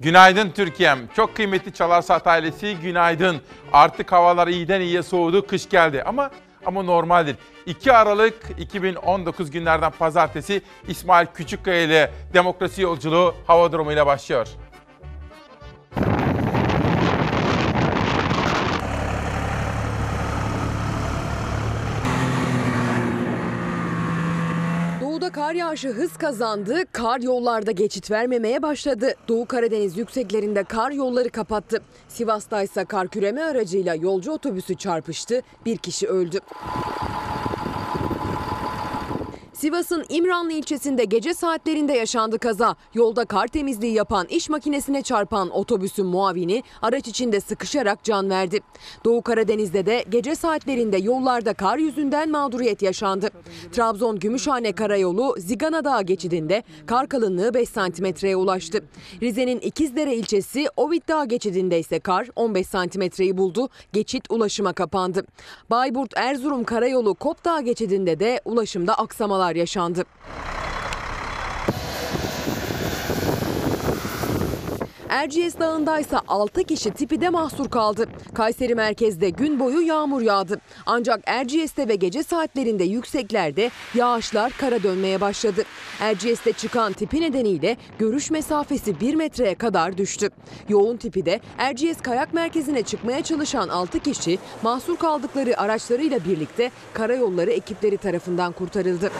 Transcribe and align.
Günaydın 0.00 0.50
Türkiye'm. 0.50 0.98
Çok 1.16 1.36
kıymetli 1.36 1.72
Çalar 1.72 2.02
Saat 2.02 2.26
ailesi 2.26 2.76
günaydın. 2.82 3.40
Artık 3.72 4.12
havalar 4.12 4.48
iyiden 4.48 4.80
iyiye 4.80 5.02
soğudu, 5.02 5.46
kış 5.46 5.68
geldi 5.68 6.02
ama 6.02 6.30
ama 6.66 6.82
normaldir. 6.82 7.36
2 7.66 7.92
Aralık 7.92 8.36
2019 8.58 9.50
günlerden 9.50 9.90
pazartesi 9.90 10.62
İsmail 10.88 11.26
Küçükkaya 11.34 11.82
ile 11.82 12.10
demokrasi 12.34 12.82
yolculuğu 12.82 13.34
hava 13.46 13.72
durumu 13.72 13.92
ile 13.92 14.06
başlıyor. 14.06 14.48
Doğuda 25.00 25.32
kar 25.50 25.54
yağışı 25.54 25.88
hız 25.88 26.16
kazandı, 26.16 26.84
kar 26.92 27.20
yollarda 27.20 27.70
geçit 27.70 28.10
vermemeye 28.10 28.62
başladı. 28.62 29.14
Doğu 29.28 29.46
Karadeniz 29.46 29.98
yükseklerinde 29.98 30.64
kar 30.64 30.90
yolları 30.90 31.30
kapattı. 31.30 31.82
Sivas'ta 32.08 32.62
ise 32.62 32.84
kar 32.84 33.08
küreme 33.08 33.42
aracıyla 33.42 33.94
yolcu 33.94 34.32
otobüsü 34.32 34.74
çarpıştı, 34.74 35.42
bir 35.66 35.76
kişi 35.76 36.08
öldü. 36.08 36.38
Sivas'ın 39.60 40.04
İmranlı 40.08 40.52
ilçesinde 40.52 41.04
gece 41.04 41.34
saatlerinde 41.34 41.92
yaşandı 41.92 42.38
kaza. 42.38 42.76
Yolda 42.94 43.24
kar 43.24 43.46
temizliği 43.46 43.94
yapan 43.94 44.26
iş 44.26 44.48
makinesine 44.48 45.02
çarpan 45.02 45.50
otobüsün 45.50 46.06
muavini 46.06 46.62
araç 46.82 47.08
içinde 47.08 47.40
sıkışarak 47.40 48.04
can 48.04 48.30
verdi. 48.30 48.60
Doğu 49.04 49.22
Karadeniz'de 49.22 49.86
de 49.86 50.04
gece 50.08 50.34
saatlerinde 50.34 50.96
yollarda 50.96 51.54
kar 51.54 51.78
yüzünden 51.78 52.30
mağduriyet 52.30 52.82
yaşandı. 52.82 53.30
Trabzon 53.72 54.18
Gümüşhane 54.18 54.72
Karayolu 54.72 55.34
Zigana 55.38 55.84
Dağı 55.84 56.02
geçidinde 56.02 56.62
kar 56.86 57.08
kalınlığı 57.08 57.54
5 57.54 57.68
santimetreye 57.68 58.36
ulaştı. 58.36 58.84
Rize'nin 59.22 59.60
İkizdere 59.60 60.14
ilçesi 60.14 60.66
Ovid 60.76 61.02
Dağı 61.08 61.26
geçidinde 61.26 61.78
ise 61.78 62.00
kar 62.00 62.28
15 62.36 62.66
santimetreyi 62.66 63.38
buldu. 63.38 63.68
Geçit 63.92 64.24
ulaşıma 64.30 64.72
kapandı. 64.72 65.24
Bayburt 65.70 66.12
Erzurum 66.16 66.64
Karayolu 66.64 67.14
Kopdağ 67.14 67.60
geçidinde 67.60 68.20
de 68.20 68.40
ulaşımda 68.44 68.94
aksamalar 68.94 69.49
yaşandı. 69.54 70.04
Erciyes 75.10 75.58
Dağı'nda 75.58 75.98
ise 75.98 76.16
6 76.28 76.64
kişi 76.64 76.90
tipide 76.90 77.28
mahsur 77.28 77.70
kaldı. 77.70 78.06
Kayseri 78.34 78.74
merkezde 78.74 79.30
gün 79.30 79.60
boyu 79.60 79.80
yağmur 79.80 80.22
yağdı. 80.22 80.60
Ancak 80.86 81.20
Erciyes'te 81.26 81.88
ve 81.88 81.94
gece 81.94 82.22
saatlerinde 82.22 82.84
yükseklerde 82.84 83.70
yağışlar 83.94 84.52
kara 84.58 84.82
dönmeye 84.82 85.20
başladı. 85.20 85.64
Erciyes'te 86.00 86.52
çıkan 86.52 86.92
tipi 86.92 87.20
nedeniyle 87.20 87.76
görüş 87.98 88.30
mesafesi 88.30 89.00
1 89.00 89.14
metreye 89.14 89.54
kadar 89.54 89.98
düştü. 89.98 90.28
Yoğun 90.68 90.96
tipi 90.96 91.26
de 91.26 91.40
Erciyes 91.58 92.00
Kayak 92.02 92.34
Merkezi'ne 92.34 92.82
çıkmaya 92.82 93.22
çalışan 93.22 93.68
6 93.68 93.98
kişi 93.98 94.38
mahsur 94.62 94.96
kaldıkları 94.96 95.60
araçlarıyla 95.60 96.24
birlikte 96.24 96.70
karayolları 96.92 97.50
ekipleri 97.50 97.96
tarafından 97.96 98.52
kurtarıldı. 98.52 99.10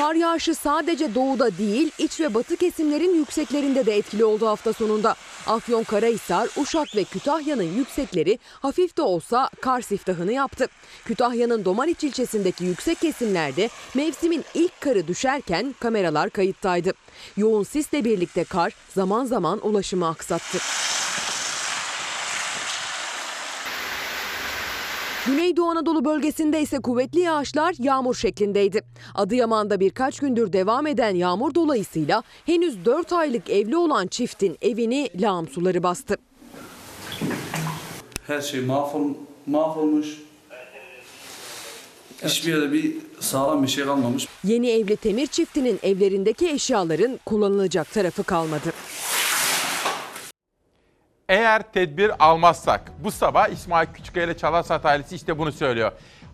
Kar 0.00 0.14
yağışı 0.14 0.54
sadece 0.54 1.14
doğuda 1.14 1.58
değil, 1.58 1.90
iç 1.98 2.20
ve 2.20 2.34
batı 2.34 2.56
kesimlerin 2.56 3.14
yükseklerinde 3.14 3.86
de 3.86 3.96
etkili 3.96 4.24
oldu 4.24 4.46
hafta 4.46 4.72
sonunda. 4.72 5.14
Afyon, 5.46 5.84
Karahisar, 5.84 6.48
Uşak 6.56 6.96
ve 6.96 7.04
Kütahya'nın 7.04 7.62
yüksekleri 7.76 8.38
hafif 8.52 8.96
de 8.96 9.02
olsa 9.02 9.50
kar 9.60 9.80
siftahını 9.80 10.32
yaptı. 10.32 10.66
Kütahya'nın 11.04 11.64
Domaniç 11.64 12.04
ilçesindeki 12.04 12.64
yüksek 12.64 13.00
kesimlerde 13.00 13.68
mevsimin 13.94 14.44
ilk 14.54 14.80
karı 14.80 15.08
düşerken 15.08 15.74
kameralar 15.80 16.30
kayıttaydı. 16.30 16.92
Yoğun 17.36 17.62
sisle 17.62 18.04
birlikte 18.04 18.44
kar 18.44 18.72
zaman 18.94 19.24
zaman 19.24 19.66
ulaşımı 19.66 20.08
aksattı. 20.08 20.58
Güneydoğu 25.26 25.70
Anadolu 25.70 26.04
bölgesinde 26.04 26.60
ise 26.60 26.78
kuvvetli 26.78 27.20
yağışlar 27.20 27.74
yağmur 27.78 28.14
şeklindeydi. 28.14 28.82
Adıyaman'da 29.14 29.80
birkaç 29.80 30.18
gündür 30.18 30.52
devam 30.52 30.86
eden 30.86 31.14
yağmur 31.14 31.54
dolayısıyla 31.54 32.22
henüz 32.46 32.84
4 32.84 33.12
aylık 33.12 33.50
evli 33.50 33.76
olan 33.76 34.06
çiftin 34.06 34.58
evini 34.62 35.10
lağım 35.20 35.48
suları 35.48 35.82
bastı. 35.82 36.16
Her 38.26 38.40
şey 38.40 38.60
mahvol, 38.60 39.08
mahvolmuş. 39.46 40.06
Hiçbir 42.24 42.52
yerde 42.52 42.72
bir 42.72 42.96
sağlam 43.20 43.62
bir 43.62 43.68
şey 43.68 43.84
kalmamış. 43.84 44.28
Yeni 44.44 44.70
evli 44.70 44.96
Temir 44.96 45.26
çiftinin 45.26 45.78
evlerindeki 45.82 46.48
eşyaların 46.48 47.20
kullanılacak 47.26 47.92
tarafı 47.92 48.22
kalmadı. 48.24 48.72
Eğer 51.30 51.72
tedbir 51.72 52.12
almazsak 52.18 52.92
bu 52.98 53.10
sabah 53.10 53.48
İsmail 53.48 53.86
Küçükkaya 53.86 54.26
ile 54.26 54.36
Çalarsat 54.36 54.86
ailesi 54.86 55.14
işte 55.16 55.38
bunu 55.38 55.52
söylüyor. 55.52 55.92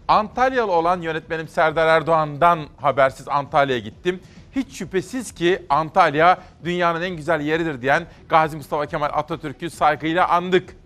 Antalyalı 0.09 0.73
olan 0.73 1.01
yönetmenim 1.01 1.49
Serdar 1.49 1.87
Erdoğan'dan 1.87 2.67
habersiz 2.81 3.29
Antalya'ya 3.29 3.81
gittim. 3.81 4.21
Hiç 4.57 4.79
şüphesiz 4.79 5.33
ki 5.33 5.63
Antalya 5.69 6.39
dünyanın 6.65 7.03
en 7.03 7.17
güzel 7.17 7.41
yeridir 7.41 7.83
diyen 7.83 8.07
Gazi 8.29 8.57
Mustafa 8.57 8.87
Kemal 8.87 9.11
Atatürk'ü 9.13 9.71
saygıyla 9.71 10.29
andık. 10.29 10.77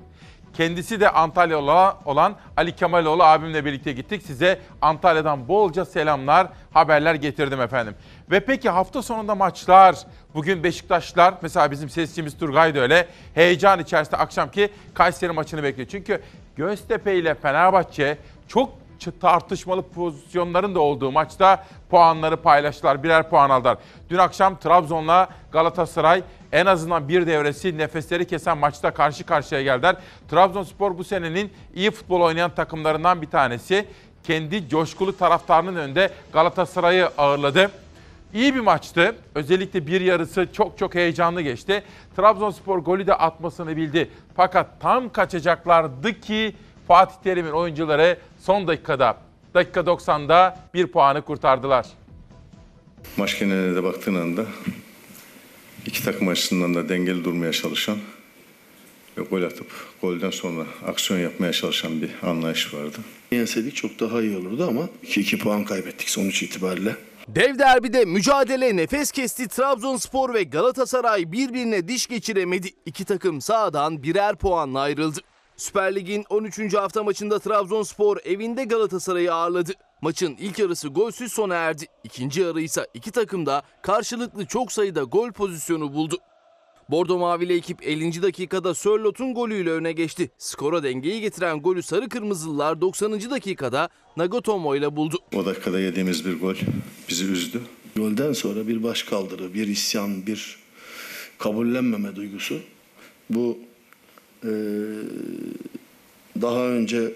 Kendisi 0.55 1.01
de 1.01 1.11
Antalyalı 1.11 1.95
olan 2.05 2.37
Ali 2.57 2.77
Kemaloğlu 2.77 3.23
abimle 3.23 3.65
birlikte 3.65 3.93
gittik. 3.93 4.23
Size 4.23 4.61
Antalya'dan 4.83 5.49
bolca 5.49 5.85
selamlar, 5.85 6.49
haberler 6.71 7.15
getirdim 7.15 7.61
efendim. 7.61 7.95
Ve 8.31 8.41
peki 8.41 8.71
hafta 8.71 9.03
sonunda 9.03 9.35
maçlar. 9.35 9.97
Bugün 10.35 10.65
Beşiktaşlar, 10.65 11.35
mesela 11.43 11.71
bizim 11.71 11.91
sesçimiz 11.91 12.39
Turgay 12.39 12.75
da 12.75 12.81
öyle 12.81 13.09
heyecan 13.35 13.81
içerisinde 13.81 14.17
akşamki 14.17 14.69
Kayseri 14.95 15.33
maçını 15.33 15.63
bekliyor. 15.63 15.89
Çünkü 15.89 16.23
Göztepe 16.57 17.17
ile 17.17 17.35
Fenerbahçe 17.35 18.19
çok 18.49 18.73
tartışmalı 19.21 19.83
pozisyonların 19.83 20.75
da 20.75 20.81
olduğu 20.81 21.13
maçta 21.13 21.65
puanları 21.91 22.37
paylaştılar. 22.37 23.03
Birer 23.03 23.31
puan 23.31 23.51
aldılar. 23.51 23.79
Dün 24.11 24.19
akşam 24.19 24.59
Trabzon'la 24.59 25.29
Galatasaray 25.53 26.23
en 26.53 26.67
azından 26.67 27.09
bir 27.09 27.27
devresi 27.27 27.79
nefesleri 27.79 28.27
kesen 28.27 28.59
maçta 28.59 28.91
karşı 28.91 29.27
karşıya 29.27 29.63
geldiler. 29.63 29.97
Trabzonspor 30.31 30.99
bu 30.99 31.05
senenin 31.05 31.53
iyi 31.75 31.91
futbol 31.91 32.21
oynayan 32.21 32.51
takımlarından 32.51 33.23
bir 33.23 33.31
tanesi. 33.31 33.87
Kendi 34.25 34.69
coşkulu 34.69 35.17
taraftarının 35.17 35.77
önünde 35.77 36.11
Galatasaray'ı 36.33 37.09
ağırladı. 37.19 37.71
İyi 38.35 38.55
bir 38.55 38.61
maçtı. 38.61 39.17
Özellikle 39.35 39.87
bir 39.87 40.01
yarısı 40.01 40.49
çok 40.53 40.79
çok 40.79 40.95
heyecanlı 40.95 41.43
geçti. 41.43 41.83
Trabzonspor 42.17 42.79
golü 42.79 43.07
de 43.07 43.15
atmasını 43.15 43.77
bildi. 43.77 44.11
Fakat 44.37 44.81
tam 44.81 45.13
kaçacaklardı 45.13 46.21
ki 46.21 46.55
Fatih 46.89 47.15
Terim'in 47.25 47.51
oyuncuları 47.51 48.19
son 48.41 48.69
dakikada, 48.69 49.17
dakika 49.55 49.81
90'da 49.81 50.59
bir 50.75 50.87
puanı 50.87 51.23
kurtardılar. 51.23 51.87
Maç 53.17 53.39
geneline 53.39 53.77
de 53.77 53.83
baktığın 53.83 54.15
anda 54.15 54.45
iki 55.87 56.05
takım 56.05 56.29
açısından 56.29 56.75
da 56.75 56.89
dengeli 56.89 57.25
durmaya 57.25 57.53
çalışan 57.53 57.99
ve 59.19 59.23
gol 59.23 59.43
atıp 59.43 59.67
golden 60.03 60.31
sonra 60.31 60.65
aksiyon 60.87 61.21
yapmaya 61.21 61.53
çalışan 61.53 62.03
bir 62.03 62.11
anlayış 62.23 62.75
vardı. 62.75 62.99
Yenseydik 63.33 63.77
çok 63.77 64.01
daha 64.01 64.23
iyi 64.23 64.37
olurdu 64.37 64.67
ama 64.69 64.89
2-2 65.05 65.39
puan 65.39 65.65
kaybettik 65.65 66.11
sonuç 66.11 66.43
itibariyle. 66.43 66.97
Dev 67.35 67.59
derbide 67.59 68.05
mücadele 68.05 68.77
nefes 68.77 69.13
kesti 69.13 69.49
Trabzonspor 69.49 70.35
ve 70.35 70.43
Galatasaray 70.43 71.33
birbirine 71.33 71.89
diş 71.89 72.07
geçiremedi. 72.07 72.69
İki 72.87 73.05
takım 73.05 73.41
sağdan 73.41 74.03
birer 74.03 74.37
puanla 74.37 74.81
ayrıldı. 74.81 75.21
Süper 75.57 75.95
Lig'in 75.95 76.25
13. 76.31 76.75
hafta 76.75 77.03
maçında 77.03 77.39
Trabzonspor 77.39 78.17
evinde 78.25 78.65
Galatasaray'ı 78.65 79.35
ağırladı. 79.35 79.73
Maçın 80.01 80.37
ilk 80.41 80.59
yarısı 80.59 80.89
golsüz 80.89 81.33
sona 81.33 81.55
erdi. 81.55 81.85
İkinci 82.05 82.41
yarı 82.41 82.61
ise 82.61 82.87
iki 82.95 83.11
takım 83.11 83.47
da 83.47 83.63
karşılıklı 83.83 84.47
çok 84.47 84.73
sayıda 84.73 85.03
gol 85.03 85.33
pozisyonu 85.33 85.95
buldu. 85.95 86.19
Bordo 86.91 87.19
Mavili 87.19 87.53
ekip 87.53 87.87
50. 87.87 88.23
dakikada 88.23 88.75
Sörlot'un 88.75 89.35
golüyle 89.35 89.71
öne 89.71 89.93
geçti. 89.93 90.31
Skora 90.39 90.83
dengeyi 90.83 91.21
getiren 91.21 91.63
golü 91.63 91.83
Sarı 91.83 92.09
Kırmızılılar 92.09 92.81
90. 92.81 93.31
dakikada 93.31 93.89
Nagatomo 94.17 94.77
ile 94.77 94.97
buldu. 94.97 95.19
O 95.35 95.47
dakikada 95.47 95.81
yediğimiz 95.81 96.27
bir 96.27 96.41
gol 96.41 96.55
bizi 97.09 97.25
üzdü. 97.25 97.61
Golden 97.97 98.33
sonra 98.33 98.69
bir 98.69 98.83
baş 98.83 99.03
kaldırı, 99.03 99.55
bir 99.55 99.69
isyan, 99.69 100.27
bir 100.27 100.59
kabullenmeme 101.39 102.17
duygusu. 102.17 102.59
Bu 103.31 103.59
eee, 104.45 104.51
daha 106.43 106.67
önce 106.67 107.13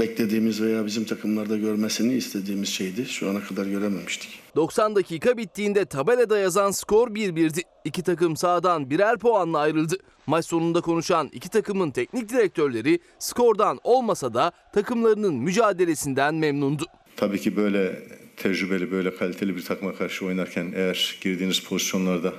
beklediğimiz 0.00 0.62
veya 0.62 0.86
bizim 0.86 1.04
takımlarda 1.04 1.56
görmesini 1.56 2.14
istediğimiz 2.14 2.68
şeydi. 2.68 3.06
Şu 3.06 3.30
ana 3.30 3.40
kadar 3.40 3.66
görememiştik. 3.66 4.38
90 4.56 4.96
dakika 4.96 5.36
bittiğinde 5.36 5.84
tabelada 5.84 6.38
yazan 6.38 6.70
skor 6.70 7.08
1-1'di. 7.08 7.62
İki 7.84 8.02
takım 8.02 8.36
sağdan 8.36 8.90
birer 8.90 9.18
puanla 9.18 9.58
ayrıldı. 9.58 9.96
Maç 10.26 10.46
sonunda 10.46 10.80
konuşan 10.80 11.30
iki 11.32 11.48
takımın 11.48 11.90
teknik 11.90 12.28
direktörleri 12.28 13.00
skordan 13.18 13.80
olmasa 13.84 14.34
da 14.34 14.52
takımlarının 14.74 15.34
mücadelesinden 15.34 16.34
memnundu. 16.34 16.86
Tabii 17.16 17.40
ki 17.40 17.56
böyle 17.56 18.02
tecrübeli 18.36 18.90
böyle 18.90 19.16
kaliteli 19.16 19.56
bir 19.56 19.64
takıma 19.64 19.94
karşı 19.94 20.26
oynarken 20.26 20.72
eğer 20.76 21.18
girdiğiniz 21.20 21.60
pozisyonlarda 21.60 22.32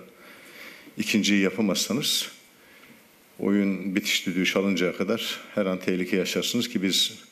ikinciyi 0.97 1.41
yapamazsanız 1.41 2.31
oyun 3.39 3.95
bitiş 3.95 4.27
düdüğü 4.27 4.45
çalıncaya 4.45 4.97
kadar 4.97 5.39
her 5.55 5.65
an 5.65 5.79
tehlike 5.79 6.17
yaşarsınız 6.17 6.69
ki 6.69 6.83
biz 6.83 7.28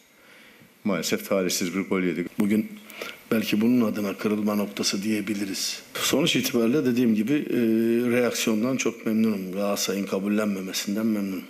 maalesef 0.88 1.30
talihsiz 1.30 1.76
bir 1.76 1.90
gol 1.90 2.02
yedik. 2.02 2.40
Bugün 2.40 2.80
belki 3.32 3.62
bunun 3.62 3.92
adına 3.92 4.18
kırılma 4.18 4.56
noktası 4.56 5.04
diyebiliriz. 5.04 5.84
Sonuç 5.94 6.36
itibariyle 6.36 6.86
dediğim 6.86 7.16
gibi 7.16 7.34
e, 7.34 7.58
reaksiyondan 8.12 8.78
çok 8.78 9.06
memnunum. 9.06 9.52
Galatasaray'ın 9.52 10.06
kabullenmemesinden 10.06 11.06
memnunum. 11.06 11.44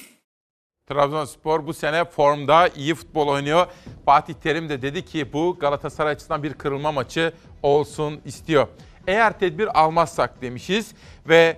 Trabzonspor 0.90 1.68
bu 1.68 1.74
sene 1.74 2.06
formda 2.06 2.68
iyi 2.68 2.96
futbol 2.96 3.28
oynuyor. 3.28 3.66
Fatih 4.06 4.34
Terim 4.34 4.70
de 4.70 4.82
dedi 4.82 5.06
ki 5.06 5.34
bu 5.34 5.58
Galatasaray 5.60 6.14
açısından 6.14 6.44
bir 6.44 6.54
kırılma 6.54 6.92
maçı 6.92 7.34
olsun 7.64 8.20
istiyor. 8.26 8.68
Eğer 9.08 9.40
tedbir 9.40 9.82
almazsak 9.82 10.42
demişiz 10.42 10.92
ve 11.30 11.58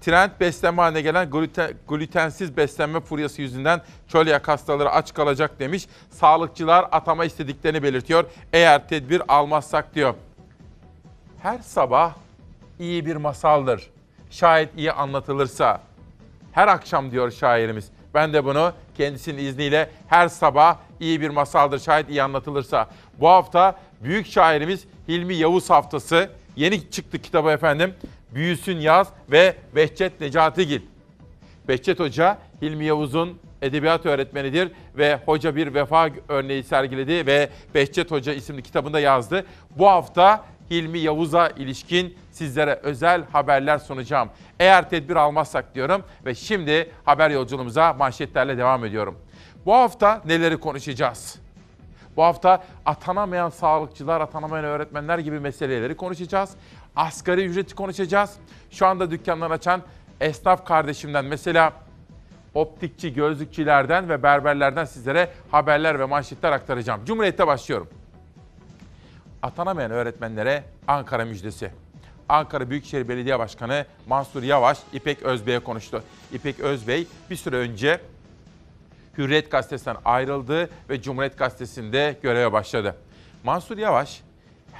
trend 0.00 0.30
beslenme 0.40 0.82
haline 0.82 1.00
gelen 1.00 1.30
gluten, 1.30 1.74
glutensiz 1.88 2.56
beslenme 2.56 3.00
furyası 3.00 3.42
yüzünden 3.42 3.82
çölyak 4.08 4.48
hastaları 4.48 4.90
aç 4.90 5.14
kalacak 5.14 5.58
demiş. 5.58 5.86
Sağlıkçılar 6.10 6.88
atama 6.92 7.24
istediklerini 7.24 7.82
belirtiyor. 7.82 8.24
Eğer 8.52 8.88
tedbir 8.88 9.22
almazsak 9.28 9.94
diyor. 9.94 10.14
Her 11.42 11.58
sabah 11.58 12.14
iyi 12.78 13.06
bir 13.06 13.16
masaldır. 13.16 13.90
Şayet 14.30 14.78
iyi 14.78 14.92
anlatılırsa. 14.92 15.80
Her 16.52 16.68
akşam 16.68 17.10
diyor 17.10 17.30
şairimiz. 17.30 17.88
Ben 18.14 18.32
de 18.32 18.44
bunu 18.44 18.72
kendisinin 18.96 19.44
izniyle 19.44 19.90
her 20.08 20.28
sabah 20.28 20.76
iyi 21.00 21.20
bir 21.20 21.30
masaldır 21.30 21.78
şayet 21.78 22.10
iyi 22.10 22.22
anlatılırsa. 22.22 22.88
Bu 23.20 23.28
hafta 23.28 23.78
büyük 24.00 24.26
şairimiz 24.26 24.84
Hilmi 25.08 25.34
Yavuz 25.34 25.70
haftası. 25.70 26.30
Yeni 26.56 26.90
çıktı 26.90 27.18
kitabı 27.18 27.50
efendim. 27.50 27.94
Büyüsün 28.34 28.78
Yaz 28.80 29.08
ve 29.30 29.56
Behçet 29.76 30.20
Necatigil. 30.20 30.80
Behçet 31.68 32.00
Hoca 32.00 32.38
Hilmi 32.62 32.84
Yavuz'un 32.84 33.38
edebiyat 33.62 34.06
öğretmenidir 34.06 34.72
ve 34.96 35.18
hoca 35.26 35.56
bir 35.56 35.74
vefa 35.74 36.08
örneği 36.28 36.62
sergiledi 36.62 37.26
ve 37.26 37.48
Behçet 37.74 38.10
Hoca 38.10 38.32
isimli 38.32 38.62
kitabında 38.62 39.00
yazdı. 39.00 39.46
Bu 39.78 39.88
hafta 39.88 40.44
Hilmi 40.70 40.98
Yavuz'a 40.98 41.48
ilişkin 41.48 42.16
sizlere 42.30 42.74
özel 42.82 43.24
haberler 43.32 43.78
sunacağım. 43.78 44.30
Eğer 44.60 44.90
tedbir 44.90 45.16
almazsak 45.16 45.74
diyorum 45.74 46.02
ve 46.24 46.34
şimdi 46.34 46.90
haber 47.04 47.30
yolculuğumuza 47.30 47.92
manşetlerle 47.92 48.58
devam 48.58 48.84
ediyorum. 48.84 49.18
Bu 49.66 49.74
hafta 49.74 50.22
neleri 50.24 50.56
konuşacağız? 50.56 51.38
Bu 52.16 52.22
hafta 52.22 52.64
atanamayan 52.86 53.50
sağlıkçılar, 53.50 54.20
atanamayan 54.20 54.64
öğretmenler 54.64 55.18
gibi 55.18 55.40
meseleleri 55.40 55.96
konuşacağız. 55.96 56.50
Asgari 56.96 57.44
ücreti 57.44 57.74
konuşacağız. 57.74 58.36
Şu 58.70 58.86
anda 58.86 59.10
dükkanlar 59.10 59.50
açan 59.50 59.82
esnaf 60.20 60.66
kardeşimden 60.66 61.24
mesela 61.24 61.72
optikçi, 62.54 63.14
gözlükçülerden 63.14 64.08
ve 64.08 64.22
berberlerden 64.22 64.84
sizlere 64.84 65.30
haberler 65.50 65.98
ve 65.98 66.04
manşetler 66.04 66.52
aktaracağım. 66.52 67.04
Cumhuriyet'te 67.04 67.46
başlıyorum. 67.46 67.88
Atanamayan 69.42 69.90
öğretmenlere 69.90 70.64
Ankara 70.88 71.24
müjdesi. 71.24 71.70
Ankara 72.28 72.70
Büyükşehir 72.70 73.08
Belediye 73.08 73.38
Başkanı 73.38 73.86
Mansur 74.06 74.42
Yavaş 74.42 74.78
İpek 74.92 75.22
Özbey'e 75.22 75.58
konuştu. 75.58 76.02
İpek 76.32 76.60
Özbey 76.60 77.06
bir 77.30 77.36
süre 77.36 77.56
önce 77.56 78.00
Hürriyet 79.18 79.50
Gazetesi'nden 79.50 79.96
ayrıldı 80.04 80.70
ve 80.88 81.02
Cumhuriyet 81.02 81.38
Gazetesi'nde 81.38 82.16
göreve 82.22 82.52
başladı. 82.52 82.96
Mansur 83.44 83.78
Yavaş, 83.78 84.22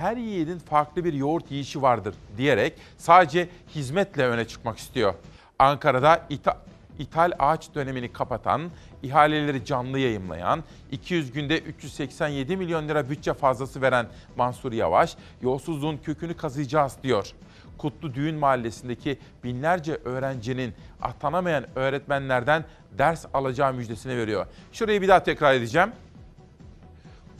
her 0.01 0.17
yiğidin 0.17 0.59
farklı 0.59 1.05
bir 1.05 1.13
yoğurt 1.13 1.51
yiyişi 1.51 1.83
vardır 1.83 2.15
diyerek 2.37 2.73
sadece 2.99 3.49
hizmetle 3.75 4.27
öne 4.27 4.45
çıkmak 4.49 4.79
istiyor. 4.79 5.15
Ankara'da 5.59 6.17
ita- 6.31 6.57
ithal 6.99 7.33
ağaç 7.39 7.75
dönemini 7.75 8.13
kapatan, 8.13 8.63
ihaleleri 9.03 9.65
canlı 9.65 9.99
yayımlayan, 9.99 10.65
200 10.91 11.33
günde 11.33 11.59
387 11.59 12.57
milyon 12.57 12.89
lira 12.89 13.11
bütçe 13.11 13.35
fazlası 13.35 13.83
veren 13.83 14.07
Mansur 14.37 14.73
Yavaş, 14.73 15.17
yolsuzluğun 15.43 15.97
kökünü 15.97 16.37
kazıyacağız 16.37 16.97
diyor. 17.03 17.31
Kutlu 17.79 18.15
Düğün 18.15 18.35
Mahallesi'ndeki 18.35 19.19
binlerce 19.45 19.95
öğrencinin 20.05 20.75
atanamayan 21.03 21.65
öğretmenlerden 21.75 22.65
ders 22.99 23.27
alacağı 23.35 23.75
müjdesini 23.75 24.17
veriyor. 24.17 24.47
Şurayı 24.73 25.03
bir 25.03 25.09
daha 25.09 25.23
tekrar 25.23 25.55
edeceğim. 25.55 25.91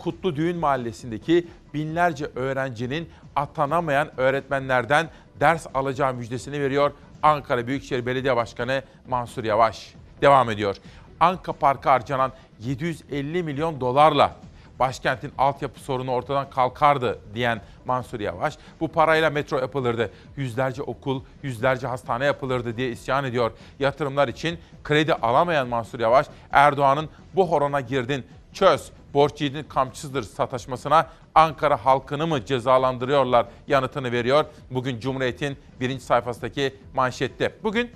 Kutlu 0.03 0.37
Düğün 0.37 0.57
Mahallesi'ndeki 0.57 1.47
binlerce 1.75 2.31
öğrencinin 2.35 3.09
atanamayan 3.37 4.21
öğretmenlerden 4.21 5.09
ders 5.41 5.67
alacağı 5.75 6.15
müjdesini 6.15 6.61
veriyor 6.61 6.93
Ankara 7.23 7.67
Büyükşehir 7.67 8.07
Belediye 8.07 8.37
Başkanı 8.37 8.83
Mansur 9.09 9.45
Yavaş. 9.45 9.95
Devam 10.23 10.51
ediyor. 10.51 10.77
Anka 11.21 11.53
Park'a 11.53 11.93
harcanan 11.93 12.33
750 12.61 13.43
milyon 13.43 13.81
dolarla 13.81 14.37
başkentin 14.79 15.33
altyapı 15.39 15.81
sorunu 15.81 16.13
ortadan 16.13 16.51
kalkardı 16.51 17.19
diyen 17.35 17.61
Mansur 17.85 18.21
Yavaş, 18.21 18.59
bu 18.81 18.89
parayla 18.89 19.31
metro 19.31 19.59
yapılırdı, 19.59 20.11
yüzlerce 20.37 20.83
okul, 20.83 21.23
yüzlerce 21.43 21.87
hastane 21.87 22.25
yapılırdı 22.25 22.77
diye 22.77 22.91
isyan 22.91 23.25
ediyor. 23.25 23.53
Yatırımlar 23.79 24.29
için 24.29 24.59
kredi 24.85 25.15
alamayan 25.15 25.69
Mansur 25.69 26.01
Yavaş, 26.01 26.27
Erdoğan'ın 26.53 27.09
bu 27.35 27.51
horona 27.51 27.81
girdin, 27.81 28.27
çöz, 28.53 28.93
borç 29.15 29.41
yiğidin 29.41 29.63
kamçısıdır 29.63 30.23
sataşmasına 30.23 31.11
Ankara 31.35 31.85
halkını 31.85 32.27
mı 32.27 32.45
cezalandırıyorlar 32.45 33.47
yanıtını 33.69 34.13
veriyor. 34.13 34.45
Bugün 34.71 35.01
Cumhuriyet'in 35.01 35.57
birinci 35.81 36.05
sayfasındaki 36.05 36.75
manşette. 36.95 37.55
Bugün 37.63 37.91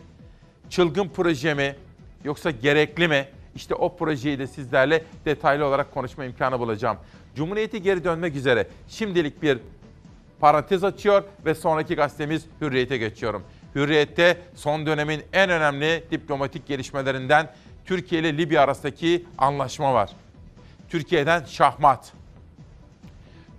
çılgın 0.70 1.08
proje 1.08 1.54
mi 1.54 1.76
yoksa 2.24 2.50
gerekli 2.50 3.08
mi? 3.08 3.28
İşte 3.54 3.74
o 3.74 3.96
projeyi 3.96 4.38
de 4.38 4.46
sizlerle 4.46 5.04
detaylı 5.24 5.66
olarak 5.66 5.94
konuşma 5.94 6.24
imkanı 6.24 6.60
bulacağım. 6.60 6.96
Cumhuriyeti 7.36 7.82
geri 7.82 8.04
dönmek 8.04 8.36
üzere 8.36 8.68
şimdilik 8.88 9.42
bir 9.42 9.58
parantez 10.40 10.84
açıyor 10.84 11.24
ve 11.44 11.54
sonraki 11.54 11.94
gazetemiz 11.94 12.44
Hürriyet'e 12.60 12.96
geçiyorum. 12.96 13.42
Hürriyet'te 13.74 14.36
son 14.54 14.86
dönemin 14.86 15.22
en 15.32 15.50
önemli 15.50 16.04
diplomatik 16.10 16.66
gelişmelerinden 16.66 17.48
Türkiye 17.84 18.20
ile 18.20 18.38
Libya 18.38 18.62
arasındaki 18.62 19.24
anlaşma 19.38 19.94
var. 19.94 20.10
Türkiye'den 20.94 21.44
şahmat. 21.44 22.12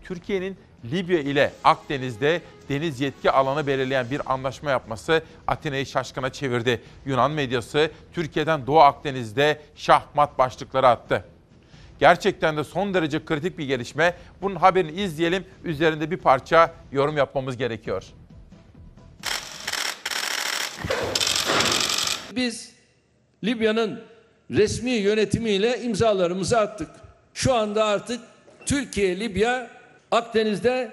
Türkiye'nin 0.04 0.58
Libya 0.92 1.20
ile 1.20 1.52
Akdeniz'de 1.64 2.42
deniz 2.70 3.02
yetki 3.02 3.32
alanı 3.32 3.68
belirleyen 3.68 4.10
bir 4.12 4.34
anlaşma 4.34 4.72
yapması 4.72 5.24
Atina'yı 5.48 5.86
şaşkına 5.86 6.30
çevirdi. 6.30 6.82
Yunan 7.06 7.32
medyası 7.32 7.92
Türkiye'den 8.14 8.68
Doğu 8.68 8.80
Akdeniz'de 8.80 9.62
şahmat 9.76 10.38
başlıkları 10.38 10.88
attı. 10.88 11.26
Gerçekten 12.00 12.58
de 12.58 12.64
son 12.64 12.94
derece 12.94 13.26
kritik 13.26 13.58
bir 13.58 13.66
gelişme. 13.66 14.14
Bunun 14.42 14.56
haberini 14.56 15.02
izleyelim. 15.02 15.46
Üzerinde 15.64 16.12
bir 16.12 16.18
parça 16.18 16.74
yorum 16.92 17.18
yapmamız 17.18 17.58
gerekiyor. 17.58 18.04
Biz 22.36 22.72
Libya'nın 23.44 24.04
resmi 24.52 24.92
yönetimiyle 24.92 25.82
imzalarımızı 25.82 26.60
attık. 26.60 27.05
Şu 27.36 27.54
anda 27.54 27.86
artık 27.86 28.22
Türkiye, 28.66 29.20
Libya 29.20 29.68
Akdeniz'de 30.12 30.92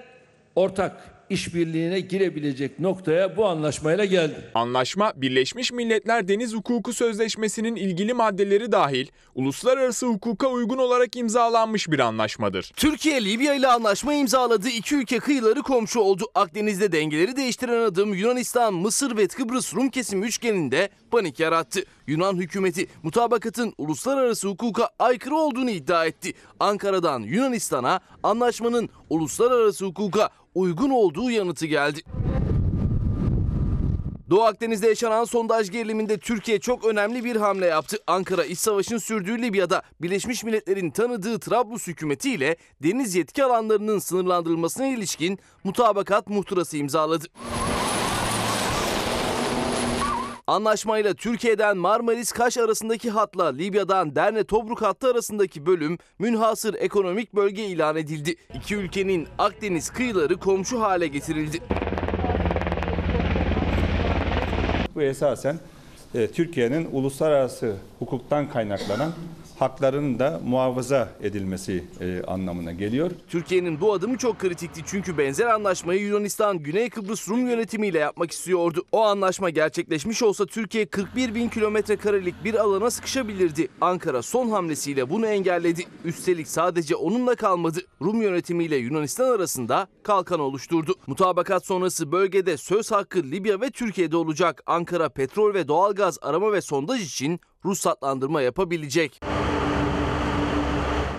ortak 0.56 1.11
işbirliğine 1.32 2.00
girebilecek 2.00 2.80
noktaya 2.80 3.36
bu 3.36 3.46
anlaşmayla 3.46 4.04
geldi. 4.04 4.34
Anlaşma, 4.54 5.12
Birleşmiş 5.16 5.72
Milletler 5.72 6.28
Deniz 6.28 6.54
Hukuku 6.54 6.92
Sözleşmesi'nin 6.92 7.76
ilgili 7.76 8.14
maddeleri 8.14 8.72
dahil 8.72 9.06
uluslararası 9.34 10.06
hukuka 10.06 10.48
uygun 10.48 10.78
olarak 10.78 11.16
imzalanmış 11.16 11.90
bir 11.90 11.98
anlaşmadır. 11.98 12.72
Türkiye 12.76 13.24
Libya 13.24 13.54
ile 13.54 13.68
anlaşma 13.68 14.14
imzaladı. 14.14 14.68
İki 14.68 14.94
ülke 14.96 15.18
kıyıları 15.18 15.62
komşu 15.62 16.00
oldu. 16.00 16.24
Akdeniz'de 16.34 16.92
dengeleri 16.92 17.36
değiştiren 17.36 17.82
adım 17.82 18.14
Yunanistan, 18.14 18.74
Mısır 18.74 19.16
ve 19.16 19.26
Kıbrıs 19.28 19.74
Rum 19.74 19.88
kesim 19.88 20.24
üçgeninde 20.24 20.88
panik 21.10 21.40
yarattı. 21.40 21.80
Yunan 22.06 22.36
hükümeti 22.36 22.86
mutabakatın 23.02 23.74
uluslararası 23.78 24.48
hukuka 24.48 24.88
aykırı 24.98 25.36
olduğunu 25.36 25.70
iddia 25.70 26.06
etti. 26.06 26.32
Ankara'dan 26.60 27.20
Yunanistan'a 27.20 28.00
anlaşmanın 28.22 28.88
uluslararası 29.10 29.84
hukuka 29.84 30.30
uygun 30.54 30.90
olduğu 30.90 31.30
yanıtı 31.30 31.66
geldi. 31.66 32.00
Doğu 34.30 34.42
Akdeniz'de 34.42 34.86
yaşanan 34.86 35.24
sondaj 35.24 35.70
geriliminde 35.70 36.18
Türkiye 36.18 36.60
çok 36.60 36.84
önemli 36.84 37.24
bir 37.24 37.36
hamle 37.36 37.66
yaptı. 37.66 37.96
Ankara 38.06 38.44
iç 38.44 38.58
savaşın 38.58 38.98
sürdüğü 38.98 39.42
Libya'da 39.42 39.82
Birleşmiş 40.02 40.44
Milletler'in 40.44 40.90
tanıdığı 40.90 41.38
Trablus 41.38 41.86
hükümetiyle 41.86 42.56
deniz 42.82 43.14
yetki 43.14 43.44
alanlarının 43.44 43.98
sınırlandırılmasına 43.98 44.86
ilişkin 44.86 45.38
mutabakat 45.64 46.28
muhtırası 46.28 46.76
imzaladı. 46.76 47.26
Anlaşmayla 50.46 51.14
Türkiye'den 51.14 51.76
Marmaris-Kaş 51.76 52.58
arasındaki 52.58 53.10
hatla 53.10 53.46
Libya'dan 53.46 54.14
Derne 54.14 54.44
Tobruk 54.44 54.82
hattı 54.82 55.10
arasındaki 55.10 55.66
bölüm 55.66 55.98
münhasır 56.18 56.74
ekonomik 56.74 57.34
bölge 57.34 57.64
ilan 57.64 57.96
edildi. 57.96 58.34
İki 58.54 58.76
ülkenin 58.76 59.28
Akdeniz 59.38 59.90
kıyıları 59.90 60.36
komşu 60.36 60.80
hale 60.80 61.06
getirildi. 61.06 61.58
Bu 64.94 65.02
esasen 65.02 65.58
e, 66.14 66.26
Türkiye'nin 66.26 66.88
uluslararası 66.92 67.76
hukuktan 67.98 68.48
kaynaklanan 68.48 69.12
haklarının 69.62 70.18
da 70.18 70.40
muhafaza 70.44 71.08
edilmesi 71.22 71.84
e, 72.00 72.22
anlamına 72.26 72.72
geliyor. 72.72 73.10
Türkiye'nin 73.28 73.80
bu 73.80 73.92
adımı 73.92 74.18
çok 74.18 74.38
kritikti 74.38 74.82
çünkü 74.86 75.18
benzer 75.18 75.46
anlaşmayı 75.46 76.00
Yunanistan 76.00 76.58
Güney 76.58 76.90
Kıbrıs 76.90 77.28
Rum 77.28 77.48
yönetimiyle 77.48 77.98
yapmak 77.98 78.30
istiyordu. 78.30 78.84
O 78.92 79.02
anlaşma 79.02 79.50
gerçekleşmiş 79.50 80.22
olsa 80.22 80.46
Türkiye 80.46 80.86
41 80.86 81.34
bin 81.34 81.48
kilometre 81.48 81.96
karelik 81.96 82.44
bir 82.44 82.54
alana 82.54 82.90
sıkışabilirdi. 82.90 83.68
Ankara 83.80 84.22
son 84.22 84.48
hamlesiyle 84.48 85.10
bunu 85.10 85.26
engelledi. 85.26 85.84
Üstelik 86.04 86.48
sadece 86.48 86.96
onunla 86.96 87.34
kalmadı. 87.34 87.80
Rum 88.02 88.22
yönetimiyle 88.22 88.76
Yunanistan 88.76 89.30
arasında 89.30 89.88
kalkan 90.02 90.40
oluşturdu. 90.40 90.94
Mutabakat 91.06 91.66
sonrası 91.66 92.12
bölgede 92.12 92.56
söz 92.56 92.90
hakkı 92.90 93.22
Libya 93.22 93.60
ve 93.60 93.70
Türkiye'de 93.70 94.16
olacak. 94.16 94.62
Ankara 94.66 95.08
petrol 95.08 95.54
ve 95.54 95.68
doğalgaz 95.68 96.18
arama 96.22 96.52
ve 96.52 96.60
sondaj 96.60 97.02
için 97.02 97.40
ruhsatlandırma 97.64 98.42
yapabilecek. 98.42 99.20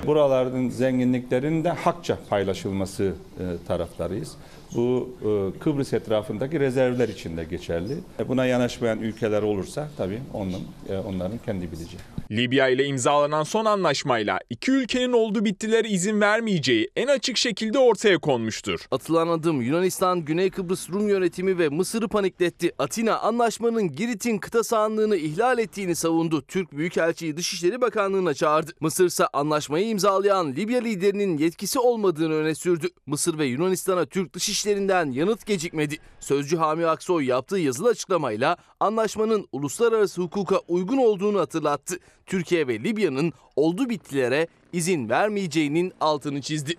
Buraların 0.07 0.69
zenginliklerinin 0.69 1.63
de 1.63 1.69
hakça 1.69 2.17
paylaşılması 2.29 3.13
e, 3.39 3.43
taraftarıyız. 3.67 4.36
Bu 4.75 5.10
e, 5.22 5.60
Kıbrıs 5.60 5.94
etrafındaki 5.94 6.60
rezervler 6.60 7.10
için 7.10 7.38
de 7.38 7.44
geçerli. 7.44 7.94
E, 8.20 8.27
Buna 8.27 8.46
yanaşmayan 8.46 9.00
ülkeler 9.00 9.42
olursa 9.42 9.89
tabii 9.98 10.22
onun, 10.34 10.62
e, 10.89 10.98
onların 10.98 11.38
kendi 11.46 11.72
bileceği. 11.72 12.00
Libya 12.32 12.70
ile 12.70 12.86
imzalanan 12.86 13.44
son 13.44 13.65
anlaşmayla 13.65 14.39
iki 14.50 14.72
ülkenin 14.72 15.12
oldu 15.13 15.46
bittiler 15.46 15.86
izin 15.86 16.22
vermeyeceği 16.22 16.89
en 16.96 17.08
açık 17.08 17.38
şekilde 17.38 17.80
ortaya 17.80 18.18
konmuştur. 18.18 18.86
Atılan 18.92 19.27
adım 19.27 19.62
Yunanistan, 19.62 20.25
Güney 20.25 20.50
Kıbrıs 20.50 20.89
Rum 20.89 21.10
yönetimi 21.10 21.58
ve 21.58 21.70
Mısır'ı 21.70 22.08
panikletti. 22.08 22.72
Atina 22.80 23.20
anlaşmanın 23.20 23.92
Girit'in 23.92 24.38
kıta 24.38 24.63
sahanlığını 24.63 25.15
ihlal 25.15 25.60
ettiğini 25.60 25.96
savundu. 25.96 26.42
Türk 26.42 26.72
Büyükelçiyi 26.72 27.38
Dışişleri 27.38 27.82
Bakanlığı'na 27.82 28.34
çağırdı. 28.34 28.72
Mısır 28.80 29.06
ise 29.06 29.27
anlaşmayı 29.27 29.88
imzalayan 29.88 30.56
Libya 30.56 30.82
liderinin 30.82 31.38
yetkisi 31.38 31.80
olmadığını 31.80 32.34
öne 32.34 32.56
sürdü. 32.56 32.88
Mısır 33.06 33.38
ve 33.38 33.46
Yunanistan'a 33.46 34.06
Türk 34.06 34.34
dışişlerinden 34.63 35.12
yanıt 35.12 35.46
gecikmedi. 35.46 35.98
Sözcü 36.20 36.58
Hami 36.58 36.88
Aksoy 36.88 37.25
yaptığı 37.25 37.58
yazılı 37.58 37.89
açıklamayla 37.89 38.58
anlaşmanın 38.79 39.48
uluslararası 39.51 40.22
hukuka 40.22 40.58
uygun 40.67 40.98
olduğunu 40.98 41.39
hatırlattı. 41.39 41.96
Türkiye 42.25 42.67
ve 42.67 42.79
Libya'nın 42.79 43.34
oldu 43.55 43.89
bittilere 43.89 44.48
izin 44.74 45.10
vermeyeceğinin 45.10 45.93
altını 46.01 46.41
çizdi. 46.41 46.74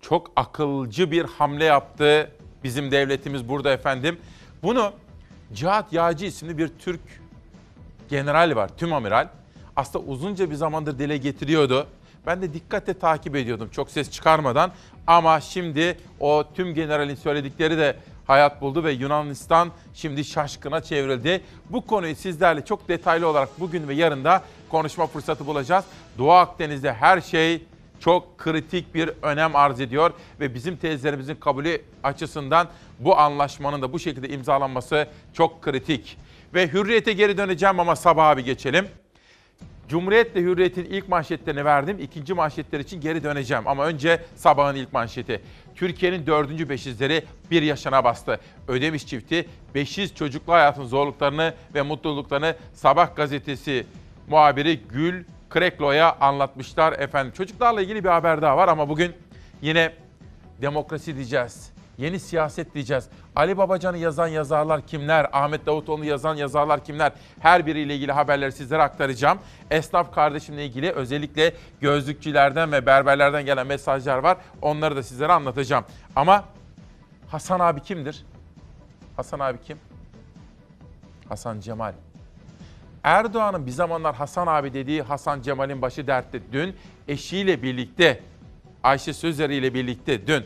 Çok 0.00 0.32
akılcı 0.36 1.10
bir 1.10 1.24
hamle 1.24 1.64
yaptı 1.64 2.30
bizim 2.64 2.90
devletimiz 2.90 3.48
burada 3.48 3.72
efendim. 3.72 4.18
Bunu 4.62 4.92
Cihat 5.54 5.92
Yağcı 5.92 6.26
isimli 6.26 6.58
bir 6.58 6.70
Türk 6.78 7.00
general 8.08 8.56
var, 8.56 8.70
tüm 8.76 8.92
amiral. 8.92 9.28
Aslında 9.76 10.04
uzunca 10.04 10.50
bir 10.50 10.54
zamandır 10.54 10.98
dile 10.98 11.16
getiriyordu. 11.16 11.86
Ben 12.26 12.42
de 12.42 12.54
dikkatle 12.54 12.94
takip 12.94 13.36
ediyordum 13.36 13.68
çok 13.72 13.90
ses 13.90 14.10
çıkarmadan. 14.10 14.72
Ama 15.06 15.40
şimdi 15.40 15.98
o 16.20 16.44
tüm 16.54 16.74
generalin 16.74 17.14
söyledikleri 17.14 17.78
de 17.78 17.96
hayat 18.26 18.60
buldu 18.60 18.84
ve 18.84 18.92
Yunanistan 18.92 19.70
şimdi 19.94 20.24
şaşkına 20.24 20.80
çevrildi. 20.80 21.40
Bu 21.70 21.86
konuyu 21.86 22.16
sizlerle 22.16 22.64
çok 22.64 22.88
detaylı 22.88 23.28
olarak 23.28 23.60
bugün 23.60 23.88
ve 23.88 23.94
yarın 23.94 24.24
da 24.24 24.42
konuşma 24.68 25.06
fırsatı 25.06 25.46
bulacağız. 25.46 25.84
Doğu 26.18 26.32
Akdeniz'de 26.32 26.92
her 26.92 27.20
şey 27.20 27.62
çok 28.00 28.38
kritik 28.38 28.94
bir 28.94 29.10
önem 29.22 29.56
arz 29.56 29.80
ediyor 29.80 30.10
ve 30.40 30.54
bizim 30.54 30.76
tezlerimizin 30.76 31.34
kabulü 31.34 31.82
açısından 32.02 32.68
bu 32.98 33.18
anlaşmanın 33.18 33.82
da 33.82 33.92
bu 33.92 33.98
şekilde 33.98 34.28
imzalanması 34.28 35.08
çok 35.32 35.62
kritik. 35.62 36.18
Ve 36.54 36.68
hürriyete 36.72 37.12
geri 37.12 37.38
döneceğim 37.38 37.80
ama 37.80 37.96
sabaha 37.96 38.36
bir 38.36 38.44
geçelim. 38.44 38.88
Cumhuriyet'le 39.88 40.36
Hürriyet'in 40.36 40.84
ilk 40.84 41.08
manşetlerini 41.08 41.64
verdim. 41.64 41.98
İkinci 42.00 42.34
manşetler 42.34 42.80
için 42.80 43.00
geri 43.00 43.22
döneceğim. 43.22 43.68
Ama 43.68 43.86
önce 43.86 44.20
sabahın 44.36 44.76
ilk 44.76 44.92
manşeti. 44.92 45.40
Türkiye'nin 45.74 46.26
dördüncü 46.26 46.68
beşizleri 46.68 47.24
bir 47.50 47.62
yaşına 47.62 48.04
bastı. 48.04 48.40
Ödemiş 48.68 49.06
çifti 49.06 49.48
beşiz 49.74 50.14
çocuklu 50.14 50.52
hayatın 50.52 50.84
zorluklarını 50.84 51.54
ve 51.74 51.82
mutluluklarını 51.82 52.56
Sabah 52.74 53.16
gazetesi 53.16 53.86
muhabiri 54.28 54.80
Gül 54.88 55.24
Kreklo'ya 55.50 56.16
anlatmışlar 56.20 56.92
efendim. 56.92 57.32
Çocuklarla 57.36 57.82
ilgili 57.82 58.04
bir 58.04 58.08
haber 58.08 58.42
daha 58.42 58.56
var 58.56 58.68
ama 58.68 58.88
bugün 58.88 59.12
yine 59.62 59.92
demokrasi 60.62 61.16
diyeceğiz. 61.16 61.73
Yeni 61.98 62.20
siyaset 62.20 62.74
diyeceğiz. 62.74 63.08
Ali 63.36 63.58
Babacan'ı 63.58 63.98
yazan 63.98 64.26
yazarlar 64.26 64.86
kimler? 64.86 65.26
Ahmet 65.32 65.66
Davutoğlu'nu 65.66 66.04
yazan 66.04 66.34
yazarlar 66.34 66.84
kimler? 66.84 67.12
Her 67.40 67.66
biriyle 67.66 67.94
ilgili 67.94 68.12
haberleri 68.12 68.52
sizlere 68.52 68.82
aktaracağım. 68.82 69.38
Esnaf 69.70 70.14
kardeşimle 70.14 70.66
ilgili 70.66 70.92
özellikle 70.92 71.54
gözlükçülerden 71.80 72.72
ve 72.72 72.86
berberlerden 72.86 73.46
gelen 73.46 73.66
mesajlar 73.66 74.18
var. 74.18 74.38
Onları 74.62 74.96
da 74.96 75.02
sizlere 75.02 75.32
anlatacağım. 75.32 75.84
Ama 76.16 76.44
Hasan 77.28 77.60
abi 77.60 77.80
kimdir? 77.80 78.24
Hasan 79.16 79.40
abi 79.40 79.58
kim? 79.66 79.78
Hasan 81.28 81.60
Cemal. 81.60 81.92
Erdoğan'ın 83.04 83.66
bir 83.66 83.70
zamanlar 83.70 84.14
Hasan 84.14 84.46
abi 84.46 84.74
dediği 84.74 85.02
Hasan 85.02 85.42
Cemal'in 85.42 85.82
başı 85.82 86.06
dertte. 86.06 86.40
Dün 86.52 86.76
eşiyle 87.08 87.62
birlikte, 87.62 88.20
Ayşe 88.82 89.12
Sözer 89.12 89.50
ile 89.50 89.74
birlikte 89.74 90.26
dün 90.26 90.44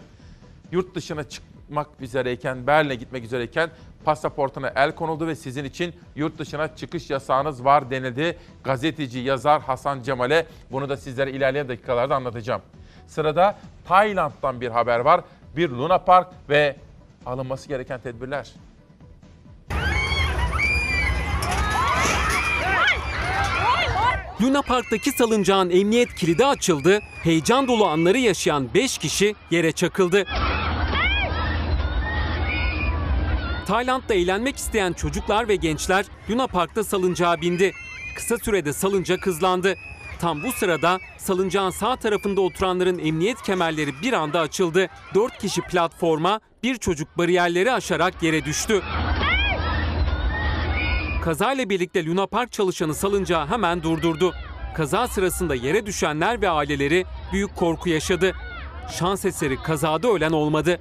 yurt 0.73 0.95
dışına 0.95 1.25
çıkmak 1.25 1.89
üzereyken, 2.01 2.67
Berlin'e 2.67 2.95
gitmek 2.95 3.25
üzereyken 3.25 3.71
pasaportuna 4.05 4.73
el 4.77 4.95
konuldu 4.95 5.27
ve 5.27 5.35
sizin 5.35 5.65
için 5.65 5.95
yurt 6.17 6.39
dışına 6.39 6.77
çıkış 6.77 7.11
yasağınız 7.11 7.65
var 7.65 7.91
denildi. 7.91 8.39
Gazeteci, 8.65 9.19
yazar 9.19 9.63
Hasan 9.63 10.03
Cemal'e 10.03 10.47
bunu 10.73 10.89
da 10.89 10.97
sizlere 10.97 11.31
ilerleyen 11.33 11.69
dakikalarda 11.69 12.17
anlatacağım. 12.17 12.63
Sırada 13.07 13.59
Tayland'dan 13.85 14.61
bir 14.61 14.69
haber 14.69 15.01
var. 15.01 15.21
Bir 15.57 15.71
Luna 15.71 15.99
Park 15.99 16.29
ve 16.49 16.77
alınması 17.27 17.69
gereken 17.69 18.01
tedbirler. 18.01 18.53
Luna 24.43 24.63
Park'taki 24.63 25.11
salıncağın 25.11 25.71
emniyet 25.71 26.15
kilidi 26.15 26.47
açıldı. 26.47 26.99
Heyecan 27.23 27.69
dolu 27.69 27.87
anları 27.87 28.19
yaşayan 28.19 28.75
5 28.75 28.99
kişi 28.99 29.35
yere 29.51 29.73
çakıldı. 29.73 30.25
Tayland'da 33.69 34.15
eğlenmek 34.15 34.57
isteyen 34.57 34.93
çocuklar 34.93 35.49
ve 35.49 35.57
gençler 35.57 36.07
Luna 36.31 36.47
Park'ta 36.47 36.85
salıncağa 36.85 37.41
bindi. 37.41 37.73
Kısa 38.17 38.39
sürede 38.39 38.73
salıncak 38.73 39.27
hızlandı. 39.27 39.75
Tam 40.21 40.43
bu 40.43 40.53
sırada 40.53 40.99
salıncağın 41.19 41.71
sağ 41.71 41.97
tarafında 41.97 42.41
oturanların 42.41 42.99
emniyet 42.99 43.43
kemerleri 43.43 44.03
bir 44.03 44.13
anda 44.13 44.41
açıldı. 44.41 44.89
4 45.15 45.39
kişi 45.39 45.63
platforma, 45.63 46.41
bir 46.63 46.77
çocuk 46.77 47.19
bariyerleri 47.19 47.73
aşarak 47.73 48.23
yere 48.23 48.45
düştü. 48.45 48.83
Kazayla 51.23 51.71
birlikte 51.71 52.07
Luna 52.07 52.27
Park 52.27 52.53
çalışanı 52.53 52.95
salıncağı 52.95 53.47
hemen 53.47 53.83
durdurdu. 53.83 54.35
Kaza 54.77 55.09
sırasında 55.09 55.55
yere 55.55 55.87
düşenler 55.87 56.43
ve 56.43 56.51
aileleri 56.51 57.05
büyük 57.33 57.57
korku 57.57 57.89
yaşadı. 57.89 58.35
Şans 58.99 59.25
eseri 59.25 59.57
kazada 59.57 60.09
ölen 60.09 60.33
olmadı. 60.33 60.81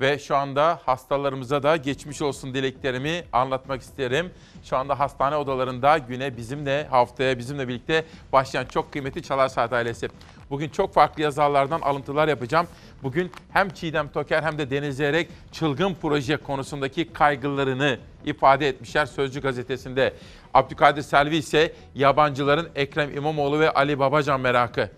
Ve 0.00 0.18
şu 0.18 0.36
anda 0.36 0.80
hastalarımıza 0.86 1.62
da 1.62 1.76
geçmiş 1.76 2.22
olsun 2.22 2.54
dileklerimi 2.54 3.24
anlatmak 3.32 3.80
isterim. 3.80 4.30
Şu 4.64 4.76
anda 4.76 5.00
hastane 5.00 5.36
odalarında 5.36 5.98
güne 5.98 6.36
bizimle, 6.36 6.84
haftaya 6.84 7.38
bizimle 7.38 7.68
birlikte 7.68 8.04
başlayan 8.32 8.64
çok 8.64 8.92
kıymetli 8.92 9.22
Çalar 9.22 9.48
Saat 9.48 9.72
ailesi. 9.72 10.08
Bugün 10.50 10.68
çok 10.68 10.94
farklı 10.94 11.22
yazarlardan 11.22 11.80
alıntılar 11.80 12.28
yapacağım. 12.28 12.66
Bugün 13.02 13.32
hem 13.52 13.70
Çiğdem 13.70 14.08
Toker 14.08 14.42
hem 14.42 14.58
de 14.58 14.70
Deniz 14.70 14.96
Zeyrek 14.96 15.28
çılgın 15.52 15.96
proje 16.02 16.36
konusundaki 16.36 17.12
kaygılarını 17.12 17.98
ifade 18.24 18.68
etmişler 18.68 19.06
Sözcü 19.06 19.40
gazetesinde. 19.40 20.14
Abdülkadir 20.54 21.02
Selvi 21.02 21.36
ise 21.36 21.72
yabancıların 21.94 22.68
Ekrem 22.74 23.16
İmamoğlu 23.16 23.60
ve 23.60 23.70
Ali 23.70 23.98
Babacan 23.98 24.40
merakı. 24.40 24.90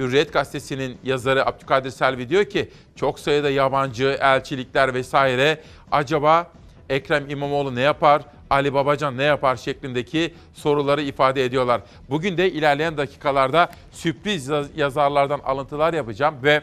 Hürriyet 0.00 0.32
gazetesinin 0.32 0.98
yazarı 1.04 1.46
Abdülkadir 1.46 1.90
Selvi 1.90 2.28
diyor 2.28 2.44
ki 2.44 2.70
çok 2.96 3.18
sayıda 3.18 3.50
yabancı, 3.50 4.18
elçilikler 4.20 4.94
vesaire 4.94 5.60
acaba 5.92 6.50
Ekrem 6.88 7.30
İmamoğlu 7.30 7.74
ne 7.74 7.80
yapar, 7.80 8.22
Ali 8.50 8.74
Babacan 8.74 9.18
ne 9.18 9.22
yapar 9.22 9.56
şeklindeki 9.56 10.34
soruları 10.54 11.02
ifade 11.02 11.44
ediyorlar. 11.44 11.80
Bugün 12.10 12.36
de 12.38 12.52
ilerleyen 12.52 12.96
dakikalarda 12.96 13.70
sürpriz 13.92 14.48
yaz- 14.48 14.68
yazarlardan 14.76 15.40
alıntılar 15.44 15.94
yapacağım 15.94 16.34
ve 16.42 16.62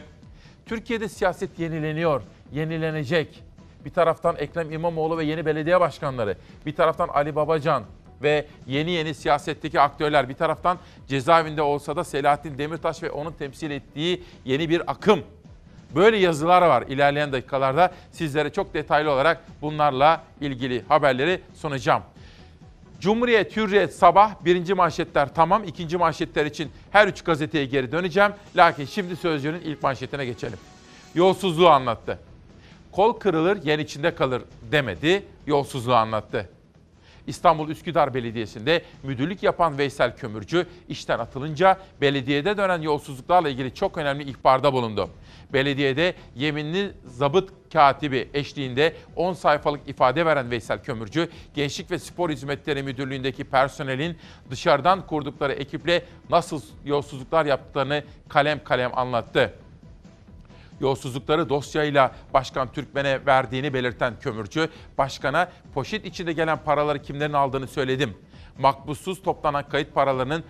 Türkiye'de 0.66 1.08
siyaset 1.08 1.58
yenileniyor, 1.58 2.22
yenilenecek. 2.52 3.42
Bir 3.84 3.90
taraftan 3.90 4.36
Ekrem 4.38 4.72
İmamoğlu 4.72 5.18
ve 5.18 5.24
yeni 5.24 5.46
belediye 5.46 5.80
başkanları. 5.80 6.36
Bir 6.66 6.76
taraftan 6.76 7.08
Ali 7.08 7.36
Babacan 7.36 7.82
ve 8.22 8.46
yeni 8.66 8.90
yeni 8.90 9.14
siyasetteki 9.14 9.80
aktörler. 9.80 10.28
Bir 10.28 10.34
taraftan 10.34 10.78
cezaevinde 11.08 11.62
olsa 11.62 11.96
da 11.96 12.04
Selahattin 12.04 12.58
Demirtaş 12.58 13.02
ve 13.02 13.10
onun 13.10 13.32
temsil 13.32 13.70
ettiği 13.70 14.22
yeni 14.44 14.68
bir 14.70 14.90
akım. 14.90 15.20
Böyle 15.94 16.16
yazılar 16.16 16.62
var 16.62 16.84
ilerleyen 16.88 17.32
dakikalarda. 17.32 17.92
Sizlere 18.12 18.52
çok 18.52 18.74
detaylı 18.74 19.10
olarak 19.10 19.44
bunlarla 19.62 20.22
ilgili 20.40 20.84
haberleri 20.88 21.40
sunacağım. 21.54 22.02
Cumhuriyet, 23.00 23.56
Hürriyet, 23.56 23.94
Sabah 23.94 24.44
birinci 24.44 24.74
manşetler 24.74 25.34
tamam. 25.34 25.64
ikinci 25.64 25.96
manşetler 25.96 26.46
için 26.46 26.70
her 26.90 27.08
üç 27.08 27.22
gazeteye 27.22 27.64
geri 27.64 27.92
döneceğim. 27.92 28.32
Lakin 28.56 28.84
şimdi 28.84 29.16
Sözcü'nün 29.16 29.60
ilk 29.60 29.82
manşetine 29.82 30.24
geçelim. 30.24 30.58
Yolsuzluğu 31.14 31.68
anlattı. 31.68 32.18
Kol 32.92 33.12
kırılır, 33.12 33.64
yen 33.64 33.78
içinde 33.78 34.14
kalır 34.14 34.42
demedi, 34.72 35.22
yolsuzluğu 35.46 35.94
anlattı. 35.94 36.48
İstanbul 37.28 37.68
Üsküdar 37.68 38.14
Belediyesi'nde 38.14 38.82
müdürlük 39.02 39.42
yapan 39.42 39.78
Veysel 39.78 40.16
Kömürcü 40.16 40.66
işten 40.88 41.18
atılınca 41.18 41.78
belediyede 42.00 42.56
dönen 42.56 42.82
yolsuzluklarla 42.82 43.48
ilgili 43.48 43.74
çok 43.74 43.98
önemli 43.98 44.30
ihbarda 44.30 44.72
bulundu. 44.72 45.10
Belediyede 45.52 46.14
yeminli 46.36 46.92
zabıt 47.04 47.50
katibi 47.72 48.28
eşliğinde 48.34 48.94
10 49.16 49.32
sayfalık 49.32 49.88
ifade 49.88 50.26
veren 50.26 50.50
Veysel 50.50 50.82
Kömürcü, 50.82 51.28
Gençlik 51.54 51.90
ve 51.90 51.98
Spor 51.98 52.30
Hizmetleri 52.30 52.82
Müdürlüğü'ndeki 52.82 53.44
personelin 53.44 54.18
dışarıdan 54.50 55.06
kurdukları 55.06 55.52
ekiple 55.52 56.04
nasıl 56.30 56.60
yolsuzluklar 56.84 57.46
yaptıklarını 57.46 58.04
kalem 58.28 58.64
kalem 58.64 58.98
anlattı 58.98 59.54
yolsuzlukları 60.80 61.48
dosyayla 61.48 62.12
Başkan 62.34 62.72
Türkmen'e 62.72 63.26
verdiğini 63.26 63.74
belirten 63.74 64.14
kömürcü, 64.20 64.68
başkana 64.98 65.48
poşet 65.74 66.06
içinde 66.06 66.32
gelen 66.32 66.58
paraları 66.64 67.02
kimlerin 67.02 67.32
aldığını 67.32 67.66
söyledim. 67.66 68.14
Makbussuz 68.58 69.22
toplanan 69.22 69.68
kayıt 69.68 69.94
paralarının 69.94 70.44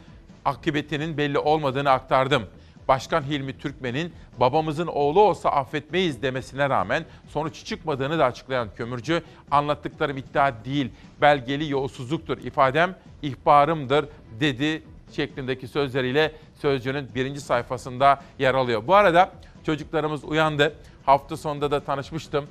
akıbetinin 0.44 1.16
belli 1.16 1.38
olmadığını 1.38 1.90
aktardım. 1.90 2.42
Başkan 2.88 3.22
Hilmi 3.22 3.58
Türkmen'in 3.58 4.12
babamızın 4.40 4.86
oğlu 4.86 5.20
olsa 5.20 5.50
affetmeyiz 5.50 6.22
demesine 6.22 6.70
rağmen 6.70 7.04
sonuç 7.28 7.64
çıkmadığını 7.64 8.18
da 8.18 8.24
açıklayan 8.24 8.68
kömürcü, 8.76 9.22
anlattıklarım 9.50 10.16
iddia 10.16 10.52
değil, 10.64 10.90
belgeli 11.20 11.70
yolsuzluktur 11.70 12.38
ifadem, 12.38 12.96
ihbarımdır 13.22 14.08
dedi 14.40 14.82
şeklindeki 15.12 15.68
sözleriyle 15.68 16.32
Sözcü'nün 16.54 17.08
birinci 17.14 17.40
sayfasında 17.40 18.22
yer 18.38 18.54
alıyor. 18.54 18.86
Bu 18.86 18.94
arada 18.94 19.32
çocuklarımız 19.66 20.24
uyandı. 20.24 20.74
Hafta 21.06 21.36
sonunda 21.36 21.70
da 21.70 21.80
tanışmıştım. 21.80 22.46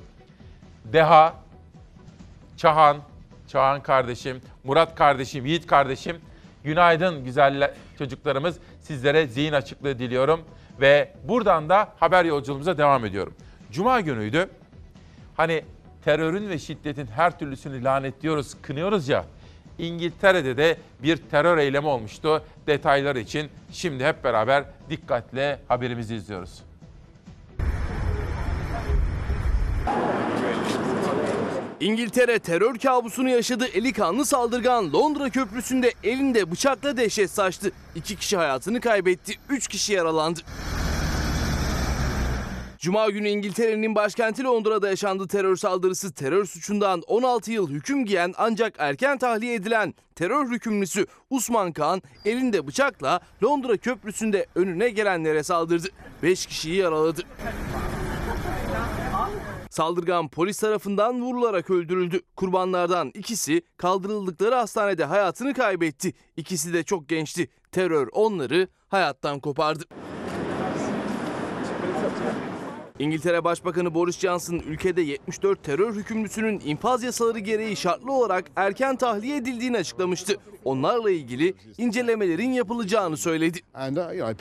Deha, 0.85 1.33
Çahan, 2.57 2.97
Çahan 3.47 3.83
kardeşim, 3.83 4.41
Murat 4.63 4.95
kardeşim, 4.95 5.45
Yiğit 5.45 5.67
kardeşim. 5.67 6.17
Günaydın 6.63 7.23
güzel 7.23 7.73
çocuklarımız. 7.97 8.57
Sizlere 8.81 9.27
zihin 9.27 9.53
açıklığı 9.53 9.99
diliyorum. 9.99 10.41
Ve 10.81 11.13
buradan 11.23 11.69
da 11.69 11.93
haber 11.99 12.25
yolculuğumuza 12.25 12.77
devam 12.77 13.05
ediyorum. 13.05 13.33
Cuma 13.71 14.01
günüydü. 14.01 14.49
Hani 15.37 15.63
terörün 16.05 16.49
ve 16.49 16.59
şiddetin 16.59 17.07
her 17.07 17.39
türlüsünü 17.39 17.83
lanetliyoruz, 17.83 18.61
kınıyoruz 18.61 19.07
ya. 19.07 19.25
İngiltere'de 19.79 20.57
de 20.57 20.77
bir 21.03 21.17
terör 21.17 21.57
eylemi 21.57 21.87
olmuştu. 21.87 22.43
Detayları 22.67 23.19
için 23.19 23.49
şimdi 23.71 24.05
hep 24.05 24.23
beraber 24.23 24.63
dikkatle 24.89 25.59
haberimizi 25.67 26.15
izliyoruz. 26.15 26.66
İngiltere 31.79 32.39
terör 32.39 32.77
kabusunu 32.77 33.29
yaşadı. 33.29 33.67
Eli 33.67 33.93
kanlı 33.93 34.25
saldırgan 34.25 34.93
Londra 34.93 35.29
Köprüsü'nde 35.29 35.93
elinde 36.03 36.51
bıçakla 36.51 36.97
dehşet 36.97 37.31
saçtı. 37.31 37.71
İki 37.95 38.15
kişi 38.15 38.37
hayatını 38.37 38.81
kaybetti, 38.81 39.33
üç 39.49 39.67
kişi 39.67 39.93
yaralandı. 39.93 40.39
Cuma 42.79 43.09
günü 43.09 43.29
İngiltere'nin 43.29 43.95
başkenti 43.95 44.43
Londra'da 44.43 44.89
yaşandı 44.89 45.27
terör 45.27 45.55
saldırısı. 45.55 46.13
Terör 46.13 46.45
suçundan 46.45 47.01
16 47.07 47.51
yıl 47.51 47.69
hüküm 47.69 48.05
giyen 48.05 48.33
ancak 48.37 48.73
erken 48.77 49.17
tahliye 49.17 49.53
edilen 49.53 49.93
terör 50.15 50.51
hükümlüsü 50.51 51.07
Usman 51.29 51.71
Kağan 51.71 52.01
elinde 52.25 52.67
bıçakla 52.67 53.19
Londra 53.43 53.77
Köprüsü'nde 53.77 54.45
önüne 54.55 54.89
gelenlere 54.89 55.43
saldırdı. 55.43 55.87
5 56.23 56.45
kişiyi 56.45 56.75
yaraladı. 56.75 57.23
Saldırgan 59.77 60.27
polis 60.27 60.59
tarafından 60.59 61.21
vurularak 61.21 61.69
öldürüldü. 61.69 62.21
Kurbanlardan 62.35 63.11
ikisi 63.13 63.61
kaldırıldıkları 63.77 64.55
hastanede 64.55 65.05
hayatını 65.05 65.53
kaybetti. 65.53 66.13
İkisi 66.37 66.73
de 66.73 66.83
çok 66.83 67.09
gençti. 67.09 67.47
Terör 67.71 68.09
onları 68.11 68.67
hayattan 68.87 69.39
kopardı. 69.39 69.83
İngiltere 72.99 73.43
Başbakanı 73.43 73.93
Boris 73.93 74.19
Johnson 74.19 74.59
ülkede 74.67 75.01
74 75.01 75.63
terör 75.63 75.95
hükümlüsünün 75.95 76.61
infaz 76.65 77.03
yasaları 77.03 77.39
gereği 77.39 77.75
şartlı 77.75 78.11
olarak 78.11 78.45
erken 78.55 78.95
tahliye 78.95 79.37
edildiğini 79.37 79.77
açıklamıştı. 79.77 80.35
Onlarla 80.63 81.11
ilgili 81.11 81.53
incelemelerin 81.77 82.51
yapılacağını 82.51 83.17
söyledi. 83.17 83.59
And 83.73 83.97
uh, 83.97 84.15
you 84.15 84.37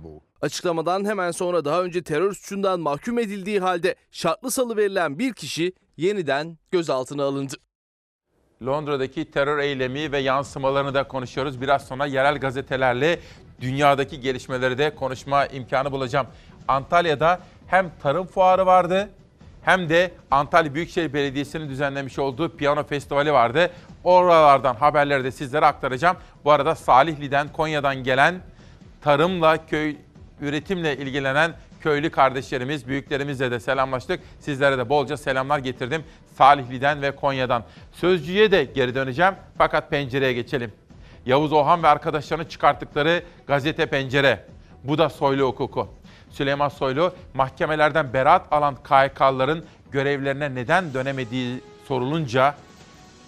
know, 0.00 0.29
Açıklamadan 0.42 1.04
hemen 1.04 1.30
sonra 1.30 1.64
daha 1.64 1.82
önce 1.82 2.02
terör 2.02 2.34
suçundan 2.34 2.80
mahkum 2.80 3.18
edildiği 3.18 3.60
halde 3.60 3.94
şartlı 4.10 4.50
salı 4.50 4.76
verilen 4.76 5.18
bir 5.18 5.32
kişi 5.32 5.72
yeniden 5.96 6.58
gözaltına 6.70 7.24
alındı. 7.24 7.54
Londra'daki 8.66 9.30
terör 9.30 9.58
eylemi 9.58 10.12
ve 10.12 10.18
yansımalarını 10.18 10.94
da 10.94 11.08
konuşuyoruz. 11.08 11.60
Biraz 11.60 11.86
sonra 11.86 12.06
yerel 12.06 12.38
gazetelerle 12.38 13.20
dünyadaki 13.60 14.20
gelişmeleri 14.20 14.78
de 14.78 14.94
konuşma 14.94 15.46
imkanı 15.46 15.92
bulacağım. 15.92 16.26
Antalya'da 16.68 17.40
hem 17.66 17.92
tarım 18.02 18.26
fuarı 18.26 18.66
vardı 18.66 19.10
hem 19.62 19.88
de 19.88 20.10
Antalya 20.30 20.74
Büyükşehir 20.74 21.12
Belediyesi'nin 21.12 21.68
düzenlemiş 21.68 22.18
olduğu 22.18 22.56
piyano 22.56 22.84
festivali 22.84 23.32
vardı. 23.32 23.70
Oralardan 24.04 24.74
haberleri 24.74 25.24
de 25.24 25.30
sizlere 25.30 25.66
aktaracağım. 25.66 26.16
Bu 26.44 26.52
arada 26.52 26.74
Salihli'den, 26.74 27.48
Konya'dan 27.52 27.96
gelen 28.04 28.40
tarımla, 29.00 29.66
köy 29.66 29.96
üretimle 30.40 30.96
ilgilenen 30.96 31.52
köylü 31.80 32.10
kardeşlerimiz, 32.10 32.88
büyüklerimizle 32.88 33.50
de 33.50 33.60
selamlaştık. 33.60 34.20
Sizlere 34.40 34.78
de 34.78 34.88
bolca 34.88 35.16
selamlar 35.16 35.58
getirdim 35.58 36.04
Salihli'den 36.38 37.02
ve 37.02 37.16
Konya'dan. 37.16 37.64
Sözcüye 37.92 38.50
de 38.50 38.64
geri 38.64 38.94
döneceğim 38.94 39.34
fakat 39.58 39.90
pencereye 39.90 40.32
geçelim. 40.32 40.72
Yavuz 41.26 41.52
Ohan 41.52 41.82
ve 41.82 41.88
arkadaşlarının 41.88 42.44
çıkarttıkları 42.44 43.22
gazete 43.46 43.86
pencere. 43.86 44.44
Bu 44.84 44.98
da 44.98 45.08
Soylu 45.08 45.46
hukuku. 45.46 45.88
Süleyman 46.30 46.68
Soylu 46.68 47.14
mahkemelerden 47.34 48.12
beraat 48.12 48.52
alan 48.52 48.74
KHK'ların 48.74 49.64
görevlerine 49.92 50.54
neden 50.54 50.94
dönemediği 50.94 51.60
sorulunca 51.88 52.54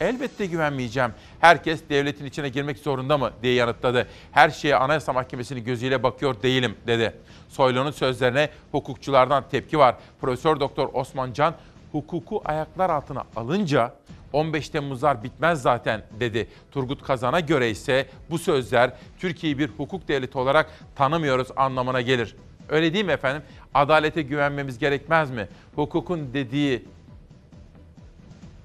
elbette 0.01 0.47
güvenmeyeceğim. 0.47 1.11
Herkes 1.43 1.89
devletin 1.91 2.25
içine 2.25 2.49
girmek 2.49 2.79
zorunda 2.79 3.19
mı 3.19 3.31
diye 3.43 3.55
yanıtladı. 3.55 4.09
Her 4.33 4.51
şeye 4.51 4.77
Anayasa 4.77 5.13
Mahkemesi'nin 5.13 5.65
gözüyle 5.65 6.03
bakıyor 6.03 6.43
değilim 6.43 6.75
dedi. 6.87 7.13
Soylu'nun 7.49 7.91
sözlerine 7.91 8.49
hukukçulardan 8.73 9.45
tepki 9.51 9.79
var. 9.79 9.97
Profesör 10.21 10.61
Doktor 10.61 10.89
Osman 10.93 11.33
Can 11.33 11.55
hukuku 11.93 12.43
ayaklar 12.45 12.91
altına 12.91 13.25
alınca 13.37 13.95
15 14.33 14.69
Temmuzlar 14.69 15.23
bitmez 15.23 15.63
zaten 15.63 16.03
dedi. 16.21 16.49
Turgut 16.73 17.03
Kazan'a 17.03 17.41
göre 17.41 17.71
ise 17.71 18.07
bu 18.31 18.39
sözler 18.39 18.93
Türkiye'yi 19.19 19.59
bir 19.59 19.69
hukuk 19.69 20.09
devleti 20.09 20.39
olarak 20.39 20.71
tanımıyoruz 20.97 21.49
anlamına 21.57 22.01
gelir. 22.01 22.37
Öyle 22.69 22.95
değil 22.95 23.05
mi 23.05 23.13
efendim? 23.13 23.43
Adalete 23.75 24.23
güvenmemiz 24.23 24.79
gerekmez 24.79 25.31
mi? 25.31 25.49
Hukukun 25.75 26.35
dediği 26.35 26.85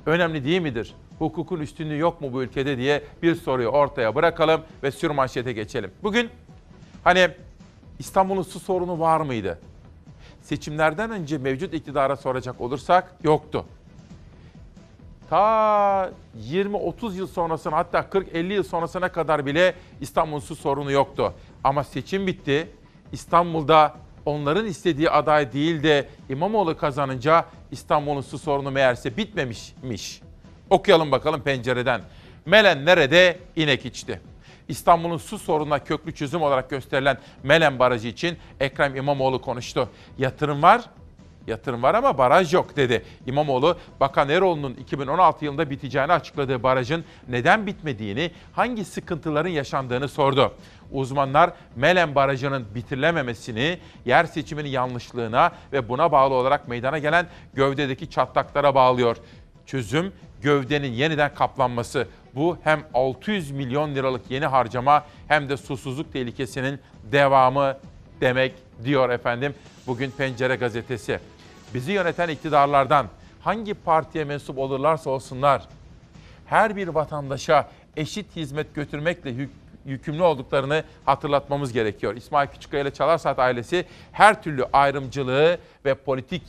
önemli 0.06 0.46
değil 0.46 0.62
midir? 0.62 0.94
Hukukun 1.20 1.60
üstünlüğü 1.60 1.98
yok 1.98 2.22
mu 2.22 2.34
bu 2.34 2.44
ülkede 2.44 2.78
diye 2.78 3.04
bir 3.24 3.36
soruyu 3.36 3.68
ortaya 3.68 4.16
bırakalım 4.16 4.62
ve 4.84 4.92
sürmanşete 4.92 5.54
geçelim. 5.54 5.92
Bugün 6.04 6.30
hani 7.04 7.30
İstanbul'un 8.00 8.42
su 8.42 8.60
sorunu 8.60 9.00
var 9.00 9.22
mıydı? 9.22 9.60
Seçimlerden 10.42 11.12
önce 11.12 11.38
mevcut 11.38 11.74
iktidara 11.74 12.16
soracak 12.16 12.62
olursak 12.62 13.16
yoktu. 13.24 13.66
Ta 15.30 16.12
20-30 16.42 17.14
yıl 17.14 17.28
sonrasına 17.28 17.78
hatta 17.78 18.00
40-50 18.00 18.54
yıl 18.54 18.64
sonrasına 18.64 19.12
kadar 19.12 19.46
bile 19.46 19.74
İstanbul'un 20.02 20.40
su 20.40 20.56
sorunu 20.56 20.92
yoktu. 20.92 21.34
Ama 21.64 21.84
seçim 21.84 22.28
bitti. 22.28 22.72
İstanbul'da 23.12 23.96
onların 24.26 24.66
istediği 24.66 25.10
aday 25.10 25.54
değil 25.54 25.84
de 25.84 26.10
İmamoğlu 26.30 26.78
kazanınca 26.78 27.46
İstanbul'un 27.72 28.22
su 28.22 28.38
sorunu 28.38 28.72
meğerse 28.72 29.18
bitmemişmiş. 29.18 30.22
Okuyalım 30.70 31.12
bakalım 31.12 31.42
pencereden. 31.42 32.02
Melen 32.46 32.86
nerede? 32.86 33.40
İnek 33.56 33.86
içti. 33.86 34.22
İstanbul'un 34.68 35.18
su 35.18 35.40
sorununa 35.40 35.84
köklü 35.84 36.16
çözüm 36.16 36.42
olarak 36.42 36.70
gösterilen 36.70 37.18
Melen 37.44 37.80
Barajı 37.80 38.08
için 38.08 38.38
Ekrem 38.60 38.96
İmamoğlu 38.96 39.42
konuştu. 39.42 39.90
Yatırım 40.18 40.64
var 40.64 40.82
Yatırım 41.48 41.84
var 41.84 41.96
ama 41.96 42.18
baraj 42.18 42.54
yok 42.54 42.76
dedi. 42.78 43.06
İmamoğlu, 43.26 43.78
Bakan 44.00 44.30
Eroğlu'nun 44.30 44.74
2016 44.74 45.46
yılında 45.46 45.70
biteceğini 45.70 46.12
açıkladığı 46.12 46.64
barajın 46.64 47.06
neden 47.30 47.68
bitmediğini, 47.68 48.32
hangi 48.54 48.86
sıkıntıların 48.86 49.50
yaşandığını 49.50 50.08
sordu. 50.08 50.54
Uzmanlar 50.92 51.52
Melen 51.76 52.16
Barajı'nın 52.16 52.66
bitirilememesini, 52.76 53.80
yer 54.06 54.26
seçiminin 54.26 54.70
yanlışlığına 54.70 55.52
ve 55.74 55.90
buna 55.90 56.12
bağlı 56.12 56.34
olarak 56.34 56.68
meydana 56.68 56.98
gelen 56.98 57.28
gövdedeki 57.54 58.10
çatlaklara 58.10 58.76
bağlıyor. 58.76 59.18
Çözüm 59.68 60.14
gövdenin 60.42 60.92
yeniden 60.92 61.34
kaplanması. 61.34 62.08
Bu 62.36 62.58
hem 62.64 62.84
600 62.94 63.52
milyon 63.52 63.96
liralık 63.96 64.32
yeni 64.32 64.46
harcama 64.46 65.06
hem 65.28 65.50
de 65.50 65.58
susuzluk 65.58 66.14
tehlikesinin 66.14 66.80
devamı 67.12 67.78
demek 68.22 68.54
diyor 68.84 69.10
efendim. 69.10 69.54
Bugün 69.88 70.12
Pencere 70.12 70.56
gazetesi. 70.56 71.20
Bizi 71.74 71.92
yöneten 71.92 72.30
iktidarlardan 72.30 73.08
hangi 73.42 73.74
partiye 73.74 74.24
mensup 74.24 74.58
olurlarsa 74.58 75.10
olsunlar 75.10 75.68
her 76.46 76.76
bir 76.76 76.88
vatandaşa 76.88 77.70
eşit 77.98 78.36
hizmet 78.36 78.76
götürmekle 78.76 79.30
yük- 79.30 79.52
yükümlü 79.86 80.22
olduklarını 80.22 80.84
hatırlatmamız 81.06 81.74
gerekiyor. 81.74 82.16
İsmail 82.16 82.48
Küçükkaya 82.48 82.84
ile 82.84 82.92
Çalarsaat 82.94 83.40
ailesi 83.40 83.86
her 84.12 84.44
türlü 84.44 84.66
ayrımcılığı 84.74 85.58
ve 85.86 85.94
politik 85.94 86.44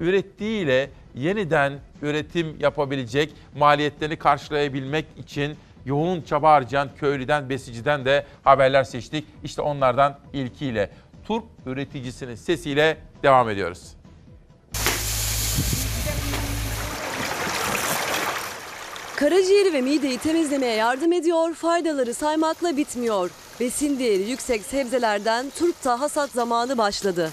ürettiğiyle 0.00 0.90
yeniden 1.14 1.78
üretim 2.02 2.56
yapabilecek, 2.60 3.32
maliyetlerini 3.58 4.16
karşılayabilmek 4.16 5.06
için 5.18 5.56
yoğun 5.86 6.22
çaba 6.22 6.52
harcayan 6.52 6.88
köylüden, 6.96 7.48
besiciden 7.48 8.04
de 8.04 8.26
haberler 8.44 8.84
seçtik. 8.84 9.24
İşte 9.44 9.62
onlardan 9.62 10.18
ilkiyle 10.32 10.90
turp 11.24 11.44
üreticisinin 11.66 12.34
sesiyle 12.34 12.96
devam 13.22 13.50
ediyoruz. 13.50 13.96
Karaciğeri 19.16 19.72
ve 19.72 19.80
mideyi 19.80 20.18
temizlemeye 20.18 20.74
yardım 20.74 21.12
ediyor, 21.12 21.54
faydaları 21.54 22.14
saymakla 22.14 22.76
bitmiyor. 22.76 23.30
Besin 23.60 23.98
değeri 23.98 24.30
yüksek 24.30 24.62
sebzelerden 24.62 25.50
turpta 25.58 26.00
hasat 26.00 26.30
zamanı 26.30 26.78
başladı. 26.78 27.30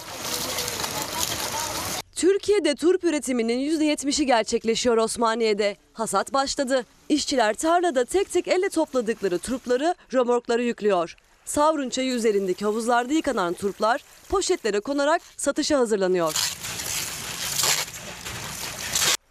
Türkiye'de 2.15 2.75
turp 2.75 3.03
üretiminin 3.03 3.59
%70'i 3.59 4.25
gerçekleşiyor 4.25 4.97
Osmaniye'de. 4.97 5.77
Hasat 5.93 6.33
başladı. 6.33 6.86
İşçiler 7.09 7.53
tarlada 7.53 8.05
tek 8.05 8.31
tek 8.31 8.47
elle 8.47 8.69
topladıkları 8.69 9.39
turpları 9.39 9.95
römorklara 10.13 10.62
yüklüyor. 10.62 11.15
Savrun 11.45 11.89
çayı 11.89 12.12
üzerindeki 12.12 12.65
havuzlarda 12.65 13.13
yıkanan 13.13 13.53
turplar 13.53 14.03
poşetlere 14.29 14.79
konarak 14.79 15.21
satışa 15.38 15.79
hazırlanıyor. 15.79 16.33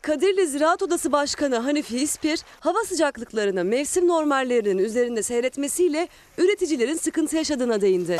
Kadirli 0.02 0.46
Ziraat 0.46 0.82
Odası 0.82 1.12
Başkanı 1.12 1.56
Hanifi 1.56 1.98
İspir, 1.98 2.40
hava 2.60 2.84
sıcaklıklarını 2.84 3.64
mevsim 3.64 4.08
normallerinin 4.08 4.78
üzerinde 4.78 5.22
seyretmesiyle 5.22 6.08
üreticilerin 6.38 6.96
sıkıntı 6.96 7.36
yaşadığına 7.36 7.80
değindi. 7.80 8.18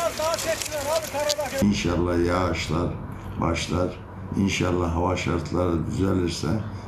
İnşallah 1.61 2.25
yağışlar 2.25 2.89
başlar. 3.41 3.99
İnşallah 4.37 4.95
hava 4.95 5.17
şartları 5.17 5.87
düzelirse 5.87 6.47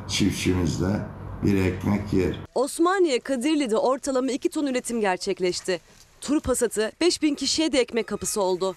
çiftçimiz 0.10 0.82
de 0.82 1.00
bir 1.44 1.66
ekmek 1.66 2.14
yer. 2.14 2.40
Osmaniye 2.56 3.20
Kadirli'de 3.20 3.78
ortalama 3.78 4.32
2 4.32 4.50
ton 4.50 4.66
üretim 4.66 5.02
gerçekleşti. 5.02 5.80
Turp 6.22 6.48
hasatı 6.48 6.92
5000 7.02 7.36
kişiye 7.36 7.72
de 7.72 7.80
ekmek 7.80 8.08
kapısı 8.08 8.42
oldu. 8.42 8.76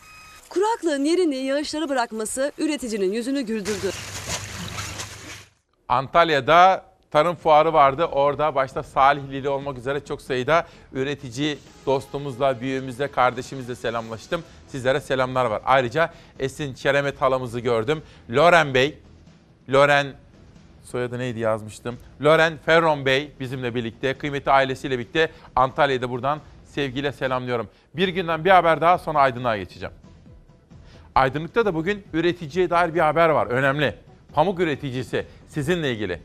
Kuraklığın 0.49 1.05
yerini 1.05 1.37
yağışlara 1.37 1.89
bırakması 1.89 2.53
üreticinin 2.59 3.13
yüzünü 3.13 3.41
güldürdü. 3.41 3.93
Antalya'da 5.89 6.85
tarım 7.11 7.35
fuarı 7.37 7.73
vardı. 7.73 8.05
Orada 8.05 8.55
başta 8.55 8.83
Salihlili 8.83 9.49
olmak 9.49 9.79
üzere 9.79 10.05
çok 10.05 10.23
sayıda 10.23 10.67
üretici 10.93 11.59
dostumuzla, 11.87 12.61
büyüğümüzle, 12.61 13.09
kardeşimizle 13.11 13.75
selamlaştım. 13.75 14.43
Sizlere 14.69 15.01
selamlar 15.01 15.45
var. 15.45 15.63
Ayrıca 15.65 16.13
Esin 16.39 16.75
Çeremet 16.75 17.21
halamızı 17.21 17.61
gördüm. 17.61 18.03
Loren 18.31 18.75
Bey, 18.75 18.99
Loren 19.69 20.07
soyadı 20.85 21.19
neydi 21.19 21.39
yazmıştım. 21.39 21.99
Loren 22.23 22.59
Ferron 22.67 23.07
Bey 23.07 23.33
bizimle 23.41 23.75
birlikte, 23.75 24.15
kıymetli 24.15 24.51
ailesiyle 24.51 24.99
birlikte 24.99 25.31
Antalya'da 25.57 26.11
buradan 26.11 26.41
sevgiyle 26.65 27.13
selamlıyorum. 27.13 27.69
Bir 27.95 28.09
günden 28.09 28.45
bir 28.45 28.51
haber 28.51 28.81
daha 28.81 28.99
sonra 28.99 29.19
Aydın'a 29.19 29.57
geçeceğim. 29.57 29.95
Aydınlık'ta 31.15 31.67
da 31.67 31.75
bugün 31.75 32.05
üreticiye 32.13 32.71
dair 32.71 32.95
bir 32.95 33.01
haber 33.01 33.29
var. 33.29 33.47
Önemli. 33.47 34.08
Pamuk 34.39 34.61
üreticisi 34.61 35.27
sizinle 35.49 35.93
ilgili. 35.93 36.21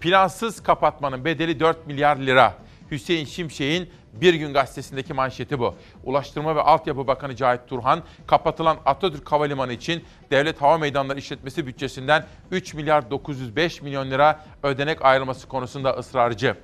Plansız 0.00 0.62
kapatmanın 0.62 1.24
bedeli 1.24 1.60
4 1.60 1.86
milyar 1.86 2.16
lira. 2.16 2.54
Hüseyin 2.90 3.24
Şimşek'in 3.24 3.90
Bir 4.12 4.34
Gün 4.34 4.52
Gazetesi'ndeki 4.52 5.14
manşeti 5.14 5.58
bu. 5.58 5.74
Ulaştırma 6.04 6.56
ve 6.56 6.60
Altyapı 6.60 7.06
Bakanı 7.06 7.36
Cahit 7.36 7.60
Turhan, 7.68 8.02
kapatılan 8.26 8.78
Atatürk 8.86 9.32
Havalimanı 9.32 9.72
için 9.72 10.04
Devlet 10.30 10.62
Hava 10.62 10.78
Meydanları 10.78 11.18
İşletmesi 11.18 11.66
bütçesinden 11.66 12.26
3 12.50 12.74
milyar 12.74 13.10
905 13.10 13.82
milyon 13.82 14.10
lira 14.10 14.44
ödenek 14.62 15.04
ayrılması 15.04 15.48
konusunda 15.48 15.90
ısrarcı. 15.90 16.56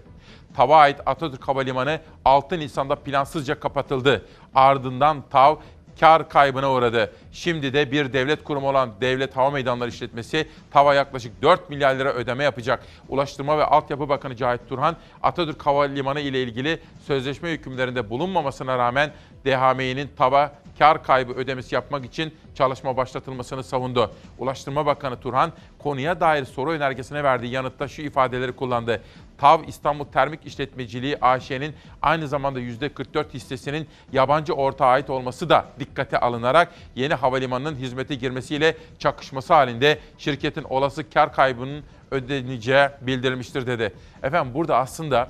TAV'a 0.57 0.77
ait 0.77 1.01
Atatürk 1.07 1.49
Havalimanı 1.49 2.01
6 2.25 2.59
Nisan'da 2.59 2.97
plansızca 2.97 3.61
kapatıldı. 3.61 4.27
Ardından 4.55 5.25
TAV 5.31 5.57
kar 6.01 6.29
kaybına 6.29 6.73
uğradı. 6.73 7.13
Şimdi 7.33 7.73
de 7.73 7.93
bir 7.93 8.13
devlet 8.13 8.45
kurumu 8.45 8.69
olan 8.69 8.91
Devlet 9.01 9.37
Hava 9.37 9.51
Meydanları 9.51 9.89
İşletmesi 9.89 10.49
TAV'a 10.71 10.95
yaklaşık 10.95 11.43
4 11.43 11.71
milyar 11.71 11.95
lira 11.95 12.13
ödeme 12.13 12.45
yapacak. 12.45 12.85
Ulaştırma 13.09 13.59
ve 13.59 13.65
Altyapı 13.65 14.09
Bakanı 14.09 14.37
Cahit 14.37 14.69
Turhan, 14.69 14.97
Atatürk 15.23 15.67
Havalimanı 15.67 16.21
ile 16.21 16.43
ilgili 16.43 16.81
sözleşme 17.07 17.51
hükümlerinde 17.53 18.11
bulunmamasına 18.11 18.79
rağmen 18.79 19.11
DHMİ'nin 19.45 20.11
TAV'a 20.17 20.53
kar 20.79 21.05
kaybı 21.05 21.33
ödemesi 21.33 21.75
yapmak 21.75 22.05
için 22.05 22.35
çalışma 22.55 22.97
başlatılmasını 22.97 23.65
savundu. 23.65 24.11
Ulaştırma 24.39 24.87
Bakanı 24.87 25.21
Turhan 25.21 25.53
konuya 25.79 26.21
dair 26.21 26.45
soru 26.45 26.71
önergesine 26.71 27.25
verdiği 27.25 27.53
yanıtta 27.53 27.89
şu 27.89 28.03
ifadeleri 28.03 28.53
kullandı. 28.53 29.03
TAV 29.39 29.61
İstanbul 29.67 30.05
Termik 30.05 30.47
İşletmeciliği 30.47 31.19
AŞ'nin 31.21 31.75
aynı 32.03 32.29
zamanda 32.29 32.61
%44 32.61 33.35
hissesinin 33.35 33.89
yabancı 34.13 34.53
ortağa 34.53 34.87
ait 34.87 35.11
olması 35.11 35.49
da 35.49 35.65
dikkate 35.79 36.19
alınarak 36.21 36.73
yeni 36.95 37.15
havalimanının 37.15 37.77
hizmete 37.77 38.15
girmesiyle 38.15 38.77
çakışması 38.99 39.55
halinde 39.55 39.99
şirketin 40.19 40.63
olası 40.63 41.11
kar 41.11 41.33
kaybının 41.33 41.85
ödeneceği 42.11 42.89
bildirilmiştir 43.01 43.67
dedi. 43.67 43.95
Efendim 44.23 44.55
burada 44.55 44.77
aslında 44.77 45.29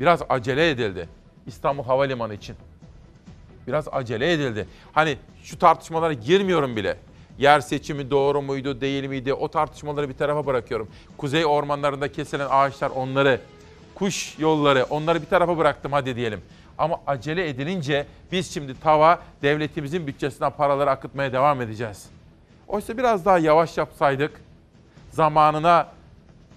biraz 0.00 0.22
acele 0.28 0.70
edildi 0.70 1.08
İstanbul 1.46 1.84
Havalimanı 1.84 2.34
için. 2.34 2.56
Biraz 3.66 3.88
acele 3.92 4.32
edildi. 4.32 4.68
Hani 4.92 5.16
şu 5.42 5.58
tartışmalara 5.58 6.12
girmiyorum 6.12 6.76
bile. 6.76 6.96
Yer 7.38 7.60
seçimi 7.60 8.10
doğru 8.10 8.42
muydu, 8.42 8.80
değil 8.80 9.04
miydi? 9.04 9.34
O 9.34 9.48
tartışmaları 9.48 10.08
bir 10.08 10.14
tarafa 10.14 10.46
bırakıyorum. 10.46 10.88
Kuzey 11.16 11.46
ormanlarında 11.46 12.12
kesilen 12.12 12.46
ağaçlar 12.50 12.90
onları, 12.90 13.40
kuş 13.94 14.38
yolları 14.38 14.84
onları 14.84 15.22
bir 15.22 15.26
tarafa 15.26 15.58
bıraktım 15.58 15.92
hadi 15.92 16.16
diyelim. 16.16 16.40
Ama 16.78 17.00
acele 17.06 17.48
edilince 17.48 18.06
biz 18.32 18.54
şimdi 18.54 18.80
tava 18.80 19.20
devletimizin 19.42 20.06
bütçesinden 20.06 20.50
paraları 20.50 20.90
akıtmaya 20.90 21.32
devam 21.32 21.60
edeceğiz. 21.60 22.06
Oysa 22.68 22.98
biraz 22.98 23.24
daha 23.24 23.38
yavaş 23.38 23.78
yapsaydık, 23.78 24.40
zamanına 25.12 25.88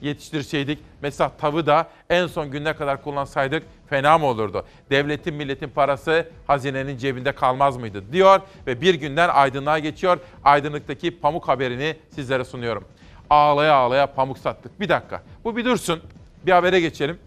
yetiştirseydik, 0.01 0.79
mesela 1.01 1.31
tavı 1.41 1.65
da 1.65 1.87
en 2.09 2.27
son 2.27 2.51
gününe 2.51 2.73
kadar 2.73 3.03
kullansaydık 3.03 3.63
fena 3.93 4.17
mı 4.17 4.25
olurdu? 4.25 4.65
Devletin 4.89 5.33
milletin 5.35 5.69
parası 5.69 6.27
hazinenin 6.47 6.97
cebinde 6.97 7.31
kalmaz 7.31 7.77
mıydı 7.77 8.03
diyor 8.11 8.39
ve 8.67 8.81
bir 8.81 8.95
günden 8.95 9.29
aydınlığa 9.29 9.79
geçiyor. 9.79 10.19
Aydınlıktaki 10.43 11.19
pamuk 11.19 11.47
haberini 11.47 11.97
sizlere 12.09 12.43
sunuyorum. 12.43 12.85
Ağlaya 13.29 13.73
ağlaya 13.73 14.07
pamuk 14.07 14.37
sattık. 14.37 14.79
Bir 14.79 14.89
dakika 14.89 15.23
bu 15.43 15.57
bir 15.57 15.65
dursun 15.65 16.01
bir 16.45 16.51
habere 16.51 16.79
geçelim. 16.79 17.19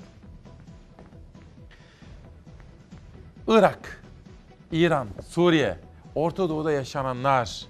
Irak, 3.48 4.02
İran, 4.72 5.09
Suriye, 5.29 5.79
Orta 6.14 6.48
Doğu'da 6.48 6.72
yaşananlar 6.72 7.66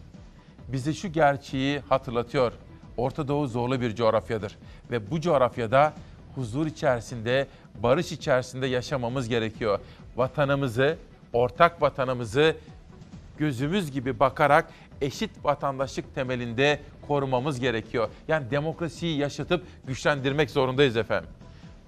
bize 0.68 0.92
şu 0.92 1.12
gerçeği 1.12 1.80
hatırlatıyor. 1.88 2.52
Orta 2.96 3.28
Doğu 3.28 3.46
zorlu 3.46 3.80
bir 3.80 3.94
coğrafyadır 3.94 4.58
ve 4.90 5.10
bu 5.10 5.20
coğrafyada 5.20 5.92
huzur 6.36 6.66
içerisinde, 6.66 7.46
barış 7.82 8.12
içerisinde 8.12 8.66
yaşamamız 8.66 9.28
gerekiyor. 9.28 9.78
Vatanımızı, 10.16 10.96
ortak 11.32 11.82
vatanımızı 11.82 12.56
gözümüz 13.38 13.90
gibi 13.90 14.20
bakarak 14.20 14.70
eşit 15.00 15.30
vatandaşlık 15.44 16.14
temelinde 16.14 16.80
korumamız 17.08 17.60
gerekiyor. 17.60 18.08
Yani 18.28 18.50
demokrasiyi 18.50 19.18
yaşatıp 19.18 19.64
güçlendirmek 19.86 20.50
zorundayız 20.50 20.96
efendim. 20.96 21.30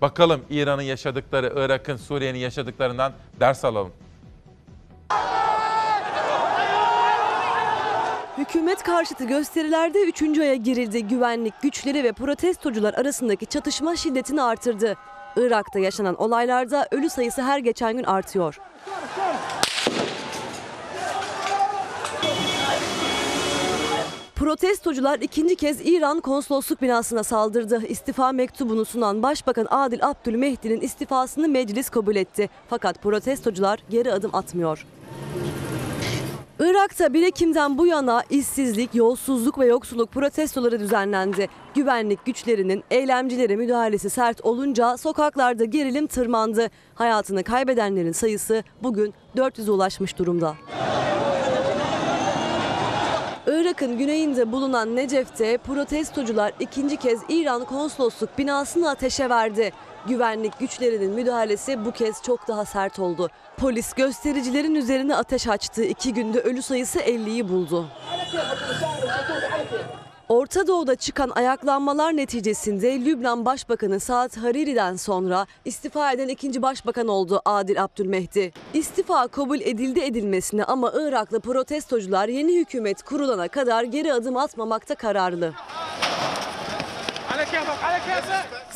Bakalım 0.00 0.40
İran'ın 0.50 0.82
yaşadıkları, 0.82 1.52
Irak'ın, 1.56 1.96
Suriye'nin 1.96 2.38
yaşadıklarından 2.38 3.12
ders 3.40 3.64
alalım. 3.64 3.92
Hükümet 8.38 8.82
karşıtı 8.82 9.24
gösterilerde 9.24 10.02
3. 10.02 10.38
aya 10.38 10.54
girildi. 10.54 11.08
Güvenlik 11.08 11.54
güçleri 11.62 12.04
ve 12.04 12.12
protestocular 12.12 12.94
arasındaki 12.94 13.46
çatışma 13.46 13.96
şiddetini 13.96 14.42
artırdı. 14.42 14.96
Irak'ta 15.38 15.78
yaşanan 15.78 16.22
olaylarda 16.22 16.88
ölü 16.90 17.10
sayısı 17.10 17.42
her 17.42 17.58
geçen 17.58 17.96
gün 17.96 18.04
artıyor. 18.04 18.58
Protestocular 24.34 25.18
ikinci 25.18 25.56
kez 25.56 25.80
İran 25.86 26.20
konsolosluk 26.20 26.82
binasına 26.82 27.22
saldırdı. 27.24 27.86
İstifa 27.86 28.32
mektubunu 28.32 28.84
sunan 28.84 29.22
Başbakan 29.22 29.66
Adil 29.70 30.06
Abdülmehdi'nin 30.06 30.80
istifasını 30.80 31.48
meclis 31.48 31.88
kabul 31.88 32.16
etti. 32.16 32.50
Fakat 32.68 33.02
protestocular 33.02 33.78
geri 33.90 34.12
adım 34.12 34.34
atmıyor. 34.34 34.86
Irak'ta 36.60 37.12
1 37.12 37.22
Ekim'den 37.22 37.78
bu 37.78 37.86
yana 37.86 38.22
işsizlik, 38.30 38.94
yolsuzluk 38.94 39.58
ve 39.58 39.66
yoksulluk 39.66 40.12
protestoları 40.12 40.80
düzenlendi. 40.80 41.48
Güvenlik 41.74 42.26
güçlerinin 42.26 42.84
eylemcilere 42.90 43.56
müdahalesi 43.56 44.10
sert 44.10 44.44
olunca 44.44 44.96
sokaklarda 44.96 45.64
gerilim 45.64 46.06
tırmandı. 46.06 46.70
Hayatını 46.94 47.44
kaybedenlerin 47.44 48.12
sayısı 48.12 48.62
bugün 48.82 49.14
400'e 49.36 49.70
ulaşmış 49.70 50.18
durumda. 50.18 50.54
Irak'ın 53.46 53.98
güneyinde 53.98 54.52
bulunan 54.52 54.96
Necef'te 54.96 55.58
protestocular 55.58 56.52
ikinci 56.60 56.96
kez 56.96 57.20
İran 57.28 57.64
konsolosluk 57.64 58.38
binasını 58.38 58.90
ateşe 58.90 59.30
verdi. 59.30 59.72
Güvenlik 60.08 60.58
güçlerinin 60.58 61.10
müdahalesi 61.10 61.84
bu 61.84 61.92
kez 61.92 62.22
çok 62.22 62.48
daha 62.48 62.64
sert 62.64 62.98
oldu. 62.98 63.30
Polis 63.60 63.92
göstericilerin 63.92 64.74
üzerine 64.74 65.16
ateş 65.16 65.48
açtı. 65.48 65.84
İki 65.84 66.14
günde 66.14 66.40
ölü 66.40 66.62
sayısı 66.62 66.98
50'yi 66.98 67.48
buldu. 67.48 67.86
Orta 70.28 70.66
Doğu'da 70.66 70.96
çıkan 70.96 71.30
ayaklanmalar 71.30 72.16
neticesinde 72.16 73.04
Lübnan 73.04 73.44
Başbakanı 73.44 74.00
Saad 74.00 74.36
Hariri'den 74.36 74.96
sonra 74.96 75.46
istifa 75.64 76.12
eden 76.12 76.28
ikinci 76.28 76.62
başbakan 76.62 77.08
oldu 77.08 77.42
Adil 77.44 77.84
Abdülmehdi. 77.84 78.52
İstifa 78.74 79.28
kabul 79.28 79.60
edildi 79.60 80.00
edilmesine 80.00 80.64
ama 80.64 80.92
Iraklı 80.94 81.40
protestocular 81.40 82.28
yeni 82.28 82.60
hükümet 82.60 83.02
kurulana 83.02 83.48
kadar 83.48 83.82
geri 83.82 84.12
adım 84.12 84.36
atmamakta 84.36 84.94
kararlı. 84.94 85.52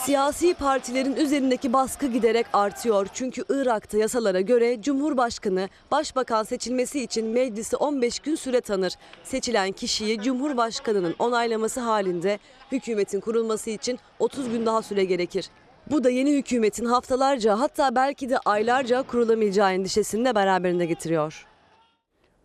Siyasi 0.04 0.54
partilerin 0.54 1.16
üzerindeki 1.16 1.72
baskı 1.72 2.06
giderek 2.06 2.46
artıyor. 2.52 3.06
Çünkü 3.12 3.44
Irak'ta 3.48 3.98
yasalara 3.98 4.40
göre 4.40 4.82
Cumhurbaşkanı 4.82 5.68
başbakan 5.90 6.42
seçilmesi 6.42 7.02
için 7.02 7.26
meclisi 7.26 7.76
15 7.76 8.18
gün 8.18 8.34
süre 8.34 8.60
tanır. 8.60 8.92
Seçilen 9.24 9.72
kişiyi 9.72 10.22
Cumhurbaşkanı'nın 10.22 11.14
onaylaması 11.18 11.80
halinde 11.80 12.38
hükümetin 12.72 13.20
kurulması 13.20 13.70
için 13.70 13.98
30 14.18 14.48
gün 14.50 14.66
daha 14.66 14.82
süre 14.82 15.04
gerekir. 15.04 15.48
Bu 15.90 16.04
da 16.04 16.10
yeni 16.10 16.32
hükümetin 16.36 16.84
haftalarca 16.84 17.60
hatta 17.60 17.94
belki 17.94 18.30
de 18.30 18.38
aylarca 18.38 19.02
kurulamayacağı 19.02 19.72
endişesini 19.72 20.24
de 20.24 20.34
beraberinde 20.34 20.86
getiriyor. 20.86 21.46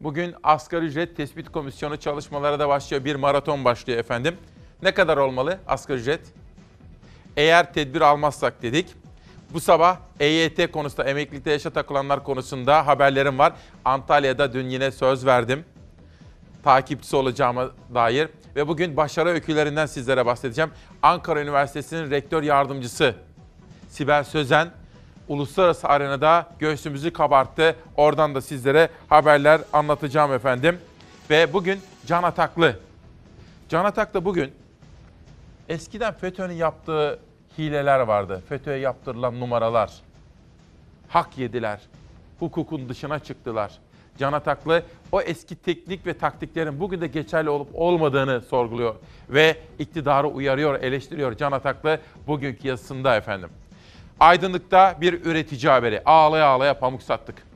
Bugün 0.01 0.35
asgari 0.43 0.85
ücret 0.85 1.17
tespit 1.17 1.49
komisyonu 1.51 1.97
çalışmaları 1.97 2.59
da 2.59 2.69
başlıyor. 2.69 3.05
Bir 3.05 3.15
maraton 3.15 3.65
başlıyor 3.65 3.99
efendim. 3.99 4.37
Ne 4.83 4.93
kadar 4.93 5.17
olmalı 5.17 5.59
asgari 5.67 5.99
ücret? 5.99 6.21
Eğer 7.37 7.73
tedbir 7.73 8.01
almazsak 8.01 8.61
dedik. 8.61 8.87
Bu 9.53 9.59
sabah 9.59 9.97
EYT 10.19 10.71
konusunda 10.71 11.09
emeklilikte 11.09 11.51
yaşa 11.51 11.69
takılanlar 11.69 12.23
konusunda 12.23 12.87
haberlerim 12.87 13.39
var. 13.39 13.53
Antalya'da 13.85 14.53
dün 14.53 14.69
yine 14.69 14.91
söz 14.91 15.25
verdim. 15.25 15.65
Takipçisi 16.63 17.15
olacağıma 17.15 17.69
dair. 17.93 18.29
Ve 18.55 18.67
bugün 18.67 18.97
başarı 18.97 19.29
öykülerinden 19.29 19.85
sizlere 19.85 20.25
bahsedeceğim. 20.25 20.71
Ankara 21.01 21.41
Üniversitesi'nin 21.41 22.11
rektör 22.11 22.43
yardımcısı 22.43 23.15
Sibel 23.89 24.23
Sözen 24.23 24.71
uluslararası 25.27 25.87
arenada 25.87 26.49
göğsümüzü 26.59 27.13
kabarttı. 27.13 27.75
Oradan 27.95 28.35
da 28.35 28.41
sizlere 28.41 28.89
haberler 29.07 29.61
anlatacağım 29.73 30.33
efendim. 30.33 30.79
Ve 31.29 31.53
bugün 31.53 31.79
Can 32.05 32.23
Ataklı. 32.23 32.79
Can 33.69 33.85
Ataklı 33.85 34.25
bugün 34.25 34.53
eskiden 35.69 36.13
FETÖ'nün 36.13 36.53
yaptığı 36.53 37.19
hileler 37.57 37.99
vardı. 37.99 38.43
FETÖ'ye 38.49 38.77
yaptırılan 38.77 39.39
numaralar. 39.39 39.93
Hak 41.09 41.37
yediler. 41.37 41.79
Hukukun 42.39 42.89
dışına 42.89 43.19
çıktılar. 43.19 43.71
Can 44.17 44.33
Ataklı 44.33 44.83
o 45.11 45.21
eski 45.21 45.55
teknik 45.55 46.05
ve 46.05 46.17
taktiklerin 46.17 46.79
bugün 46.79 47.01
de 47.01 47.07
geçerli 47.07 47.49
olup 47.49 47.67
olmadığını 47.73 48.41
sorguluyor. 48.41 48.95
Ve 49.29 49.57
iktidarı 49.79 50.27
uyarıyor, 50.27 50.81
eleştiriyor 50.81 51.37
Can 51.37 51.51
Ataklı 51.51 51.99
bugünkü 52.27 52.67
yazısında 52.67 53.15
efendim. 53.15 53.49
Aydınlık'ta 54.19 54.97
bir 55.01 55.25
üretici 55.25 55.71
haberi. 55.71 56.03
Ağlaya 56.05 56.45
ağlaya 56.45 56.79
pamuk 56.79 57.03
sattık. 57.03 57.47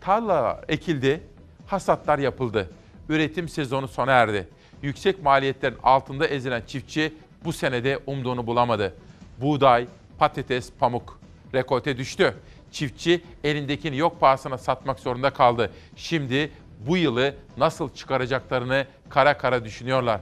Tarla 0.00 0.60
ekildi, 0.68 1.22
hasatlar 1.66 2.18
yapıldı. 2.18 2.70
Üretim 3.08 3.48
sezonu 3.48 3.88
sona 3.88 4.12
erdi. 4.12 4.48
Yüksek 4.82 5.22
maliyetlerin 5.22 5.76
altında 5.82 6.26
ezilen 6.26 6.62
çiftçi 6.66 7.14
bu 7.44 7.52
senede 7.52 7.98
umduğunu 8.06 8.46
bulamadı. 8.46 8.94
Buğday, 9.40 9.86
patates, 10.18 10.72
pamuk 10.78 11.20
rekolte 11.54 11.98
düştü. 11.98 12.34
Çiftçi 12.72 13.20
elindekini 13.44 13.96
yok 13.96 14.20
pahasına 14.20 14.58
satmak 14.58 14.98
zorunda 15.00 15.30
kaldı. 15.30 15.70
Şimdi 15.96 16.50
bu 16.86 16.96
yılı 16.96 17.34
nasıl 17.56 17.94
çıkaracaklarını 17.94 18.86
kara 19.08 19.38
kara 19.38 19.64
düşünüyorlar. 19.64 20.20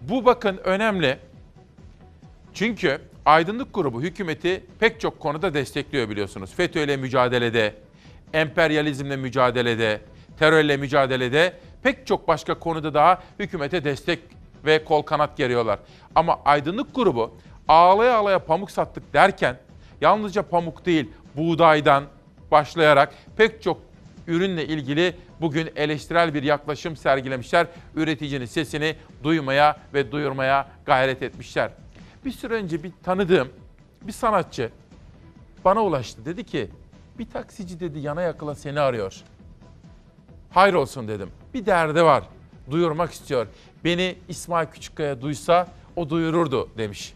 Bu 0.00 0.24
bakın 0.24 0.56
önemli. 0.64 1.18
Çünkü 2.54 3.00
Aydınlık 3.26 3.74
Grubu 3.74 4.02
hükümeti 4.02 4.64
pek 4.80 5.00
çok 5.00 5.20
konuda 5.20 5.54
destekliyor 5.54 6.08
biliyorsunuz. 6.10 6.54
FETÖ 6.54 6.84
ile 6.84 6.96
mücadelede, 6.96 7.74
emperyalizmle 8.32 9.16
mücadelede, 9.16 10.00
Terörle 10.38 10.76
mücadelede 10.76 11.54
pek 11.82 12.06
çok 12.06 12.28
başka 12.28 12.58
konuda 12.58 12.94
daha 12.94 13.22
hükümete 13.38 13.84
destek 13.84 14.18
ve 14.64 14.84
kol 14.84 15.02
kanat 15.02 15.36
geriyorlar. 15.36 15.78
Ama 16.14 16.40
aydınlık 16.44 16.94
grubu 16.94 17.34
ağlaya 17.68 18.16
ağlaya 18.16 18.38
pamuk 18.38 18.70
sattık 18.70 19.12
derken 19.12 19.58
yalnızca 20.00 20.42
pamuk 20.42 20.86
değil 20.86 21.10
buğdaydan 21.36 22.04
başlayarak 22.50 23.14
pek 23.36 23.62
çok 23.62 23.80
ürünle 24.26 24.66
ilgili 24.66 25.16
bugün 25.40 25.70
eleştirel 25.76 26.34
bir 26.34 26.42
yaklaşım 26.42 26.96
sergilemişler. 26.96 27.66
Üreticinin 27.94 28.46
sesini 28.46 28.96
duymaya 29.22 29.76
ve 29.94 30.12
duyurmaya 30.12 30.68
gayret 30.86 31.22
etmişler. 31.22 31.70
Bir 32.24 32.30
süre 32.30 32.54
önce 32.54 32.82
bir 32.82 32.92
tanıdığım 33.02 33.48
bir 34.02 34.12
sanatçı 34.12 34.70
bana 35.64 35.82
ulaştı. 35.82 36.24
Dedi 36.24 36.44
ki 36.44 36.70
bir 37.18 37.26
taksici 37.30 37.80
dedi 37.80 37.98
yana 37.98 38.22
yakıla 38.22 38.54
seni 38.54 38.80
arıyor. 38.80 39.22
Hayır 40.50 40.74
olsun 40.74 41.08
dedim. 41.08 41.30
Bir 41.54 41.66
derdi 41.66 42.04
var. 42.04 42.24
Duyurmak 42.70 43.12
istiyor. 43.12 43.46
Beni 43.84 44.16
İsmail 44.28 44.66
Küçükkaya 44.66 45.20
duysa 45.20 45.66
o 45.96 46.10
duyururdu 46.10 46.68
demiş. 46.78 47.14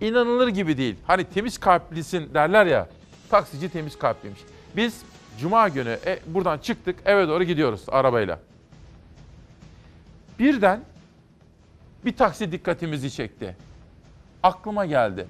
İnanılır 0.00 0.48
gibi 0.48 0.76
değil. 0.76 0.96
Hani 1.06 1.24
temiz 1.24 1.58
kalplisin 1.58 2.34
derler 2.34 2.66
ya. 2.66 2.88
Taksici 3.30 3.68
temiz 3.68 3.98
kalpliymiş. 3.98 4.40
Biz 4.76 5.02
Cuma 5.40 5.68
günü 5.68 5.98
e, 6.06 6.18
buradan 6.26 6.58
çıktık 6.58 6.96
eve 7.04 7.28
doğru 7.28 7.44
gidiyoruz 7.44 7.82
arabayla. 7.88 8.38
Birden 10.38 10.80
bir 12.04 12.16
taksi 12.16 12.52
dikkatimizi 12.52 13.10
çekti. 13.10 13.56
Aklıma 14.42 14.86
geldi. 14.86 15.26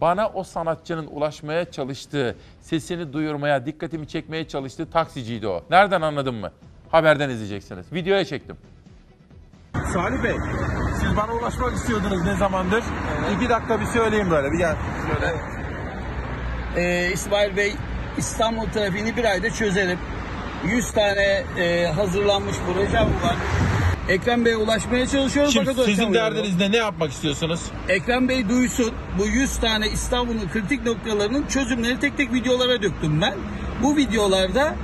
Bana 0.00 0.28
o 0.28 0.44
sanatçının 0.44 1.06
ulaşmaya 1.06 1.70
çalıştığı, 1.70 2.36
sesini 2.60 3.12
duyurmaya, 3.12 3.66
dikkatimi 3.66 4.08
çekmeye 4.08 4.48
çalıştığı 4.48 4.90
taksiciydi 4.90 5.46
o. 5.48 5.64
Nereden 5.70 6.00
anladın 6.00 6.34
mı? 6.34 6.52
Haberden 6.90 7.30
izleyeceksiniz. 7.30 7.92
Videoya 7.92 8.24
çektim. 8.24 8.56
Salih 9.92 10.22
Bey, 10.22 10.36
siz 11.00 11.16
bana 11.16 11.32
ulaşmak 11.32 11.74
istiyordunuz 11.74 12.24
ne 12.24 12.36
zamandır? 12.36 12.84
İki 13.36 13.48
dakika 13.48 13.80
bir 13.80 13.86
söyleyeyim 13.86 14.30
böyle, 14.30 14.52
bir 14.52 14.58
gel. 14.58 14.76
Şöyle. 15.06 15.34
Ee, 16.76 17.12
İsmail 17.12 17.56
Bey, 17.56 17.74
İstanbul 18.16 18.66
trafiğini 18.66 19.16
bir 19.16 19.24
ayda 19.24 19.50
çözerim. 19.50 19.98
100 20.66 20.90
tane 20.90 21.44
e, 21.58 21.86
hazırlanmış 21.86 22.56
projem 22.66 23.04
var. 23.04 23.36
Ekrem 24.08 24.44
Bey'e 24.44 24.56
ulaşmaya 24.56 25.06
çalışıyorum 25.06 25.52
Şimdi 25.52 25.66
fakat 25.66 25.84
sizin 25.84 26.14
derdiniz 26.14 26.56
ne? 26.56 26.72
Ne 26.72 26.76
yapmak 26.76 27.10
istiyorsunuz? 27.10 27.60
Ekrem 27.88 28.28
Bey 28.28 28.48
duysun. 28.48 28.92
Bu 29.18 29.26
100 29.26 29.56
tane 29.56 29.88
İstanbul'un 29.88 30.48
kritik 30.52 30.86
noktalarının 30.86 31.46
çözümlerini 31.46 32.00
tek 32.00 32.16
tek 32.16 32.32
videolara 32.32 32.82
döktüm 32.82 33.20
ben. 33.20 33.34
Bu 33.82 33.96
videolarda 33.96 34.74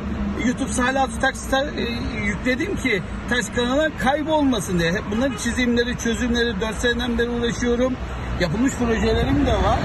YouTube 0.46 0.72
Salih 0.72 1.02
Altı 1.02 1.20
Taksit'e 1.20 1.56
e, 1.56 1.82
yükledim 2.26 2.76
ki 2.76 3.02
Taksi 3.28 3.52
kanalına 3.52 3.98
kaybolmasın 3.98 4.78
diye. 4.78 4.92
Hep 4.92 5.02
bunların 5.10 5.36
çizimleri, 5.36 5.98
çözümleri 5.98 6.60
4 6.60 6.74
seneden 6.74 7.18
beri 7.18 7.28
uğraşıyorum. 7.28 7.92
Yapılmış 8.40 8.72
projelerim 8.74 9.46
de 9.46 9.52
var. 9.52 9.78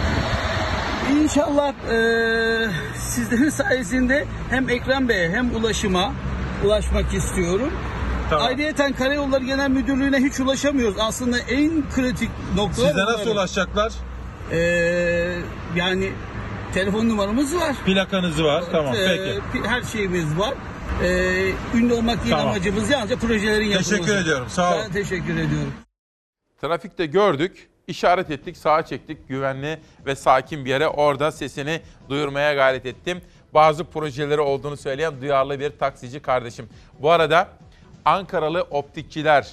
İnşallah 1.12 1.74
e, 1.92 1.98
sizlerin 2.98 3.50
sayesinde 3.60 4.26
hem 4.50 4.70
Ekrem 4.70 5.10
Bey'e 5.10 5.30
hem 5.30 5.56
ulaşıma 5.56 6.14
ulaşmak 6.66 7.14
istiyorum. 7.14 7.74
Tamam. 8.30 8.48
Ayrıyeten 8.48 8.94
Karayolları 8.94 9.44
Genel 9.44 9.70
Müdürlüğü'ne 9.70 10.18
hiç 10.18 10.40
ulaşamıyoruz. 10.40 10.96
Aslında 11.00 11.40
en 11.40 11.90
kritik 11.96 12.30
noktalar 12.56 12.90
Size 12.90 13.06
nasıl 13.06 13.30
ulaşacaklar? 13.30 13.94
Ee, 14.52 14.58
yani 15.76 16.12
telefon 16.74 17.10
numaramız 17.10 17.56
var. 17.56 17.76
Plakanız 17.86 18.44
var, 18.44 18.64
tamam 18.72 18.94
Ee, 18.96 19.08
peki. 19.08 19.40
pi- 19.58 19.68
Her 19.70 19.82
şeyimiz 19.84 20.38
var. 20.40 20.54
Ee, 21.04 21.52
ünlü 21.76 21.94
olmak 21.94 22.24
değil 22.24 22.30
Tamam. 22.36 22.48
amacımız 22.48 22.90
yalnızca 22.90 23.16
projelerin 23.16 23.66
yapılması. 23.66 23.90
Teşekkür 23.90 24.16
ediyorum, 24.16 24.48
sağ 24.50 24.74
olun. 24.74 24.82
Ben 24.86 24.92
teşekkür 24.92 25.34
ediyorum. 25.34 25.74
Trafikte 26.62 27.06
gördük, 27.06 27.70
işaret 27.88 28.32
ettik, 28.32 28.58
sağa 28.58 28.86
çektik. 28.86 29.28
Güvenli 29.30 29.80
ve 30.06 30.16
sakin 30.16 30.66
bir 30.66 30.70
yere 30.70 30.88
orada 30.88 31.32
sesini 31.32 31.82
duyurmaya 32.10 32.54
gayret 32.54 32.86
ettim. 32.86 33.22
Bazı 33.54 33.84
projeleri 33.84 34.42
olduğunu 34.42 34.78
söyleyen 34.78 35.22
duyarlı 35.22 35.60
bir 35.60 35.70
taksici 35.70 36.20
kardeşim. 36.20 36.70
Bu 37.00 37.12
arada 37.12 37.48
Ankaralı 38.06 38.62
optikçiler, 38.62 39.48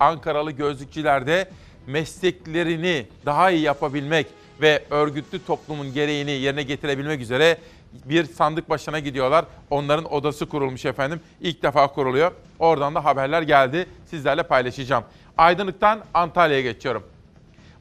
Ankaralı 0.00 0.50
gözlükçiler 0.50 1.26
de 1.26 1.50
mesleklerini 1.86 3.06
daha 3.26 3.50
iyi 3.50 3.60
yapabilmek 3.62 4.26
ve 4.60 4.84
örgütlü 4.90 5.44
toplumun 5.44 5.92
gereğini 5.92 6.30
yerine 6.30 6.62
getirebilmek 6.62 7.20
üzere 7.20 7.58
bir 8.04 8.24
sandık 8.24 8.70
başına 8.70 8.98
gidiyorlar. 8.98 9.44
Onların 9.70 10.12
odası 10.12 10.48
kurulmuş 10.48 10.84
efendim. 10.84 11.20
İlk 11.40 11.62
defa 11.62 11.86
kuruluyor. 11.86 12.32
Oradan 12.58 12.94
da 12.94 13.04
haberler 13.04 13.42
geldi. 13.42 13.86
Sizlerle 14.06 14.42
paylaşacağım. 14.42 15.04
Aydınlık'tan 15.38 16.00
Antalya'ya 16.14 16.62
geçiyorum. 16.62 17.02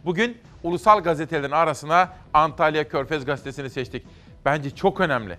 Bugün 0.05 0.37
ulusal 0.63 1.03
gazetelerin 1.03 1.51
arasına 1.51 2.13
Antalya 2.33 2.87
Körfez 2.87 3.25
Gazetesi'ni 3.25 3.69
seçtik. 3.69 4.05
Bence 4.45 4.75
çok 4.75 4.99
önemli. 4.99 5.37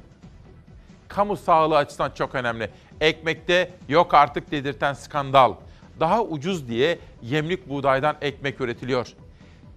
Kamu 1.09 1.37
sağlığı 1.37 1.77
açısından 1.77 2.11
çok 2.11 2.35
önemli. 2.35 2.71
Ekmekte 3.01 3.71
yok 3.89 4.15
artık 4.15 4.51
dedirten 4.51 4.93
skandal. 4.93 5.55
Daha 6.01 6.23
ucuz 6.23 6.69
diye 6.69 6.99
yemlik 7.23 7.69
buğdaydan 7.69 8.17
ekmek 8.21 8.61
üretiliyor. 8.61 9.09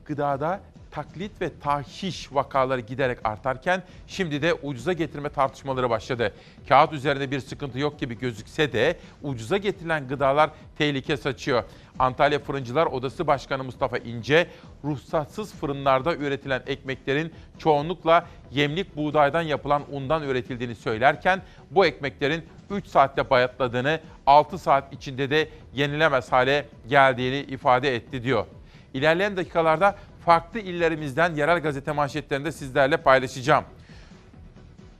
Gıdada 0.05 0.59
taklit 0.93 1.41
ve 1.41 1.59
tahşiş 1.59 2.33
vakaları 2.33 2.81
giderek 2.81 3.17
artarken 3.23 3.83
şimdi 4.07 4.41
de 4.41 4.53
ucuza 4.53 4.93
getirme 4.93 5.29
tartışmaları 5.29 5.89
başladı. 5.89 6.33
Kağıt 6.69 6.93
üzerinde 6.93 7.31
bir 7.31 7.39
sıkıntı 7.39 7.79
yok 7.79 7.99
gibi 7.99 8.19
gözükse 8.19 8.73
de 8.73 8.97
ucuza 9.23 9.57
getirilen 9.57 10.07
gıdalar 10.07 10.49
tehlike 10.77 11.17
saçıyor. 11.17 11.63
Antalya 11.99 12.39
Fırıncılar 12.39 12.85
Odası 12.85 13.27
Başkanı 13.27 13.63
Mustafa 13.63 13.97
İnce, 13.97 14.47
ruhsatsız 14.83 15.53
fırınlarda 15.53 16.15
üretilen 16.15 16.61
ekmeklerin 16.67 17.33
çoğunlukla 17.57 18.27
yemlik 18.51 18.95
buğdaydan 18.95 19.41
yapılan 19.41 19.83
undan 19.91 20.23
üretildiğini 20.23 20.75
söylerken 20.75 21.41
bu 21.71 21.85
ekmeklerin 21.85 22.43
3 22.69 22.87
saatte 22.87 23.29
bayatladığını, 23.29 23.99
6 24.25 24.57
saat 24.57 24.93
içinde 24.93 25.29
de 25.29 25.49
yenilemez 25.73 26.31
hale 26.31 26.65
geldiğini 26.89 27.39
ifade 27.39 27.95
etti 27.95 28.23
diyor. 28.23 28.45
İlerleyen 28.93 29.37
dakikalarda 29.37 29.95
farklı 30.25 30.59
illerimizden 30.59 31.35
yerel 31.35 31.59
gazete 31.59 31.91
manşetlerinde 31.91 32.51
sizlerle 32.51 32.97
paylaşacağım. 32.97 33.63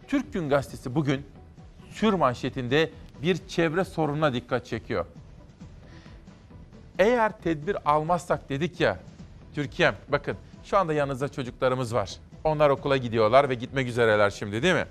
Türk 0.07 0.33
Gün 0.33 0.49
Gazetesi 0.49 0.95
bugün 0.95 1.25
sür 1.91 2.13
manşetinde 2.13 2.89
bir 3.21 3.47
çevre 3.47 3.83
sorununa 3.83 4.33
dikkat 4.33 4.65
çekiyor. 4.65 5.05
Eğer 6.99 7.37
tedbir 7.37 7.77
almazsak 7.91 8.49
dedik 8.49 8.79
ya, 8.79 8.99
Türkiye'm 9.55 9.95
bakın 10.09 10.37
şu 10.63 10.77
anda 10.77 10.93
yanınızda 10.93 11.29
çocuklarımız 11.29 11.95
var. 11.95 12.15
Onlar 12.43 12.69
okula 12.69 12.97
gidiyorlar 12.97 13.49
ve 13.49 13.53
gitmek 13.53 13.87
üzereler 13.87 14.29
şimdi 14.29 14.63
değil 14.63 14.73
mi? 14.75 14.85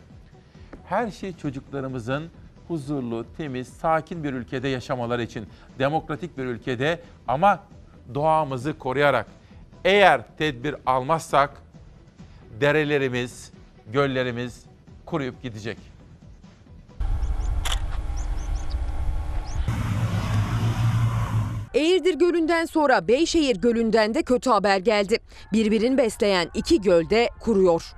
Her 0.85 1.11
şey 1.11 1.37
çocuklarımızın 1.37 2.31
huzurlu, 2.69 3.27
temiz, 3.37 3.69
sakin 3.69 4.25
bir 4.25 4.33
ülkede 4.33 4.69
yaşamaları 4.69 5.23
için, 5.23 5.47
demokratik 5.79 6.39
bir 6.39 6.45
ülkede 6.45 7.01
ama 7.29 7.61
doğamızı 8.15 8.79
koruyarak 8.79 9.27
eğer 9.85 10.21
tedbir 10.39 10.75
almazsak 10.87 11.51
derelerimiz, 12.61 13.53
göllerimiz 13.93 14.65
kuruyup 15.07 15.43
gidecek. 15.43 15.79
Eğirdir 21.75 22.15
Gölü'nden 22.15 22.65
sonra 22.65 23.09
Beyşehir 23.09 23.57
Gölü'nden 23.57 24.15
de 24.15 24.23
kötü 24.23 24.51
haber 24.51 24.79
geldi. 24.79 25.19
Birbirini 25.53 25.99
besleyen 25.99 26.51
iki 26.55 26.81
göl 26.81 27.11
de 27.11 27.29
kuruyor. 27.41 27.93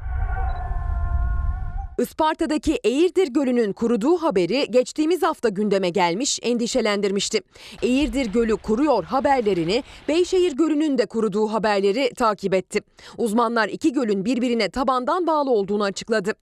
Isparta'daki 1.99 2.75
Eğirdir 2.85 3.29
Gölü'nün 3.29 3.73
kuruduğu 3.73 4.17
haberi 4.17 4.67
geçtiğimiz 4.71 5.23
hafta 5.23 5.49
gündeme 5.49 5.91
gelmiş, 5.91 6.39
endişelendirmişti. 6.43 7.41
Eğirdir 7.83 8.27
Gölü 8.27 8.57
kuruyor 8.57 9.05
haberlerini 9.05 9.83
Beyşehir 10.09 10.53
Gölü'nün 10.53 10.99
de 10.99 11.07
kuruduğu 11.07 11.47
haberleri 11.47 12.15
takip 12.15 12.55
etti. 12.55 12.81
Uzmanlar 13.19 13.69
iki 13.69 13.93
gölün 13.93 14.25
birbirine 14.25 14.69
tabandan 14.69 15.27
bağlı 15.27 15.51
olduğunu 15.51 15.85
açıkladı. 15.85 16.33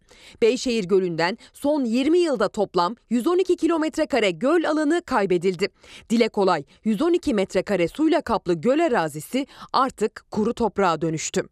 Beyşehir 0.43 0.85
Gölü'nden 0.85 1.39
son 1.53 1.85
20 1.85 2.19
yılda 2.19 2.49
toplam 2.49 2.97
112 3.11 3.57
kilometre 3.57 4.07
kare 4.07 4.31
göl 4.31 4.65
alanı 4.65 5.03
kaybedildi. 5.07 5.69
Dile 6.11 6.29
kolay 6.29 6.65
112 6.85 7.35
metrekare 7.35 7.89
suyla 7.89 8.21
kaplı 8.21 8.55
göl 8.55 8.87
arazisi 8.87 9.47
artık 9.73 10.25
kuru 10.31 10.55
toprağa 10.55 11.01
dönüştü. 11.01 11.43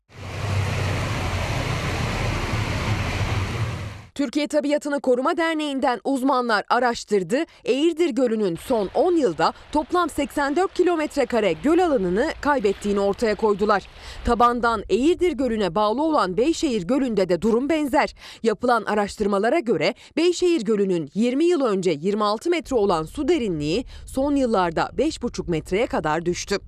Türkiye 4.21 4.49
Tabiatını 4.49 5.01
Koruma 5.01 5.37
Derneği'nden 5.37 6.01
uzmanlar 6.05 6.65
araştırdı. 6.69 7.37
Eğirdir 7.65 8.11
Gölü'nün 8.11 8.57
son 8.57 8.91
10 8.95 9.13
yılda 9.13 9.53
toplam 9.73 10.11
84 10.11 10.75
kilometre 10.75 11.27
kare 11.27 11.53
göl 11.53 11.79
alanını 11.79 12.31
kaybettiğini 12.41 13.01
ortaya 13.01 13.35
koydular. 13.35 13.83
Tabandan 14.25 14.83
Eğirdir 14.89 15.33
Gölü'ne 15.33 15.75
bağlı 15.75 16.03
olan 16.03 16.37
Beyşehir 16.37 16.83
Gölü'nde 16.83 17.29
de 17.29 17.43
durum 17.43 17.69
benzer. 17.69 18.15
Yapılan 18.43 18.85
araştırmalara 18.85 19.59
göre 19.59 19.95
Beyşehir 20.17 20.63
Gölü'nün 20.63 21.11
20 21.15 21.45
yıl 21.45 21.65
önce 21.65 21.91
26 21.91 22.51
metre 22.51 22.77
olan 22.77 23.05
su 23.05 23.29
derinliği 23.29 23.85
son 24.07 24.35
yıllarda 24.35 24.91
5,5 24.99 25.51
metreye 25.51 25.87
kadar 25.87 26.27
düştü. 26.27 26.59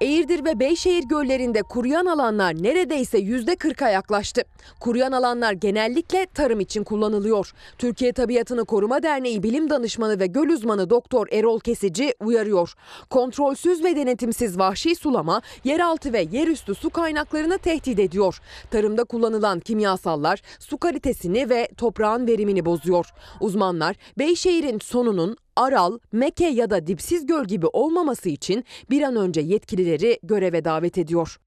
Eğirdir 0.00 0.44
ve 0.44 0.60
Beyşehir 0.60 1.02
göllerinde 1.02 1.62
kuruyan 1.62 2.06
alanlar 2.06 2.62
neredeyse 2.62 3.18
%40'a 3.18 3.88
yaklaştı. 3.88 4.42
Kuruyan 4.80 5.12
alanlar 5.12 5.52
genellikle 5.52 6.26
tarım 6.34 6.60
için 6.60 6.84
kullanılıyor. 6.84 7.52
Türkiye 7.78 8.12
Tabiatını 8.12 8.64
Koruma 8.64 9.02
Derneği 9.02 9.42
Bilim 9.42 9.70
Danışmanı 9.70 10.20
ve 10.20 10.26
göl 10.26 10.48
uzmanı 10.48 10.90
Doktor 10.90 11.26
Erol 11.32 11.60
Kesici 11.60 12.14
uyarıyor. 12.20 12.74
Kontrolsüz 13.10 13.84
ve 13.84 13.96
denetimsiz 13.96 14.58
vahşi 14.58 14.94
sulama 14.94 15.42
yeraltı 15.64 16.12
ve 16.12 16.26
yerüstü 16.32 16.74
su 16.74 16.90
kaynaklarını 16.90 17.58
tehdit 17.58 17.98
ediyor. 17.98 18.40
Tarımda 18.70 19.04
kullanılan 19.04 19.60
kimyasallar 19.60 20.42
su 20.58 20.78
kalitesini 20.78 21.50
ve 21.50 21.68
toprağın 21.76 22.26
verimini 22.26 22.64
bozuyor. 22.64 23.06
Uzmanlar 23.40 23.96
Beyşehir'in 24.18 24.78
sonunun 24.78 25.36
Aral, 25.60 25.98
Meke 26.12 26.46
ya 26.46 26.70
da 26.70 26.86
Dipsiz 26.86 27.26
Göl 27.26 27.44
gibi 27.44 27.66
olmaması 27.66 28.28
için 28.28 28.64
bir 28.90 29.02
an 29.02 29.16
önce 29.16 29.40
yetkilileri 29.40 30.18
göreve 30.22 30.64
davet 30.64 30.98
ediyor. 30.98 31.40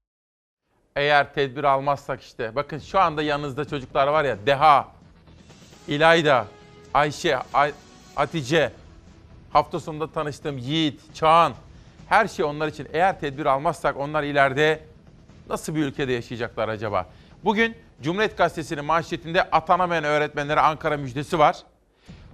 Eğer 0.96 1.34
tedbir 1.34 1.64
almazsak 1.64 2.22
işte. 2.22 2.56
Bakın 2.56 2.78
şu 2.78 2.98
anda 3.00 3.22
yanınızda 3.22 3.64
çocuklar 3.64 4.06
var 4.06 4.24
ya. 4.24 4.36
Deha, 4.46 4.88
İlayda, 5.88 6.46
Ayşe, 6.94 7.38
Ay- 7.54 7.72
Hatice. 8.14 8.72
Hafta 9.52 9.80
sonunda 9.80 10.12
tanıştığım 10.12 10.58
Yiğit, 10.58 11.14
Çağan. 11.14 11.52
Her 12.08 12.28
şey 12.28 12.44
onlar 12.44 12.68
için. 12.68 12.88
Eğer 12.92 13.20
tedbir 13.20 13.46
almazsak 13.46 13.96
onlar 13.96 14.22
ileride 14.22 14.80
nasıl 15.50 15.74
bir 15.74 15.84
ülkede 15.84 16.12
yaşayacaklar 16.12 16.68
acaba? 16.68 17.06
Bugün 17.44 17.74
Cumhuriyet 18.02 18.36
Gazetesi'nin 18.38 18.84
manşetinde 18.84 19.42
atanamayan 19.42 20.04
öğretmenlere 20.04 20.60
Ankara 20.60 20.96
müjdesi 20.96 21.38
var. 21.38 21.56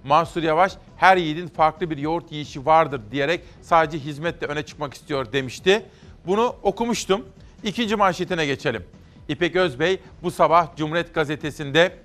Mansur 0.03 0.43
Yavaş 0.43 0.73
her 0.97 1.17
yiğidin 1.17 1.47
farklı 1.47 1.89
bir 1.89 1.97
yoğurt 1.97 2.31
yiyişi 2.31 2.65
vardır 2.65 3.01
diyerek 3.11 3.41
sadece 3.61 3.99
hizmetle 3.99 4.47
öne 4.47 4.63
çıkmak 4.63 4.93
istiyor 4.93 5.31
demişti. 5.33 5.85
Bunu 6.27 6.55
okumuştum. 6.63 7.25
İkinci 7.63 7.95
manşetine 7.95 8.45
geçelim. 8.45 8.83
İpek 9.27 9.55
Özbey 9.55 9.99
bu 10.23 10.31
sabah 10.31 10.75
Cumhuriyet 10.75 11.13
Gazetesi'nde 11.13 11.97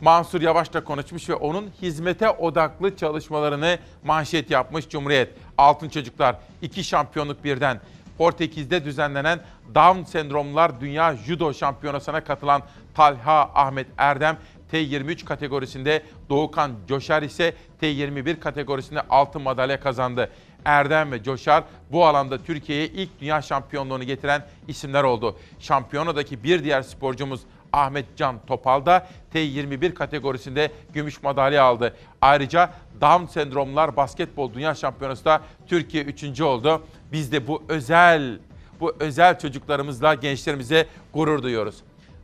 Mansur 0.00 0.40
Yavaş'la 0.40 0.84
konuşmuş 0.84 1.28
ve 1.28 1.34
onun 1.34 1.70
hizmete 1.82 2.30
odaklı 2.30 2.96
çalışmalarını 2.96 3.78
manşet 4.04 4.50
yapmış 4.50 4.88
Cumhuriyet. 4.88 5.30
Altın 5.58 5.88
Çocuklar, 5.88 6.36
iki 6.62 6.84
şampiyonluk 6.84 7.44
birden. 7.44 7.80
Portekiz'de 8.18 8.84
düzenlenen 8.84 9.40
Down 9.74 10.02
sendromlar 10.02 10.80
Dünya 10.80 11.16
Judo 11.16 11.54
Şampiyonası'na 11.54 12.24
katılan 12.24 12.62
Talha 12.94 13.50
Ahmet 13.54 13.86
Erdem 13.98 14.38
T23 14.72 15.24
kategorisinde 15.24 16.02
Doğukan 16.30 16.72
Coşar 16.88 17.22
ise 17.22 17.54
T21 17.82 18.40
kategorisinde 18.40 19.00
altın 19.00 19.42
madalya 19.42 19.80
kazandı. 19.80 20.30
Erdem 20.64 21.12
ve 21.12 21.22
Coşar 21.22 21.64
bu 21.92 22.06
alanda 22.06 22.42
Türkiye'ye 22.42 22.86
ilk 22.86 23.20
dünya 23.20 23.42
şampiyonluğunu 23.42 24.04
getiren 24.04 24.46
isimler 24.68 25.04
oldu. 25.04 25.36
Şampiyonadaki 25.58 26.44
bir 26.44 26.64
diğer 26.64 26.82
sporcumuz 26.82 27.40
Ahmet 27.72 28.16
Can 28.16 28.46
Topal 28.46 28.86
da 28.86 29.06
T21 29.34 29.94
kategorisinde 29.94 30.72
gümüş 30.92 31.22
madalya 31.22 31.64
aldı. 31.64 31.96
Ayrıca 32.20 32.72
Down 33.00 33.24
sendromlar 33.24 33.96
basketbol 33.96 34.54
dünya 34.54 34.74
şampiyonası 34.74 35.24
da 35.24 35.42
Türkiye 35.66 36.04
3. 36.04 36.40
oldu. 36.40 36.82
Biz 37.12 37.32
de 37.32 37.46
bu 37.46 37.62
özel 37.68 38.38
bu 38.80 38.96
özel 39.00 39.38
çocuklarımızla 39.38 40.14
gençlerimize 40.14 40.86
gurur 41.14 41.42
duyuyoruz. 41.42 41.76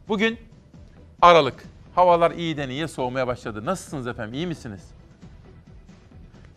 Bugün 0.08 0.38
Aralık. 1.22 1.64
Havalar 1.98 2.30
iyiden 2.30 2.68
iyiye 2.68 2.88
soğumaya 2.88 3.26
başladı. 3.26 3.64
Nasılsınız 3.64 4.06
efendim? 4.06 4.34
İyi 4.34 4.46
misiniz? 4.46 4.90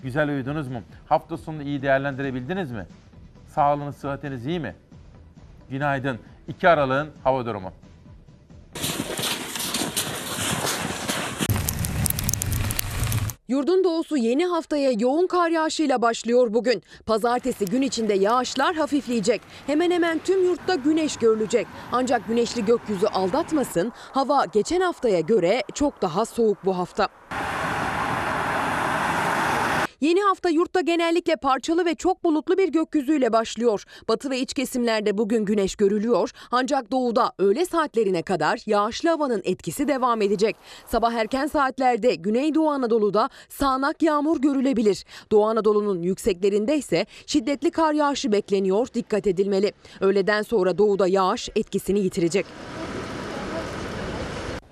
Güzel 0.04 0.30
uyudunuz 0.30 0.68
mu? 0.68 0.82
Hafta 1.10 1.38
sonunu 1.38 1.64
iyi 1.64 1.82
değerlendirebildiniz 1.82 2.72
mi? 2.72 2.86
Sağlığınız, 3.48 3.96
sıhhatiniz 3.96 4.46
iyi 4.46 4.60
mi? 4.60 4.76
Günaydın. 5.70 6.20
2 6.48 6.70
Aralık'ın 6.70 7.12
hava 7.24 7.46
durumu. 7.46 7.72
Yurdun 13.52 13.84
doğusu 13.84 14.18
yeni 14.18 14.45
haftaya 14.45 14.91
yoğun 14.99 15.28
kar 15.28 15.49
yağışıyla 15.49 16.02
başlıyor 16.02 16.54
bugün. 16.54 16.84
Pazartesi 17.06 17.66
gün 17.66 17.82
içinde 17.82 18.14
yağışlar 18.14 18.76
hafifleyecek. 18.76 19.41
Hemen 19.68 19.91
hemen 19.91 20.20
tüm 20.20 20.45
yurtta 20.45 20.76
güneş 20.76 21.18
görülecek. 21.18 21.68
Ancak 21.91 22.28
güneşli 22.28 22.66
gökyüzü 22.66 23.08
aldatmasın. 23.08 23.91
Hava 23.95 24.45
geçen 24.45 24.82
haftaya 24.82 25.20
göre 25.20 25.64
çok 25.74 26.02
daha 26.02 26.26
soğuk 26.26 26.66
bu 26.66 26.78
hafta. 26.78 27.08
Yeni 30.02 30.22
hafta 30.22 30.49
yurtta 30.49 30.82
genellikle 30.82 31.36
parçalı 31.36 31.86
ve 31.86 31.95
çok 31.95 32.24
bulutlu 32.24 32.58
bir 32.58 32.70
gökyüzüyle 32.70 33.34
başlıyor. 33.34 33.84
Batı 34.10 34.30
ve 34.30 34.39
iç 34.39 34.54
kesimlerde 34.54 35.18
bugün 35.18 35.45
güneş 35.45 35.76
görülüyor 35.76 36.32
ancak 36.52 36.91
doğuda 36.91 37.32
öğle 37.39 37.66
saatlerine 37.66 38.22
kadar 38.22 38.62
yağışlı 38.66 39.10
havanın 39.10 39.41
etkisi 39.43 39.88
devam 39.88 40.22
edecek. 40.22 40.56
Sabah 40.86 41.14
erken 41.14 41.47
saatlerde 41.47 42.16
Güneydoğu 42.16 42.70
Anadolu'da 42.70 43.30
sağanak 43.49 44.02
yağmur 44.02 44.41
görülebilir. 44.41 45.06
Doğu 45.32 45.45
Anadolu'nun 45.45 46.02
yükseklerinde 46.02 46.78
ise 46.78 47.06
şiddetli 47.26 47.72
kar 47.72 47.93
yağışı 47.93 48.32
bekleniyor. 48.32 48.88
Dikkat 48.93 49.28
edilmeli. 49.28 49.74
Öğleden 49.99 50.41
sonra 50.41 50.78
doğuda 50.78 51.08
yağış 51.08 51.49
etkisini 51.56 51.99
yitirecek. 51.99 52.45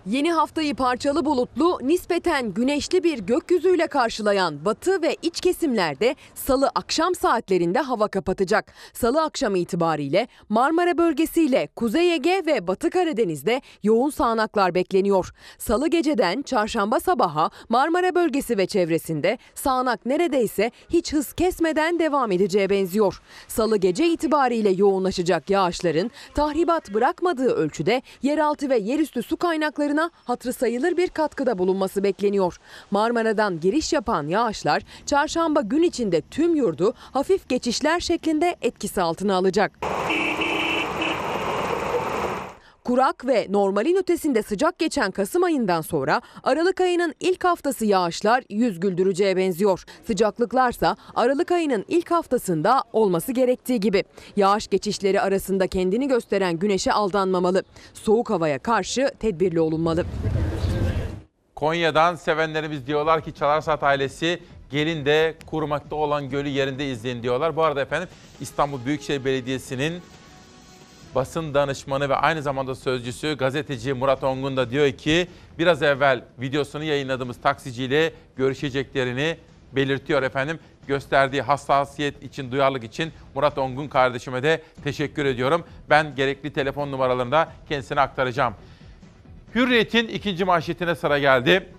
Yeni 0.10 0.32
haftayı 0.32 0.76
parçalı 0.76 1.26
bulutlu, 1.26 1.80
nispeten 1.82 2.54
güneşli 2.54 3.04
bir 3.04 3.20
gökyüzüyle 3.20 3.88
karşılayan 3.88 4.66
batı 4.66 5.02
ve 5.02 5.18
iç 5.22 5.42
kesimlerde 5.42 6.16
salı 6.36 6.72
akşam 6.76 7.16
saatlerinde 7.16 7.80
hava 7.80 8.08
kapatacak. 8.08 8.74
Salı 8.94 9.22
akşamı 9.24 9.58
itibariyle 9.58 10.28
Marmara 10.50 10.98
bölgesiyle 10.98 11.68
Kuzey 11.76 12.14
Ege 12.14 12.44
ve 12.46 12.68
Batı 12.68 12.90
Karadeniz'de 12.90 13.62
yoğun 13.84 14.10
sağanaklar 14.10 14.76
bekleniyor. 14.76 15.34
Salı 15.58 15.88
geceden 15.88 16.42
çarşamba 16.42 17.00
sabaha 17.00 17.50
Marmara 17.70 18.16
bölgesi 18.16 18.58
ve 18.58 18.66
çevresinde 18.66 19.38
sağanak 19.56 20.06
neredeyse 20.06 20.72
hiç 20.90 21.14
hız 21.14 21.34
kesmeden 21.34 22.00
devam 22.00 22.32
edeceğe 22.32 22.70
benziyor. 22.70 23.22
Salı 23.48 23.78
gece 23.78 24.08
itibariyle 24.08 24.70
yoğunlaşacak 24.70 25.50
yağışların 25.50 26.12
tahribat 26.36 26.94
bırakmadığı 26.94 27.50
ölçüde 27.50 28.02
yeraltı 28.22 28.70
ve 28.70 28.78
yerüstü 28.78 29.24
su 29.24 29.38
kaynaklarına 29.38 29.99
hatırı 30.26 30.54
sayılır 30.54 30.98
bir 30.98 31.08
katkıda 31.10 31.58
bulunması 31.58 32.04
bekleniyor. 32.04 32.58
Marmara'dan 32.92 33.60
giriş 33.60 33.94
yapan 33.94 34.28
yağışlar 34.28 34.84
çarşamba 35.06 35.62
gün 35.62 35.84
içinde 35.84 36.22
tüm 36.22 36.56
yurdu 36.56 36.94
hafif 36.98 37.50
geçişler 37.50 38.00
şeklinde 38.00 38.56
etkisi 38.62 39.02
altına 39.02 39.36
alacak. 39.36 39.72
Kurak 42.90 43.28
ve 43.28 43.48
normalin 43.50 43.96
ötesinde 43.96 44.44
sıcak 44.44 44.80
geçen 44.80 45.12
Kasım 45.12 45.44
ayından 45.44 45.82
sonra 45.82 46.22
Aralık 46.44 46.82
ayının 46.82 47.16
ilk 47.20 47.44
haftası 47.44 47.86
yağışlar 47.86 48.44
yüz 48.50 48.80
güldüreceğe 48.80 49.38
benziyor. 49.38 49.84
Sıcaklıklarsa 50.08 50.96
Aralık 51.16 51.52
ayının 51.52 51.86
ilk 51.88 52.12
haftasında 52.12 52.84
olması 52.94 53.32
gerektiği 53.32 53.80
gibi. 53.80 54.04
Yağış 54.36 54.68
geçişleri 54.68 55.22
arasında 55.22 55.68
kendini 55.68 56.08
gösteren 56.08 56.60
güneşe 56.60 56.94
aldanmamalı. 56.94 57.64
Soğuk 57.94 58.30
havaya 58.30 58.60
karşı 58.60 59.12
tedbirli 59.20 59.60
olunmalı. 59.60 60.06
Konya'dan 61.56 62.16
sevenlerimiz 62.16 62.88
diyorlar 62.88 63.24
ki 63.24 63.34
Çalarsat 63.34 63.84
ailesi 63.84 64.40
gelin 64.72 65.06
de 65.06 65.36
kurumakta 65.46 65.96
olan 65.96 66.30
gölü 66.30 66.50
yerinde 66.50 66.92
izleyin 66.92 67.24
diyorlar. 67.24 67.56
Bu 67.56 67.64
arada 67.64 67.82
efendim 67.82 68.10
İstanbul 68.42 68.86
Büyükşehir 68.86 69.26
Belediyesi'nin 69.26 70.02
basın 71.16 71.54
danışmanı 71.54 72.10
ve 72.10 72.16
aynı 72.16 72.42
zamanda 72.42 72.76
sözcüsü 72.76 73.38
gazeteci 73.38 73.94
Murat 73.94 74.24
Ongun 74.24 74.58
da 74.58 74.70
diyor 74.70 74.92
ki 74.92 75.28
biraz 75.60 75.84
evvel 75.84 76.24
videosunu 76.40 76.84
yayınladığımız 76.84 77.42
taksiciyle 77.42 78.14
görüşeceklerini 78.36 79.38
belirtiyor 79.72 80.24
efendim. 80.24 80.60
Gösterdiği 80.88 81.42
hassasiyet 81.42 82.24
için, 82.24 82.52
duyarlılık 82.52 82.84
için 82.84 83.12
Murat 83.36 83.58
Ongun 83.58 83.88
kardeşime 83.88 84.44
de 84.44 84.62
teşekkür 84.84 85.26
ediyorum. 85.26 85.64
Ben 85.90 86.16
gerekli 86.16 86.54
telefon 86.54 86.92
numaralarını 86.92 87.32
da 87.32 87.50
kendisine 87.70 88.02
aktaracağım. 88.02 88.54
Hürriyet'in 89.56 90.08
ikinci 90.08 90.46
manşetine 90.46 90.96
sıra 90.96 91.20
geldi 91.20 91.70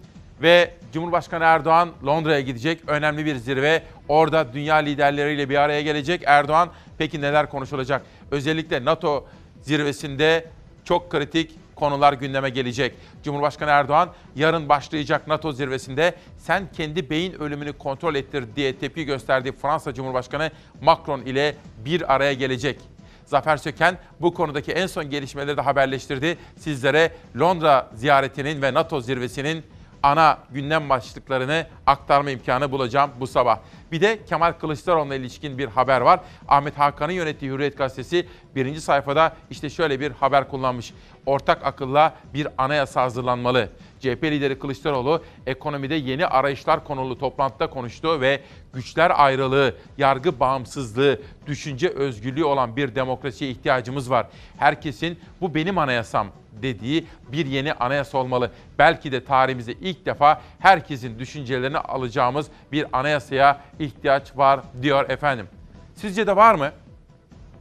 ve 0.42 0.70
Cumhurbaşkanı 0.92 1.44
Erdoğan 1.44 1.90
Londra'ya 2.06 2.40
gidecek. 2.40 2.80
Önemli 2.86 3.24
bir 3.24 3.36
zirve. 3.36 3.82
Orada 4.08 4.52
dünya 4.52 4.76
liderleriyle 4.76 5.48
bir 5.48 5.56
araya 5.56 5.82
gelecek. 5.82 6.22
Erdoğan 6.26 6.70
peki 6.98 7.20
neler 7.20 7.50
konuşulacak? 7.50 8.02
Özellikle 8.30 8.84
NATO 8.84 9.26
zirvesinde 9.62 10.46
çok 10.84 11.10
kritik 11.10 11.50
konular 11.74 12.12
gündeme 12.12 12.50
gelecek. 12.50 12.94
Cumhurbaşkanı 13.22 13.70
Erdoğan 13.70 14.10
yarın 14.36 14.68
başlayacak 14.68 15.26
NATO 15.28 15.52
zirvesinde 15.52 16.14
sen 16.38 16.68
kendi 16.72 17.10
beyin 17.10 17.32
ölümünü 17.32 17.72
kontrol 17.72 18.14
ettir 18.14 18.44
diye 18.56 18.76
tepki 18.76 19.04
gösterdiği 19.04 19.52
Fransa 19.52 19.94
Cumhurbaşkanı 19.94 20.50
Macron 20.82 21.20
ile 21.20 21.56
bir 21.84 22.14
araya 22.14 22.32
gelecek. 22.32 22.80
Zafer 23.26 23.56
Söken 23.56 23.98
bu 24.20 24.34
konudaki 24.34 24.72
en 24.72 24.86
son 24.86 25.10
gelişmeleri 25.10 25.56
de 25.56 25.60
haberleştirdi. 25.60 26.38
Sizlere 26.56 27.12
Londra 27.38 27.90
ziyaretinin 27.94 28.62
ve 28.62 28.74
NATO 28.74 29.00
zirvesinin 29.00 29.64
ana 30.02 30.38
gündem 30.50 30.88
başlıklarını 30.88 31.66
aktarma 31.86 32.30
imkanı 32.30 32.72
bulacağım 32.72 33.10
bu 33.20 33.26
sabah. 33.26 33.58
Bir 33.92 34.00
de 34.00 34.24
Kemal 34.24 34.52
Kılıçdaroğlu'na 34.52 35.14
ilişkin 35.14 35.58
bir 35.58 35.68
haber 35.68 36.00
var. 36.00 36.20
Ahmet 36.48 36.78
Hakan'ın 36.78 37.12
yönettiği 37.12 37.50
Hürriyet 37.50 37.78
Gazetesi 37.78 38.26
birinci 38.54 38.80
sayfada 38.80 39.36
işte 39.50 39.70
şöyle 39.70 40.00
bir 40.00 40.10
haber 40.10 40.48
kullanmış. 40.48 40.94
Ortak 41.26 41.66
akılla 41.66 42.14
bir 42.34 42.48
anayasa 42.58 43.02
hazırlanmalı. 43.02 43.68
CHP 44.00 44.24
lideri 44.24 44.58
Kılıçdaroğlu 44.58 45.22
ekonomide 45.46 45.94
yeni 45.94 46.26
arayışlar 46.26 46.84
konulu 46.84 47.18
toplantıda 47.18 47.70
konuştu 47.70 48.20
ve 48.20 48.40
güçler 48.72 49.12
ayrılığı, 49.14 49.74
yargı 49.98 50.40
bağımsızlığı, 50.40 51.20
düşünce 51.46 51.88
özgürlüğü 51.88 52.44
olan 52.44 52.76
bir 52.76 52.94
demokrasiye 52.94 53.50
ihtiyacımız 53.50 54.10
var. 54.10 54.26
Herkesin 54.58 55.18
bu 55.40 55.54
benim 55.54 55.78
anayasam 55.78 56.26
dediği 56.62 57.06
bir 57.32 57.46
yeni 57.46 57.72
anayasa 57.72 58.18
olmalı. 58.18 58.50
Belki 58.78 59.12
de 59.12 59.24
tarihimizde 59.24 59.72
ilk 59.72 60.06
defa 60.06 60.40
herkesin 60.58 61.18
düşüncelerini 61.18 61.78
alacağımız 61.78 62.46
bir 62.72 62.86
anayasaya 62.92 63.60
ihtiyaç 63.78 64.36
var 64.36 64.60
diyor 64.82 65.10
efendim. 65.10 65.48
Sizce 65.94 66.26
de 66.26 66.36
var 66.36 66.54
mı? 66.54 66.70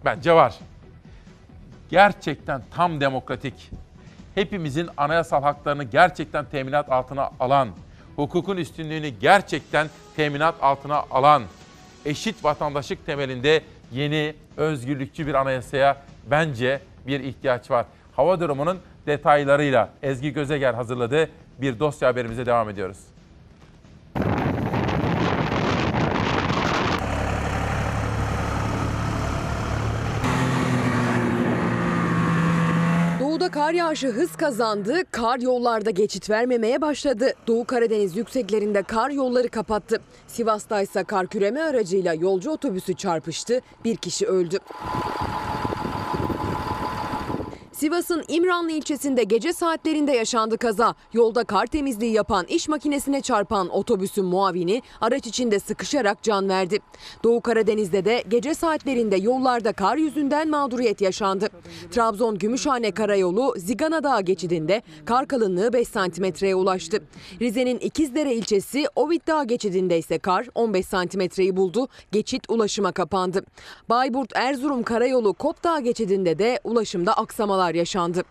Bence 0.06 0.34
var. 0.34 0.56
Gerçekten 1.90 2.62
tam 2.72 3.02
demokratik. 3.02 3.70
Hepimizin 4.36 4.90
anayasal 4.98 5.44
haklarını 5.44 5.84
gerçekten 5.84 6.46
teminat 6.46 6.92
altına 6.92 7.30
alan, 7.40 7.70
hukukun 8.16 8.58
üstünlüğünü 8.58 9.08
gerçekten 9.08 9.88
teminat 10.16 10.56
altına 10.62 11.04
alan, 11.12 11.44
eşit 12.06 12.44
vatandaşlık 12.44 13.06
temelinde 13.06 13.64
yeni 13.92 14.36
özgürlükçü 14.58 15.28
bir 15.28 15.34
anayasaya 15.34 15.98
bence 16.32 16.82
bir 17.08 17.20
ihtiyaç 17.20 17.72
var. 17.72 17.86
Hava 18.16 18.40
durumunun 18.40 18.80
detaylarıyla 19.10 19.90
Ezgi 20.04 20.34
Gözeger 20.34 20.74
hazırladığı 20.74 21.30
bir 21.62 21.80
dosya 21.80 22.10
haberimize 22.10 22.46
devam 22.46 22.70
ediyoruz. 22.70 22.98
Kar 33.52 33.74
yağışı 33.74 34.08
hız 34.08 34.36
kazandı, 34.36 35.04
kar 35.12 35.40
yollarda 35.40 35.90
geçit 35.90 36.30
vermemeye 36.30 36.82
başladı. 36.82 37.34
Doğu 37.48 37.66
Karadeniz 37.66 38.18
yükseklerinde 38.18 38.84
kar 38.84 39.10
yolları 39.10 39.50
kapattı. 39.50 40.02
Sivas'ta 40.28 40.82
ise 40.82 41.04
kar 41.04 41.28
küreme 41.28 41.62
aracıyla 41.62 42.14
yolcu 42.14 42.52
otobüsü 42.52 42.94
çarpıştı, 42.94 43.62
bir 43.86 43.96
kişi 43.96 44.28
öldü. 44.28 44.58
Sivas'ın 47.80 48.24
İmranlı 48.28 48.72
ilçesinde 48.72 49.24
gece 49.24 49.54
saatlerinde 49.54 50.12
yaşandı 50.12 50.58
kaza. 50.58 50.96
Yolda 51.14 51.44
kar 51.44 51.66
temizliği 51.66 52.14
yapan 52.14 52.46
iş 52.46 52.68
makinesine 52.68 53.22
çarpan 53.22 53.70
otobüsün 53.70 54.26
muavini 54.26 54.82
araç 55.02 55.28
içinde 55.28 55.60
sıkışarak 55.60 56.24
can 56.24 56.50
verdi. 56.50 56.80
Doğu 57.24 57.42
Karadeniz'de 57.42 58.06
de 58.06 58.24
gece 58.28 58.54
saatlerinde 58.54 59.16
yollarda 59.16 59.74
kar 59.74 59.98
yüzünden 59.98 60.50
mağduriyet 60.50 61.02
yaşandı. 61.02 61.48
Trabzon 61.92 62.38
Gümüşhane 62.38 62.92
Karayolu 62.92 63.54
Zigana 63.58 64.04
Dağı 64.04 64.22
geçidinde 64.22 64.82
kar 65.06 65.28
kalınlığı 65.28 65.74
5 65.74 65.88
santimetreye 65.88 66.56
ulaştı. 66.56 67.04
Rize'nin 67.42 67.80
İkizdere 67.80 68.34
ilçesi 68.34 68.86
Ovid 68.96 69.22
Dağı 69.28 69.46
geçidinde 69.46 69.98
ise 69.98 70.20
kar 70.20 70.48
15 70.56 70.86
santimetreyi 70.86 71.58
buldu. 71.58 71.88
Geçit 72.12 72.44
ulaşıma 72.50 72.92
kapandı. 72.92 73.44
Bayburt 73.90 74.32
Erzurum 74.36 74.84
Karayolu 74.84 75.34
Kopdağ 75.34 75.80
geçidinde 75.80 76.40
de 76.40 76.60
ulaşımda 76.64 77.14
aksamalar 77.14 77.69
yaşandı. 77.74 78.24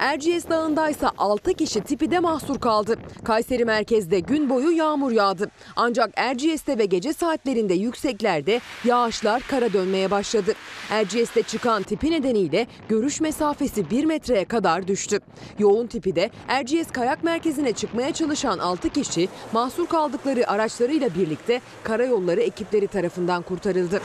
Erciyes 0.00 0.48
Dağı'nda 0.48 0.88
ise 0.88 1.06
6 1.18 1.54
kişi 1.54 1.80
tipide 1.80 2.18
mahsur 2.20 2.60
kaldı. 2.60 2.96
Kayseri 3.24 3.64
merkezde 3.64 4.20
gün 4.20 4.50
boyu 4.50 4.70
yağmur 4.70 5.12
yağdı. 5.12 5.50
Ancak 5.76 6.10
Erciyes'te 6.16 6.78
ve 6.78 6.84
gece 6.84 7.12
saatlerinde 7.12 7.74
yükseklerde 7.74 8.60
yağışlar 8.84 9.42
kara 9.50 9.72
dönmeye 9.72 10.10
başladı. 10.10 10.54
Erciyes'te 10.90 11.42
çıkan 11.42 11.82
tipi 11.82 12.10
nedeniyle 12.10 12.66
görüş 12.88 13.20
mesafesi 13.20 13.90
1 13.90 14.04
metreye 14.04 14.44
kadar 14.44 14.88
düştü. 14.88 15.18
Yoğun 15.58 15.86
tipi 15.86 16.16
de 16.16 16.30
Erciyes 16.48 16.90
Kayak 16.90 17.24
Merkezi'ne 17.24 17.72
çıkmaya 17.72 18.12
çalışan 18.12 18.58
6 18.58 18.88
kişi 18.88 19.28
mahsur 19.52 19.86
kaldıkları 19.86 20.50
araçlarıyla 20.50 21.14
birlikte 21.14 21.60
karayolları 21.82 22.40
ekipleri 22.40 22.86
tarafından 22.86 23.42
kurtarıldı. 23.42 24.00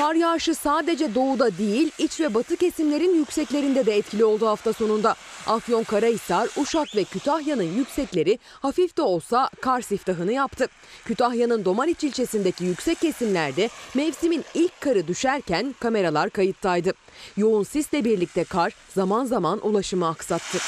Kar 0.00 0.14
yağışı 0.14 0.54
sadece 0.54 1.14
doğuda 1.14 1.58
değil, 1.58 1.90
iç 1.98 2.20
ve 2.20 2.34
batı 2.34 2.56
kesimlerin 2.56 3.14
yükseklerinde 3.14 3.86
de 3.86 3.96
etkili 3.96 4.24
oldu 4.24 4.46
hafta 4.46 4.72
sonunda. 4.72 5.14
Afyon, 5.46 5.84
Karahisar, 5.84 6.48
Uşak 6.56 6.96
ve 6.96 7.04
Kütahya'nın 7.04 7.62
yüksekleri 7.76 8.38
hafif 8.52 8.96
de 8.96 9.02
olsa 9.02 9.50
kar 9.60 9.80
siftahını 9.80 10.32
yaptı. 10.32 10.66
Kütahya'nın 11.04 11.64
Domaniç 11.64 12.04
ilçesindeki 12.04 12.64
yüksek 12.64 13.00
kesimlerde 13.00 13.68
mevsimin 13.94 14.44
ilk 14.54 14.80
karı 14.80 15.08
düşerken 15.08 15.74
kameralar 15.80 16.30
kayıttaydı. 16.30 16.92
Yoğun 17.36 17.62
sisle 17.62 18.04
birlikte 18.04 18.44
kar 18.44 18.72
zaman 18.94 19.24
zaman 19.24 19.66
ulaşımı 19.66 20.08
aksattı. 20.08 20.58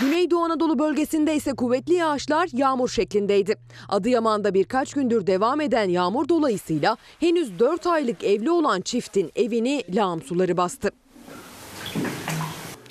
Güneydoğu 0.00 0.44
Anadolu 0.44 0.78
bölgesinde 0.78 1.34
ise 1.34 1.52
kuvvetli 1.52 1.94
yağışlar 1.94 2.48
yağmur 2.52 2.88
şeklindeydi. 2.88 3.56
Adıyaman'da 3.88 4.54
birkaç 4.54 4.92
gündür 4.94 5.26
devam 5.26 5.60
eden 5.60 5.88
yağmur 5.88 6.28
dolayısıyla 6.28 6.96
henüz 7.20 7.58
4 7.58 7.86
aylık 7.86 8.24
evli 8.24 8.50
olan 8.50 8.80
çiftin 8.80 9.32
evini 9.36 9.82
lağım 9.94 10.22
suları 10.22 10.56
bastı. 10.56 10.90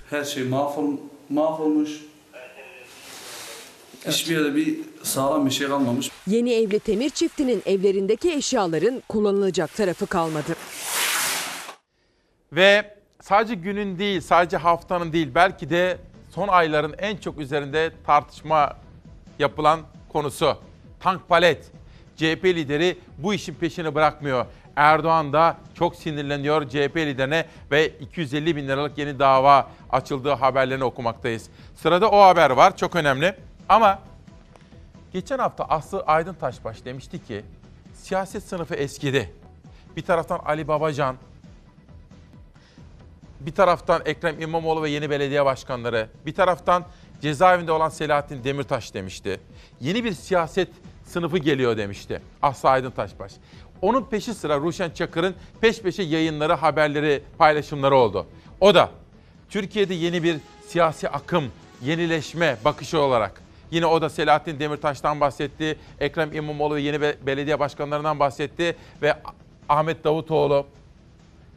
Her 0.09 0.23
şey 0.23 0.43
mahvol, 0.43 0.91
mahvolmuş. 1.29 2.01
Hiçbir 4.07 4.35
yerde 4.35 4.55
bir 4.55 4.79
sağlam 5.03 5.45
bir 5.45 5.51
şey 5.51 5.67
kalmamış. 5.67 6.11
Yeni 6.27 6.53
evli 6.53 6.79
Temir 6.79 7.09
çiftinin 7.09 7.63
evlerindeki 7.65 8.31
eşyaların 8.31 9.03
kullanılacak 9.09 9.75
tarafı 9.75 10.07
kalmadı. 10.07 10.55
Ve 12.53 12.95
sadece 13.21 13.55
günün 13.55 13.99
değil, 13.99 14.21
sadece 14.21 14.57
haftanın 14.57 15.13
değil, 15.13 15.29
belki 15.35 15.69
de 15.69 15.97
son 16.35 16.47
ayların 16.47 16.95
en 16.97 17.17
çok 17.17 17.39
üzerinde 17.39 17.91
tartışma 18.05 18.73
yapılan 19.39 19.79
konusu. 20.13 20.57
Tank 20.99 21.29
palet. 21.29 21.71
CHP 22.15 22.45
lideri 22.45 22.97
bu 23.17 23.33
işin 23.33 23.53
peşini 23.53 23.95
bırakmıyor. 23.95 24.45
Erdoğan 24.75 25.33
da 25.33 25.57
çok 25.75 25.95
sinirleniyor 25.95 26.69
CHP 26.69 26.97
liderine 26.97 27.45
ve 27.71 27.87
250 27.87 28.55
bin 28.55 28.67
liralık 28.67 28.97
yeni 28.97 29.19
dava 29.19 29.69
açıldığı 29.89 30.31
haberlerini 30.31 30.83
okumaktayız. 30.83 31.49
Sırada 31.75 32.09
o 32.11 32.21
haber 32.21 32.49
var 32.49 32.77
çok 32.77 32.95
önemli 32.95 33.35
ama 33.69 33.99
geçen 35.11 35.39
hafta 35.39 35.63
Aslı 35.63 36.01
Aydın 36.01 36.33
Taşbaş 36.33 36.85
demişti 36.85 37.25
ki 37.25 37.45
siyaset 37.93 38.43
sınıfı 38.43 38.75
eskidi. 38.75 39.33
Bir 39.97 40.01
taraftan 40.01 40.39
Ali 40.45 40.67
Babacan, 40.67 41.15
bir 43.45 43.51
taraftan 43.51 44.01
Ekrem 44.05 44.41
İmamoğlu 44.41 44.83
ve 44.83 44.89
yeni 44.89 45.09
belediye 45.09 45.45
başkanları, 45.45 46.09
bir 46.25 46.33
taraftan 46.33 46.85
cezaevinde 47.21 47.71
olan 47.71 47.89
Selahattin 47.89 48.43
Demirtaş 48.43 48.93
demişti. 48.93 49.39
Yeni 49.79 50.03
bir 50.03 50.11
siyaset 50.11 50.69
sınıfı 51.05 51.37
geliyor 51.37 51.77
demişti 51.77 52.21
Aslı 52.41 52.69
Aydın 52.69 52.91
Taşbaş. 52.91 53.31
Onun 53.81 54.03
peşi 54.03 54.33
sıra 54.33 54.57
Ruşen 54.57 54.89
Çakır'ın 54.89 55.35
peş 55.61 55.81
peşe 55.81 56.03
yayınları, 56.03 56.53
haberleri, 56.53 57.23
paylaşımları 57.37 57.95
oldu. 57.95 58.25
O 58.61 58.75
da 58.75 58.89
Türkiye'de 59.49 59.93
yeni 59.93 60.23
bir 60.23 60.37
siyasi 60.67 61.09
akım, 61.09 61.43
yenileşme 61.81 62.57
bakışı 62.65 62.99
olarak 62.99 63.43
Yine 63.71 63.85
o 63.85 64.01
da 64.01 64.09
Selahattin 64.09 64.59
Demirtaş'tan 64.59 65.19
bahsetti. 65.19 65.77
Ekrem 65.99 66.33
İmamoğlu 66.33 66.75
ve 66.75 66.81
yeni 66.81 67.01
belediye 67.01 67.59
başkanlarından 67.59 68.19
bahsetti. 68.19 68.75
Ve 69.01 69.15
Ahmet 69.69 70.03
Davutoğlu 70.03 70.65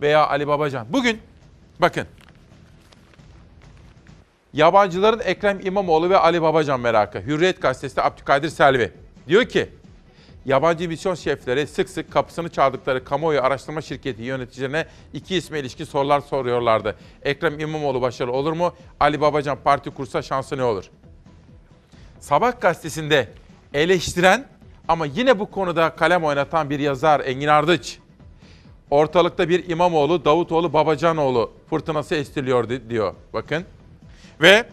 veya 0.00 0.26
Ali 0.26 0.48
Babacan. 0.48 0.86
Bugün 0.90 1.20
bakın 1.80 2.06
yabancıların 4.52 5.20
Ekrem 5.24 5.60
İmamoğlu 5.66 6.10
ve 6.10 6.16
Ali 6.16 6.42
Babacan 6.42 6.80
merakı. 6.80 7.18
Hürriyet 7.20 7.62
gazetesi 7.62 8.02
Abdülkadir 8.02 8.48
Selvi 8.48 8.92
diyor 9.28 9.44
ki 9.44 9.68
yabancı 10.44 10.88
misyon 10.88 11.14
şefleri 11.14 11.66
sık 11.66 11.88
sık 11.90 12.12
kapısını 12.12 12.48
çaldıkları 12.48 13.04
kamuoyu 13.04 13.42
araştırma 13.42 13.80
şirketi 13.80 14.22
yöneticilerine 14.22 14.86
iki 15.12 15.36
isme 15.36 15.58
ilişkin 15.58 15.84
sorular 15.84 16.20
soruyorlardı. 16.20 16.96
Ekrem 17.22 17.60
İmamoğlu 17.60 18.00
başarılı 18.00 18.32
olur 18.32 18.52
mu? 18.52 18.74
Ali 19.00 19.20
Babacan 19.20 19.58
parti 19.64 19.90
kursa 19.90 20.22
şansı 20.22 20.56
ne 20.56 20.64
olur? 20.64 20.84
Sabah 22.20 22.60
gazetesinde 22.60 23.28
eleştiren 23.74 24.46
ama 24.88 25.06
yine 25.06 25.38
bu 25.38 25.50
konuda 25.50 25.90
kalem 25.96 26.24
oynatan 26.24 26.70
bir 26.70 26.78
yazar 26.78 27.20
Engin 27.20 27.48
Ardıç. 27.48 27.98
Ortalıkta 28.90 29.48
bir 29.48 29.68
İmamoğlu, 29.68 30.24
Davutoğlu, 30.24 30.72
Babacanoğlu 30.72 31.52
fırtınası 31.70 32.14
estiriliyor 32.14 32.68
di- 32.68 32.90
diyor. 32.90 33.14
Bakın. 33.32 33.64
Ve 34.40 34.64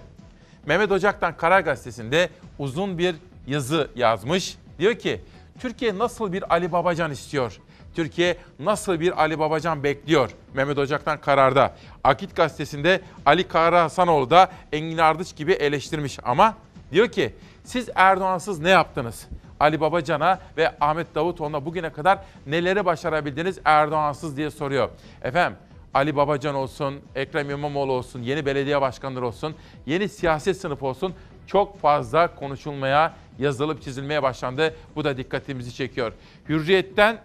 Mehmet 0.65 0.91
Ocak'tan 0.91 1.37
Karar 1.37 1.59
Gazetesi'nde 1.61 2.29
uzun 2.59 2.97
bir 2.97 3.15
yazı 3.47 3.87
yazmış. 3.95 4.57
Diyor 4.79 4.93
ki 4.95 5.21
Türkiye 5.59 5.97
nasıl 5.97 6.33
bir 6.33 6.53
Ali 6.53 6.71
Babacan 6.71 7.11
istiyor? 7.11 7.59
Türkiye 7.95 8.37
nasıl 8.59 8.99
bir 8.99 9.21
Ali 9.21 9.39
Babacan 9.39 9.83
bekliyor? 9.83 10.29
Mehmet 10.53 10.77
Ocak'tan 10.77 11.21
Karar'da. 11.21 11.75
Akit 12.03 12.35
Gazetesi'nde 12.35 13.01
Ali 13.25 13.47
Kara 13.47 13.83
Hasanoğlu 13.83 14.29
da 14.29 14.51
Engin 14.71 14.97
Ardıç 14.97 15.35
gibi 15.35 15.51
eleştirmiş 15.51 16.19
ama 16.23 16.55
diyor 16.91 17.07
ki 17.07 17.33
siz 17.63 17.89
Erdoğan'sız 17.95 18.59
ne 18.59 18.69
yaptınız? 18.69 19.27
Ali 19.63 19.81
Babacan'a 19.81 20.39
ve 20.57 20.71
Ahmet 20.81 21.15
Davutoğlu'na 21.15 21.65
bugüne 21.65 21.89
kadar 21.89 22.19
neleri 22.47 22.85
başarabildiniz 22.85 23.59
Erdoğan'sız 23.65 24.37
diye 24.37 24.51
soruyor. 24.51 24.89
Efendim 25.21 25.57
Ali 25.93 26.15
Babacan 26.15 26.55
olsun, 26.55 27.01
Ekrem 27.15 27.49
İmamoğlu 27.49 27.91
olsun, 27.91 28.21
yeni 28.21 28.45
belediye 28.45 28.81
başkanları 28.81 29.27
olsun, 29.27 29.55
yeni 29.85 30.09
siyaset 30.09 30.57
sınıfı 30.57 30.85
olsun 30.85 31.13
çok 31.47 31.79
fazla 31.79 32.35
konuşulmaya, 32.35 33.13
yazılıp 33.39 33.81
çizilmeye 33.81 34.23
başlandı. 34.23 34.75
Bu 34.95 35.03
da 35.03 35.17
dikkatimizi 35.17 35.75
çekiyor. 35.75 36.13
Hürriyet'ten 36.49 37.17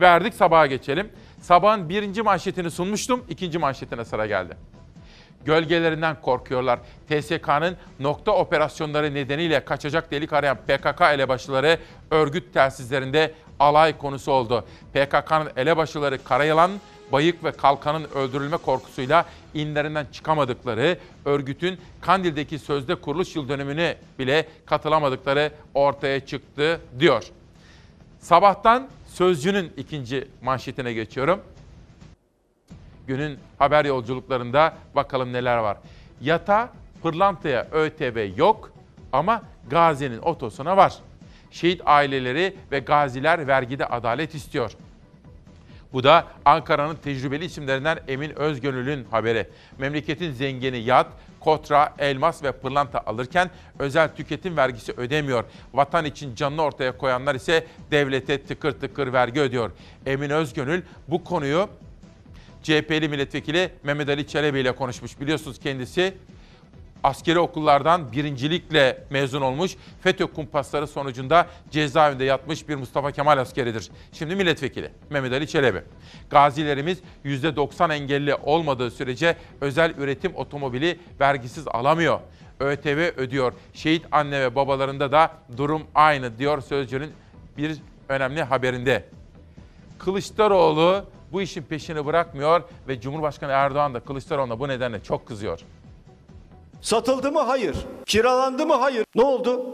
verdik 0.00 0.34
sabaha 0.34 0.66
geçelim. 0.66 1.08
Sabahın 1.40 1.88
birinci 1.88 2.22
manşetini 2.22 2.70
sunmuştum, 2.70 3.24
ikinci 3.28 3.58
manşetine 3.58 4.04
sıra 4.04 4.26
geldi. 4.26 4.56
Gölgelerinden 5.44 6.20
korkuyorlar. 6.20 6.78
TSK'nın 7.08 7.76
nokta 8.00 8.32
operasyonları 8.32 9.14
nedeniyle 9.14 9.64
kaçacak 9.64 10.10
delik 10.10 10.32
arayan 10.32 10.56
PKK 10.56 11.00
elebaşıları 11.00 11.78
örgüt 12.10 12.54
telsizlerinde 12.54 13.34
alay 13.58 13.98
konusu 13.98 14.32
oldu. 14.32 14.64
PKK'nın 14.92 15.50
elebaşıları 15.56 16.24
Karayalan, 16.24 16.70
Bayık 17.12 17.44
ve 17.44 17.52
Kalkan'ın 17.52 18.06
öldürülme 18.14 18.56
korkusuyla 18.56 19.26
inlerinden 19.54 20.06
çıkamadıkları, 20.12 20.98
örgütün 21.24 21.78
Kandil'deki 22.00 22.58
sözde 22.58 22.94
kuruluş 22.94 23.36
yıl 23.36 23.48
dönümüne 23.48 23.96
bile 24.18 24.46
katılamadıkları 24.66 25.52
ortaya 25.74 26.26
çıktı 26.26 26.80
diyor. 26.98 27.24
Sabahtan 28.20 28.88
Sözcü'nün 29.06 29.72
ikinci 29.76 30.28
manşetine 30.42 30.92
geçiyorum. 30.92 31.40
Günün 33.06 33.38
haber 33.58 33.84
yolculuklarında 33.84 34.74
bakalım 34.94 35.32
neler 35.32 35.56
var. 35.56 35.76
Yata, 36.20 36.68
pırlantaya 37.02 37.68
ÖTV 37.72 38.30
yok 38.36 38.72
ama 39.12 39.42
Gazi'nin 39.70 40.18
otosuna 40.18 40.76
var. 40.76 40.94
Şehit 41.50 41.82
aileleri 41.84 42.56
ve 42.72 42.78
gaziler 42.78 43.46
vergide 43.46 43.86
adalet 43.86 44.34
istiyor. 44.34 44.72
Bu 45.92 46.04
da 46.04 46.26
Ankara'nın 46.44 46.94
tecrübeli 46.94 47.44
isimlerinden 47.44 47.98
Emin 48.08 48.38
Özgönül'ün 48.38 49.04
haberi. 49.10 49.48
Memleketin 49.78 50.32
zengini 50.32 50.78
yat, 50.78 51.06
kotra, 51.40 51.94
elmas 51.98 52.42
ve 52.42 52.52
pırlanta 52.52 53.00
alırken 53.06 53.50
özel 53.78 54.08
tüketim 54.16 54.56
vergisi 54.56 54.92
ödemiyor. 54.92 55.44
Vatan 55.74 56.04
için 56.04 56.34
canını 56.34 56.62
ortaya 56.62 56.96
koyanlar 56.98 57.34
ise 57.34 57.66
devlete 57.90 58.42
tıkır 58.42 58.72
tıkır 58.72 59.12
vergi 59.12 59.40
ödüyor. 59.40 59.70
Emin 60.06 60.30
Özgönül 60.30 60.82
bu 61.08 61.24
konuyu 61.24 61.68
CHP'li 62.62 63.08
milletvekili 63.08 63.70
Mehmet 63.82 64.08
Ali 64.08 64.26
Çelebi 64.26 64.60
ile 64.60 64.72
konuşmuş. 64.72 65.20
Biliyorsunuz 65.20 65.58
kendisi 65.58 66.14
askeri 67.04 67.38
okullardan 67.38 68.12
birincilikle 68.12 69.04
mezun 69.10 69.40
olmuş. 69.40 69.76
FETÖ 70.02 70.26
kumpasları 70.26 70.86
sonucunda 70.86 71.46
cezaevinde 71.70 72.24
yatmış 72.24 72.68
bir 72.68 72.74
Mustafa 72.74 73.12
Kemal 73.12 73.38
askeridir. 73.38 73.90
Şimdi 74.12 74.36
milletvekili 74.36 74.90
Mehmet 75.10 75.32
Ali 75.32 75.46
Çelebi. 75.46 75.82
Gazilerimiz 76.30 76.98
%90 77.24 77.94
engelli 77.94 78.34
olmadığı 78.34 78.90
sürece 78.90 79.36
özel 79.60 79.94
üretim 79.98 80.34
otomobili 80.34 80.98
vergisiz 81.20 81.68
alamıyor. 81.68 82.20
ÖTV 82.60 83.12
ödüyor. 83.16 83.52
Şehit 83.74 84.06
anne 84.12 84.40
ve 84.40 84.54
babalarında 84.54 85.12
da 85.12 85.30
durum 85.56 85.82
aynı 85.94 86.38
diyor 86.38 86.60
Sözcü'nün 86.60 87.12
bir 87.56 87.78
önemli 88.08 88.42
haberinde. 88.42 89.04
Kılıçdaroğlu 89.98 91.04
bu 91.32 91.42
işin 91.42 91.62
peşini 91.62 92.06
bırakmıyor 92.06 92.62
ve 92.88 93.00
Cumhurbaşkanı 93.00 93.52
Erdoğan 93.52 93.94
da 93.94 94.00
Kılıçdaroğlu'na 94.00 94.58
bu 94.58 94.68
nedenle 94.68 95.02
çok 95.02 95.26
kızıyor. 95.26 95.60
Satıldı 96.80 97.32
mı? 97.32 97.40
Hayır. 97.40 97.76
Kiralandı 98.06 98.66
mı? 98.66 98.74
Hayır. 98.74 99.04
Ne 99.14 99.22
oldu? 99.22 99.66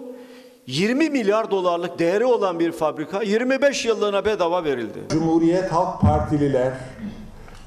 20 0.67 1.11
milyar 1.11 1.51
dolarlık 1.51 1.99
değeri 1.99 2.25
olan 2.25 2.59
bir 2.59 2.73
fabrika 2.73 3.23
25 3.23 3.85
yıllığına 3.85 4.25
bedava 4.25 4.65
verildi. 4.65 4.99
Cumhuriyet 5.11 5.73
Halk 5.73 6.01
Partililer 6.01 6.75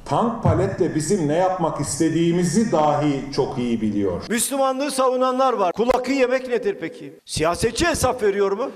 tank 0.05 0.43
paletle 0.43 0.95
bizim 0.95 1.27
ne 1.27 1.35
yapmak 1.35 1.81
istediğimizi 1.81 2.71
dahi 2.71 3.21
çok 3.35 3.57
iyi 3.57 3.81
biliyor. 3.81 4.21
Müslümanlığı 4.29 4.91
savunanlar 4.91 5.53
var. 5.53 5.73
Kul 5.73 5.89
hakkı 5.89 6.11
yemek 6.11 6.47
nedir 6.47 6.77
peki? 6.81 7.13
Siyasetçi 7.25 7.87
hesap 7.87 8.23
veriyor 8.23 8.51
mu? 8.51 8.71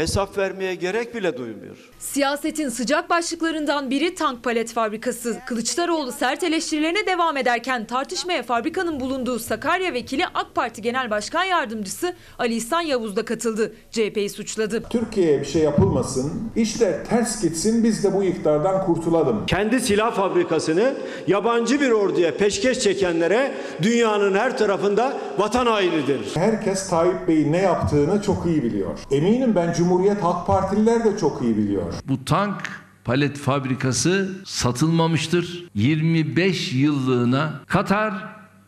Hesap 0.00 0.38
vermeye 0.38 0.74
gerek 0.74 1.14
bile 1.14 1.36
duymuyor. 1.36 1.76
Siyasetin 1.98 2.68
sıcak 2.68 3.10
başlıklarından 3.10 3.90
biri 3.90 4.14
tank 4.14 4.44
palet 4.44 4.72
fabrikası. 4.72 5.38
Kılıçdaroğlu 5.46 6.12
sert 6.12 6.42
eleştirilerine 6.42 7.06
devam 7.06 7.36
ederken 7.36 7.86
tartışmaya 7.86 8.42
fabrikanın 8.42 9.00
bulunduğu 9.00 9.38
Sakarya 9.38 9.92
vekili 9.92 10.26
AK 10.34 10.54
Parti 10.54 10.82
Genel 10.82 11.10
Başkan 11.10 11.44
Yardımcısı 11.44 12.14
Ali 12.38 12.54
İhsan 12.54 12.80
Yavuz 12.80 13.16
da 13.16 13.24
katıldı. 13.24 13.72
CHP'yi 13.90 14.30
suçladı. 14.30 14.82
Türkiye'ye 14.90 15.40
bir 15.40 15.46
şey 15.46 15.62
yapılmasın, 15.62 16.32
işler 16.56 17.04
ters 17.04 17.42
gitsin 17.42 17.84
biz 17.84 18.04
de 18.04 18.14
bu 18.14 18.24
iktidardan 18.24 18.86
kurtulalım. 18.86 19.46
Kendi 19.46 19.80
silah 19.80 20.14
fabrikasını 20.14 20.94
yabancı 21.26 21.80
bir 21.80 21.90
orduya 21.90 22.36
peşkeş 22.36 22.80
çekenlere 22.80 23.52
dünyanın 23.82 24.34
her 24.34 24.58
tarafında 24.58 25.16
vatan 25.38 25.66
hainidir. 25.66 26.20
Herkes 26.34 26.88
Tayyip 26.88 27.28
Bey'in 27.28 27.52
ne 27.52 27.62
yaptığını 27.62 28.22
çok 28.22 28.46
iyi 28.46 28.62
biliyor. 28.62 28.98
Eminim 29.10 29.54
ben 29.54 29.72
Cumhuriyet 29.90 30.22
Halk 30.22 30.46
Partililer 30.46 31.04
de 31.04 31.18
çok 31.18 31.42
iyi 31.42 31.56
biliyor. 31.56 31.92
Bu 32.08 32.24
tank 32.24 32.56
palet 33.04 33.38
fabrikası 33.38 34.28
satılmamıştır. 34.44 35.68
25 35.74 36.72
yıllığına 36.72 37.52
Katar 37.66 38.14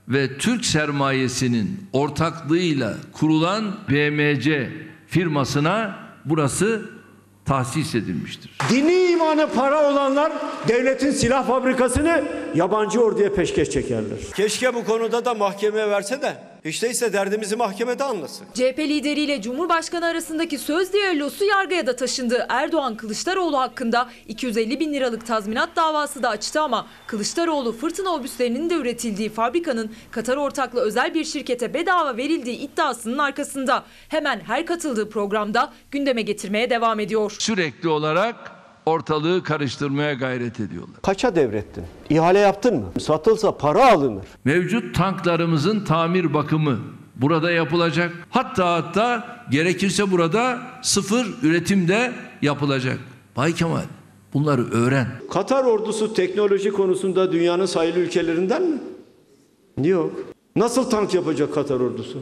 ve 0.08 0.38
Türk 0.38 0.64
sermayesinin 0.64 1.86
ortaklığıyla 1.92 2.94
kurulan 3.12 3.64
BMC 3.88 4.70
firmasına 5.06 5.98
burası 6.24 6.90
tahsis 7.44 7.94
edilmiştir. 7.94 8.50
Dini 8.70 9.10
imanı 9.12 9.48
para 9.54 9.90
olanlar 9.90 10.32
devletin 10.68 11.10
silah 11.10 11.46
fabrikasını 11.46 12.24
yabancı 12.54 13.00
orduya 13.00 13.34
peşkeş 13.34 13.70
çekerler. 13.70 14.18
Keşke 14.36 14.74
bu 14.74 14.84
konuda 14.84 15.24
da 15.24 15.34
mahkemeye 15.34 15.90
verse 15.90 16.22
de 16.22 16.51
hiç 16.64 16.82
değilse 16.82 17.12
derdimizi 17.12 17.56
mahkemede 17.56 18.04
anlasın. 18.04 18.46
CHP 18.54 18.78
lideriyle 18.78 19.42
Cumhurbaşkanı 19.42 20.06
arasındaki 20.06 20.58
söz 20.58 20.92
diyalosu 20.92 21.44
yargıya 21.44 21.86
da 21.86 21.96
taşındı. 21.96 22.46
Erdoğan 22.48 22.96
Kılıçdaroğlu 22.96 23.58
hakkında 23.58 24.08
250 24.28 24.80
bin 24.80 24.94
liralık 24.94 25.26
tazminat 25.26 25.76
davası 25.76 26.22
da 26.22 26.28
açtı 26.28 26.60
ama 26.60 26.86
Kılıçdaroğlu 27.06 27.72
fırtına 27.72 28.10
obüslerinin 28.14 28.70
de 28.70 28.74
üretildiği 28.74 29.28
fabrikanın 29.28 29.92
Katar 30.10 30.36
ortaklı 30.36 30.80
özel 30.80 31.14
bir 31.14 31.24
şirkete 31.24 31.74
bedava 31.74 32.16
verildiği 32.16 32.56
iddiasının 32.58 33.18
arkasında. 33.18 33.84
Hemen 34.08 34.40
her 34.40 34.66
katıldığı 34.66 35.10
programda 35.10 35.72
gündeme 35.90 36.22
getirmeye 36.22 36.70
devam 36.70 37.00
ediyor. 37.00 37.36
Sürekli 37.38 37.88
olarak 37.88 38.61
ortalığı 38.86 39.42
karıştırmaya 39.42 40.12
gayret 40.12 40.60
ediyorlar. 40.60 40.96
Kaça 41.02 41.36
devrettin? 41.36 41.84
İhale 42.10 42.38
yaptın 42.38 42.76
mı? 42.76 43.00
Satılsa 43.00 43.56
para 43.58 43.92
alınır. 43.92 44.24
Mevcut 44.44 44.94
tanklarımızın 44.94 45.84
tamir 45.84 46.34
bakımı 46.34 46.78
burada 47.16 47.50
yapılacak. 47.50 48.12
Hatta 48.30 48.74
hatta 48.74 49.36
gerekirse 49.50 50.10
burada 50.10 50.58
sıfır 50.82 51.26
üretim 51.42 51.88
de 51.88 52.12
yapılacak. 52.42 52.98
Bay 53.36 53.54
Kemal 53.54 53.82
bunları 54.34 54.70
öğren. 54.70 55.06
Katar 55.30 55.64
ordusu 55.64 56.14
teknoloji 56.14 56.70
konusunda 56.72 57.32
dünyanın 57.32 57.66
sayılı 57.66 57.98
ülkelerinden 57.98 58.62
mi? 58.62 58.78
Yok. 59.88 60.12
Nasıl 60.56 60.90
tank 60.90 61.14
yapacak 61.14 61.54
Katar 61.54 61.80
ordusu? 61.80 62.18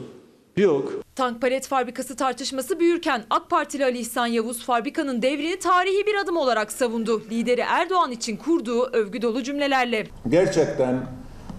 Yok. 0.60 0.92
Tank 1.16 1.40
palet 1.40 1.66
fabrikası 1.66 2.16
tartışması 2.16 2.80
büyürken 2.80 3.22
AK 3.30 3.50
Partili 3.50 3.84
Ali 3.84 3.98
İhsan 3.98 4.26
Yavuz 4.26 4.64
fabrikanın 4.64 5.22
devrini 5.22 5.58
tarihi 5.58 6.06
bir 6.06 6.14
adım 6.14 6.36
olarak 6.36 6.72
savundu. 6.72 7.22
Lideri 7.30 7.60
Erdoğan 7.60 8.10
için 8.10 8.36
kurduğu 8.36 8.84
övgü 8.84 9.22
dolu 9.22 9.42
cümlelerle. 9.42 10.06
Gerçekten 10.28 11.00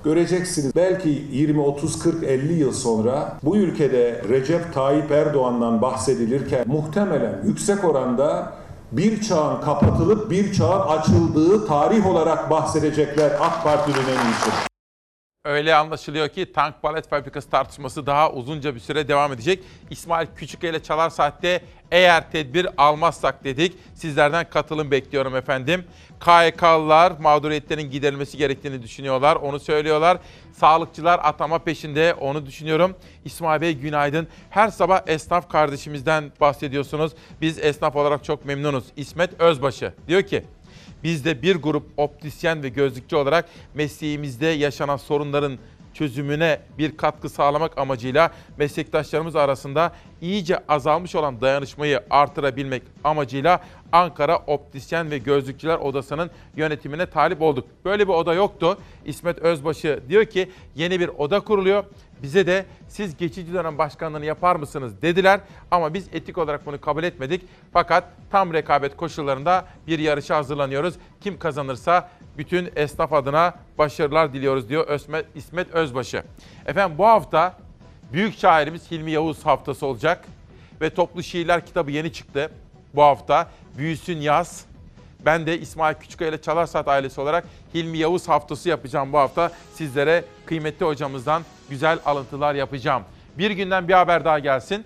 göreceksiniz 0.03 0.75
belki 0.75 1.23
20, 1.31 1.61
30, 1.61 1.99
40, 1.99 2.23
50 2.23 2.53
yıl 2.53 2.73
sonra 2.73 3.37
bu 3.43 3.57
ülkede 3.57 4.21
Recep 4.29 4.73
Tayyip 4.73 5.11
Erdoğan'dan 5.11 5.81
bahsedilirken 5.81 6.67
muhtemelen 6.67 7.41
yüksek 7.45 7.83
oranda 7.83 8.53
bir 8.91 9.21
çağın 9.21 9.61
kapatılıp 9.61 10.31
bir 10.31 10.53
çağın 10.53 10.87
açıldığı 10.87 11.67
tarih 11.67 12.07
olarak 12.07 12.49
bahsedecekler 12.49 13.31
AK 13.41 13.63
Parti'nin 13.63 13.95
iyisi. 13.95 14.70
Öyle 15.45 15.75
anlaşılıyor 15.75 16.29
ki 16.29 16.53
tank 16.53 16.81
palet 16.81 17.09
fabrikası 17.09 17.49
tartışması 17.49 18.05
daha 18.05 18.31
uzunca 18.31 18.75
bir 18.75 18.79
süre 18.79 19.07
devam 19.07 19.33
edecek. 19.33 19.63
İsmail 19.89 20.27
Küçük 20.35 20.63
ile 20.63 20.83
Çalar 20.83 21.09
Saat'te 21.09 21.61
eğer 21.91 22.31
tedbir 22.31 22.67
almazsak 22.77 23.43
dedik. 23.43 23.77
Sizlerden 23.95 24.49
katılım 24.49 24.91
bekliyorum 24.91 25.35
efendim. 25.35 25.83
KYK'lılar 26.19 27.11
mağduriyetlerin 27.19 27.91
giderilmesi 27.91 28.37
gerektiğini 28.37 28.83
düşünüyorlar. 28.83 29.35
Onu 29.35 29.59
söylüyorlar. 29.59 30.17
Sağlıkçılar 30.53 31.19
atama 31.23 31.59
peşinde 31.59 32.13
onu 32.13 32.45
düşünüyorum. 32.45 32.95
İsmail 33.25 33.61
Bey 33.61 33.73
günaydın. 33.73 34.27
Her 34.49 34.67
sabah 34.69 35.01
esnaf 35.07 35.49
kardeşimizden 35.49 36.31
bahsediyorsunuz. 36.41 37.11
Biz 37.41 37.59
esnaf 37.59 37.95
olarak 37.95 38.23
çok 38.23 38.45
memnunuz. 38.45 38.83
İsmet 38.95 39.41
Özbaşı 39.41 39.93
diyor 40.07 40.21
ki 40.21 40.43
biz 41.03 41.25
de 41.25 41.41
bir 41.41 41.55
grup 41.55 41.83
optisyen 41.97 42.63
ve 42.63 42.69
gözlükçü 42.69 43.15
olarak 43.15 43.45
mesleğimizde 43.73 44.47
yaşanan 44.47 44.97
sorunların 44.97 45.59
çözümüne 45.93 46.59
bir 46.77 46.97
katkı 46.97 47.29
sağlamak 47.29 47.77
amacıyla 47.77 48.31
meslektaşlarımız 48.57 49.35
arasında 49.35 49.93
iyice 50.21 50.59
azalmış 50.67 51.15
olan 51.15 51.41
dayanışmayı 51.41 52.03
artırabilmek 52.09 52.83
amacıyla 53.03 53.61
Ankara 53.91 54.37
Optisyen 54.37 55.11
ve 55.11 55.17
Gözlükçüler 55.17 55.77
Odası'nın 55.77 56.31
yönetimine 56.55 57.05
talip 57.05 57.41
olduk. 57.41 57.67
Böyle 57.85 58.07
bir 58.07 58.13
oda 58.13 58.33
yoktu. 58.33 58.77
İsmet 59.05 59.39
Özbaşı 59.39 60.03
diyor 60.09 60.25
ki 60.25 60.51
yeni 60.75 60.99
bir 60.99 61.07
oda 61.07 61.39
kuruluyor. 61.39 61.83
Bize 62.23 62.47
de 62.47 62.65
siz 62.87 63.17
geçici 63.17 63.53
dönem 63.53 63.77
başkanlığını 63.77 64.25
yapar 64.25 64.55
mısınız 64.55 65.01
dediler 65.01 65.39
ama 65.71 65.93
biz 65.93 66.07
etik 66.13 66.37
olarak 66.37 66.65
bunu 66.65 66.81
kabul 66.81 67.03
etmedik. 67.03 67.41
Fakat 67.73 68.03
tam 68.31 68.53
rekabet 68.53 68.97
koşullarında 68.97 69.65
bir 69.87 69.99
yarışa 69.99 70.37
hazırlanıyoruz. 70.37 70.95
Kim 71.21 71.39
kazanırsa 71.39 72.09
bütün 72.37 72.69
esnaf 72.75 73.13
adına 73.13 73.53
başarılar 73.77 74.33
diliyoruz 74.33 74.69
diyor 74.69 74.99
İsmet 75.35 75.71
Özbaşı. 75.71 76.23
Efendim 76.65 76.97
bu 76.97 77.05
hafta 77.05 77.57
büyük 78.13 78.37
şairimiz 78.37 78.91
Hilmi 78.91 79.11
Yavuz 79.11 79.45
haftası 79.45 79.85
olacak 79.85 80.25
ve 80.81 80.89
toplu 80.89 81.23
şiirler 81.23 81.65
kitabı 81.65 81.91
yeni 81.91 82.13
çıktı 82.13 82.51
bu 82.93 83.01
hafta. 83.01 83.49
Büyüsün 83.77 84.17
yaz. 84.21 84.65
Ben 85.25 85.45
de 85.45 85.59
İsmail 85.59 85.95
Küçüköy 85.95 86.29
ile 86.29 86.41
Çalar 86.41 86.65
Saat 86.65 86.87
ailesi 86.87 87.21
olarak 87.21 87.45
Hilmi 87.73 87.97
Yavuz 87.97 88.29
haftası 88.29 88.69
yapacağım 88.69 89.13
bu 89.13 89.17
hafta. 89.17 89.51
Sizlere 89.73 90.23
kıymetli 90.45 90.85
hocamızdan 90.85 91.43
güzel 91.69 91.99
alıntılar 92.05 92.55
yapacağım. 92.55 93.03
Bir 93.37 93.51
günden 93.51 93.87
bir 93.87 93.93
haber 93.93 94.25
daha 94.25 94.39
gelsin. 94.39 94.85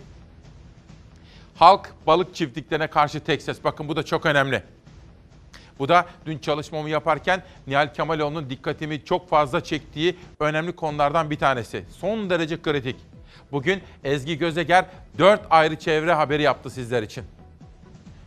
Halk 1.56 1.94
balık 2.08 2.36
çiftliklerine 2.36 2.88
karşı 2.88 3.20
tek 3.20 3.42
ses. 3.42 3.64
Bakın 3.64 3.88
bu 3.88 3.96
da 3.96 4.04
çok 4.04 4.26
önemli. 4.26 4.64
Bu 5.80 5.88
da 5.88 6.06
dün 6.26 6.38
çalışmamı 6.38 6.90
yaparken 6.90 7.44
Nihal 7.68 7.94
Kemaloğlu'nun 7.94 8.50
dikkatimi 8.50 9.06
çok 9.06 9.30
fazla 9.30 9.64
çektiği 9.64 10.16
önemli 10.40 10.76
konulardan 10.76 11.30
bir 11.30 11.40
tanesi. 11.40 11.86
Son 12.00 12.30
derece 12.30 12.62
kritik. 12.62 12.96
Bugün 13.52 13.82
Ezgi 14.04 14.38
Gözeger 14.38 14.86
4 15.18 15.42
ayrı 15.50 15.76
çevre 15.76 16.14
haberi 16.14 16.42
yaptı 16.44 16.70
sizler 16.70 17.04
için. 17.04 17.24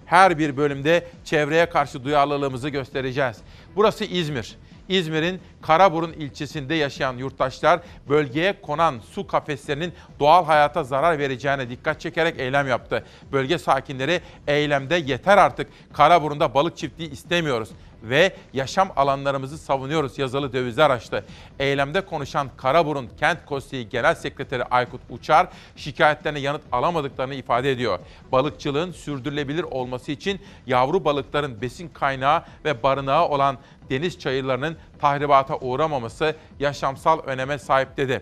Her 0.08 0.38
bir 0.38 0.56
bölümde 0.56 1.06
çevreye 1.24 1.68
karşı 1.68 2.04
duyarlılığımızı 2.04 2.68
göstereceğiz. 2.68 3.36
Burası 3.76 4.04
İzmir. 4.04 4.56
İzmir'in 4.88 5.40
Karaburun 5.62 6.12
ilçesinde 6.12 6.74
yaşayan 6.74 7.16
yurttaşlar 7.16 7.80
bölgeye 8.08 8.60
konan 8.62 9.00
su 9.10 9.26
kafeslerinin 9.26 9.92
doğal 10.20 10.44
hayata 10.44 10.84
zarar 10.84 11.18
vereceğine 11.18 11.70
dikkat 11.70 12.00
çekerek 12.00 12.40
eylem 12.40 12.68
yaptı. 12.68 13.04
Bölge 13.32 13.58
sakinleri 13.58 14.20
eylemde 14.46 14.96
yeter 14.96 15.38
artık 15.38 15.68
Karaburun'da 15.92 16.54
balık 16.54 16.76
çiftliği 16.76 17.10
istemiyoruz 17.10 17.68
ve 18.02 18.32
yaşam 18.52 18.90
alanlarımızı 18.96 19.58
savunuyoruz 19.58 20.18
yazılı 20.18 20.52
dövizler 20.52 20.90
açtı. 20.90 21.24
Eylemde 21.58 22.00
konuşan 22.00 22.50
Karaburun 22.56 23.10
Kent 23.20 23.46
Konseyi 23.46 23.88
Genel 23.88 24.14
Sekreteri 24.14 24.64
Aykut 24.64 25.00
Uçar 25.10 25.48
şikayetlerine 25.76 26.38
yanıt 26.38 26.62
alamadıklarını 26.72 27.34
ifade 27.34 27.72
ediyor. 27.72 27.98
Balıkçılığın 28.32 28.92
sürdürülebilir 28.92 29.62
olması 29.62 30.12
için 30.12 30.40
yavru 30.66 31.04
balıkların 31.04 31.60
besin 31.60 31.88
kaynağı 31.88 32.42
ve 32.64 32.82
barınağı 32.82 33.28
olan 33.28 33.58
deniz 33.90 34.18
çayırlarının 34.18 34.76
tahribata 35.00 35.56
uğramaması 35.56 36.36
yaşamsal 36.60 37.18
öneme 37.18 37.58
sahip 37.58 37.96
dedi. 37.96 38.20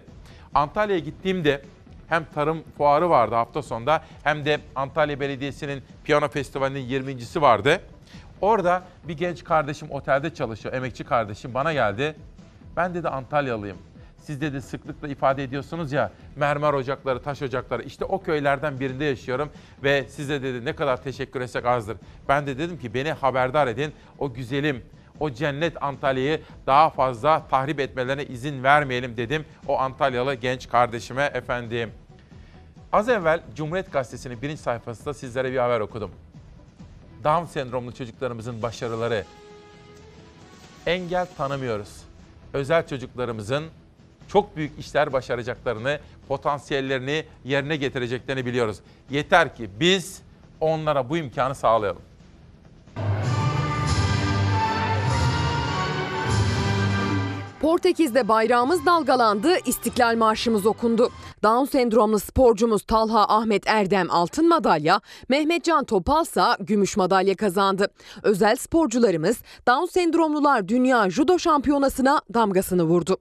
Antalya'ya 0.55 1.01
gittiğimde 1.01 1.63
hem 2.09 2.25
tarım 2.35 2.63
fuarı 2.79 3.11
vardı 3.11 3.35
hafta 3.35 3.63
sonunda 3.63 4.05
hem 4.23 4.45
de 4.45 4.61
Antalya 4.75 5.21
Belediyesi'nin 5.21 5.83
piyano 6.05 6.29
festivalinin 6.29 6.89
20.si 6.89 7.43
vardı. 7.43 7.81
Orada 8.41 8.83
bir 9.09 9.17
genç 9.17 9.45
kardeşim 9.45 9.91
otelde 9.91 10.35
çalışıyor, 10.35 10.75
emekçi 10.75 11.05
kardeşim 11.05 11.55
bana 11.55 11.73
geldi. 11.73 12.17
Ben 12.77 12.95
dedi 12.95 13.09
Antalyalıyım. 13.09 13.77
Siz 14.19 14.41
dedi 14.41 14.63
sıklıkla 14.63 15.09
ifade 15.09 15.45
ediyorsunuz 15.45 15.93
ya 15.93 16.11
mermer 16.37 16.73
ocakları, 16.73 17.23
taş 17.23 17.43
ocakları. 17.43 17.83
İşte 17.83 18.05
o 18.05 18.23
köylerden 18.23 18.81
birinde 18.81 19.05
yaşıyorum 19.05 19.51
ve 19.83 20.09
size 20.09 20.43
dedi 20.43 20.65
ne 20.65 20.77
kadar 20.77 21.03
teşekkür 21.03 21.41
etsek 21.41 21.67
azdır. 21.67 21.97
Ben 22.29 22.47
de 22.47 22.59
dedim 22.59 22.79
ki 22.79 22.95
beni 22.95 23.13
haberdar 23.13 23.67
edin. 23.67 23.93
O 24.19 24.33
güzelim, 24.33 24.83
o 25.21 25.31
cennet 25.31 25.83
Antalya'yı 25.83 26.41
daha 26.67 26.91
fazla 26.91 27.49
tahrip 27.49 27.81
etmelerine 27.81 28.25
izin 28.25 28.63
vermeyelim 28.63 29.17
dedim 29.17 29.45
o 29.69 29.79
Antalyalı 29.79 30.35
genç 30.35 30.69
kardeşime 30.69 31.31
efendim. 31.35 31.91
Az 32.93 33.09
evvel 33.09 33.41
Cumhuriyet 33.55 33.93
Gazetesi'nin 33.93 34.43
birinci 34.43 34.63
sayfasında 34.63 35.15
sizlere 35.15 35.53
bir 35.53 35.59
haber 35.59 35.81
okudum. 35.81 36.11
Down 37.25 37.45
sendromlu 37.45 37.95
çocuklarımızın 37.95 38.63
başarıları. 38.63 39.25
Engel 40.87 41.27
tanımıyoruz. 41.37 41.89
Özel 42.53 42.87
çocuklarımızın 42.87 43.65
çok 44.29 44.57
büyük 44.57 44.79
işler 44.79 45.13
başaracaklarını, 45.13 46.01
potansiyellerini 46.29 47.25
yerine 47.45 47.77
getireceklerini 47.77 48.47
biliyoruz. 48.47 48.81
Yeter 49.11 49.57
ki 49.57 49.71
biz 49.81 50.23
onlara 50.61 51.09
bu 51.09 51.17
imkanı 51.17 51.55
sağlayalım. 51.55 52.03
Portekiz'de 57.67 58.29
bayrağımız 58.29 58.87
dalgalandı, 58.87 59.55
İstiklal 59.65 60.17
Marşımız 60.17 60.67
okundu. 60.67 61.11
Down 61.43 61.65
sendromlu 61.65 62.19
sporcumuz 62.19 62.83
Talha 62.83 63.29
Ahmet 63.29 63.67
Erdem 63.67 64.11
altın 64.11 64.49
madalya, 64.49 65.01
Mehmetcan 65.29 65.85
Topal 65.85 66.23
ise 66.23 66.43
gümüş 66.61 66.97
madalya 66.97 67.37
kazandı. 67.37 67.89
Özel 68.23 68.57
sporcularımız 68.57 69.37
Down 69.69 69.85
sendromlular 69.85 70.69
Dünya 70.69 71.11
Judo 71.11 71.39
Şampiyonası'na 71.39 72.21
damgasını 72.35 72.85
vurdu. 72.85 73.17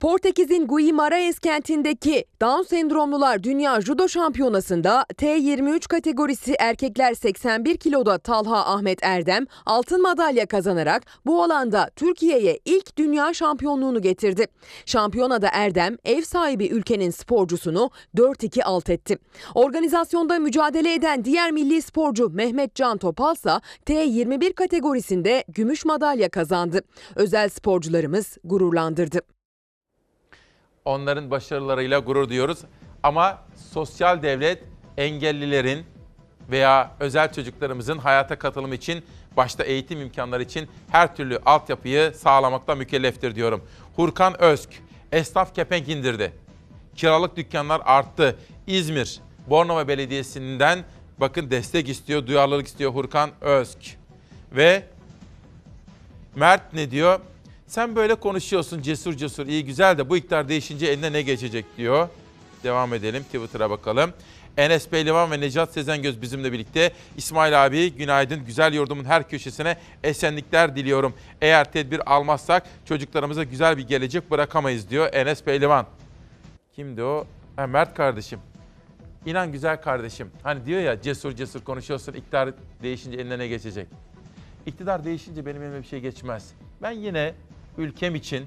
Portekiz'in 0.00 0.66
Guimarães 0.66 1.38
kentindeki 1.38 2.24
Down 2.40 2.62
sendromlular 2.62 3.42
Dünya 3.42 3.80
Judo 3.80 4.08
Şampiyonası'nda 4.08 5.02
T23 5.14 5.88
kategorisi 5.88 6.54
erkekler 6.58 7.14
81 7.14 7.76
kiloda 7.76 8.18
Talha 8.18 8.66
Ahmet 8.66 8.98
Erdem 9.02 9.46
altın 9.66 10.02
madalya 10.02 10.46
kazanarak 10.46 11.02
bu 11.26 11.42
alanda 11.42 11.90
Türkiye'ye 11.96 12.58
ilk 12.64 12.96
dünya 12.98 13.34
şampiyonluğunu 13.34 14.02
getirdi. 14.02 14.46
Şampiyonada 14.86 15.48
Erdem 15.52 15.96
ev 16.04 16.22
sahibi 16.22 16.66
ülkenin 16.66 17.10
sporcusunu 17.10 17.90
4-2 18.16 18.62
alt 18.62 18.90
etti. 18.90 19.18
Organizasyonda 19.54 20.38
mücadele 20.38 20.94
eden 20.94 21.24
diğer 21.24 21.50
milli 21.50 21.82
sporcu 21.82 22.30
Mehmet 22.30 22.74
Can 22.74 22.98
Topal 22.98 23.34
ise 23.34 23.50
T21 23.86 24.52
kategorisinde 24.52 25.44
gümüş 25.48 25.84
madalya 25.84 26.28
kazandı. 26.28 26.80
Özel 27.16 27.48
sporcularımız 27.48 28.38
gururlandırdı. 28.44 29.35
Onların 30.86 31.30
başarılarıyla 31.30 31.98
gurur 31.98 32.28
duyuyoruz. 32.28 32.58
Ama 33.02 33.38
sosyal 33.72 34.22
devlet 34.22 34.64
engellilerin 34.96 35.86
veya 36.50 36.90
özel 37.00 37.32
çocuklarımızın 37.32 37.98
hayata 37.98 38.38
katılımı 38.38 38.74
için 38.74 39.04
başta 39.36 39.64
eğitim 39.64 40.00
imkanları 40.00 40.42
için 40.42 40.68
her 40.90 41.16
türlü 41.16 41.38
altyapıyı 41.46 42.12
sağlamakla 42.14 42.74
mükelleftir 42.74 43.34
diyorum. 43.34 43.62
Hurkan 43.96 44.42
Özk, 44.42 44.70
esnaf 45.12 45.54
kepenk 45.54 45.88
indirdi. 45.88 46.32
Kiralık 46.96 47.36
dükkanlar 47.36 47.82
arttı. 47.84 48.36
İzmir, 48.66 49.20
Bornova 49.46 49.88
Belediyesi'nden 49.88 50.84
bakın 51.18 51.50
destek 51.50 51.88
istiyor, 51.88 52.26
duyarlılık 52.26 52.66
istiyor 52.66 52.94
Hurkan 52.94 53.30
Özk. 53.40 53.78
Ve 54.52 54.82
Mert 56.34 56.72
ne 56.72 56.90
diyor? 56.90 57.20
Sen 57.66 57.96
böyle 57.96 58.14
konuşuyorsun 58.14 58.82
cesur 58.82 59.14
cesur 59.14 59.46
iyi 59.46 59.64
güzel 59.64 59.98
de 59.98 60.08
bu 60.08 60.16
iktidar 60.16 60.48
değişince 60.48 60.86
eline 60.86 61.12
ne 61.12 61.22
geçecek 61.22 61.64
diyor. 61.76 62.08
Devam 62.64 62.94
edelim 62.94 63.22
Twitter'a 63.22 63.70
bakalım. 63.70 64.12
Enes 64.56 64.88
Pehlivan 64.88 65.30
ve 65.30 65.40
Necat 65.40 65.72
Sezengöz 65.72 66.22
bizimle 66.22 66.52
birlikte. 66.52 66.92
İsmail 67.16 67.66
abi 67.66 67.92
günaydın. 67.92 68.44
Güzel 68.44 68.72
yurdumun 68.74 69.04
her 69.04 69.28
köşesine 69.28 69.76
esenlikler 70.04 70.76
diliyorum. 70.76 71.14
Eğer 71.40 71.72
tedbir 71.72 72.14
almazsak 72.14 72.62
çocuklarımıza 72.84 73.42
güzel 73.44 73.76
bir 73.76 73.86
gelecek 73.86 74.30
bırakamayız 74.30 74.90
diyor 74.90 75.08
Enes 75.14 75.42
Pehlivan. 75.42 75.86
Kimdi 76.76 77.02
o? 77.02 77.26
Ha, 77.56 77.66
Mert 77.66 77.94
kardeşim. 77.94 78.38
İnan 79.26 79.52
güzel 79.52 79.82
kardeşim. 79.82 80.30
Hani 80.42 80.66
diyor 80.66 80.80
ya 80.80 81.02
cesur 81.02 81.32
cesur 81.32 81.60
konuşuyorsun 81.60 82.12
iktidar 82.12 82.50
değişince 82.82 83.18
eline 83.18 83.38
ne 83.38 83.48
geçecek? 83.48 83.86
İktidar 84.66 85.04
değişince 85.04 85.46
benim 85.46 85.62
elime 85.62 85.82
bir 85.82 85.86
şey 85.86 86.00
geçmez. 86.00 86.52
Ben 86.82 86.90
yine 86.90 87.34
ülkem 87.78 88.14
için 88.14 88.46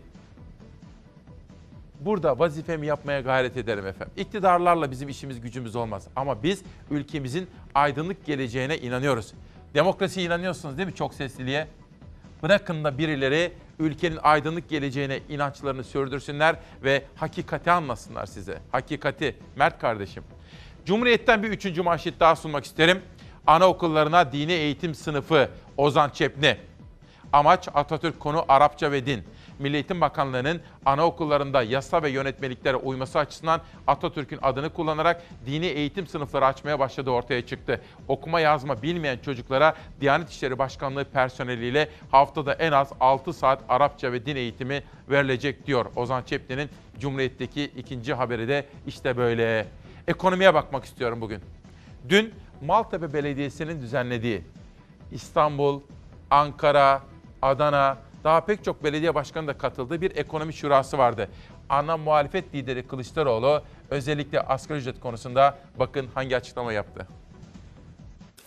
burada 2.00 2.40
vazifemi 2.40 2.86
yapmaya 2.88 3.22
gayret 3.22 3.58
ederim 3.58 3.88
efendim. 3.88 4.14
İktidarlarla 4.18 4.92
bizim 4.92 5.10
işimiz 5.10 5.42
gücümüz 5.42 5.76
olmaz. 5.76 6.08
Ama 6.16 6.44
biz 6.44 6.62
ülkemizin 6.92 7.48
aydınlık 7.76 8.26
geleceğine 8.26 8.78
inanıyoruz. 8.78 9.34
Demokrasiye 9.74 10.26
inanıyorsunuz 10.26 10.78
değil 10.78 10.88
mi 10.88 10.96
çok 10.96 11.14
sesliliğe? 11.14 11.68
Bırakın 12.44 12.84
da 12.84 12.98
birileri 12.98 13.54
ülkenin 13.80 14.20
aydınlık 14.24 14.70
geleceğine 14.70 15.20
inançlarını 15.30 15.84
sürdürsünler 15.84 16.56
ve 16.84 17.04
hakikati 17.16 17.72
anlasınlar 17.72 18.26
size. 18.26 18.58
Hakikati. 18.72 19.36
Mert 19.56 19.80
kardeşim. 19.80 20.24
Cumhuriyet'ten 20.86 21.44
bir 21.44 21.50
üçüncü 21.50 21.82
manşet 21.82 22.20
daha 22.20 22.36
sunmak 22.36 22.66
isterim. 22.66 23.02
Anaokullarına 23.48 24.32
dini 24.32 24.52
eğitim 24.52 24.96
sınıfı 24.96 25.50
Ozan 25.78 26.10
Çepni. 26.10 26.58
Amaç 27.34 27.68
Atatürk 27.74 28.20
konu 28.20 28.46
Arapça 28.48 28.92
ve 28.92 29.06
din. 29.06 29.24
Milli 29.60 29.76
Eğitim 29.76 30.02
Bakanlığı'nın 30.02 30.62
anaokullarında 30.86 31.64
yasa 31.64 32.04
ve 32.04 32.10
yönetmeliklere 32.10 32.76
uyması 32.76 33.20
açısından 33.20 33.62
Atatürk'ün 33.88 34.40
adını 34.42 34.70
kullanarak 34.70 35.24
dini 35.46 35.66
eğitim 35.66 36.08
sınıfları 36.08 36.46
açmaya 36.46 36.80
başladığı 36.80 37.10
ortaya 37.10 37.46
çıktı. 37.46 37.82
Okuma 38.08 38.40
yazma 38.40 38.82
bilmeyen 38.82 39.18
çocuklara 39.18 39.76
Diyanet 40.02 40.30
İşleri 40.30 40.60
Başkanlığı 40.60 41.06
personeliyle 41.06 41.90
haftada 42.12 42.54
en 42.54 42.72
az 42.72 42.94
6 43.00 43.34
saat 43.34 43.64
Arapça 43.70 44.12
ve 44.12 44.26
din 44.26 44.36
eğitimi 44.36 44.84
verilecek 45.10 45.68
diyor. 45.68 45.86
Ozan 45.96 46.24
Çepni'nin 46.24 46.70
Cumhuriyet'teki 47.00 47.64
ikinci 47.64 48.14
haberi 48.14 48.48
de 48.48 48.66
işte 48.88 49.18
böyle. 49.18 49.68
Ekonomiye 50.08 50.54
bakmak 50.54 50.86
istiyorum 50.86 51.22
bugün. 51.22 51.42
Dün 52.10 52.34
Maltepe 52.66 53.14
Belediyesi'nin 53.14 53.82
düzenlediği 53.82 54.42
İstanbul, 55.12 55.82
Ankara, 56.32 57.02
Adana, 57.42 57.98
daha 58.24 58.42
pek 58.42 58.64
çok 58.64 58.84
belediye 58.84 59.16
başkanı 59.16 59.48
da 59.48 59.58
katıldığı 59.58 60.02
bir 60.02 60.16
ekonomi 60.16 60.54
şurası 60.54 60.98
vardı. 60.98 61.30
Ana 61.70 61.98
muhalefet 61.98 62.56
lideri 62.56 62.88
Kılıçdaroğlu 62.88 63.62
özellikle 63.90 64.42
asgari 64.42 64.80
ücret 64.80 65.00
konusunda 65.00 65.58
bakın 65.80 66.08
hangi 66.14 66.36
açıklama 66.36 66.74
yaptı. 66.74 67.08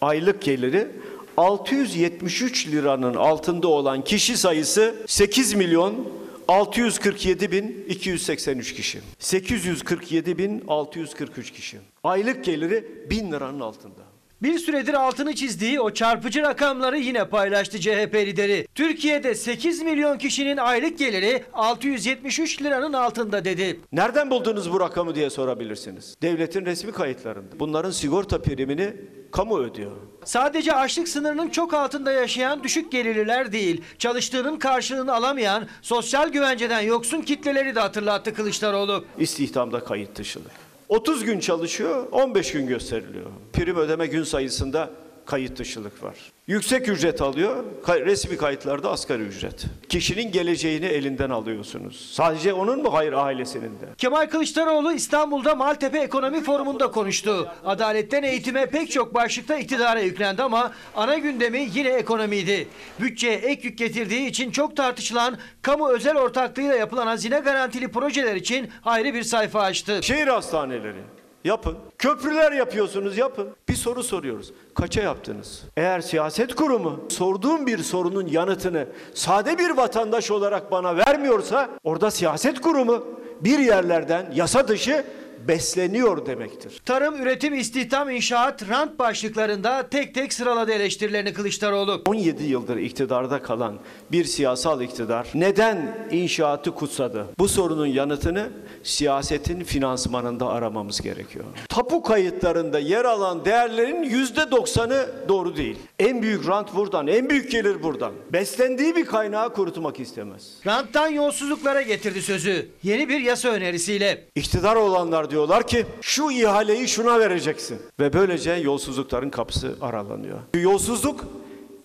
Aylık 0.01 0.43
geliri 0.43 0.88
673 1.36 2.68
liranın 2.68 3.14
altında 3.14 3.68
olan 3.68 4.05
kişi 4.05 4.36
sayısı 4.36 4.95
8 5.07 5.55
milyon 5.55 6.09
647 6.49 7.53
bin 7.53 7.84
283 7.88 8.74
kişi. 8.74 9.01
847 9.18 10.38
bin 10.38 10.64
643 10.68 11.51
kişi. 11.51 11.78
Aylık 12.05 12.45
geliri 12.45 12.84
1000 13.11 13.32
liranın 13.32 13.61
altında. 13.61 14.01
Bir 14.43 14.59
süredir 14.59 14.95
altını 14.95 15.34
çizdiği 15.34 15.80
o 15.80 15.90
çarpıcı 15.90 16.43
rakamları 16.43 16.99
yine 16.99 17.28
paylaştı 17.28 17.80
CHP 17.80 18.14
lideri. 18.14 18.66
Türkiye'de 18.74 19.34
8 19.34 19.82
milyon 19.82 20.18
kişinin 20.18 20.57
aylık 20.57 20.99
geliri 20.99 21.45
673 21.53 22.62
liranın 22.62 22.93
altında 22.93 23.45
dedi. 23.45 23.80
Nereden 23.93 24.30
buldunuz 24.30 24.72
bu 24.72 24.80
rakamı 24.80 25.14
diye 25.14 25.30
sorabilirsiniz. 25.30 26.14
Devletin 26.22 26.66
resmi 26.66 26.93
kayıtlarında. 26.93 27.61
Bunların 27.61 27.90
sigorta 27.90 28.43
primini 28.43 28.95
kamu 29.32 29.59
ödüyor. 29.59 29.93
Sadece 30.24 30.72
açlık 30.72 31.09
sınırının 31.09 31.49
çok 31.49 31.74
altında 31.74 32.12
yaşayan 32.12 32.64
düşük 32.64 32.93
gelirliler 32.93 33.53
değil, 33.53 33.82
çalıştığının 33.99 34.57
karşılığını 34.57 35.14
alamayan, 35.14 35.68
sosyal 35.82 36.28
güvenceden 36.28 36.80
yoksun 36.80 37.20
kitleleri 37.20 37.74
de 37.74 37.80
hatırlattı 37.80 38.34
Kılıçdaroğlu. 38.34 39.05
İstihdamda 39.18 39.84
kayıt 39.84 40.18
dışılık. 40.18 40.62
30 40.93 41.24
gün 41.24 41.40
çalışıyor, 41.40 42.07
15 42.12 42.53
gün 42.53 42.66
gösteriliyor. 42.66 43.26
Prim 43.53 43.76
ödeme 43.76 44.07
gün 44.07 44.22
sayısında 44.22 44.90
kayıt 45.27 45.59
dışılık 45.59 46.03
var. 46.03 46.14
Yüksek 46.47 46.89
ücret 46.89 47.23
alıyor, 47.23 47.64
resmi 47.89 48.37
kayıtlarda 48.37 48.91
asgari 48.91 49.23
ücret. 49.23 49.64
Kişinin 49.89 50.33
geleceğini 50.33 50.87
elinden 50.87 51.31
alıyorsunuz. 51.31 52.11
Sadece 52.12 52.53
onun 52.53 52.83
mu 52.83 52.93
hayır 52.93 53.12
ailesinin 53.12 53.70
de? 53.70 53.87
Kemal 53.99 54.27
Kılıçdaroğlu 54.27 54.93
İstanbul'da 54.93 55.55
Maltepe 55.55 55.99
Ekonomi 55.99 56.43
Forumu'nda 56.43 56.91
konuştu. 56.91 57.49
Adaletten 57.64 58.23
eğitime 58.23 58.66
pek 58.66 58.91
çok 58.91 59.14
başlıkta 59.14 59.59
iktidara 59.59 60.01
yüklendi 60.01 60.43
ama 60.43 60.73
ana 60.97 61.18
gündemi 61.18 61.68
yine 61.75 61.89
ekonomiydi. 61.89 62.68
Bütçeye 63.01 63.35
ek 63.37 63.68
yük 63.68 63.79
getirdiği 63.79 64.27
için 64.27 64.51
çok 64.51 64.77
tartışılan 64.77 65.39
kamu 65.62 65.89
özel 65.89 66.16
ortaklığıyla 66.16 66.75
yapılan 66.75 67.07
hazine 67.07 67.39
garantili 67.39 67.89
projeler 67.89 68.37
için 68.37 68.70
ayrı 68.85 69.14
bir 69.14 69.23
sayfa 69.23 69.61
açtı. 69.61 70.03
Şehir 70.03 70.27
hastaneleri 70.27 71.22
yapın. 71.45 71.78
Köprüler 71.99 72.53
yapıyorsunuz 72.53 73.18
yapın. 73.18 73.49
Bir 73.68 73.74
soru 73.74 74.03
soruyoruz. 74.03 74.53
Kaça 74.74 75.03
yaptınız? 75.03 75.62
Eğer 75.76 76.01
siyaset 76.01 76.55
kurumu 76.55 77.05
sorduğum 77.09 77.66
bir 77.66 77.78
sorunun 77.78 78.26
yanıtını 78.26 78.86
sade 79.14 79.59
bir 79.59 79.70
vatandaş 79.70 80.30
olarak 80.30 80.70
bana 80.70 80.97
vermiyorsa 80.97 81.68
orada 81.84 82.11
siyaset 82.11 82.61
kurumu 82.61 83.05
bir 83.40 83.59
yerlerden 83.59 84.32
yasa 84.34 84.68
dışı 84.68 85.05
besleniyor 85.49 86.26
demektir. 86.26 86.82
Tarım, 86.84 87.22
üretim, 87.22 87.55
istihdam, 87.55 88.11
inşaat, 88.11 88.68
rant 88.68 88.99
başlıklarında 88.99 89.88
tek 89.88 90.14
tek 90.14 90.32
sıraladı 90.32 90.72
eleştirilerini 90.72 91.32
Kılıçdaroğlu. 91.32 92.03
17 92.07 92.45
yıldır 92.45 92.76
iktidarda 92.76 93.43
kalan 93.43 93.78
bir 94.12 94.24
siyasal 94.24 94.80
iktidar 94.82 95.28
neden 95.34 96.07
inşaatı 96.11 96.74
kutsadı? 96.74 97.26
Bu 97.38 97.49
sorunun 97.49 97.86
yanıtını 97.86 98.49
siyasetin 98.82 99.64
finansmanında 99.64 100.49
aramamız 100.49 101.01
gerekiyor. 101.01 101.45
Tapu 101.68 102.03
kayıtlarında 102.03 102.78
yer 102.78 103.05
alan 103.05 103.45
değerlerin 103.45 104.05
%90'ı 104.05 105.28
doğru 105.28 105.57
değil. 105.57 105.76
En 105.99 106.22
büyük 106.22 106.49
rant 106.49 106.74
buradan, 106.74 107.07
en 107.07 107.30
büyük 107.30 107.51
gelir 107.51 107.82
buradan. 107.82 108.12
Beslendiği 108.32 108.97
bir 108.97 109.05
kaynağı 109.05 109.53
kurutmak 109.53 110.01
istemez. 110.01 110.53
Ranttan 110.66 111.09
yolsuzluklara 111.09 111.82
getirdi 111.82 112.22
sözü. 112.22 112.68
Yeni 112.82 113.09
bir 113.09 113.20
yasa 113.20 113.49
önerisiyle. 113.49 114.24
İktidar 114.34 114.76
olanlar 114.76 115.30
diyorlar 115.33 115.66
ki 115.66 115.87
şu 116.01 116.30
ihaleyi 116.30 116.89
şuna 116.89 117.20
vereceksin. 117.20 117.83
Ve 118.01 118.12
böylece 118.12 118.53
yolsuzlukların 118.53 119.30
kapısı 119.30 119.76
aralanıyor. 119.80 120.39
Yolsuzluk 120.55 121.24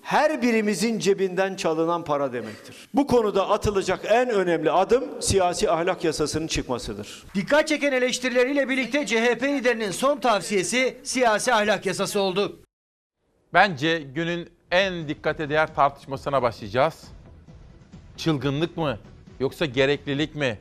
her 0.02 0.42
birimizin 0.42 1.00
cebinden 1.00 1.56
çalınan 1.56 2.04
para 2.04 2.34
demektir. 2.34 2.90
Bu 2.94 3.08
konuda 3.08 3.50
atılacak 3.50 4.00
en 4.06 4.30
önemli 4.30 4.72
adım 4.72 5.22
siyasi 5.22 5.72
ahlak 5.72 6.04
yasasının 6.04 6.48
çıkmasıdır. 6.48 7.24
Dikkat 7.36 7.68
çeken 7.68 7.92
eleştirileriyle 7.92 8.70
birlikte 8.70 9.06
CHP 9.06 9.44
liderinin 9.44 9.92
son 9.92 10.20
tavsiyesi 10.20 10.98
siyasi 11.04 11.54
ahlak 11.54 11.86
yasası 11.86 12.20
oldu. 12.20 12.60
Bence 13.54 14.00
günün 14.00 14.50
en 14.72 15.08
dikkate 15.08 15.50
değer 15.50 15.76
tartışmasına 15.76 16.42
başlayacağız. 16.42 17.04
Çılgınlık 18.18 18.78
mı 18.78 18.98
yoksa 19.40 19.66
gereklilik 19.66 20.36
mi? 20.36 20.60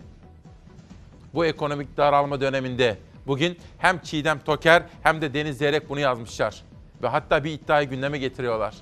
Bu 1.34 1.46
ekonomik 1.46 1.96
daralma 1.96 2.40
döneminde 2.40 2.98
bugün 3.26 3.58
hem 3.78 3.98
Çiğdem 3.98 4.38
Toker 4.38 4.82
hem 5.02 5.20
de 5.20 5.34
Deniz 5.34 5.58
Zeyrek 5.58 5.88
bunu 5.88 6.00
yazmışlar. 6.00 6.62
Ve 7.02 7.08
hatta 7.08 7.44
bir 7.44 7.52
iddiayı 7.52 7.88
gündeme 7.88 8.18
getiriyorlar. 8.18 8.74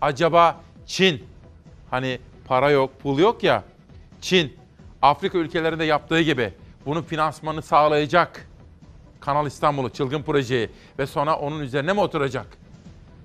Acaba 0.00 0.60
Çin, 0.86 1.24
hani 1.90 2.18
para 2.44 2.70
yok, 2.70 3.00
pul 3.02 3.18
yok 3.18 3.42
ya, 3.42 3.64
Çin, 4.20 4.56
Afrika 5.02 5.38
ülkelerinde 5.38 5.84
yaptığı 5.84 6.20
gibi 6.20 6.52
bunun 6.86 7.02
finansmanını 7.02 7.62
sağlayacak 7.62 8.48
Kanal 9.20 9.46
İstanbul'u, 9.46 9.90
çılgın 9.90 10.22
projeyi 10.22 10.70
ve 10.98 11.06
sonra 11.06 11.36
onun 11.36 11.60
üzerine 11.60 11.92
mi 11.92 12.00
oturacak? 12.00 12.46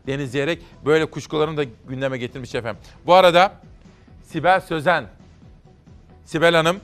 Deniz 0.07 0.31
Zeyrek 0.31 0.61
böyle 0.85 1.05
kuşkularını 1.05 1.57
da 1.57 1.63
gündeme 1.87 2.17
getirmiş 2.17 2.55
efendim. 2.55 2.81
Bu 3.05 3.13
arada 3.13 3.53
Sibel 4.23 4.61
Sözen, 4.61 5.05
Sibel 6.25 6.55
Hanım 6.55 6.79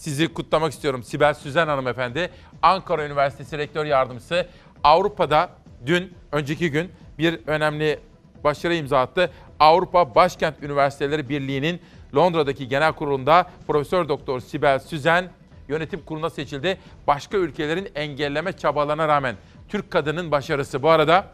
sizi 0.00 0.34
kutlamak 0.34 0.72
istiyorum. 0.72 1.02
Sibel 1.02 1.34
Süzen 1.34 1.66
hanımefendi, 1.66 2.30
Ankara 2.62 3.06
Üniversitesi 3.06 3.58
Rektör 3.58 3.84
Yardımcısı. 3.84 4.46
Avrupa'da 4.84 5.50
dün, 5.86 6.14
önceki 6.32 6.70
gün 6.70 6.90
bir 7.18 7.40
önemli 7.46 8.00
başarı 8.44 8.74
imza 8.74 9.00
attı. 9.00 9.30
Avrupa 9.60 10.14
Başkent 10.14 10.62
Üniversiteleri 10.62 11.28
Birliği'nin 11.28 11.80
Londra'daki 12.16 12.68
genel 12.68 12.92
kurulunda 12.92 13.50
Profesör 13.66 14.08
Doktor 14.08 14.40
Sibel 14.40 14.78
Süzen 14.78 15.30
yönetim 15.68 16.00
kuruluna 16.04 16.30
seçildi. 16.30 16.78
Başka 17.06 17.36
ülkelerin 17.36 17.88
engelleme 17.94 18.52
çabalarına 18.52 19.08
rağmen 19.08 19.36
Türk 19.68 19.90
kadının 19.90 20.30
başarısı. 20.30 20.82
Bu 20.82 20.90
arada 20.90 21.26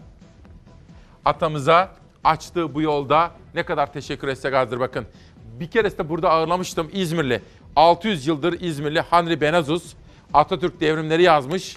atamıza 1.25 1.91
açtığı 2.25 2.75
bu 2.75 2.83
yolda 2.83 3.31
ne 3.55 3.63
kadar 3.63 3.93
teşekkür 3.93 4.29
etsek 4.29 4.55
azdır 4.55 4.81
bakın. 4.81 5.07
Bir 5.61 5.71
keresinde 5.71 6.09
burada 6.09 6.31
ağırlamıştım 6.31 6.91
İzmirli. 6.93 7.43
600 7.77 8.27
yıldır 8.27 8.61
İzmirli 8.61 9.03
Henry 9.03 9.41
Benazus 9.41 9.95
Atatürk 10.35 10.81
devrimleri 10.81 11.23
yazmış 11.23 11.77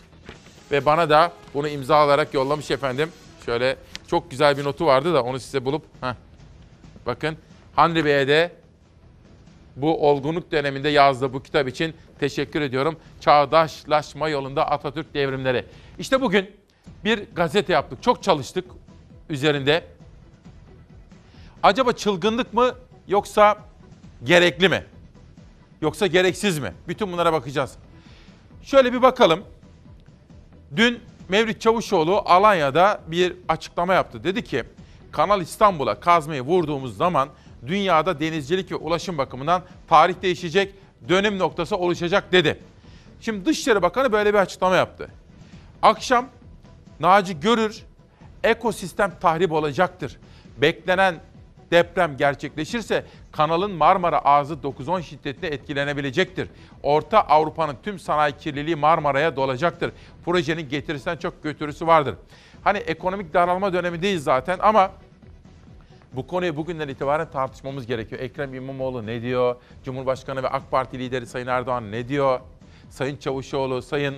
ve 0.72 0.86
bana 0.86 1.10
da 1.10 1.32
bunu 1.54 1.68
imza 1.68 1.96
alarak 1.96 2.34
yollamış 2.34 2.72
efendim. 2.72 3.10
Şöyle 3.46 3.78
çok 4.08 4.32
güzel 4.32 4.58
bir 4.58 4.64
notu 4.64 4.86
vardı 4.86 5.14
da 5.14 5.24
onu 5.24 5.40
size 5.40 5.66
bulup 5.66 5.84
heh. 6.02 6.14
bakın 7.06 7.38
Henry 7.76 8.06
Bey'e 8.06 8.28
de 8.28 8.52
bu 9.76 10.10
olgunluk 10.10 10.52
döneminde 10.52 10.90
yazdığı 10.90 11.34
bu 11.34 11.44
kitap 11.44 11.68
için 11.68 11.94
teşekkür 12.20 12.62
ediyorum. 12.62 12.98
Çağdaşlaşma 13.22 14.30
yolunda 14.30 14.72
Atatürk 14.72 15.14
devrimleri. 15.14 15.66
İşte 16.00 16.22
bugün 16.22 16.52
bir 17.04 17.24
gazete 17.36 17.74
yaptık. 17.74 18.04
Çok 18.04 18.24
çalıştık 18.24 18.66
üzerinde. 19.30 19.84
Acaba 21.64 21.92
çılgınlık 21.92 22.54
mı 22.54 22.76
yoksa 23.08 23.58
gerekli 24.24 24.70
mi? 24.70 24.84
Yoksa 25.82 26.08
gereksiz 26.08 26.60
mi? 26.60 26.74
Bütün 26.88 27.12
bunlara 27.12 27.34
bakacağız. 27.34 27.76
Şöyle 28.64 28.94
bir 28.94 29.02
bakalım. 29.02 29.44
Dün 30.76 31.00
Mevlüt 31.30 31.62
Çavuşoğlu 31.62 32.22
Alanya'da 32.26 33.02
bir 33.08 33.36
açıklama 33.48 33.94
yaptı. 33.94 34.24
Dedi 34.24 34.44
ki 34.44 34.64
Kanal 35.12 35.42
İstanbul'a 35.42 36.00
kazmayı 36.00 36.42
vurduğumuz 36.42 36.98
zaman 36.98 37.30
dünyada 37.68 38.20
denizcilik 38.20 38.72
ve 38.72 38.76
ulaşım 38.76 39.18
bakımından 39.18 39.62
tarih 39.88 40.22
değişecek, 40.22 40.76
dönüm 41.10 41.40
noktası 41.40 41.78
oluşacak 41.78 42.32
dedi. 42.32 42.60
Şimdi 43.22 43.46
Dışişleri 43.46 43.82
Bakanı 43.82 44.12
böyle 44.12 44.34
bir 44.34 44.40
açıklama 44.40 44.76
yaptı. 44.76 45.10
Akşam 45.82 46.28
Naci 47.00 47.40
Görür 47.40 47.84
ekosistem 48.44 49.12
tahrip 49.22 49.52
olacaktır. 49.52 50.18
Beklenen 50.58 51.16
deprem 51.72 52.18
gerçekleşirse 52.18 53.06
kanalın 53.32 53.72
Marmara 53.72 54.20
ağzı 54.20 54.54
9-10 54.54 55.04
şiddetinde 55.04 55.48
etkilenebilecektir. 55.48 56.50
Orta 56.84 57.22
Avrupa'nın 57.22 57.78
tüm 57.84 58.00
sanayi 58.00 58.38
kirliliği 58.38 58.76
Marmara'ya 58.76 59.36
dolacaktır. 59.36 59.92
Projenin 60.26 60.70
getirisinden 60.70 61.18
çok 61.18 61.44
götürüsü 61.44 61.88
vardır. 61.88 62.16
Hani 62.64 62.78
ekonomik 62.78 63.34
daralma 63.34 63.74
dönemindeyiz 63.74 64.24
zaten 64.24 64.60
ama 64.62 64.92
bu 66.14 66.28
konuyu 66.28 66.58
bugünden 66.58 66.88
itibaren 66.88 67.32
tartışmamız 67.32 67.86
gerekiyor. 67.86 68.22
Ekrem 68.22 68.54
İmamoğlu 68.54 69.06
ne 69.06 69.22
diyor? 69.22 69.56
Cumhurbaşkanı 69.84 70.44
ve 70.44 70.48
AK 70.48 70.72
Parti 70.72 71.00
lideri 71.00 71.26
Sayın 71.26 71.48
Erdoğan 71.48 71.92
ne 71.92 72.08
diyor? 72.08 72.40
Sayın 72.90 73.18
Çavuşoğlu, 73.18 73.82
Sayın 73.82 74.18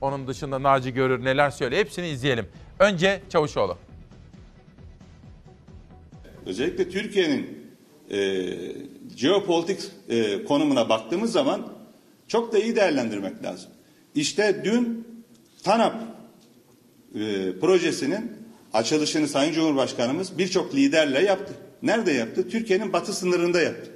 onun 0.00 0.26
dışında 0.26 0.62
Naci 0.62 0.94
Görür 0.94 1.24
neler 1.24 1.50
söylüyor? 1.50 1.80
Hepsini 1.80 2.08
izleyelim. 2.08 2.48
Önce 2.78 3.22
Çavuşoğlu. 3.28 3.76
Özellikle 6.46 6.88
Türkiye'nin 6.88 7.62
e, 8.10 8.48
jeopolitik 9.16 9.80
e, 10.08 10.44
konumuna 10.44 10.88
baktığımız 10.88 11.32
zaman 11.32 11.72
çok 12.28 12.52
da 12.52 12.58
iyi 12.58 12.76
değerlendirmek 12.76 13.44
lazım. 13.44 13.70
İşte 14.14 14.62
dün 14.64 15.06
TANAP 15.62 15.94
e, 17.14 17.18
projesinin 17.60 18.32
açılışını 18.72 19.28
Sayın 19.28 19.52
Cumhurbaşkanımız 19.52 20.38
birçok 20.38 20.74
liderle 20.74 21.24
yaptı. 21.24 21.54
Nerede 21.82 22.12
yaptı? 22.12 22.48
Türkiye'nin 22.48 22.92
batı 22.92 23.12
sınırında 23.12 23.60
yaptı. 23.60 23.90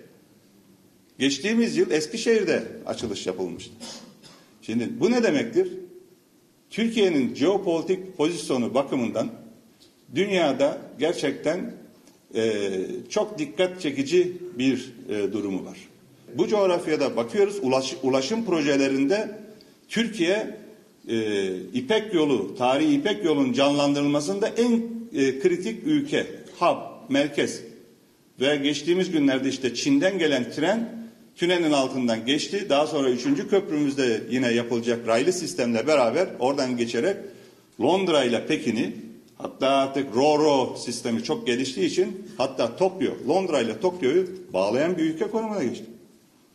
Geçtiğimiz 1.18 1.76
yıl 1.76 1.90
Eskişehir'de 1.90 2.62
açılış 2.86 3.26
yapılmıştı. 3.26 3.72
Şimdi 4.62 5.00
bu 5.00 5.10
ne 5.10 5.22
demektir? 5.22 5.72
Türkiye'nin 6.70 7.34
jeopolitik 7.34 8.16
pozisyonu 8.16 8.74
bakımından 8.74 9.30
dünyada 10.14 10.78
gerçekten 10.98 11.74
e, 12.34 12.70
çok 13.08 13.38
dikkat 13.38 13.80
çekici 13.80 14.32
bir 14.58 14.92
e, 15.08 15.32
durumu 15.32 15.64
var. 15.64 15.78
Bu 16.34 16.48
coğrafyada 16.48 17.16
bakıyoruz 17.16 17.58
ulaş, 17.62 17.96
ulaşım 18.02 18.44
projelerinde 18.44 19.38
Türkiye 19.88 20.56
e, 21.08 21.46
İpek 21.56 22.14
yolu, 22.14 22.54
tarihi 22.56 22.94
İpek 22.94 23.24
yolun 23.24 23.52
canlandırılmasında 23.52 24.48
en 24.48 24.72
e, 25.14 25.38
kritik 25.38 25.86
ülke, 25.86 26.26
hub, 26.58 26.76
merkez. 27.08 27.62
Ve 28.40 28.56
geçtiğimiz 28.56 29.10
günlerde 29.10 29.48
işte 29.48 29.74
Çin'den 29.74 30.18
gelen 30.18 30.50
tren 30.50 31.08
tünelin 31.36 31.72
altından 31.72 32.26
geçti. 32.26 32.66
Daha 32.68 32.86
sonra 32.86 33.10
üçüncü 33.10 33.48
köprümüzde 33.48 34.20
yine 34.30 34.52
yapılacak 34.52 35.08
raylı 35.08 35.32
sistemle 35.32 35.86
beraber 35.86 36.28
oradan 36.38 36.76
geçerek 36.76 37.16
Londra 37.80 38.24
ile 38.24 38.46
Pekin'i 38.46 38.92
hatta 39.38 39.68
artık 39.68 40.16
RoRo 40.16 40.76
sistemi 40.76 41.24
çok 41.24 41.46
geliştiği 41.46 41.86
için 41.86 42.32
hatta 42.38 42.76
Tokyo, 42.76 43.12
Londra 43.28 43.60
ile 43.60 43.80
Tokyo'yu 43.80 44.26
bağlayan 44.52 44.96
bir 44.96 45.02
ülke 45.02 45.30
konumuna 45.30 45.64
geçti. 45.64 45.86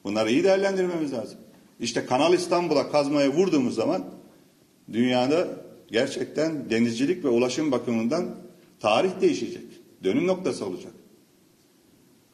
Bunları 0.03 0.32
iyi 0.32 0.43
değerlendirmemiz 0.43 1.13
lazım. 1.13 1.39
İşte 1.79 2.05
Kanal 2.05 2.34
İstanbul'a 2.34 2.91
kazmaya 2.91 3.29
vurduğumuz 3.29 3.75
zaman 3.75 4.05
dünyada 4.93 5.47
gerçekten 5.91 6.69
denizcilik 6.69 7.25
ve 7.25 7.29
ulaşım 7.29 7.71
bakımından 7.71 8.36
tarih 8.79 9.21
değişecek. 9.21 9.63
Dönüm 10.03 10.27
noktası 10.27 10.65
olacak. 10.65 10.91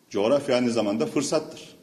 Coğrafya 0.10 0.56
aynı 0.56 0.72
zamanda 0.72 1.06
fırsattır. 1.06 1.78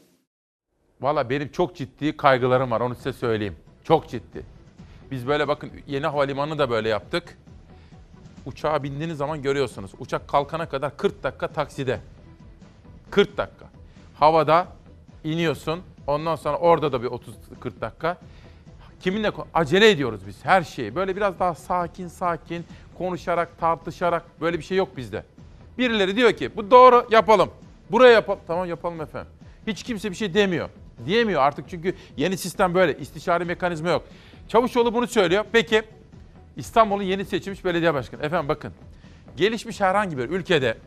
Valla 1.01 1.31
benim 1.31 1.49
çok 1.49 1.77
ciddi 1.77 2.17
kaygılarım 2.17 2.71
var 2.71 2.81
onu 2.81 2.95
size 2.95 3.13
söyleyeyim. 3.13 3.57
Çok 3.85 4.09
ciddi. 4.09 4.47
Biz 5.11 5.27
böyle 5.27 5.49
bakın 5.49 5.71
yeni 5.87 6.07
havalimanını 6.07 6.59
da 6.59 6.71
böyle 6.71 6.89
yaptık. 6.89 7.39
Uçağa 8.47 8.83
bindiğiniz 8.83 9.19
zaman 9.19 9.43
görüyorsunuz. 9.43 9.91
Uçak 9.99 10.29
kalkana 10.29 10.69
kadar 10.69 10.97
40 10.97 11.23
dakika 11.23 11.49
takside. 11.49 12.01
40 13.11 13.37
dakika. 13.37 13.67
Havada 14.15 14.67
iniyorsun. 15.25 15.81
Ondan 16.07 16.37
sonra 16.37 16.57
orada 16.57 16.93
da 16.93 17.03
bir 17.03 17.09
30-40 17.09 17.81
dakika. 17.81 18.19
Kiminle 19.01 19.33
acele 19.55 19.91
ediyoruz 19.91 20.21
biz 20.27 20.45
her 20.45 20.63
şeyi. 20.63 20.95
Böyle 20.95 21.17
biraz 21.17 21.39
daha 21.39 21.55
sakin 21.55 22.09
sakin 22.09 22.65
konuşarak, 22.99 23.59
tartışarak 23.59 24.23
böyle 24.41 24.59
bir 24.59 24.65
şey 24.65 24.77
yok 24.77 24.97
bizde. 24.97 25.25
Birileri 25.79 26.17
diyor 26.17 26.33
ki 26.33 26.57
bu 26.57 26.71
doğru 26.71 27.07
yapalım. 27.11 27.51
Buraya 27.91 28.13
yapalım. 28.13 28.41
Tamam 28.47 28.69
yapalım 28.69 29.01
efendim. 29.01 29.33
Hiç 29.67 29.83
kimse 29.83 30.11
bir 30.11 30.17
şey 30.17 30.35
demiyor. 30.35 30.69
Diyemiyor 31.07 31.43
artık 31.43 31.69
çünkü 31.69 31.95
yeni 32.17 32.37
sistem 32.37 32.75
böyle. 32.75 32.99
İstişare 32.99 33.45
mekanizma 33.45 33.91
yok. 33.91 34.03
Çavuşoğlu 34.49 34.95
bunu 34.95 35.07
söylüyor. 35.07 35.45
Peki 35.53 35.83
İstanbul'un 36.57 37.03
yeni 37.03 37.25
seçilmiş 37.25 37.65
belediye 37.65 37.95
başkanı. 37.95 38.23
Efendim 38.23 38.49
bakın. 38.49 38.73
Gelişmiş 39.37 39.81
herhangi 39.81 40.19
bir 40.19 40.29
ülkede 40.31 40.79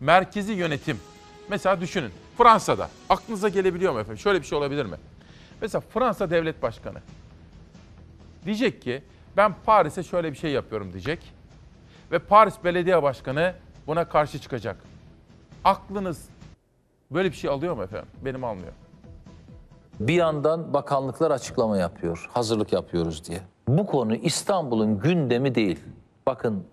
merkezi 0.00 0.52
yönetim 0.52 1.00
mesela 1.48 1.80
düşünün 1.80 2.10
Fransa'da 2.38 2.90
aklınıza 3.08 3.48
gelebiliyor 3.48 3.92
mu 3.92 4.00
efendim? 4.00 4.18
Şöyle 4.18 4.40
bir 4.40 4.46
şey 4.46 4.58
olabilir 4.58 4.84
mi? 4.86 4.96
Mesela 5.60 5.80
Fransa 5.80 6.30
devlet 6.30 6.62
başkanı 6.62 6.98
diyecek 8.44 8.82
ki 8.82 9.02
ben 9.36 9.54
Paris'e 9.66 10.02
şöyle 10.02 10.32
bir 10.32 10.36
şey 10.38 10.50
yapıyorum 10.50 10.92
diyecek 10.92 11.32
ve 12.12 12.18
Paris 12.18 12.54
belediye 12.64 13.02
başkanı 13.02 13.54
buna 13.86 14.08
karşı 14.08 14.38
çıkacak. 14.38 14.76
Aklınız 15.64 16.28
böyle 17.10 17.30
bir 17.30 17.36
şey 17.36 17.50
alıyor 17.50 17.76
mu 17.76 17.82
efendim? 17.82 18.08
Benim 18.24 18.44
almıyor. 18.44 18.72
Bir 20.00 20.14
yandan 20.14 20.74
bakanlıklar 20.74 21.30
açıklama 21.30 21.78
yapıyor, 21.78 22.28
hazırlık 22.32 22.72
yapıyoruz 22.72 23.28
diye. 23.28 23.40
Bu 23.78 23.86
konu 23.86 24.14
İstanbul'un 24.16 24.98
gündemi 25.00 25.54
değil. 25.54 25.78
Bakın 26.26 26.64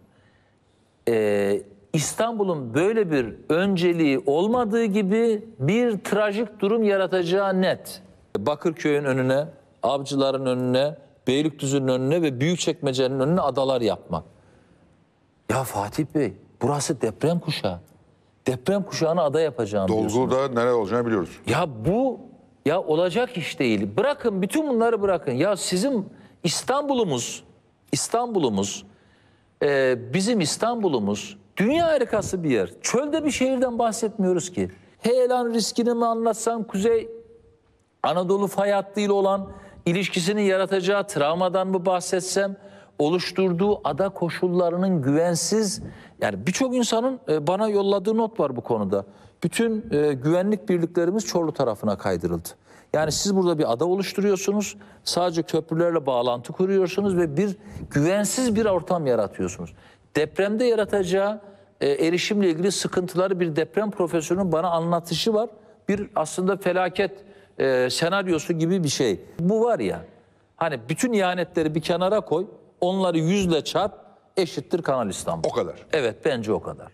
eee, 1.08 1.64
İstanbul'un 1.93 2.74
böyle 2.74 3.12
bir 3.12 3.36
önceliği 3.50 4.24
olmadığı 4.26 4.84
gibi 4.86 5.45
bir 5.60 5.98
trajik 5.98 6.60
durum 6.60 6.84
yaratacağı 6.84 7.62
net. 7.62 8.02
Bakırköy'ün 8.38 9.04
önüne, 9.04 9.45
Avcılar'ın 9.84 10.45
önüne, 10.45 10.95
Beylikdüzü'nün 11.28 11.88
önüne 11.88 12.22
ve 12.22 12.39
Büyükçekmece'nin 12.39 13.20
önüne 13.20 13.41
adalar 13.41 13.82
yapmak. 13.82 14.24
Ya 15.52 15.64
Fatih 15.64 16.06
Bey, 16.16 16.34
burası 16.62 17.02
deprem 17.02 17.39
kuşağı. 17.39 17.80
Deprem 18.48 18.84
kuşağına 18.84 19.24
ada 19.24 19.39
diyorsunuz. 19.39 20.16
Dolguda 20.16 20.48
neler 20.48 20.72
olacağını 20.72 21.06
biliyoruz. 21.06 21.39
Ya 21.48 21.68
bu 21.86 22.20
ya 22.66 22.82
olacak 22.82 23.38
iş 23.38 23.60
değil. 23.60 23.88
Bırakın 23.98 24.41
bütün 24.41 24.70
bunları 24.70 25.02
bırakın. 25.02 25.32
Ya 25.32 25.56
sizin 25.56 26.06
İstanbul'umuz, 26.48 27.43
İstanbul'umuz, 27.91 28.86
e, 29.64 29.95
bizim 30.14 30.39
İstanbul'umuz 30.39 31.38
dünya 31.58 31.88
harikası 31.88 32.43
bir 32.43 32.50
yer. 32.50 32.70
Çölde 32.82 33.26
bir 33.26 33.32
şehirden 33.32 33.80
bahsetmiyoruz 33.80 34.52
ki. 34.52 34.72
Heyelan 35.00 35.54
riskini 35.54 35.93
mi 35.93 36.06
anlatsam 36.06 36.64
Kuzey 36.64 37.10
Anadolu 38.04 38.48
fay 38.48 38.72
hattıyla 38.72 39.14
olan 39.14 39.50
ilişkisini 39.86 40.43
yaratacağı 40.45 41.08
travmadan 41.08 41.68
mı 41.68 41.86
bahsetsem 41.86 42.56
oluşturduğu 43.00 43.82
ada 43.84 44.10
koşullarının 44.10 45.02
güvensiz 45.02 45.82
yani 46.22 46.48
birçok 46.48 46.76
insanın 46.76 47.20
e, 47.30 47.48
bana 47.48 47.70
yolladığı 47.70 48.18
not 48.18 48.39
var 48.39 48.56
bu 48.56 48.62
konuda. 48.62 49.06
Bütün 49.43 49.86
e, 49.91 50.14
güvenlik 50.14 50.70
birliklerimiz 50.70 51.26
Çorlu 51.26 51.52
tarafına 51.52 51.98
kaydırıldı. 51.98 52.50
Yani 52.98 53.12
siz 53.12 53.36
burada 53.36 53.60
bir 53.60 53.72
ada 53.72 53.86
oluşturuyorsunuz. 53.86 54.76
Sadece 55.04 55.43
köprülerle 55.43 56.06
bağlantı 56.06 56.54
kuruyorsunuz 56.54 57.18
ve 57.18 57.38
bir 57.38 57.58
güvensiz 57.91 58.56
bir 58.56 58.66
ortam 58.66 59.08
yaratıyorsunuz. 59.08 59.74
Depremde 60.16 60.66
yaratacağı 60.66 61.41
e, 61.82 61.89
erişimle 61.89 62.50
ilgili 62.50 62.72
sıkıntıları 62.72 63.39
bir 63.39 63.56
deprem 63.56 63.91
profesörünün 63.91 64.52
bana 64.52 64.70
anlatışı 64.70 65.34
var. 65.34 65.50
Bir 65.89 66.10
aslında 66.16 66.58
felaket 66.58 67.12
e, 67.60 67.89
senaryosu 67.89 68.54
gibi 68.54 68.84
bir 68.84 68.89
şey. 68.89 69.22
Bu 69.39 69.64
var 69.64 69.80
ya 69.80 70.02
hani 70.56 70.80
bütün 70.89 71.14
ihanetleri 71.14 71.76
bir 71.76 71.82
kenara 71.82 72.22
koy 72.22 72.48
onları 72.82 73.18
yüzle 73.18 73.64
çarp 73.64 73.93
eşittir 74.38 74.82
Kanal 74.82 75.10
İstanbul. 75.10 75.50
O 75.50 75.52
kadar. 75.52 75.86
Evet 75.93 76.16
bence 76.26 76.52
o 76.52 76.62
kadar. 76.62 76.88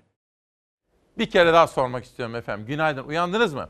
Bir 1.18 1.30
kere 1.30 1.54
daha 1.54 1.68
sormak 1.68 2.04
istiyorum 2.04 2.36
efendim. 2.36 2.66
Günaydın. 2.66 3.04
Uyandınız 3.04 3.54
mı? 3.54 3.68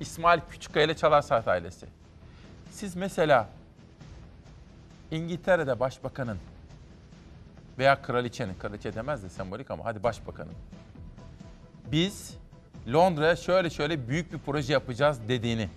İsmail 0.00 0.40
Küçükkaya 0.50 0.86
ile 0.86 0.96
Çalar 0.96 1.22
Saat 1.22 1.48
ailesi. 1.48 1.86
Siz 2.70 2.96
mesela 2.96 3.48
İngiltere'de 5.10 5.80
başbakanın 5.80 6.38
veya 7.78 8.02
kraliçenin, 8.02 8.54
kraliçe 8.54 8.94
demez 8.94 9.22
de 9.22 9.28
sembolik 9.28 9.70
ama 9.70 9.84
hadi 9.84 10.02
başbakanın 10.02 10.54
biz 11.92 12.34
Londra'ya 12.92 13.36
şöyle 13.36 13.70
şöyle 13.70 14.08
büyük 14.08 14.32
bir 14.32 14.38
proje 14.38 14.72
yapacağız 14.72 15.18
dediğini. 15.28 15.68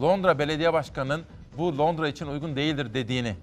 Londra 0.00 0.38
Belediye 0.38 0.72
Başkanı'nın 0.72 1.24
bu 1.58 1.78
Londra 1.78 2.08
için 2.08 2.26
uygun 2.26 2.56
değildir 2.56 2.94
dediğini 2.94 3.36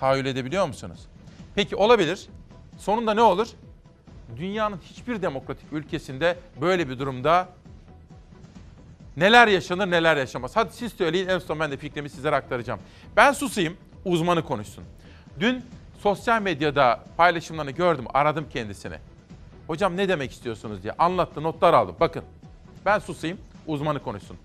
tahayyül 0.00 0.26
edebiliyor 0.26 0.66
musunuz? 0.66 1.06
Peki 1.54 1.76
olabilir. 1.76 2.28
Sonunda 2.78 3.14
ne 3.14 3.22
olur? 3.22 3.48
Dünyanın 4.36 4.80
hiçbir 4.82 5.22
demokratik 5.22 5.72
ülkesinde 5.72 6.36
böyle 6.60 6.88
bir 6.88 6.98
durumda 6.98 7.48
neler 9.16 9.48
yaşanır 9.48 9.90
neler 9.90 10.16
yaşamaz. 10.16 10.56
Hadi 10.56 10.72
siz 10.72 10.92
söyleyin 10.92 11.28
en 11.28 11.38
son 11.38 11.60
ben 11.60 11.70
de 11.70 11.76
fikrimi 11.76 12.10
sizlere 12.10 12.36
aktaracağım. 12.36 12.80
Ben 13.16 13.32
susayım 13.32 13.76
uzmanı 14.04 14.44
konuşsun. 14.44 14.84
Dün 15.40 15.64
sosyal 16.02 16.42
medyada 16.42 17.04
paylaşımlarını 17.16 17.70
gördüm 17.70 18.04
aradım 18.14 18.46
kendisini. 18.50 18.96
Hocam 19.66 19.96
ne 19.96 20.08
demek 20.08 20.32
istiyorsunuz 20.32 20.82
diye 20.82 20.92
anlattı 20.92 21.42
notlar 21.42 21.74
aldım. 21.74 21.96
Bakın 22.00 22.22
ben 22.86 22.98
susayım 22.98 23.38
uzmanı 23.66 24.02
konuşsun. 24.02 24.36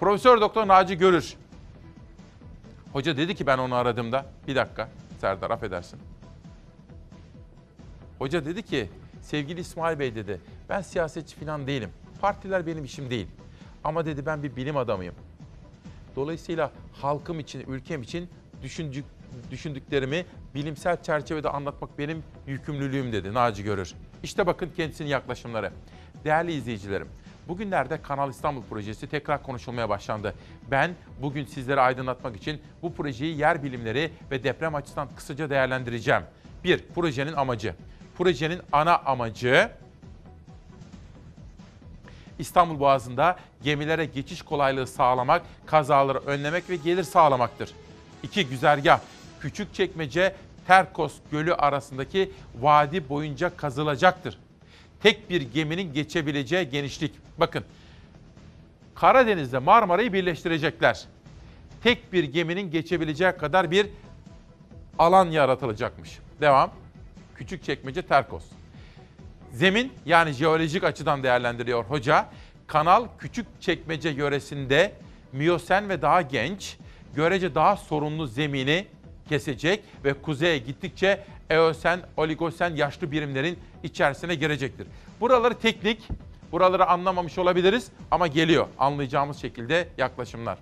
Profesör 0.00 0.40
Doktor 0.40 0.68
Naci 0.68 0.98
Görür. 0.98 1.34
Hoca 2.92 3.16
dedi 3.16 3.34
ki 3.34 3.46
ben 3.46 3.58
onu 3.58 3.74
aradığımda 3.74 4.26
bir 4.48 4.56
dakika 4.56 4.88
Serdar 5.20 5.50
affedersin. 5.50 6.00
Hoca 8.18 8.44
dedi 8.44 8.62
ki 8.62 8.90
sevgili 9.24 9.60
İsmail 9.60 9.98
Bey 9.98 10.14
dedi 10.14 10.40
ben 10.68 10.80
siyasetçi 10.80 11.36
falan 11.36 11.66
değilim. 11.66 11.90
Partiler 12.20 12.66
benim 12.66 12.84
işim 12.84 13.10
değil. 13.10 13.26
Ama 13.84 14.06
dedi 14.06 14.26
ben 14.26 14.42
bir 14.42 14.56
bilim 14.56 14.76
adamıyım. 14.76 15.14
Dolayısıyla 16.16 16.70
halkım 16.92 17.40
için, 17.40 17.60
ülkem 17.68 18.02
için 18.02 18.28
düşündük, 18.62 19.04
düşündüklerimi 19.50 20.26
bilimsel 20.54 21.02
çerçevede 21.02 21.48
anlatmak 21.48 21.98
benim 21.98 22.22
yükümlülüğüm 22.46 23.12
dedi 23.12 23.34
Naci 23.34 23.64
Görür. 23.64 23.94
İşte 24.22 24.46
bakın 24.46 24.70
kendisinin 24.76 25.08
yaklaşımları. 25.08 25.72
Değerli 26.24 26.52
izleyicilerim, 26.52 27.08
bugünlerde 27.48 28.02
Kanal 28.02 28.30
İstanbul 28.30 28.62
projesi 28.62 29.08
tekrar 29.08 29.42
konuşulmaya 29.42 29.88
başlandı. 29.88 30.34
Ben 30.70 30.94
bugün 31.22 31.44
sizlere 31.44 31.80
aydınlatmak 31.80 32.36
için 32.36 32.60
bu 32.82 32.94
projeyi 32.94 33.38
yer 33.38 33.62
bilimleri 33.62 34.10
ve 34.30 34.44
deprem 34.44 34.74
açısından 34.74 35.08
kısaca 35.16 35.50
değerlendireceğim. 35.50 36.22
Bir, 36.64 36.84
projenin 36.94 37.32
amacı. 37.32 37.74
Projenin 38.18 38.60
ana 38.72 38.96
amacı 38.98 39.70
İstanbul 42.38 42.80
Boğazı'nda 42.80 43.36
gemilere 43.62 44.04
geçiş 44.04 44.42
kolaylığı 44.42 44.86
sağlamak, 44.86 45.42
kazaları 45.66 46.18
önlemek 46.18 46.70
ve 46.70 46.76
gelir 46.76 47.02
sağlamaktır. 47.02 47.70
İki 48.22 48.46
güzergah, 48.48 49.00
Küçükçekmece 49.40 50.34
Terkos 50.66 51.14
Gölü 51.30 51.54
arasındaki 51.54 52.32
vadi 52.60 53.08
boyunca 53.08 53.56
kazılacaktır. 53.56 54.38
Tek 55.02 55.30
bir 55.30 55.42
geminin 55.42 55.92
geçebileceği 55.92 56.70
genişlik. 56.70 57.12
Bakın, 57.38 57.64
Karadeniz'de 58.94 59.58
Marmara'yı 59.58 60.12
birleştirecekler. 60.12 61.04
Tek 61.82 62.12
bir 62.12 62.24
geminin 62.24 62.70
geçebileceği 62.70 63.32
kadar 63.32 63.70
bir 63.70 63.86
alan 64.98 65.26
yaratılacakmış. 65.26 66.18
Devam. 66.40 66.83
Küçükçekmece 67.34 68.02
Terkos. 68.02 68.44
Zemin 69.52 69.92
yani 70.06 70.32
jeolojik 70.32 70.84
açıdan 70.84 71.22
değerlendiriyor 71.22 71.84
hoca. 71.84 72.28
Kanal 72.66 73.06
Küçükçekmece 73.18 74.08
yöresinde 74.08 74.92
Miyosen 75.32 75.88
ve 75.88 76.02
daha 76.02 76.22
genç, 76.22 76.76
görece 77.14 77.54
daha 77.54 77.76
sorunlu 77.76 78.26
zemini 78.26 78.86
kesecek 79.28 79.84
ve 80.04 80.14
kuzeye 80.14 80.58
gittikçe 80.58 81.24
Eosen, 81.50 82.00
Oligosen 82.16 82.76
yaşlı 82.76 83.12
birimlerin 83.12 83.58
içerisine 83.82 84.34
girecektir. 84.34 84.86
Buraları 85.20 85.54
teknik, 85.54 86.08
buraları 86.52 86.86
anlamamış 86.86 87.38
olabiliriz 87.38 87.90
ama 88.10 88.26
geliyor 88.26 88.66
anlayacağımız 88.78 89.36
şekilde 89.36 89.88
yaklaşımlar. 89.98 90.58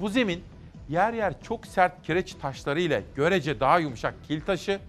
Bu 0.00 0.08
zemin 0.08 0.44
yer 0.88 1.12
yer 1.12 1.42
çok 1.42 1.66
sert 1.66 2.02
kireç 2.02 2.34
taşları 2.34 2.80
ile 2.80 3.02
görece 3.16 3.60
daha 3.60 3.78
yumuşak 3.78 4.14
kil 4.28 4.40
taşı, 4.40 4.80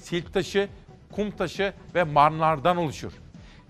silt 0.00 0.34
taşı, 0.34 0.68
kum 1.12 1.30
taşı 1.30 1.72
ve 1.94 2.04
marnlardan 2.04 2.76
oluşur. 2.76 3.12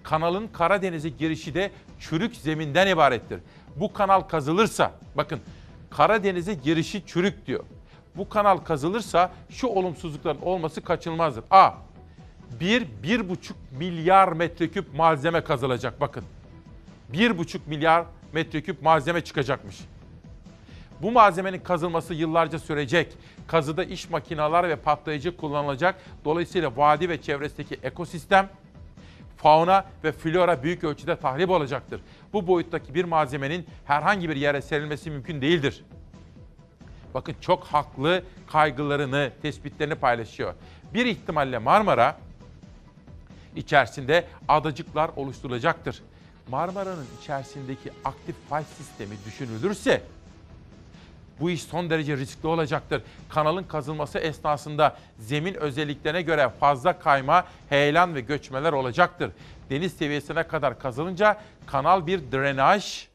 Kanalın 0.03 0.49
Karadeniz'e 0.49 1.09
girişi 1.09 1.55
de 1.55 1.71
çürük 1.99 2.37
zeminden 2.37 2.87
ibarettir. 2.87 3.41
Bu 3.77 3.93
kanal 3.93 4.21
kazılırsa, 4.21 4.93
bakın 5.17 5.41
Karadeniz'e 5.91 6.55
girişi 6.55 7.07
çürük 7.07 7.47
diyor. 7.47 7.65
Bu 8.17 8.29
kanal 8.29 8.57
kazılırsa 8.57 9.33
şu 9.51 9.67
olumsuzlukların 9.67 10.41
olması 10.43 10.81
kaçınılmazdır. 10.81 11.45
A. 11.51 11.71
1 12.61 12.83
1,5 13.03 13.53
milyar 13.79 14.33
metreküp 14.33 14.95
malzeme 14.95 15.45
kazılacak 15.45 16.01
bakın. 16.01 16.25
1,5 17.13 17.59
milyar 17.67 18.05
metreküp 18.33 18.83
malzeme 18.83 19.21
çıkacakmış. 19.21 19.77
Bu 21.03 21.13
malzemenin 21.13 21.61
kazılması 21.61 22.15
yıllarca 22.15 22.59
sürecek. 22.59 23.17
Kazıda 23.47 23.85
iş 23.85 24.11
makineler 24.11 24.69
ve 24.69 24.77
patlayıcı 24.77 25.37
kullanılacak. 25.37 25.95
Dolayısıyla 26.25 26.77
vadi 26.77 27.09
ve 27.09 27.23
çevresindeki 27.23 27.79
ekosistem, 27.83 28.49
fauna 29.37 29.85
ve 30.05 30.13
flora 30.13 30.63
büyük 30.63 30.85
ölçüde 30.85 31.17
tahrip 31.17 31.51
olacaktır. 31.51 32.01
Bu 32.33 32.47
boyuttaki 32.47 32.95
bir 32.95 33.05
malzemenin 33.05 33.67
herhangi 33.85 34.29
bir 34.29 34.37
yere 34.37 34.63
serilmesi 34.63 35.11
mümkün 35.11 35.43
değildir. 35.43 35.85
Bakın 37.15 37.35
çok 37.41 37.65
haklı 37.65 38.23
kaygılarını, 38.47 39.31
tespitlerini 39.43 39.95
paylaşıyor. 39.95 40.55
Bir 40.95 41.07
ihtimalle 41.07 41.59
Marmara 41.59 42.17
içerisinde 43.57 44.25
adacıklar 44.49 45.11
oluşturulacaktır. 45.17 46.03
Marmara'nın 46.49 47.07
içerisindeki 47.21 47.91
aktif 48.05 48.37
fay 48.49 48.65
sistemi 48.65 49.17
düşünülürse 49.27 50.03
bu 51.41 51.51
iş 51.51 51.63
son 51.63 51.91
derece 51.91 52.17
riskli 52.17 52.47
olacaktır. 52.47 53.03
Kanalın 53.29 53.65
kazılması 53.65 54.19
esnasında 54.19 54.97
zemin 55.19 55.55
özelliklerine 55.55 56.23
göre 56.23 56.51
fazla 56.61 56.99
kayma, 56.99 57.45
heyelan 57.69 58.15
ve 58.15 58.21
göçmeler 58.21 58.73
olacaktır. 58.73 59.31
Deniz 59.71 59.93
seviyesine 59.93 60.43
kadar 60.43 60.79
kazılınca 60.79 61.37
kanal 61.67 62.07
bir 62.07 62.33
drenaj 62.33 63.07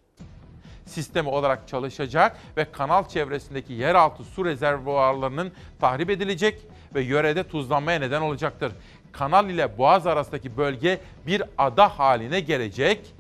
sistemi 0.86 1.30
olarak 1.30 1.68
çalışacak 1.68 2.38
ve 2.58 2.72
kanal 2.72 3.08
çevresindeki 3.08 3.74
yeraltı 3.74 4.24
su 4.24 4.46
rezervuarlarının 4.46 5.52
tahrip 5.80 6.10
edilecek 6.10 6.62
ve 6.96 7.02
yörede 7.02 7.44
tuzlanmaya 7.44 8.00
neden 8.00 8.22
olacaktır. 8.22 8.72
Kanal 9.12 9.50
ile 9.50 9.78
Boğaz 9.78 10.08
arasındaki 10.08 10.58
bölge 10.58 11.00
bir 11.28 11.44
ada 11.58 12.00
haline 12.00 12.40
gelecek. 12.40 13.14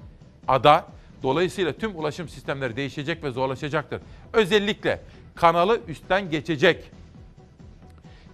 Ada 0.47 0.85
Dolayısıyla 1.25 1.73
tüm 1.73 1.99
ulaşım 1.99 2.29
sistemleri 2.29 2.75
değişecek 2.75 3.23
ve 3.23 3.31
zorlaşacaktır. 3.31 4.01
Özellikle 4.33 5.01
kanalı 5.35 5.79
üstten 5.87 6.29
geçecek. 6.31 6.91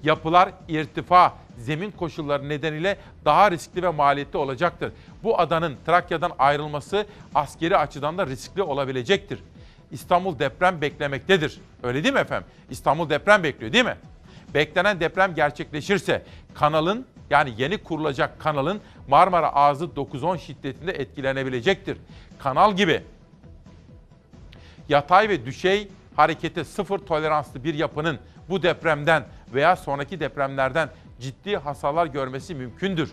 Yapılar 0.04 0.50
irtifa, 0.68 1.36
zemin 1.58 1.92
koşulları 1.92 2.50
nedeniyle 2.50 2.98
daha 3.26 3.52
riskli 3.52 3.84
ve 3.84 3.90
maliyetli 3.90 4.38
olacaktır. 4.38 4.92
Bu 5.24 5.40
adanın 5.40 5.76
Trakya'dan 5.86 6.32
ayrılması 6.40 7.06
askeri 7.36 7.78
açıdan 7.78 8.18
da 8.18 8.28
riskli 8.28 8.62
olabilecektir. 8.62 9.40
İstanbul 9.92 10.40
deprem 10.40 10.82
beklemektedir. 10.82 11.62
Öyle 11.84 12.04
değil 12.04 12.14
mi 12.14 12.20
efendim? 12.20 12.48
İstanbul 12.70 13.10
deprem 13.10 13.44
bekliyor 13.44 13.74
değil 13.74 13.86
mi? 13.86 13.98
Beklenen 14.54 15.00
deprem 15.00 15.36
gerçekleşirse 15.36 16.24
kanalın 16.54 17.06
yani 17.30 17.54
yeni 17.58 17.78
kurulacak 17.78 18.40
kanalın 18.40 18.82
Marmara 19.08 19.54
Ağzı 19.54 19.86
9-10 19.86 20.40
şiddetinde 20.40 20.92
etkilenebilecektir. 20.92 21.98
Kanal 22.44 22.76
gibi 22.76 23.04
yatay 24.90 25.30
ve 25.30 25.46
düşey 25.46 25.88
harekete 26.16 26.64
sıfır 26.64 27.00
toleranslı 27.00 27.64
bir 27.64 27.74
yapının 27.74 28.20
bu 28.50 28.64
depremden 28.64 29.24
veya 29.54 29.76
sonraki 29.76 30.20
depremlerden 30.20 30.90
ciddi 31.20 31.58
hasarlar 31.58 32.06
görmesi 32.06 32.56
mümkündür. 32.56 33.12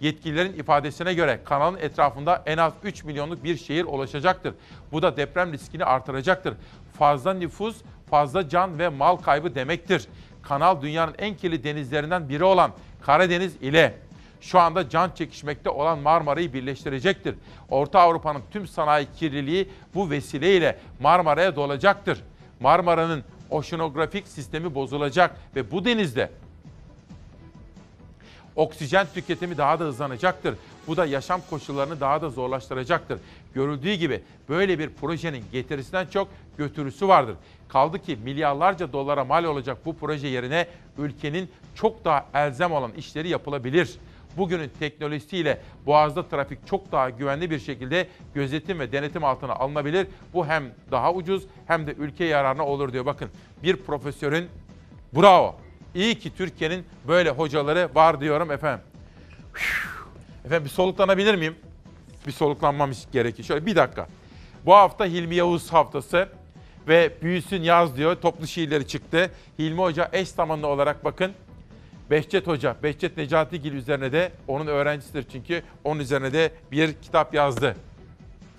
Yetkililerin 0.00 0.52
ifadesine 0.52 1.14
göre 1.14 1.40
kanalın 1.44 1.78
etrafında 1.78 2.42
en 2.46 2.58
az 2.58 2.72
3 2.82 3.04
milyonluk 3.04 3.44
bir 3.44 3.56
şehir 3.56 3.84
oluşacaktır. 3.84 4.54
Bu 4.92 5.02
da 5.02 5.16
deprem 5.16 5.52
riskini 5.52 5.84
artıracaktır. 5.84 6.54
Fazla 6.98 7.34
nüfus, 7.34 7.76
fazla 8.10 8.48
can 8.48 8.78
ve 8.78 8.88
mal 8.88 9.16
kaybı 9.16 9.54
demektir. 9.54 10.08
Kanal 10.42 10.82
dünyanın 10.82 11.14
en 11.18 11.36
kirli 11.36 11.64
denizlerinden 11.64 12.28
biri 12.28 12.44
olan 12.44 12.72
Karadeniz 13.02 13.56
ile 13.56 14.05
şu 14.46 14.60
anda 14.60 14.88
can 14.88 15.10
çekişmekte 15.10 15.70
olan 15.70 15.98
Marmara'yı 15.98 16.52
birleştirecektir. 16.52 17.34
Orta 17.70 18.00
Avrupa'nın 18.00 18.42
tüm 18.50 18.66
sanayi 18.66 19.06
kirliliği 19.18 19.68
bu 19.94 20.10
vesileyle 20.10 20.78
Marmara'ya 21.00 21.56
dolacaktır. 21.56 22.22
Marmara'nın 22.60 23.24
oşinografik 23.50 24.28
sistemi 24.28 24.74
bozulacak 24.74 25.36
ve 25.56 25.70
bu 25.70 25.84
denizde 25.84 26.30
oksijen 28.56 29.06
tüketimi 29.14 29.58
daha 29.58 29.80
da 29.80 29.84
hızlanacaktır. 29.84 30.54
Bu 30.86 30.96
da 30.96 31.06
yaşam 31.06 31.40
koşullarını 31.50 32.00
daha 32.00 32.22
da 32.22 32.30
zorlaştıracaktır. 32.30 33.18
Görüldüğü 33.54 33.92
gibi 33.92 34.22
böyle 34.48 34.78
bir 34.78 34.90
projenin 34.90 35.44
getirisinden 35.52 36.06
çok 36.06 36.28
götürüsü 36.58 37.08
vardır. 37.08 37.36
Kaldı 37.68 37.98
ki 37.98 38.18
milyarlarca 38.24 38.92
dolara 38.92 39.24
mal 39.24 39.44
olacak 39.44 39.78
bu 39.84 39.96
proje 39.96 40.28
yerine 40.28 40.66
ülkenin 40.98 41.50
çok 41.74 42.04
daha 42.04 42.26
elzem 42.34 42.72
olan 42.72 42.92
işleri 42.92 43.28
yapılabilir. 43.28 43.98
Bugünün 44.36 44.70
teknolojisiyle 44.78 45.60
Boğaz'da 45.86 46.28
trafik 46.28 46.66
çok 46.66 46.92
daha 46.92 47.10
güvenli 47.10 47.50
bir 47.50 47.58
şekilde 47.58 48.08
gözetim 48.34 48.78
ve 48.78 48.92
denetim 48.92 49.24
altına 49.24 49.52
alınabilir. 49.52 50.06
Bu 50.34 50.46
hem 50.46 50.64
daha 50.90 51.12
ucuz 51.12 51.42
hem 51.66 51.86
de 51.86 51.92
ülke 51.92 52.24
yararına 52.24 52.66
olur 52.66 52.92
diyor. 52.92 53.06
Bakın 53.06 53.28
bir 53.62 53.76
profesörün 53.76 54.48
bravo. 55.16 55.56
İyi 55.94 56.18
ki 56.18 56.36
Türkiye'nin 56.36 56.84
böyle 57.08 57.30
hocaları 57.30 57.88
var 57.94 58.20
diyorum 58.20 58.50
efendim. 58.50 58.84
Efendim 60.44 60.64
bir 60.64 60.70
soluklanabilir 60.70 61.34
miyim? 61.34 61.56
Bir 62.26 62.32
soluklanmam 62.32 62.90
gerekiyor. 63.12 63.46
Şöyle 63.46 63.66
bir 63.66 63.76
dakika. 63.76 64.06
Bu 64.66 64.74
hafta 64.74 65.04
Hilmi 65.04 65.34
Yavuz 65.34 65.72
haftası 65.72 66.28
ve 66.88 67.12
Büyüsün 67.22 67.62
Yaz 67.62 67.96
diyor. 67.96 68.14
Toplu 68.14 68.46
şiirleri 68.46 68.86
çıktı. 68.86 69.30
Hilmi 69.58 69.80
Hoca 69.80 70.08
eş 70.12 70.28
zamanlı 70.28 70.66
olarak 70.66 71.04
bakın. 71.04 71.32
Behçet 72.10 72.46
Hoca, 72.46 72.76
Behçet 72.82 73.16
Necatigil 73.16 73.72
üzerine 73.72 74.12
de 74.12 74.32
onun 74.48 74.66
öğrencisidir 74.66 75.24
çünkü 75.32 75.62
onun 75.84 76.00
üzerine 76.00 76.32
de 76.32 76.52
bir 76.72 76.92
kitap 77.02 77.34
yazdı. 77.34 77.76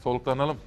Soluklanalım. 0.03 0.57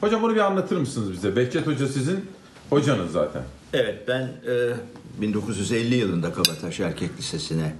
Hocam 0.00 0.22
bunu 0.22 0.34
bir 0.34 0.40
anlatır 0.40 0.76
mısınız 0.76 1.12
bize? 1.12 1.36
Behçet 1.36 1.66
Hoca 1.66 1.86
sizin 1.86 2.30
hocanız 2.70 3.12
zaten. 3.12 3.42
Evet 3.72 4.08
ben 4.08 4.22
e, 4.22 4.72
1950 5.20 5.94
yılında 5.94 6.32
Kabataş 6.32 6.80
Erkek 6.80 7.10
Lisesi'ne 7.18 7.74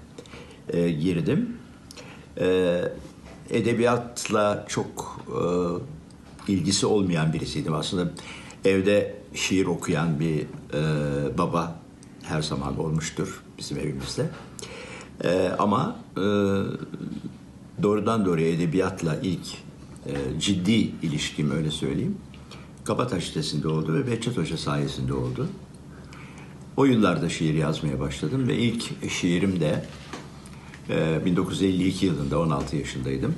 e, 0.68 0.90
girdim. 0.90 1.56
E, 2.40 2.80
edebiyatla 3.50 4.64
çok 4.68 5.20
e, 5.28 6.52
ilgisi 6.52 6.86
olmayan 6.86 7.32
birisiydim 7.32 7.74
aslında. 7.74 8.10
Evde 8.64 9.16
şiir 9.34 9.66
okuyan 9.66 10.20
bir 10.20 10.40
e, 10.40 11.38
baba 11.38 11.87
her 12.28 12.42
zaman 12.42 12.78
olmuştur 12.78 13.42
bizim 13.58 13.78
evimizde. 13.78 14.30
E, 15.24 15.52
ama 15.58 15.96
e, 16.16 16.22
doğrudan 17.82 18.26
doğruya 18.26 18.48
edebiyatla 18.48 19.16
ilk 19.22 19.46
e, 20.06 20.40
ciddi 20.40 20.72
ilişkim 20.72 21.50
öyle 21.50 21.70
söyleyeyim. 21.70 22.16
Kabataş 22.84 23.24
sitesinde 23.24 23.68
oldu 23.68 23.94
ve 23.94 24.06
Behçet 24.06 24.36
Hoca 24.36 24.56
sayesinde 24.56 25.14
oldu. 25.14 25.48
O 26.76 26.84
yıllarda 26.84 27.28
şiir 27.28 27.54
yazmaya 27.54 28.00
başladım 28.00 28.48
ve 28.48 28.56
ilk 28.56 29.10
şiirim 29.10 29.60
de 29.60 29.84
e, 30.90 31.24
1952 31.24 32.06
yılında 32.06 32.40
16 32.40 32.76
yaşındaydım. 32.76 33.34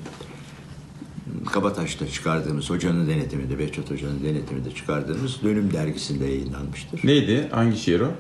Kabataş'ta 1.52 2.08
çıkardığımız 2.08 2.70
hocanın 2.70 3.08
denetiminde, 3.08 3.58
Behçet 3.58 3.90
Hoca'nın 3.90 4.24
denetiminde 4.24 4.74
çıkardığımız 4.74 5.42
Dönüm 5.42 5.72
dergisinde 5.72 6.24
yayınlanmıştır. 6.24 7.00
Neydi? 7.04 7.48
Hangi 7.50 7.78
şiir 7.78 8.00
o? 8.00 8.10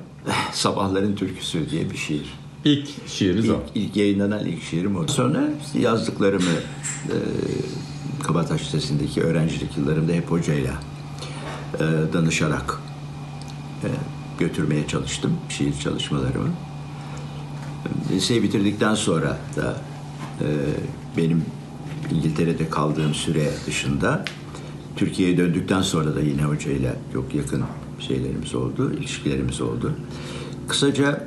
Sabahların 0.52 1.16
Türküsü 1.16 1.70
diye 1.70 1.90
bir 1.90 1.96
şiir. 1.96 2.34
İlk 2.64 2.88
şiiriniz 3.08 3.44
ilk, 3.44 3.54
o. 3.54 3.62
İlk 3.74 3.96
yayınlanan 3.96 4.46
ilk 4.46 4.62
şiirim 4.62 4.96
o. 4.96 5.06
Sonra 5.06 5.48
yazdıklarımı 5.74 6.50
e, 7.08 7.16
Kabataş 8.22 8.62
Lisesi'ndeki 8.62 9.22
öğrencilik 9.22 9.76
yıllarımda 9.76 10.12
hep 10.12 10.30
hocayla 10.30 10.72
e, 11.74 12.12
danışarak 12.12 12.80
e, 13.84 13.88
götürmeye 14.38 14.86
çalıştım 14.86 15.32
şiir 15.48 15.74
çalışmalarımı. 15.80 16.48
Liseyi 18.12 18.42
bitirdikten 18.42 18.94
sonra 18.94 19.38
da 19.56 19.76
e, 20.40 20.46
benim 21.16 21.44
İngiltere'de 22.10 22.68
kaldığım 22.68 23.14
süre 23.14 23.50
dışında 23.66 24.24
Türkiye'ye 24.96 25.36
döndükten 25.36 25.82
sonra 25.82 26.14
da 26.14 26.20
yine 26.20 26.42
hocayla 26.42 26.92
çok 27.12 27.34
yakın 27.34 27.60
şeylerimiz 28.08 28.54
oldu, 28.54 28.92
ilişkilerimiz 29.00 29.60
oldu. 29.60 29.92
Kısaca 30.68 31.24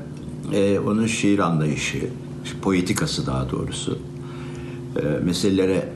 e, 0.53 0.79
onun 0.79 1.07
şiir 1.07 1.39
anlayışı, 1.39 1.97
poetikası 2.61 3.27
daha 3.27 3.51
doğrusu, 3.51 3.99
e, 5.01 5.01
meselelere, 5.25 5.89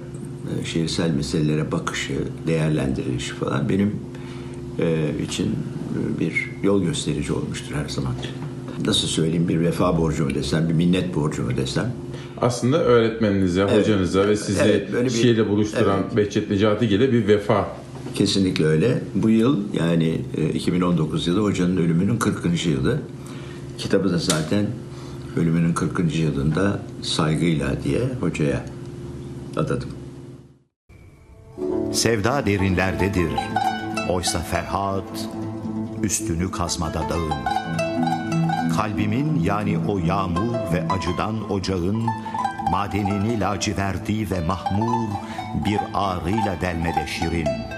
e, 0.62 0.66
şiirsel 0.66 1.12
meselelere 1.12 1.72
bakışı, 1.72 2.14
değerlendirilişi 2.48 3.34
falan 3.34 3.70
benim 3.70 3.96
e, 4.80 5.10
için 5.24 5.56
bir 6.20 6.50
yol 6.64 6.84
gösterici 6.84 7.34
olmuştur 7.34 7.76
her 7.76 7.90
zaman. 7.90 8.14
Nasıl 8.86 9.08
söyleyeyim 9.08 9.48
bir 9.48 9.60
vefa 9.60 9.98
borcu 9.98 10.26
mu 10.26 10.36
desem, 10.36 10.70
bir 10.70 10.74
minnet 10.74 11.16
borcu 11.16 11.44
mu 11.44 11.58
desem. 11.58 11.94
Aslında 12.42 12.84
öğretmeninize, 12.84 13.62
Evet. 13.62 13.84
hocanıza 13.88 14.28
ve 14.28 14.36
sizi 14.36 14.62
Evet, 14.64 15.06
bir- 15.06 15.10
şiirle 15.10 15.50
buluşturan 15.50 16.00
Behçet 16.18 16.50
Necatigil'e 16.50 17.12
bir 17.12 17.28
vefa. 17.28 17.68
Kesinlikle 18.18 18.66
öyle. 18.66 19.02
Bu 19.16 19.30
yıl 19.30 19.74
yani 19.74 20.22
e, 20.38 20.50
2019 20.50 21.28
yılı 21.28 21.44
hocanın 21.44 21.78
ölümünün 21.78 22.18
40. 22.18 22.66
yılı. 22.66 23.02
Kitabı 23.78 24.12
da 24.12 24.18
zaten 24.18 24.66
ölümünün 25.36 25.74
40. 25.74 26.16
yılında 26.16 26.80
saygıyla 27.02 27.84
diye 27.84 28.02
hocaya 28.20 28.66
adadım. 29.58 29.90
Sevda 31.94 32.46
derinlerdedir. 32.46 33.32
Oysa 34.10 34.40
Ferhat 34.40 35.30
üstünü 36.04 36.52
kazmada 36.52 37.02
dağın. 37.10 37.44
Kalbimin 38.78 39.40
yani 39.44 39.78
o 39.88 39.98
yağmur 39.98 40.54
ve 40.74 40.88
acıdan 40.90 41.52
ocağın 41.52 42.04
madenini 42.72 43.40
laciverdi 43.40 44.32
ve 44.32 44.40
mahmur 44.40 45.08
bir 45.66 45.80
ağrıyla 45.94 46.62
delmede 46.62 47.08
şirin. 47.08 47.77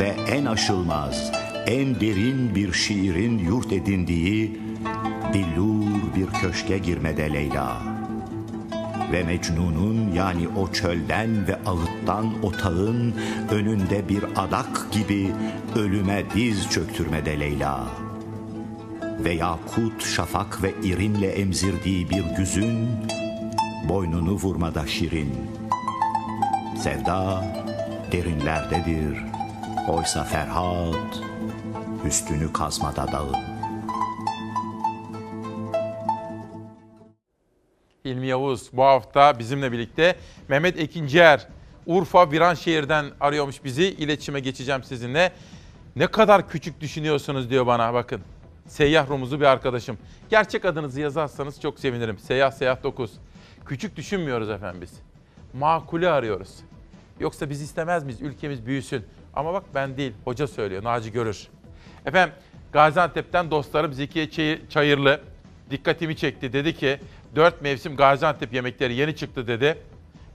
Ve 0.00 0.14
en 0.28 0.44
aşılmaz, 0.44 1.32
en 1.66 2.00
derin 2.00 2.54
bir 2.54 2.72
şiirin 2.72 3.38
yurt 3.38 3.72
edindiği 3.72 4.60
billur 5.34 6.14
bir 6.16 6.26
köşke 6.26 6.78
girmede 6.78 7.32
Leyla 7.32 7.94
ve 9.12 9.22
Mecnun'un 9.22 10.12
yani 10.12 10.48
o 10.48 10.72
çölden 10.72 11.48
ve 11.48 11.56
ağıttan 11.66 12.42
otağın 12.42 13.14
önünde 13.50 14.08
bir 14.08 14.24
adak 14.36 14.92
gibi 14.92 15.32
ölüme 15.76 16.24
diz 16.34 16.70
çöktürmede 16.70 17.40
Leyla. 17.40 17.86
Ve 19.24 19.32
yakut, 19.32 20.06
şafak 20.06 20.62
ve 20.62 20.74
irinle 20.82 21.28
emzirdiği 21.28 22.10
bir 22.10 22.24
güzün 22.36 22.88
boynunu 23.88 24.32
vurmada 24.32 24.86
şirin. 24.86 25.34
Sevda 26.78 27.44
derinlerdedir. 28.12 29.33
Oysa 29.88 30.24
Ferhat 30.24 31.22
üstünü 32.06 32.52
kazmada 32.52 33.12
dağın. 33.12 33.36
İlmi 38.04 38.26
Yavuz 38.26 38.70
bu 38.72 38.82
hafta 38.82 39.38
bizimle 39.38 39.72
birlikte. 39.72 40.16
Mehmet 40.48 40.80
Ekincier, 40.80 41.48
Urfa 41.86 42.30
Viranşehir'den 42.30 43.06
arıyormuş 43.20 43.64
bizi. 43.64 43.84
İletişime 43.84 44.40
geçeceğim 44.40 44.84
sizinle. 44.84 45.32
Ne 45.96 46.06
kadar 46.06 46.48
küçük 46.48 46.80
düşünüyorsunuz 46.80 47.50
diyor 47.50 47.66
bana 47.66 47.94
bakın. 47.94 48.20
Seyyah 48.66 49.10
Rumuzlu 49.10 49.40
bir 49.40 49.46
arkadaşım. 49.46 49.98
Gerçek 50.30 50.64
adınızı 50.64 51.00
yazarsanız 51.00 51.60
çok 51.60 51.80
sevinirim. 51.80 52.18
Seyyah 52.18 52.50
Seyyah 52.50 52.82
9. 52.82 53.12
Küçük 53.66 53.96
düşünmüyoruz 53.96 54.50
efendim 54.50 54.80
biz. 54.80 54.92
Makulü 55.52 56.08
arıyoruz. 56.08 56.56
Yoksa 57.20 57.50
biz 57.50 57.62
istemez 57.62 58.04
miyiz? 58.04 58.22
Ülkemiz 58.22 58.66
büyüsün. 58.66 59.04
Ama 59.36 59.54
bak 59.54 59.62
ben 59.74 59.96
değil, 59.96 60.12
hoca 60.24 60.46
söylüyor, 60.46 60.84
Naci 60.84 61.12
Görür. 61.12 61.48
Efendim 62.06 62.34
Gaziantep'ten 62.72 63.50
dostlarım 63.50 63.92
Zekiye 63.92 64.30
Çay- 64.30 64.68
Çayırlı 64.70 65.20
dikkatimi 65.70 66.16
çekti. 66.16 66.52
Dedi 66.52 66.74
ki 66.76 67.00
dört 67.36 67.62
mevsim 67.62 67.96
Gaziantep 67.96 68.52
yemekleri 68.54 68.94
yeni 68.94 69.16
çıktı 69.16 69.46
dedi. 69.46 69.78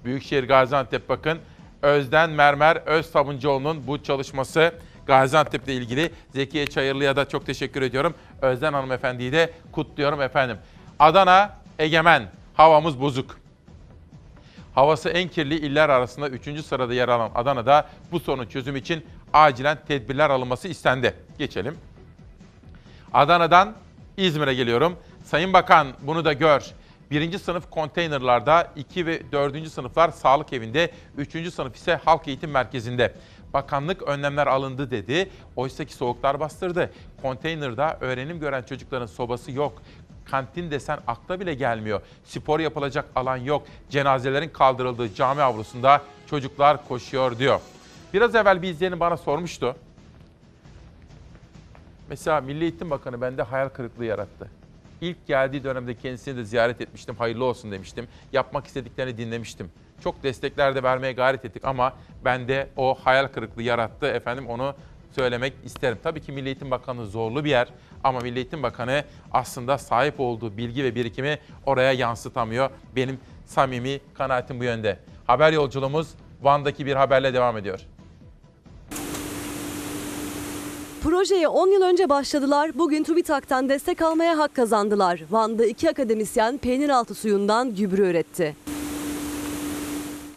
Büyükşehir 0.06 0.48
Gaziantep 0.48 1.10
bakın. 1.10 1.40
Özden 1.82 2.30
Mermer 2.30 2.76
Öz 2.76 3.06
Sabuncuoğlu'nun 3.06 3.88
bu 3.88 4.04
çalışması 4.04 4.74
Gaziantep'le 5.08 5.68
ilgili. 5.68 6.12
Zekiye 6.34 6.68
Çayırlı'ya 6.68 7.16
da 7.16 7.30
çok 7.30 7.46
teşekkür 7.46 7.82
ediyorum. 7.82 8.14
Özden 8.42 8.74
hanımefendiyi 8.74 9.32
de 9.32 9.54
kutluyorum 9.72 10.22
efendim. 10.22 10.58
Adana 11.00 11.58
Egemen. 11.80 12.24
Havamız 12.54 13.02
bozuk. 13.02 13.40
Havası 14.76 15.10
en 15.10 15.28
kirli 15.30 15.56
iller 15.56 15.90
arasında 15.90 16.30
3. 16.30 16.66
sırada 16.66 16.94
yer 16.94 17.10
alan 17.10 17.32
Adana'da 17.36 17.90
bu 18.12 18.20
sorunun 18.20 18.46
çözümü 18.46 18.80
için 18.80 19.06
acilen 19.34 19.78
tedbirler 19.88 20.30
alınması 20.30 20.68
istendi. 20.68 21.14
Geçelim. 21.38 21.78
Adana'dan 23.14 23.74
İzmir'e 24.18 24.54
geliyorum. 24.54 24.96
Sayın 25.24 25.54
Bakan 25.54 25.88
bunu 26.02 26.26
da 26.26 26.34
gör. 26.34 26.66
Birinci 27.12 27.40
sınıf 27.40 27.70
konteynerlarda, 27.70 28.72
2 28.76 29.06
ve 29.06 29.32
4. 29.32 29.68
sınıflar 29.68 30.10
sağlık 30.10 30.54
evinde, 30.54 30.92
3. 31.18 31.54
sınıf 31.54 31.76
ise 31.76 31.96
halk 32.06 32.28
eğitim 32.28 32.52
merkezinde. 32.52 33.14
Bakanlık 33.54 34.02
önlemler 34.02 34.48
alındı 34.48 34.92
dedi. 34.92 35.30
Oysa 35.56 35.86
ki 35.86 35.94
soğuklar 35.94 36.40
bastırdı. 36.40 36.92
Konteynerda 37.22 37.98
öğrenim 38.02 38.40
gören 38.40 38.64
çocukların 38.64 39.06
sobası 39.06 39.52
yok. 39.52 39.82
Kantin 40.32 40.72
desen 40.72 41.00
akla 41.08 41.40
bile 41.40 41.54
gelmiyor. 41.54 42.02
Spor 42.24 42.60
yapılacak 42.60 43.06
alan 43.16 43.38
yok. 43.38 43.64
Cenazelerin 43.90 44.50
kaldırıldığı 44.50 45.14
cami 45.14 45.42
avlusunda 45.42 46.02
çocuklar 46.30 46.88
koşuyor 46.88 47.40
diyor. 47.40 47.60
Biraz 48.14 48.36
evvel 48.36 48.62
bir 48.62 48.70
izleyenim 48.70 49.00
bana 49.00 49.18
sormuştu. 49.18 49.76
Mesela 52.10 52.42
Milli 52.42 52.64
Eğitim 52.64 52.90
Bakanı 52.90 53.22
bende 53.22 53.42
hayal 53.42 53.70
kırıklığı 53.70 54.06
yarattı. 54.06 54.50
İlk 55.02 55.28
geldiği 55.28 55.64
dönemde 55.64 55.96
kendisini 55.96 56.38
de 56.38 56.44
ziyaret 56.44 56.82
etmiştim. 56.82 57.16
Hayırlı 57.16 57.46
olsun 57.46 57.72
demiştim. 57.72 58.08
Yapmak 58.34 58.68
istediklerini 58.68 59.18
dinlemiştim. 59.18 59.72
Çok 60.04 60.24
destekler 60.24 60.76
de 60.76 60.84
vermeye 60.84 61.14
gayret 61.14 61.46
ettik 61.46 61.66
ama 61.66 61.94
bende 62.26 62.70
o 62.78 62.96
hayal 63.04 63.28
kırıklığı 63.28 63.64
yarattı. 63.64 64.08
Efendim 64.08 64.48
onu 64.48 64.76
söylemek 65.12 65.54
isterim. 65.66 65.98
Tabii 66.04 66.22
ki 66.22 66.32
Milli 66.32 66.46
Eğitim 66.46 66.72
Bakanı 66.72 67.06
zorlu 67.06 67.46
bir 67.46 67.50
yer 67.50 67.68
ama 68.04 68.20
Milli 68.20 68.38
Eğitim 68.38 68.64
Bakanı 68.64 69.04
aslında 69.32 69.78
sahip 69.78 70.20
olduğu 70.20 70.58
bilgi 70.58 70.84
ve 70.84 70.96
birikimi 70.96 71.40
oraya 71.66 71.92
yansıtamıyor. 71.92 72.70
Benim 72.96 73.20
samimi 73.46 74.00
kanaatim 74.14 74.60
bu 74.60 74.64
yönde. 74.64 75.00
Haber 75.28 75.54
yolculuğumuz 75.54 76.08
Van'daki 76.42 76.86
bir 76.86 76.96
haberle 76.96 77.34
devam 77.34 77.58
ediyor. 77.58 77.80
Projeye 81.04 81.48
10 81.48 81.68
yıl 81.68 81.82
önce 81.82 82.10
başladılar. 82.10 82.72
Bugün 82.76 83.04
TÜBİTAK'tan 83.04 83.70
destek 83.70 84.02
almaya 84.02 84.38
hak 84.38 84.56
kazandılar. 84.56 85.22
Van'da 85.32 85.66
iki 85.66 85.90
akademisyen 85.90 86.58
peynir 86.58 86.90
altı 86.90 87.16
suyundan 87.16 87.76
gübre 87.76 88.02
üretti. 88.02 88.56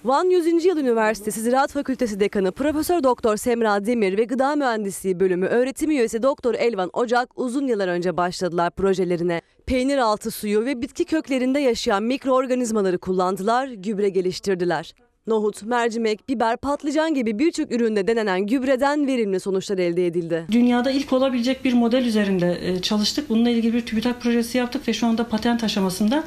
Van 0.05 0.25
100. 0.31 0.65
Yıl 0.65 0.77
Üniversitesi 0.77 1.41
Ziraat 1.41 1.73
Fakültesi 1.73 2.21
Dekanı 2.21 2.53
Profesör 2.53 3.03
Doktor 3.03 3.37
Semra 3.37 3.87
Demir 3.87 4.19
ve 4.19 4.25
Gıda 4.25 4.57
Mühendisliği 4.57 5.21
Bölümü 5.21 5.47
öğretim 5.47 5.91
üyesi 5.91 6.23
Doktor 6.23 6.55
Elvan 6.55 6.91
Ocak 6.93 7.39
uzun 7.39 7.67
yıllar 7.67 7.89
önce 7.89 8.17
başladılar 8.17 8.71
projelerine. 8.71 9.41
Peynir 9.67 9.99
altı 9.99 10.31
suyu 10.31 10.65
ve 10.65 10.83
bitki 10.83 11.05
köklerinde 11.05 11.61
yaşayan 11.61 12.03
mikroorganizmaları 12.03 12.99
kullandılar, 12.99 13.67
gübre 13.67 14.09
geliştirdiler. 14.09 14.95
Nohut, 15.27 15.63
mercimek, 15.63 16.29
biber, 16.29 16.57
patlıcan 16.57 17.15
gibi 17.15 17.39
birçok 17.39 17.73
üründe 17.73 18.07
denenen 18.07 18.47
gübreden 18.47 19.07
verimli 19.07 19.41
sonuçlar 19.41 19.79
elde 19.79 20.07
edildi. 20.07 20.47
Dünyada 20.53 20.91
ilk 20.91 21.13
olabilecek 21.13 21.65
bir 21.65 21.73
model 21.73 22.05
üzerinde 22.05 22.59
e, 22.63 22.83
çalıştık. 22.83 23.29
Bununla 23.29 23.51
ilgili 23.51 23.75
bir 23.75 23.87
TÜBİTAK 23.87 24.21
projesi 24.21 24.59
yaptık 24.59 24.89
ve 24.89 24.93
şu 24.93 25.07
anda 25.07 25.29
patent 25.29 25.65
aşamasında 25.65 26.25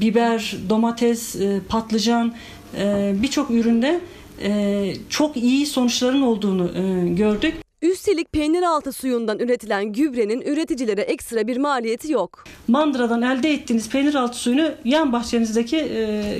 biber, 0.00 0.56
domates, 0.68 1.36
e, 1.36 1.60
patlıcan 1.68 2.34
e, 2.78 3.14
birçok 3.22 3.50
üründe 3.50 4.00
çok 5.08 5.36
iyi 5.36 5.66
sonuçların 5.66 6.22
olduğunu 6.22 6.70
gördük. 7.16 7.54
Üstelik 7.82 8.32
peynir 8.32 8.62
altı 8.62 8.92
suyundan 8.92 9.38
üretilen 9.38 9.92
gübrenin 9.92 10.40
üreticilere 10.40 11.00
ekstra 11.00 11.46
bir 11.46 11.56
maliyeti 11.56 12.12
yok. 12.12 12.44
Mandıradan 12.68 13.22
elde 13.22 13.52
ettiğiniz 13.52 13.88
peynir 13.88 14.14
altı 14.14 14.38
suyunu 14.38 14.70
yan 14.84 15.12
bahçenizdeki 15.12 15.76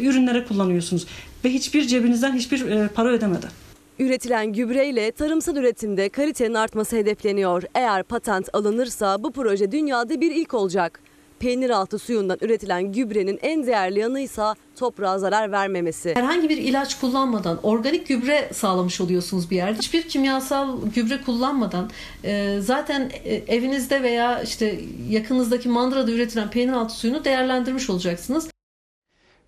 ürünlere 0.03 0.45
kullanıyorsunuz 0.45 1.07
ve 1.47 1.51
hiçbir 1.51 1.87
cebinizden 1.87 2.33
hiçbir 2.33 2.67
e, 2.67 2.89
para 2.89 3.09
ödemeden. 3.09 3.51
Üretilen 3.99 4.53
gübreyle 4.53 5.11
tarımsal 5.11 5.57
üretimde 5.57 6.09
kalitenin 6.09 6.55
artması 6.55 6.97
hedefleniyor. 6.97 7.63
Eğer 7.75 8.03
patent 8.03 8.49
alınırsa 8.53 9.23
bu 9.23 9.33
proje 9.33 9.73
dünyada 9.73 10.21
bir 10.21 10.31
ilk 10.31 10.55
olacak. 10.55 11.01
Peynir 11.39 11.71
altı 11.71 11.99
suyundan 11.99 12.39
üretilen 12.41 12.93
gübrenin 12.93 13.39
en 13.43 13.67
değerli 13.67 13.99
yanıysa 13.99 14.55
toprağa 14.77 15.19
zarar 15.19 15.53
vermemesi. 15.53 16.15
Herhangi 16.15 16.49
bir 16.49 16.57
ilaç 16.57 17.01
kullanmadan 17.01 17.59
organik 17.63 18.09
gübre 18.09 18.51
sağlamış 18.53 19.01
oluyorsunuz 19.01 19.51
bir 19.51 19.57
yerde. 19.57 19.79
Hiçbir 19.79 20.03
kimyasal 20.03 20.79
gübre 20.95 21.21
kullanmadan 21.27 21.91
e, 22.25 22.61
zaten 22.61 23.11
e, 23.25 23.35
evinizde 23.35 24.03
veya 24.03 24.43
işte 24.43 24.81
yakınızdaki 25.09 25.69
mandırada 25.69 26.11
üretilen 26.11 26.51
peynir 26.51 26.73
altı 26.73 26.95
suyunu 26.95 27.25
değerlendirmiş 27.25 27.91
olacaksınız. 27.91 28.49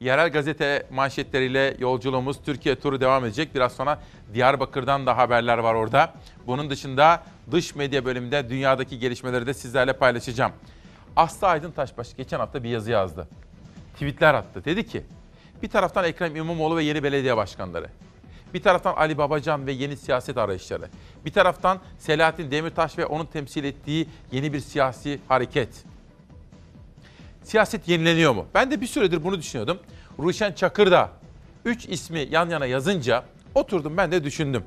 Yerel 0.00 0.32
gazete 0.32 0.86
manşetleriyle 0.90 1.76
yolculuğumuz 1.78 2.42
Türkiye 2.44 2.74
turu 2.76 3.00
devam 3.00 3.24
edecek. 3.24 3.54
Biraz 3.54 3.72
sonra 3.72 4.02
Diyarbakır'dan 4.34 5.06
da 5.06 5.16
haberler 5.16 5.58
var 5.58 5.74
orada. 5.74 6.14
Bunun 6.46 6.70
dışında 6.70 7.22
dış 7.50 7.74
medya 7.74 8.04
bölümünde 8.04 8.50
dünyadaki 8.50 8.98
gelişmeleri 8.98 9.46
de 9.46 9.54
sizlerle 9.54 9.92
paylaşacağım. 9.92 10.52
Aslı 11.16 11.46
Aydın 11.46 11.70
Taşbaş 11.70 12.16
geçen 12.16 12.38
hafta 12.38 12.62
bir 12.62 12.68
yazı 12.68 12.90
yazdı. 12.90 13.28
Tweetler 13.92 14.34
attı. 14.34 14.64
Dedi 14.64 14.86
ki 14.86 15.02
bir 15.62 15.68
taraftan 15.68 16.04
Ekrem 16.04 16.36
İmamoğlu 16.36 16.76
ve 16.76 16.84
yeni 16.84 17.02
belediye 17.02 17.36
başkanları. 17.36 17.88
Bir 18.54 18.62
taraftan 18.62 18.94
Ali 18.94 19.18
Babacan 19.18 19.66
ve 19.66 19.72
yeni 19.72 19.96
siyaset 19.96 20.38
arayışları. 20.38 20.88
Bir 21.24 21.32
taraftan 21.32 21.78
Selahattin 21.98 22.50
Demirtaş 22.50 22.98
ve 22.98 23.06
onun 23.06 23.26
temsil 23.26 23.64
ettiği 23.64 24.08
yeni 24.32 24.52
bir 24.52 24.60
siyasi 24.60 25.20
hareket 25.28 25.84
siyaset 27.48 27.88
yenileniyor 27.88 28.34
mu? 28.34 28.46
Ben 28.54 28.70
de 28.70 28.80
bir 28.80 28.86
süredir 28.86 29.24
bunu 29.24 29.38
düşünüyordum. 29.38 29.78
Ruşen 30.18 30.52
Çakır 30.52 30.90
da 30.90 31.10
3 31.64 31.86
ismi 31.86 32.28
yan 32.30 32.50
yana 32.50 32.66
yazınca 32.66 33.24
oturdum 33.54 33.96
ben 33.96 34.12
de 34.12 34.24
düşündüm. 34.24 34.64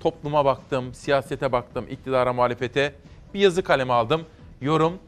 Topluma 0.00 0.44
baktım, 0.44 0.94
siyasete 0.94 1.52
baktım, 1.52 1.86
iktidara, 1.90 2.32
muhalefete. 2.32 2.94
Bir 3.34 3.40
yazı 3.40 3.62
kaleme 3.62 3.92
aldım. 3.92 4.26
Yorum, 4.60 4.98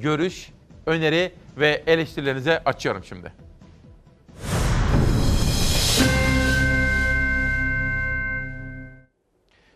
görüş, 0.00 0.50
öneri 0.86 1.32
ve 1.56 1.82
eleştirilerinize 1.86 2.62
açıyorum 2.64 3.04
şimdi. 3.04 3.32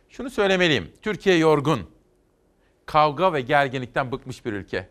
Şunu 0.09 0.31
söylemeliyim. 0.31 0.93
Türkiye 1.03 1.37
yorgun. 1.37 1.81
Kavga 2.87 3.33
ve 3.33 3.41
gerginlikten 3.41 4.13
bıkmış 4.13 4.45
bir 4.45 4.53
ülke. 4.53 4.89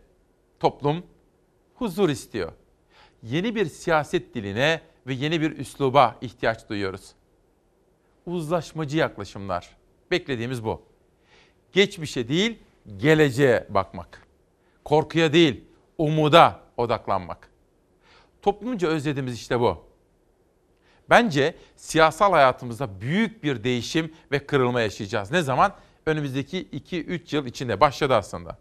Toplum 0.59 1.03
huzur 1.79 2.09
istiyor. 2.09 2.51
Yeni 3.23 3.55
bir 3.55 3.65
siyaset 3.65 4.35
diline 4.35 4.81
ve 5.07 5.13
yeni 5.13 5.41
bir 5.41 5.57
üsluba 5.57 6.17
ihtiyaç 6.21 6.69
duyuyoruz. 6.69 7.11
Uzlaşmacı 8.25 8.97
yaklaşımlar. 8.97 9.77
Beklediğimiz 10.11 10.65
bu. 10.65 10.81
Geçmişe 11.73 12.27
değil, 12.27 12.59
geleceğe 12.97 13.67
bakmak. 13.69 14.27
Korkuya 14.85 15.33
değil, 15.33 15.63
umuda 15.97 16.59
odaklanmak. 16.77 17.49
Toplumca 18.41 18.87
özlediğimiz 18.87 19.35
işte 19.35 19.59
bu. 19.59 19.83
Bence 21.09 21.55
siyasal 21.75 22.31
hayatımızda 22.31 23.01
büyük 23.01 23.43
bir 23.43 23.63
değişim 23.63 24.13
ve 24.31 24.45
kırılma 24.45 24.81
yaşayacağız. 24.81 25.31
Ne 25.31 25.41
zaman? 25.41 25.73
Önümüzdeki 26.05 26.67
2-3 26.73 27.35
yıl 27.35 27.45
içinde 27.45 27.81
başladı 27.81 28.15
aslında. 28.15 28.57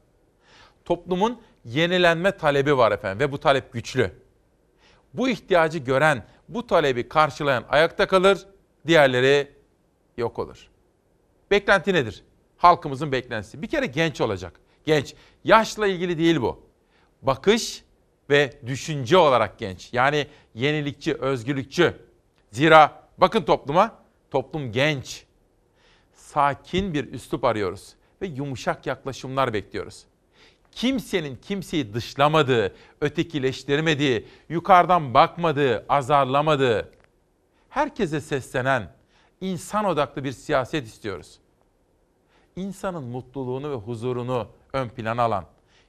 Toplumun 0.85 1.41
yenilenme 1.69 2.37
talebi 2.37 2.77
var 2.77 2.93
efendim 2.93 3.21
ve 3.21 3.33
bu 3.33 3.41
talep 3.41 3.73
güçlü. 3.73 4.13
Bu 5.15 5.29
ihtiyacı 5.29 5.79
gören, 5.79 6.27
bu 6.49 6.67
talebi 6.67 7.09
karşılayan 7.09 7.65
ayakta 7.69 8.07
kalır, 8.07 8.47
diğerleri 8.87 9.53
yok 10.17 10.39
olur. 10.39 10.69
Beklenti 11.51 11.95
nedir? 11.95 12.25
Halkımızın 12.57 13.13
beklentisi. 13.13 13.63
Bir 13.63 13.67
kere 13.67 13.87
genç 13.87 14.21
olacak. 14.21 14.61
Genç. 14.85 15.15
Yaşla 15.45 15.87
ilgili 15.87 16.19
değil 16.19 16.41
bu. 16.41 16.63
Bakış 17.23 17.85
ve 18.31 18.53
düşünce 18.67 19.17
olarak 19.17 19.59
genç. 19.59 19.93
Yani 19.93 20.27
yenilikçi, 20.55 21.15
özgürlükçü. 21.15 21.97
Zira 22.51 23.09
bakın 23.19 23.43
topluma, 23.43 24.03
toplum 24.31 24.73
genç. 24.73 25.25
Sakin 26.13 26.95
bir 26.95 27.13
üslup 27.13 27.45
arıyoruz 27.45 27.95
ve 28.23 28.27
yumuşak 28.27 28.87
yaklaşımlar 28.87 29.53
bekliyoruz 29.53 30.05
kimsenin 30.73 31.37
kimseyi 31.37 31.95
dışlamadığı, 31.95 32.75
ötekileştirmediği, 33.01 34.27
yukarıdan 34.49 35.15
bakmadığı, 35.15 35.87
azarlamadığı, 35.89 36.93
herkese 37.69 38.21
seslenen, 38.21 38.93
insan 39.41 39.85
odaklı 39.85 40.25
bir 40.25 40.33
siyaset 40.33 40.87
istiyoruz. 40.87 41.39
İnsanın 42.57 43.05
mutluluğunu 43.05 43.71
ve 43.71 43.75
huzurunu 43.75 44.49
ön 44.73 44.89
plana 44.89 45.23
alan, 45.23 45.45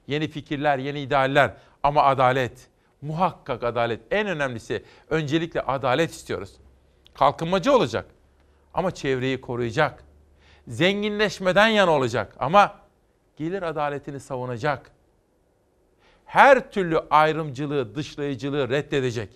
yeni 0.06 0.28
fikirler, 0.28 0.78
yeni 0.78 1.00
idealler 1.00 1.54
ama 1.82 2.02
adalet, 2.02 2.68
muhakkak 3.02 3.64
adalet. 3.64 4.00
En 4.10 4.26
önemlisi 4.26 4.84
öncelikle 5.10 5.60
adalet 5.60 6.10
istiyoruz. 6.10 6.52
Kalkınmacı 7.14 7.72
olacak 7.72 8.06
ama 8.74 8.90
çevreyi 8.90 9.40
koruyacak. 9.40 10.04
Zenginleşmeden 10.68 11.68
yana 11.68 11.90
olacak 11.90 12.36
ama 12.38 12.79
gelir 13.40 13.62
adaletini 13.62 14.20
savunacak. 14.20 14.90
Her 16.24 16.70
türlü 16.70 16.98
ayrımcılığı, 17.10 17.94
dışlayıcılığı 17.94 18.68
reddedecek. 18.68 19.30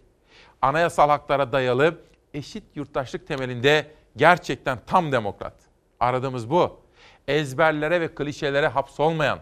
Anayasal 0.63 1.09
haklara 1.09 1.53
dayalı 1.53 1.99
eşit 2.35 2.65
yurttaşlık 2.75 3.27
temelinde 3.29 3.91
gerçekten 4.17 4.79
tam 4.87 5.13
demokrat. 5.13 5.55
Aradığımız 6.01 6.51
bu. 6.51 6.81
Ezberlere 7.29 8.01
ve 8.01 8.15
klişelere 8.15 8.69
hapsolmayan, 8.69 9.39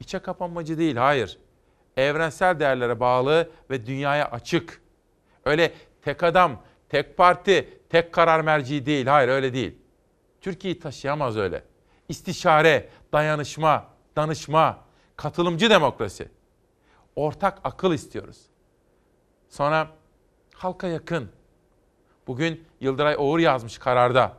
içe 0.00 0.18
kapanmacı 0.18 0.78
değil, 0.78 0.96
hayır. 0.96 1.38
Evrensel 1.96 2.60
değerlere 2.60 3.00
bağlı 3.00 3.50
ve 3.70 3.86
dünyaya 3.86 4.30
açık. 4.30 4.82
Öyle 5.44 5.72
tek 6.02 6.22
adam, 6.22 6.62
tek 6.88 7.16
parti, 7.16 7.68
tek 7.90 8.12
karar 8.12 8.40
merci 8.40 8.86
değil, 8.86 9.06
hayır 9.06 9.28
öyle 9.28 9.52
değil. 9.52 9.78
Türkiye'yi 10.40 10.80
taşıyamaz 10.80 11.36
öyle. 11.36 11.67
İstişare, 12.08 12.88
dayanışma, 13.12 13.86
danışma, 14.16 14.78
katılımcı 15.16 15.70
demokrasi. 15.70 16.28
Ortak 17.16 17.58
akıl 17.64 17.92
istiyoruz. 17.92 18.38
Sonra 19.48 19.88
halka 20.54 20.86
yakın. 20.86 21.30
Bugün 22.26 22.64
Yıldıray 22.80 23.16
Oğur 23.18 23.38
yazmış 23.38 23.78
kararda. 23.78 24.32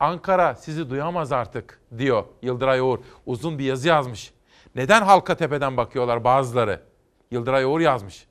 Ankara 0.00 0.54
sizi 0.54 0.90
duyamaz 0.90 1.32
artık 1.32 1.80
diyor 1.98 2.24
Yıldıray 2.42 2.80
Oğur. 2.80 2.98
Uzun 3.26 3.58
bir 3.58 3.64
yazı 3.64 3.88
yazmış. 3.88 4.32
Neden 4.74 5.02
halka 5.02 5.36
tepeden 5.36 5.76
bakıyorlar 5.76 6.24
bazıları? 6.24 6.82
Yıldıray 7.30 7.64
Uğur 7.64 7.80
yazmış. 7.80 8.26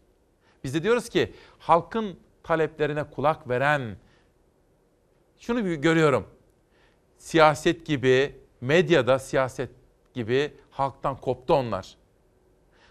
Biz 0.64 0.74
de 0.74 0.84
diyoruz 0.84 1.10
ki 1.10 1.34
halkın 1.60 2.20
taleplerine 2.44 3.04
kulak 3.04 3.50
veren 3.50 3.98
şunu 5.40 5.82
görüyorum. 5.82 6.28
Siyaset 7.18 7.86
gibi, 7.86 8.42
medyada 8.62 9.20
siyaset 9.20 9.70
gibi 10.14 10.54
halktan 10.72 11.16
koptu 11.18 11.54
onlar. 11.54 11.96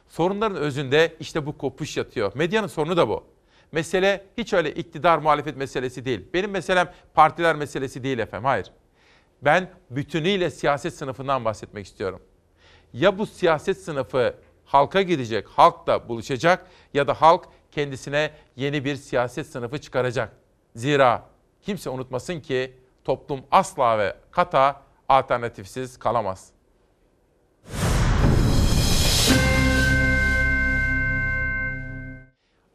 Sorunların 0.08 0.56
özünde 0.56 1.16
işte 1.20 1.46
bu 1.46 1.58
kopuş 1.58 1.96
yatıyor. 1.96 2.32
Medyanın 2.34 2.66
sorunu 2.66 2.96
da 2.96 3.08
bu. 3.08 3.24
Mesele 3.72 4.24
hiç 4.36 4.52
öyle 4.52 4.74
iktidar 4.74 5.18
muhalefet 5.18 5.56
meselesi 5.56 6.04
değil. 6.04 6.26
Benim 6.34 6.50
meselem 6.50 6.92
partiler 7.14 7.56
meselesi 7.56 8.02
değil 8.02 8.18
efendim. 8.18 8.44
Hayır. 8.44 8.72
Ben 9.42 9.70
bütünüyle 9.90 10.50
siyaset 10.50 10.94
sınıfından 10.94 11.44
bahsetmek 11.44 11.86
istiyorum. 11.86 12.20
Ya 12.92 13.18
bu 13.18 13.26
siyaset 13.26 13.78
sınıfı 13.78 14.34
halka 14.64 15.02
gidecek, 15.02 15.48
halkla 15.48 16.08
buluşacak 16.08 16.66
ya 16.94 17.06
da 17.06 17.14
halk 17.14 17.48
kendisine 17.70 18.30
yeni 18.56 18.84
bir 18.84 18.96
siyaset 18.96 19.46
sınıfı 19.46 19.78
çıkaracak. 19.78 20.32
Zira 20.76 21.26
kimse 21.62 21.90
unutmasın 21.90 22.40
ki 22.40 22.76
toplum 23.04 23.40
asla 23.50 23.98
ve 23.98 24.16
kata 24.30 24.82
alternatifsiz 25.08 25.98
kalamaz. 25.98 26.48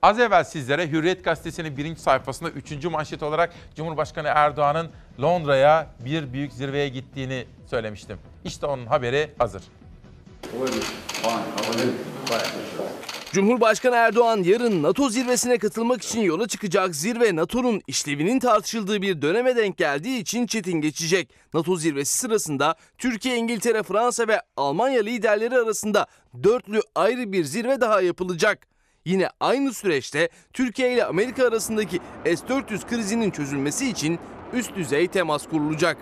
Az 0.02 0.20
evvel 0.20 0.44
sizlere 0.44 0.92
Hürriyet 0.92 1.24
Gazetesi'nin 1.24 1.78
birinci 1.78 2.02
sayfasında 2.02 2.50
üçüncü 2.50 2.90
manşet 2.90 3.24
olarak 3.24 3.54
Cumhurbaşkanı 3.76 4.28
Erdoğan'ın 4.28 4.92
Londra'ya 5.22 5.88
bir 6.06 6.34
büyük 6.34 6.54
zirveye 6.54 6.90
gittiğini 6.90 7.46
söylemiştim. 7.70 8.18
İşte 8.44 8.66
onun 8.66 8.86
haberi 8.86 9.30
hazır. 9.38 9.64
Cumhurbaşkanı 13.34 13.96
Erdoğan 13.96 14.44
yarın 14.44 14.84
NATO 14.84 15.10
zirvesine 15.10 15.58
katılmak 15.58 16.04
için 16.04 16.22
yola 16.22 16.48
çıkacak. 16.48 16.96
Zirve 16.96 17.36
NATO'nun 17.36 17.82
işlevinin 17.88 18.40
tartışıldığı 18.40 19.02
bir 19.02 19.22
döneme 19.22 19.56
denk 19.56 19.78
geldiği 19.78 20.20
için 20.20 20.48
çetin 20.48 20.82
geçecek. 20.82 21.30
NATO 21.54 21.76
zirvesi 21.76 22.18
sırasında 22.18 22.76
Türkiye, 22.98 23.38
İngiltere, 23.38 23.84
Fransa 23.84 24.28
ve 24.28 24.42
Almanya 24.58 25.02
liderleri 25.02 25.56
arasında 25.56 26.08
dörtlü 26.44 26.82
ayrı 26.96 27.32
bir 27.32 27.44
zirve 27.44 27.82
daha 27.82 28.02
yapılacak. 28.02 28.68
Yine 29.06 29.30
aynı 29.40 29.74
süreçte 29.74 30.30
Türkiye 30.54 30.94
ile 30.94 31.06
Amerika 31.06 31.48
arasındaki 31.48 32.00
S-400 32.26 32.88
krizinin 32.90 33.32
çözülmesi 33.32 33.90
için 33.90 34.20
üst 34.54 34.76
düzey 34.76 35.08
temas 35.08 35.48
kurulacak. 35.48 35.98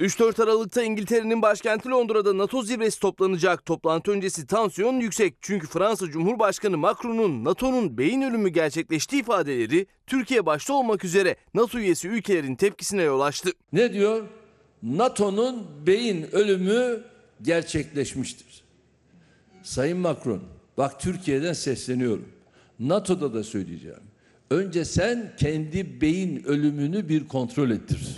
3-4 0.00 0.42
Aralık'ta 0.42 0.82
İngiltere'nin 0.82 1.42
başkenti 1.42 1.88
Londra'da 1.88 2.38
NATO 2.38 2.62
zirvesi 2.62 3.00
toplanacak. 3.00 3.66
Toplantı 3.66 4.10
öncesi 4.10 4.46
tansiyon 4.46 5.00
yüksek. 5.00 5.34
Çünkü 5.40 5.66
Fransa 5.66 6.06
Cumhurbaşkanı 6.06 6.78
Macron'un 6.78 7.44
NATO'nun 7.44 7.98
beyin 7.98 8.22
ölümü 8.22 8.48
gerçekleştiği 8.48 9.22
ifadeleri 9.22 9.86
Türkiye 10.06 10.46
başta 10.46 10.72
olmak 10.72 11.04
üzere 11.04 11.36
NATO 11.54 11.78
üyesi 11.78 12.08
ülkelerin 12.08 12.54
tepkisine 12.54 13.02
yol 13.02 13.20
açtı. 13.20 13.50
Ne 13.72 13.92
diyor? 13.92 14.22
NATO'nun 14.82 15.66
beyin 15.86 16.26
ölümü 16.32 17.02
gerçekleşmiştir. 17.42 18.64
Sayın 19.62 19.98
Macron, 19.98 20.42
bak 20.78 21.00
Türkiye'den 21.00 21.52
sesleniyorum. 21.52 22.28
NATO'da 22.78 23.34
da 23.34 23.44
söyleyeceğim. 23.44 24.00
Önce 24.50 24.84
sen 24.84 25.32
kendi 25.38 26.00
beyin 26.00 26.44
ölümünü 26.44 27.08
bir 27.08 27.28
kontrol 27.28 27.70
ettir. 27.70 28.16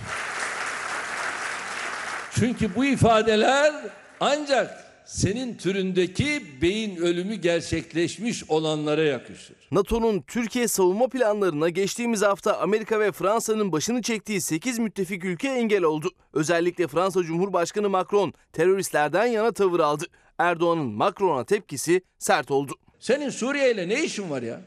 Çünkü 2.38 2.74
bu 2.76 2.84
ifadeler 2.84 3.74
ancak 4.20 4.84
senin 5.04 5.54
türündeki 5.56 6.42
beyin 6.62 6.96
ölümü 6.96 7.34
gerçekleşmiş 7.34 8.50
olanlara 8.50 9.02
yakışır. 9.02 9.56
NATO'nun 9.72 10.20
Türkiye 10.20 10.68
savunma 10.68 11.08
planlarına 11.08 11.68
geçtiğimiz 11.68 12.22
hafta 12.22 12.58
Amerika 12.58 13.00
ve 13.00 13.12
Fransa'nın 13.12 13.72
başını 13.72 14.02
çektiği 14.02 14.40
8 14.40 14.78
müttefik 14.78 15.24
ülke 15.24 15.48
engel 15.48 15.82
oldu. 15.82 16.10
Özellikle 16.32 16.86
Fransa 16.88 17.22
Cumhurbaşkanı 17.22 17.88
Macron 17.88 18.32
teröristlerden 18.52 19.26
yana 19.26 19.52
tavır 19.52 19.80
aldı. 19.80 20.04
Erdoğan'ın 20.38 20.86
Macron'a 20.86 21.44
tepkisi 21.44 22.02
sert 22.18 22.50
oldu. 22.50 22.74
Senin 23.00 23.30
Suriye 23.30 23.72
ile 23.72 23.88
ne 23.88 24.04
işin 24.04 24.30
var 24.30 24.42
ya? 24.42 24.60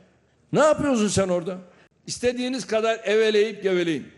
Ne 0.53 0.59
yapıyorsun 0.59 1.07
sen 1.07 1.29
orada? 1.29 1.57
İstediğiniz 2.07 2.67
kadar 2.67 2.99
eveleyip 3.03 3.63
geveleyin. 3.63 4.14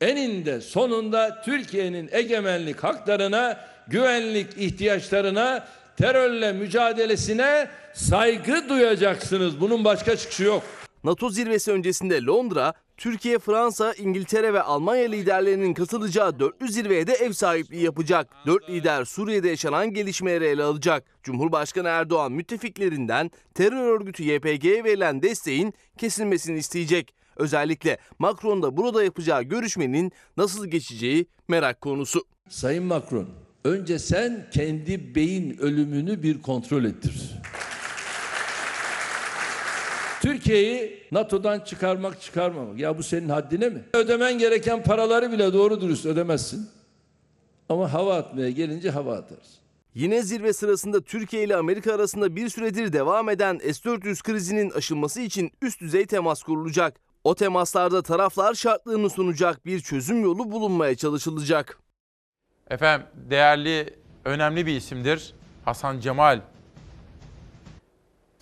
Eninde 0.00 0.60
sonunda 0.60 1.42
Türkiye'nin 1.44 2.08
egemenlik 2.12 2.84
haklarına, 2.84 3.60
güvenlik 3.88 4.46
ihtiyaçlarına, 4.56 5.66
terörle 5.96 6.52
mücadelesine 6.52 7.68
saygı 7.94 8.68
duyacaksınız. 8.68 9.60
Bunun 9.60 9.84
başka 9.84 10.16
çıkışı 10.16 10.44
yok. 10.44 10.62
NATO 11.04 11.30
zirvesi 11.30 11.72
öncesinde 11.72 12.22
Londra, 12.22 12.72
Türkiye, 12.96 13.38
Fransa, 13.38 13.92
İngiltere 13.92 14.54
ve 14.54 14.62
Almanya 14.62 15.08
liderlerinin 15.08 15.74
katılacağı 15.74 16.38
dörtlü 16.38 16.68
zirveye 16.68 17.06
de 17.06 17.12
ev 17.12 17.32
sahipliği 17.32 17.82
yapacak. 17.84 18.28
Dört 18.46 18.70
lider 18.70 19.04
Suriye'de 19.04 19.48
yaşanan 19.48 19.94
gelişmeleri 19.94 20.44
ele 20.44 20.62
alacak. 20.62 21.04
Cumhurbaşkanı 21.22 21.88
Erdoğan 21.88 22.32
müttefiklerinden 22.32 23.30
terör 23.54 24.00
örgütü 24.00 24.22
YPG'ye 24.22 24.84
verilen 24.84 25.22
desteğin 25.22 25.74
kesilmesini 25.98 26.58
isteyecek. 26.58 27.19
Özellikle 27.40 27.98
Macron'da 28.18 28.76
burada 28.76 29.04
yapacağı 29.04 29.42
görüşmenin 29.42 30.12
nasıl 30.36 30.66
geçeceği 30.66 31.26
merak 31.48 31.80
konusu. 31.80 32.24
Sayın 32.48 32.84
Macron, 32.84 33.28
önce 33.64 33.98
sen 33.98 34.46
kendi 34.50 35.14
beyin 35.14 35.58
ölümünü 35.58 36.22
bir 36.22 36.42
kontrol 36.42 36.84
ettir. 36.84 37.30
Türkiye'yi 40.22 41.02
NATO'dan 41.12 41.60
çıkarmak 41.60 42.20
çıkarmamak. 42.20 42.78
Ya 42.78 42.98
bu 42.98 43.02
senin 43.02 43.28
haddine 43.28 43.68
mi? 43.68 43.84
Ödemen 43.92 44.38
gereken 44.38 44.82
paraları 44.82 45.32
bile 45.32 45.52
doğru 45.52 45.80
dürüst 45.80 46.06
ödemezsin. 46.06 46.68
Ama 47.68 47.92
hava 47.92 48.16
atmaya 48.16 48.50
gelince 48.50 48.90
hava 48.90 49.16
atarsın. 49.16 49.60
Yine 49.94 50.22
zirve 50.22 50.52
sırasında 50.52 51.00
Türkiye 51.00 51.44
ile 51.44 51.56
Amerika 51.56 51.94
arasında 51.94 52.36
bir 52.36 52.48
süredir 52.48 52.92
devam 52.92 53.28
eden 53.28 53.58
S-400 53.58 54.22
krizinin 54.22 54.70
aşılması 54.70 55.20
için 55.20 55.50
üst 55.62 55.80
düzey 55.80 56.06
temas 56.06 56.42
kurulacak. 56.42 57.09
O 57.24 57.34
temaslarda 57.34 58.02
taraflar 58.02 58.54
şartlarını 58.54 59.10
sunacak 59.10 59.66
bir 59.66 59.80
çözüm 59.80 60.22
yolu 60.22 60.52
bulunmaya 60.52 60.94
çalışılacak. 60.94 61.78
Efendim 62.70 63.06
değerli, 63.14 63.94
önemli 64.24 64.66
bir 64.66 64.76
isimdir. 64.76 65.34
Hasan 65.64 66.00
Cemal. 66.00 66.40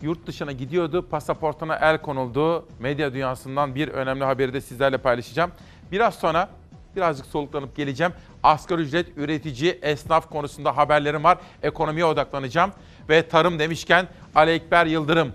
Yurt 0.01 0.27
dışına 0.27 0.53
gidiyordu, 0.53 1.09
pasaportuna 1.11 1.77
el 1.77 2.03
konuldu. 2.03 2.69
Medya 2.79 3.15
dünyasından 3.15 3.75
bir 3.75 3.89
önemli 3.89 4.25
haberi 4.25 4.55
de 4.55 4.61
sizlerle 4.61 4.99
paylaşacağım. 4.99 5.51
Biraz 5.93 6.15
sonra 6.15 6.49
birazcık 6.97 7.27
soluklanıp 7.27 7.77
geleceğim. 7.77 8.13
Asgari 8.43 8.83
ücret 8.83 9.09
üretici, 9.17 9.79
esnaf 9.83 10.31
konusunda 10.31 10.77
haberlerim 10.77 11.25
var. 11.25 11.39
Ekonomiye 11.63 12.05
odaklanacağım. 12.05 12.73
Ve 13.09 13.29
tarım 13.29 13.59
demişken 13.59 14.09
Ali 14.35 14.51
Ekber 14.51 14.87
Yıldırım. 14.87 15.33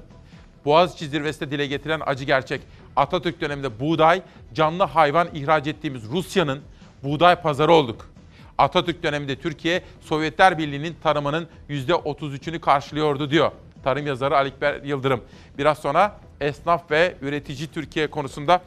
Boğaziçi 0.66 1.08
zirvesinde 1.08 1.52
dile 1.52 1.68
getiren 1.68 2.02
acı 2.06 2.24
gerçek. 2.24 2.62
Atatürk 2.96 3.42
döneminde 3.42 3.80
buğday, 3.80 4.22
canlı 4.54 4.84
hayvan 4.84 5.28
ihraç 5.34 5.68
ettiğimiz 5.68 6.04
Rusya'nın 6.12 6.62
buğday 7.04 7.36
pazarı 7.36 7.74
olduk. 7.74 8.10
Atatürk 8.58 9.04
döneminde 9.04 9.36
Türkiye, 9.36 9.84
Sovyetler 10.02 10.58
Birliği'nin 10.58 10.96
tarımının 11.04 11.48
%33'ünü 11.70 12.60
karşılıyordu 12.60 13.30
diyor. 13.30 13.52
Tarım 13.84 14.08
yazarı 14.08 14.38
Ali 14.38 14.50
Ekber 14.50 14.84
Yıldırım. 14.84 15.22
Biraz 15.58 15.78
sonra 15.78 16.20
esnaf 16.42 16.92
ve 16.92 17.16
üretici 17.22 17.68
Türkiye 17.68 18.08
konusunda 18.08 18.62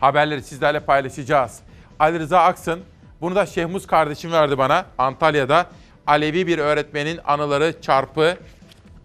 haberleri 0.00 0.42
sizlerle 0.42 0.80
paylaşacağız. 0.80 1.60
Ali 1.98 2.18
Rıza 2.18 2.40
Aksın, 2.40 2.80
bunu 3.20 3.34
da 3.34 3.46
Şehmuz 3.46 3.86
kardeşim 3.86 4.32
verdi 4.32 4.58
bana 4.58 4.86
Antalya'da. 4.98 5.66
Alevi 6.06 6.46
bir 6.46 6.58
öğretmenin 6.58 7.20
anıları 7.24 7.80
çarpı 7.80 8.36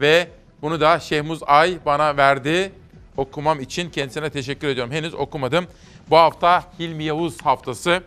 ve 0.02 0.28
bunu 0.62 0.82
da 0.82 1.00
Şehmuz 1.00 1.40
Ay 1.46 1.78
bana 1.86 2.18
verdi 2.18 2.72
okumam 3.20 3.60
için 3.60 3.90
kendisine 3.90 4.30
teşekkür 4.30 4.68
ediyorum. 4.68 4.94
Henüz 4.94 5.14
okumadım. 5.14 5.68
Bu 6.10 6.18
hafta 6.18 6.64
Hilmi 6.80 7.04
Yavuz 7.04 7.42
haftası. 7.42 8.04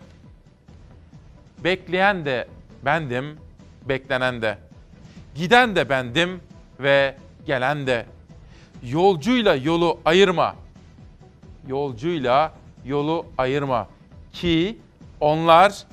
Bekleyen 1.65 2.25
de 2.25 2.49
bendim, 2.85 3.39
beklenen 3.89 4.43
de. 4.43 4.59
Giden 5.35 5.77
de 5.77 5.89
bendim 5.89 6.41
ve 6.81 7.17
gelen 7.47 7.87
de. 7.87 8.07
Yolcuyla 8.83 9.55
yolu 9.55 9.99
ayırma. 10.05 10.57
Yolcuyla 11.69 12.55
yolu 12.85 13.27
ayırma. 13.39 13.89
Ki 14.33 14.79
onlar 15.21 15.87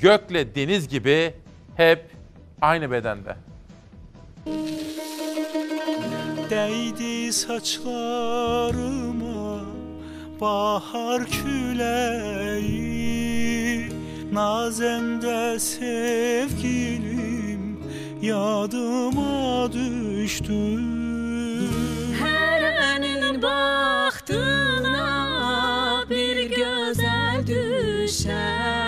gökle 0.00 0.54
deniz 0.54 0.88
gibi 0.88 1.34
hep 1.76 2.10
aynı 2.60 2.90
bedende. 2.90 3.36
Değdi 6.50 7.32
saçlarıma 7.32 7.86
bahar 10.40 11.24
küleği 11.24 12.86
Nazende 14.32 15.58
sevgilim 15.58 16.56
yadıma 18.22 19.72
düştü. 19.72 20.78
Herenin 22.20 23.42
baktığına 23.42 25.06
bir 26.10 26.50
güzel 26.50 27.46
düşer 27.46 28.86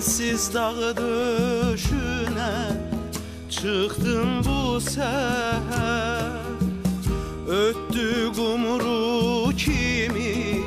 Sensiz 0.00 0.54
dağı 0.54 0.96
döşüne 0.96 2.52
Çıktım 3.50 4.44
bu 4.44 4.80
seher. 4.80 6.30
Öttü 7.48 8.32
kumru 8.36 9.56
kimi 9.56 10.60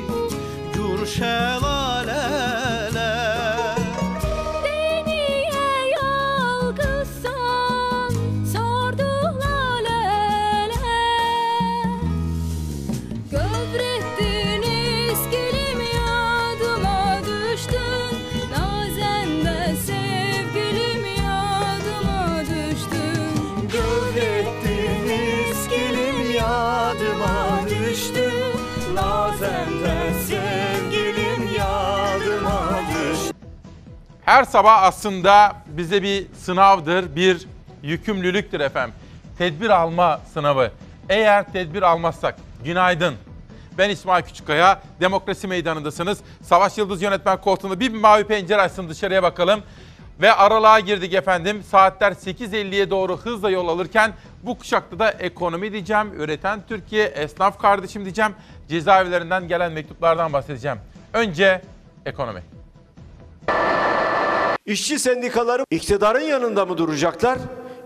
Gür 0.74 1.06
Her 34.24 34.44
sabah 34.44 34.82
aslında 34.82 35.56
bize 35.66 36.02
bir 36.02 36.26
sınavdır, 36.34 37.16
bir 37.16 37.46
yükümlülüktür 37.82 38.60
efendim. 38.60 38.94
Tedbir 39.38 39.70
alma 39.70 40.20
sınavı. 40.34 40.70
Eğer 41.08 41.52
tedbir 41.52 41.82
almazsak, 41.82 42.36
günaydın. 42.64 43.14
Ben 43.78 43.90
İsmail 43.90 44.24
Küçükkaya, 44.24 44.82
Demokrasi 45.00 45.46
Meydanı'ndasınız. 45.46 46.18
Savaş 46.42 46.78
Yıldız 46.78 47.02
yönetmen 47.02 47.40
koltuğunda 47.40 47.80
bir 47.80 47.92
mavi 47.92 48.24
pencere 48.24 48.60
açsın 48.60 48.88
dışarıya 48.88 49.22
bakalım. 49.22 49.62
Ve 50.20 50.32
aralığa 50.32 50.80
girdik 50.80 51.14
efendim. 51.14 51.62
Saatler 51.62 52.12
8.50'ye 52.12 52.90
doğru 52.90 53.16
hızla 53.16 53.50
yol 53.50 53.68
alırken 53.68 54.12
bu 54.42 54.58
kuşakta 54.58 54.98
da 54.98 55.10
ekonomi 55.10 55.72
diyeceğim, 55.72 56.12
üreten 56.20 56.60
Türkiye, 56.68 57.04
esnaf 57.04 57.58
kardeşim 57.58 58.04
diyeceğim. 58.04 58.32
Cezaevlerinden 58.68 59.48
gelen 59.48 59.72
mektuplardan 59.72 60.32
bahsedeceğim. 60.32 60.78
Önce 61.12 61.62
ekonomi. 62.06 62.42
İşçi 64.66 64.98
sendikaları 64.98 65.64
iktidarın 65.70 66.20
yanında 66.20 66.66
mı 66.66 66.78
duracaklar? 66.78 67.38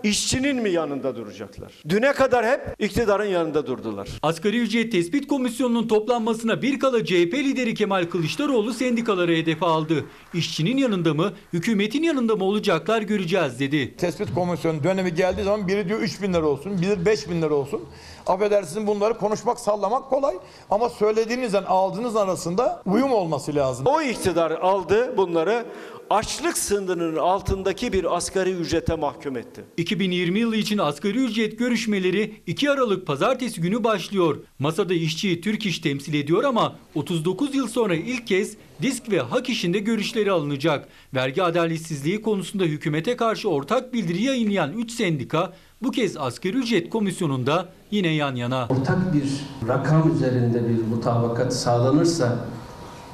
İşçinin 0.03 0.57
mi 0.57 0.71
yanında 0.71 1.17
duracaklar? 1.17 1.73
Düne 1.89 2.13
kadar 2.13 2.47
hep 2.47 2.61
iktidarın 2.79 3.25
yanında 3.25 3.67
durdular. 3.67 4.09
Asgari 4.23 4.59
ücret 4.61 4.93
tespit 4.93 5.27
komisyonunun 5.29 5.89
toplanmasına 5.89 6.63
bir 6.63 6.79
kala 6.79 7.05
CHP 7.05 7.35
lideri 7.35 7.75
Kemal 7.75 8.05
Kılıçdaroğlu 8.05 8.73
sendikaları 8.73 9.33
hedefe 9.33 9.67
aldı. 9.67 10.05
İşçinin 10.35 10.77
yanında 10.77 11.15
mı, 11.15 11.33
hükümetin 11.53 12.03
yanında 12.03 12.37
mı 12.37 12.45
olacaklar 12.45 13.03
göreceğiz 13.03 13.61
dedi. 13.61 13.97
Tespit 13.97 14.35
komisyonu 14.35 14.85
dönemi 14.85 15.15
geldiği 15.15 15.45
zaman 15.45 15.69
biri 15.69 15.89
diyor 15.89 16.01
3 16.01 16.23
bin 16.23 16.35
lira 16.35 16.47
olsun, 16.47 16.83
biri 16.83 17.07
5 17.07 17.29
bin 17.29 17.43
lira 17.43 17.55
olsun. 17.55 17.81
Affedersiniz 18.29 18.87
bunları 18.87 19.15
konuşmak, 19.15 19.61
sallamak 19.61 20.11
kolay. 20.11 20.35
Ama 20.71 20.89
söylediğinizden 20.89 21.63
aldığınız 21.63 22.17
arasında 22.17 22.83
uyum 22.87 23.13
olması 23.13 23.55
lazım. 23.55 23.87
O 23.87 24.03
iktidar 24.03 24.51
aldı 24.51 25.17
bunları 25.17 25.65
açlık 26.11 26.59
sınırının 26.59 27.17
altındaki 27.17 27.93
bir 27.93 28.17
asgari 28.17 28.51
ücrete 28.51 28.95
mahkum 28.95 29.37
etti. 29.37 29.65
2020 29.77 30.39
yılı 30.39 30.57
için 30.57 30.79
asgari 30.79 31.19
ücret 31.19 31.59
görüşmeleri 31.59 32.35
2 32.47 32.71
Aralık 32.71 33.07
pazartesi 33.07 33.61
günü 33.61 33.85
başlıyor. 33.85 34.37
Masada 34.59 34.95
işçiyi 34.95 35.41
Türk 35.41 35.67
İş 35.67 35.79
temsil 35.79 36.15
ediyor 36.15 36.45
ama 36.45 36.77
39 36.95 37.55
yıl 37.55 37.69
sonra 37.69 37.95
ilk 37.95 38.27
kez 38.27 38.57
disk 38.83 39.11
ve 39.11 39.21
hak 39.21 39.49
işinde 39.49 39.79
görüşleri 39.79 40.33
alınacak. 40.33 40.89
Vergi 41.15 41.43
adaletsizliği 41.43 42.23
konusunda 42.23 42.65
hükümete 42.65 43.17
karşı 43.17 43.49
ortak 43.49 43.95
bildiri 43.95 44.23
yayınlayan 44.23 44.73
3 44.73 44.91
sendika 44.91 45.53
bu 45.83 45.91
kez 45.91 46.17
asgari 46.17 46.57
ücret 46.57 46.91
komisyonunda 46.91 47.69
yine 47.91 48.09
yan 48.09 48.35
yana. 48.35 48.69
ortak 48.71 49.15
bir 49.15 49.25
rakam 49.69 50.13
üzerinde 50.15 50.69
bir 50.69 50.87
mutabakat 50.87 51.55
sağlanırsa 51.55 52.37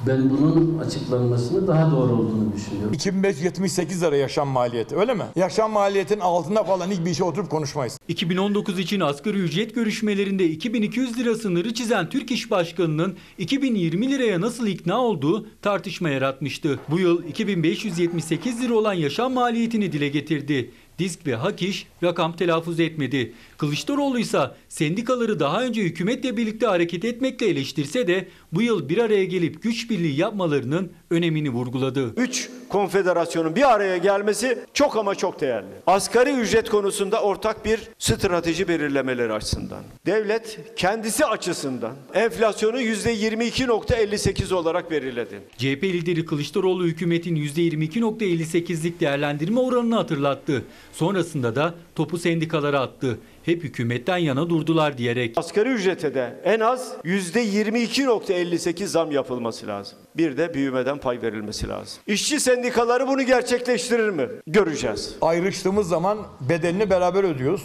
ben 0.07 0.29
bunun 0.29 0.79
açıklanmasını 0.79 1.67
daha 1.67 1.91
doğru 1.91 2.13
olduğunu 2.13 2.53
düşünüyorum. 2.55 2.93
2578 2.93 4.03
lira 4.03 4.15
yaşam 4.15 4.47
maliyeti 4.47 4.95
öyle 4.95 5.13
mi? 5.13 5.23
Yaşam 5.35 5.71
maliyetin 5.71 6.19
altında 6.19 6.63
falan 6.63 6.87
hiçbir 6.91 7.09
işe 7.11 7.23
oturup 7.23 7.49
konuşmayız. 7.49 7.99
2019 8.07 8.79
için 8.79 8.99
asgari 8.99 9.37
ücret 9.37 9.75
görüşmelerinde 9.75 10.45
2200 10.45 11.19
lira 11.19 11.35
sınırı 11.35 11.73
çizen 11.73 12.09
Türk 12.09 12.31
İş 12.31 12.51
Başkanı'nın 12.51 13.15
2020 13.37 14.11
liraya 14.11 14.41
nasıl 14.41 14.67
ikna 14.67 15.01
olduğu 15.01 15.47
tartışma 15.61 16.09
yaratmıştı. 16.09 16.79
Bu 16.89 16.99
yıl 16.99 17.23
2578 17.23 18.61
lira 18.61 18.73
olan 18.73 18.93
yaşam 18.93 19.33
maliyetini 19.33 19.91
dile 19.91 20.07
getirdi. 20.09 20.71
Disk 20.99 21.27
ve 21.27 21.35
Hak 21.35 21.61
İş 21.61 21.87
rakam 22.03 22.35
telaffuz 22.35 22.79
etmedi. 22.79 23.33
Kılıçdaroğlu 23.57 24.19
ise 24.19 24.39
sendikaları 24.69 25.39
daha 25.39 25.63
önce 25.63 25.81
hükümetle 25.81 26.37
birlikte 26.37 26.65
hareket 26.65 27.05
etmekle 27.05 27.47
eleştirse 27.47 28.07
de 28.07 28.27
bu 28.51 28.61
yıl 28.61 28.89
bir 28.89 28.97
araya 28.97 29.25
gelip 29.25 29.63
güç 29.63 29.89
birliği 29.89 30.19
yapmalarının 30.19 30.91
önemini 31.09 31.49
vurguladı. 31.49 32.13
Üç 32.17 32.49
konfederasyonun 32.69 33.55
bir 33.55 33.73
araya 33.73 33.97
gelmesi 33.97 34.59
çok 34.73 34.97
ama 34.97 35.15
çok 35.15 35.41
değerli. 35.41 35.67
Asgari 35.87 36.31
ücret 36.31 36.69
konusunda 36.69 37.21
ortak 37.21 37.65
bir 37.65 37.79
strateji 37.99 38.67
belirlemeleri 38.67 39.33
açısından. 39.33 39.83
Devlet 40.05 40.59
kendisi 40.75 41.25
açısından 41.25 41.95
enflasyonu 42.13 42.81
%22.58 42.81 44.53
olarak 44.53 44.91
belirledi. 44.91 45.39
CHP 45.57 45.83
lideri 45.83 46.25
Kılıçdaroğlu 46.25 46.85
hükümetin 46.85 47.35
%22.58'lik 47.35 48.99
değerlendirme 48.99 49.59
oranını 49.59 49.95
hatırlattı. 49.95 50.63
Sonrasında 50.93 51.55
da 51.55 51.73
topu 51.95 52.17
sendikalara 52.17 52.79
attı. 52.79 53.19
Hep 53.45 53.63
hükümetten 53.63 54.17
yana 54.17 54.49
durdular 54.49 54.97
diyerek. 54.97 55.37
Asgari 55.37 55.69
ücrete 55.69 56.13
de 56.15 56.39
en 56.43 56.59
az 56.59 56.93
%22.58 57.03 58.85
zam 58.85 59.11
yapılması 59.11 59.67
lazım. 59.67 59.97
Bir 60.17 60.37
de 60.37 60.53
büyümeden 60.53 60.97
pay 60.97 61.21
verilmesi 61.21 61.67
lazım. 61.67 61.99
İşçi 62.07 62.39
sendikaları 62.39 63.07
bunu 63.07 63.23
gerçekleştirir 63.23 64.09
mi? 64.09 64.27
Göreceğiz. 64.47 65.15
Ayrıştığımız 65.21 65.87
zaman 65.87 66.17
bedelini 66.49 66.89
beraber 66.89 67.23
ödüyoruz. 67.23 67.61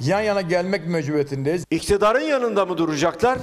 Yan 0.00 0.20
yana 0.20 0.40
gelmek 0.40 0.86
mecburiyetindeyiz. 0.86 1.64
İktidarın 1.70 2.20
yanında 2.20 2.66
mı 2.66 2.78
duracaklar? 2.78 3.38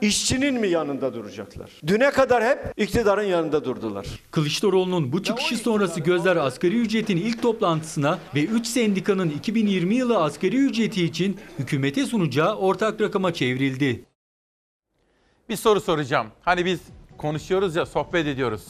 İşçinin 0.00 0.60
mi 0.60 0.68
yanında 0.68 1.14
duracaklar? 1.14 1.70
Düne 1.86 2.10
kadar 2.10 2.44
hep 2.44 2.72
iktidarın 2.76 3.22
yanında 3.22 3.64
durdular. 3.64 4.06
Kılıçdaroğlu'nun 4.30 5.12
bu 5.12 5.22
çıkışı 5.22 5.56
sonrası 5.56 6.00
gözler 6.00 6.36
asgari 6.36 6.80
ücretin 6.80 7.16
ilk 7.16 7.42
toplantısına 7.42 8.18
ve 8.34 8.44
3 8.44 8.66
sendikanın 8.66 9.30
2020 9.30 9.94
yılı 9.94 10.18
asgari 10.18 10.56
ücreti 10.56 11.04
için 11.04 11.40
hükümete 11.58 12.06
sunacağı 12.06 12.56
ortak 12.56 13.00
rakama 13.00 13.34
çevrildi. 13.34 14.04
Bir 15.48 15.56
soru 15.56 15.80
soracağım. 15.80 16.26
Hani 16.42 16.64
biz 16.64 16.80
konuşuyoruz 17.18 17.76
ya, 17.76 17.86
sohbet 17.86 18.26
ediyoruz. 18.26 18.66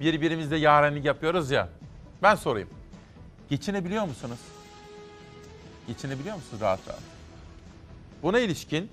Birbirimizle 0.00 0.56
yarenlik 0.56 1.04
yapıyoruz 1.04 1.50
ya. 1.50 1.68
Ben 2.22 2.34
sorayım. 2.34 2.68
Geçinebiliyor 3.50 4.04
musunuz? 4.04 4.38
Geçinebiliyor 5.88 6.36
musunuz 6.36 6.62
rahat 6.62 6.88
rahat? 6.88 7.00
Buna 8.22 8.38
ilişkin 8.38 8.88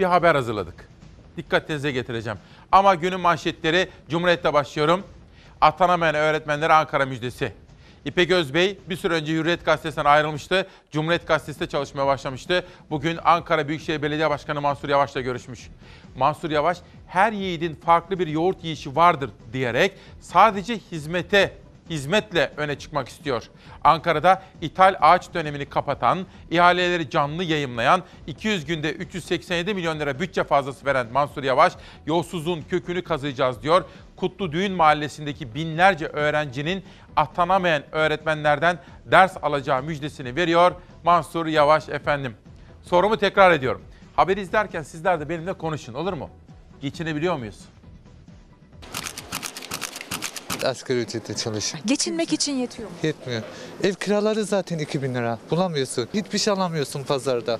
bir 0.00 0.04
haber 0.04 0.34
hazırladık. 0.34 0.88
Dikkatinize 1.36 1.92
getireceğim. 1.92 2.38
Ama 2.72 2.94
günün 2.94 3.20
manşetleri 3.20 3.88
Cumhuriyet'te 4.08 4.52
başlıyorum. 4.52 5.02
Atanamayan 5.60 6.14
öğretmenlere 6.14 6.72
Ankara 6.72 7.06
müjdesi. 7.06 7.52
İpek 8.04 8.30
Özbey 8.30 8.78
bir 8.88 8.96
süre 8.96 9.14
önce 9.14 9.32
Hürriyet 9.32 9.64
Gazetesi'nden 9.64 10.04
ayrılmıştı. 10.04 10.66
Cumhuriyet 10.90 11.26
Gazetesi'nde 11.26 11.68
çalışmaya 11.68 12.06
başlamıştı. 12.06 12.64
Bugün 12.90 13.18
Ankara 13.24 13.68
Büyükşehir 13.68 14.02
Belediye 14.02 14.30
Başkanı 14.30 14.60
Mansur 14.60 14.88
Yavaş'la 14.88 15.20
görüşmüş. 15.20 15.68
Mansur 16.16 16.50
Yavaş 16.50 16.78
her 17.06 17.32
yiğidin 17.32 17.74
farklı 17.74 18.18
bir 18.18 18.26
yoğurt 18.26 18.64
yiyişi 18.64 18.96
vardır 18.96 19.30
diyerek 19.52 19.92
sadece 20.20 20.78
hizmete 20.92 21.52
hizmetle 21.90 22.52
öne 22.56 22.78
çıkmak 22.78 23.08
istiyor. 23.08 23.42
Ankara'da 23.84 24.42
ithal 24.60 24.94
ağaç 25.00 25.34
dönemini 25.34 25.66
kapatan, 25.66 26.26
ihaleleri 26.50 27.10
canlı 27.10 27.44
yayımlayan, 27.44 28.02
200 28.26 28.64
günde 28.64 28.92
387 28.92 29.74
milyon 29.74 30.00
lira 30.00 30.20
bütçe 30.20 30.44
fazlası 30.44 30.86
veren 30.86 31.06
Mansur 31.12 31.42
Yavaş, 31.42 31.72
yolsuzluğun 32.06 32.62
kökünü 32.62 33.02
kazıyacağız 33.04 33.62
diyor. 33.62 33.84
Kutlu 34.16 34.52
Düğün 34.52 34.72
Mahallesi'ndeki 34.72 35.54
binlerce 35.54 36.06
öğrencinin 36.06 36.84
atanamayan 37.16 37.82
öğretmenlerden 37.92 38.78
ders 39.06 39.36
alacağı 39.42 39.82
müjdesini 39.82 40.36
veriyor 40.36 40.72
Mansur 41.04 41.46
Yavaş 41.46 41.88
efendim. 41.88 42.34
Sorumu 42.82 43.16
tekrar 43.16 43.50
ediyorum. 43.50 43.82
Haberi 44.16 44.40
izlerken 44.40 44.82
sizler 44.82 45.20
de 45.20 45.28
benimle 45.28 45.52
konuşun 45.52 45.94
olur 45.94 46.12
mu? 46.12 46.30
Geçinebiliyor 46.80 47.36
muyuz? 47.36 47.60
Asgari 50.64 50.98
ücretle 51.00 51.34
çalışın. 51.36 51.80
Geçinmek 51.86 52.32
için 52.32 52.52
yetiyor 52.52 52.88
mu? 52.88 52.94
Yetmiyor. 53.02 53.42
Ev 53.82 53.94
kiraları 53.94 54.44
zaten 54.44 54.78
2000 54.78 55.14
lira. 55.14 55.38
Bulamıyorsun. 55.50 56.08
Hiçbir 56.14 56.38
şey 56.38 56.52
alamıyorsun 56.52 57.02
pazarda. 57.04 57.58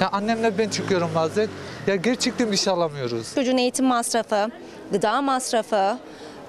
Ya 0.00 0.08
annemle 0.12 0.58
ben 0.58 0.68
çıkıyorum 0.68 1.10
bazen. 1.14 1.48
Ya 1.86 1.96
gerçekten 1.96 2.52
bir 2.52 2.56
şey 2.56 2.72
alamıyoruz. 2.72 3.34
Çocuğun 3.34 3.56
eğitim 3.56 3.86
masrafı, 3.86 4.48
gıda 4.92 5.22
masrafı, 5.22 5.98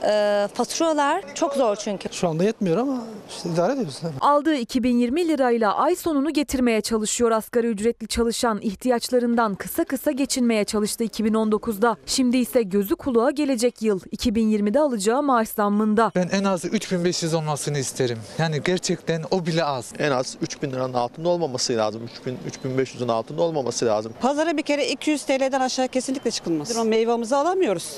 e, 0.04 0.48
faturalar 0.54 1.36
çok 1.36 1.54
zor 1.54 1.76
çünkü. 1.76 2.10
Şu 2.12 2.28
anda 2.28 2.44
yetmiyor 2.44 2.78
ama 2.78 3.04
işte 3.30 3.50
idare 3.50 3.74
ediyoruz. 3.74 4.02
Aldığı 4.22 4.56
2020 4.56 5.28
lirayla 5.28 5.76
ay 5.76 5.96
sonunu 5.96 6.34
getirmeye 6.34 6.82
çalışıyor 6.82 7.32
asgari 7.32 7.68
ücretli 7.68 8.08
çalışan 8.08 8.60
ihtiyaçlarından 8.62 9.56
kısa 9.56 9.84
kısa 9.84 10.12
geçinmeye 10.12 10.64
çalıştı 10.64 11.04
2019'da. 11.04 11.98
Şimdi 12.06 12.38
ise 12.38 12.62
gözü 12.62 12.96
kulağa 12.96 13.32
gelecek 13.32 13.82
yıl 13.82 14.00
2020'de 14.00 14.80
alacağı 14.80 15.24
maaş 15.24 15.50
zammında. 15.50 16.12
Ben 16.16 16.30
en 16.32 16.44
az 16.44 16.66
3500 16.66 17.34
olmasını 17.34 17.78
isterim. 17.78 18.18
Yani 18.38 18.62
gerçekten 18.66 19.24
o 19.32 19.46
bile 19.46 19.64
az. 19.64 19.94
En 20.00 20.12
az 20.12 20.38
3000 20.42 20.72
liranın 20.72 20.94
altında 20.94 21.30
olmaması 21.30 21.74
lazım. 21.74 22.02
3000 22.04 22.38
3500'ün 22.78 23.08
altında 23.08 23.42
olmaması 23.42 23.86
lazım. 23.86 24.14
Pazara 24.22 24.58
bir 24.58 24.62
kere 24.62 24.88
200 24.88 25.24
TL'den 25.24 25.62
aşağı 25.62 25.88
kesinlikle 25.88 26.32
çıkılmaz. 26.32 26.78
O 26.78 26.86
meyvamızı 26.86 27.38
alamıyoruz. 27.38 27.98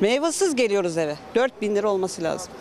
Meyvasız 0.00 0.56
geliyoruz 0.56 0.98
eve. 0.98 1.16
4000 1.34 1.76
lira 1.76 1.90
olması 1.90 2.22
lazım. 2.22 2.52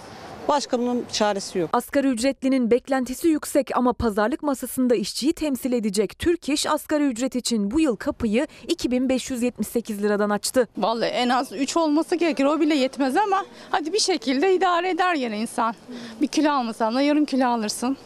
Başka 0.48 0.80
bunun 0.80 1.06
çaresi 1.11 1.60
yok. 1.60 1.70
Asgari 1.74 2.07
ücretlinin 2.07 2.72
beklentisi 2.72 3.28
yüksek 3.28 3.78
ama 3.78 3.94
pazarlık 3.94 4.44
masasında 4.44 4.95
işçiyi 4.95 5.34
temsil 5.34 5.74
edecek 5.74 6.20
Türk 6.20 6.49
İş 6.49 6.68
asgari 6.68 7.03
ücret 7.03 7.36
için 7.36 7.72
bu 7.72 7.80
yıl 7.80 7.95
kapıyı 7.95 8.48
2578 8.68 10.03
liradan 10.03 10.30
açtı. 10.30 10.68
Vallahi 10.78 11.10
en 11.10 11.30
az 11.30 11.52
3 11.52 11.78
olması 11.78 12.16
gerekir. 12.16 12.45
O 12.45 12.60
bile 12.60 12.76
yetmez 12.76 13.18
ama 13.18 13.45
hadi 13.70 13.94
bir 13.94 13.99
şekilde 13.99 14.53
idare 14.56 14.90
eder 14.90 15.16
yine 15.16 15.40
insan. 15.40 15.76
Bir 16.22 16.28
kilo 16.28 16.52
almasan 16.52 16.95
da 16.95 17.02
yarım 17.02 17.26
kilo 17.26 17.48
alırsın. 17.48 17.98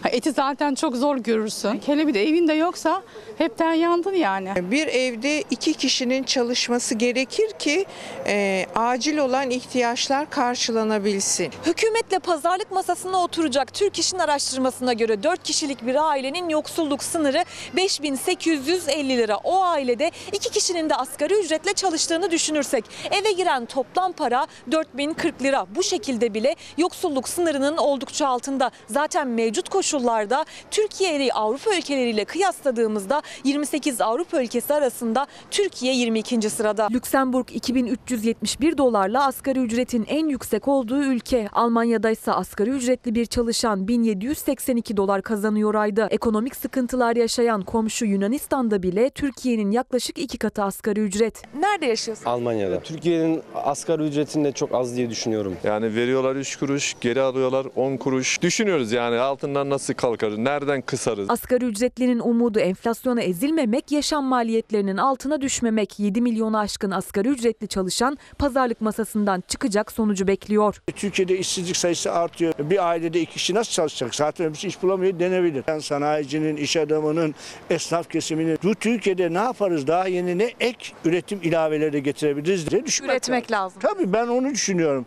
Eti 0.10 0.32
zaten 0.32 0.74
çok 0.74 0.96
zor 0.96 1.16
görürsün. 1.16 1.80
Hele 1.86 2.06
bir 2.06 2.14
de 2.14 2.28
evinde 2.28 2.52
yoksa 2.52 3.02
hepten 3.38 3.72
yandın 3.72 4.14
yani. 4.14 4.70
Bir 4.70 4.86
evde 4.86 5.40
iki 5.50 5.74
kişinin 5.74 6.22
çalışması 6.22 6.94
gerekir 6.94 7.50
ki 7.58 7.86
e, 8.26 8.66
acil 8.74 9.18
olan 9.18 9.50
ihtiyaçlar 9.50 10.30
karşılanabilsin. 10.30 11.50
Hükümetle 11.66 12.18
pazarlık 12.18 12.72
masasına 12.72 13.22
oturacak 13.22 13.74
Türk 13.74 13.98
İş'in 13.98 14.18
araştırmasına 14.18 14.92
göre 14.92 15.22
4 15.22 15.42
kişilik 15.42 15.86
bir 15.86 16.10
ailenin 16.10 16.48
yoksulluk 16.48 17.02
sınırı 17.02 17.44
5850 17.76 19.18
lira. 19.18 19.36
O 19.36 19.62
ailede 19.62 20.10
2 20.32 20.50
kişinin 20.50 20.90
de 20.90 20.94
asgari 20.94 21.34
ücretle 21.34 21.72
çalıştığını 21.72 22.30
düşünürsek 22.30 22.84
eve 23.10 23.32
giren 23.32 23.66
toplam 23.66 24.12
para 24.12 24.46
4040 24.72 25.42
lira. 25.42 25.66
Bu 25.74 25.82
şekilde 25.82 26.34
bile 26.34 26.56
yoksulluk 26.76 27.28
sınırının 27.28 27.76
oldukça 27.76 28.28
altında. 28.28 28.70
Zaten 28.86 29.28
mevcut 29.28 29.68
koşullarda 29.90 30.44
Türkiye'yi 30.70 31.32
Avrupa 31.32 31.76
ülkeleriyle 31.76 32.24
kıyasladığımızda 32.24 33.22
28 33.44 34.00
Avrupa 34.00 34.42
ülkesi 34.42 34.74
arasında 34.74 35.26
Türkiye 35.50 35.94
22. 35.94 36.50
sırada. 36.50 36.88
Lüksemburg 36.90 37.46
2371 37.52 38.78
dolarla 38.78 39.26
asgari 39.26 39.58
ücretin 39.58 40.04
en 40.08 40.26
yüksek 40.28 40.68
olduğu 40.68 41.02
ülke. 41.02 41.48
Almanya'da 41.52 42.10
ise 42.10 42.32
asgari 42.32 42.70
ücretli 42.70 43.14
bir 43.14 43.26
çalışan 43.26 43.88
1782 43.88 44.96
dolar 44.96 45.22
kazanıyor 45.22 45.74
ayda. 45.74 46.06
Ekonomik 46.06 46.56
sıkıntılar 46.56 47.16
yaşayan 47.16 47.62
komşu 47.62 48.04
Yunanistan'da 48.04 48.82
bile 48.82 49.10
Türkiye'nin 49.10 49.70
yaklaşık 49.70 50.18
iki 50.18 50.38
katı 50.38 50.62
asgari 50.62 51.00
ücret. 51.00 51.42
Nerede 51.54 51.86
yaşıyorsun? 51.86 52.24
Almanya'da. 52.24 52.80
Türkiye'nin 52.80 53.42
asgari 53.54 54.02
ücretinin 54.02 54.44
de 54.44 54.52
çok 54.52 54.74
az 54.74 54.96
diye 54.96 55.10
düşünüyorum. 55.10 55.56
Yani 55.64 55.94
veriyorlar 55.94 56.36
3 56.36 56.56
kuruş, 56.56 56.94
geri 57.00 57.20
alıyorlar 57.20 57.66
10 57.76 57.96
kuruş. 57.96 58.42
Düşünüyoruz 58.42 58.92
yani 58.92 59.18
altından 59.18 59.70
nasıl 59.70 59.79
kalkarız, 59.94 60.38
nereden 60.38 60.80
kısarız? 60.82 61.30
Asgari 61.30 61.64
ücretlinin 61.64 62.18
umudu 62.18 62.58
enflasyona 62.58 63.20
ezilmemek, 63.20 63.92
yaşam 63.92 64.24
maliyetlerinin 64.24 64.96
altına 64.96 65.40
düşmemek. 65.40 65.98
7 65.98 66.20
milyonu 66.20 66.58
aşkın 66.58 66.90
asgari 66.90 67.28
ücretli 67.28 67.68
çalışan 67.68 68.18
pazarlık 68.38 68.80
masasından 68.80 69.42
çıkacak 69.48 69.92
sonucu 69.92 70.26
bekliyor. 70.26 70.82
Türkiye'de 70.96 71.38
işsizlik 71.38 71.76
sayısı 71.76 72.12
artıyor. 72.12 72.54
Bir 72.58 72.88
ailede 72.88 73.20
iki 73.20 73.32
kişi 73.32 73.54
nasıl 73.54 73.72
çalışacak? 73.72 74.14
Zaten 74.14 74.48
hepsi 74.48 74.68
iş 74.68 74.82
bulamıyor 74.82 75.18
denebilir. 75.18 75.64
Yani 75.68 75.82
sanayicinin, 75.82 76.56
iş 76.56 76.76
adamının, 76.76 77.34
esnaf 77.70 78.10
kesiminin 78.10 78.58
bu 78.62 78.74
Türkiye'de 78.74 79.34
ne 79.34 79.38
yaparız? 79.38 79.86
Daha 79.86 80.06
yeni 80.06 80.38
ne 80.38 80.50
ek 80.60 80.92
üretim 81.04 81.40
ilaveleri 81.42 82.02
getirebiliriz 82.02 82.70
diye 82.70 82.86
düşünmek 82.86 83.12
Üretmek 83.12 83.50
lazım. 83.52 83.80
Tabii 83.82 84.12
ben 84.12 84.28
onu 84.28 84.50
düşünüyorum. 84.50 85.06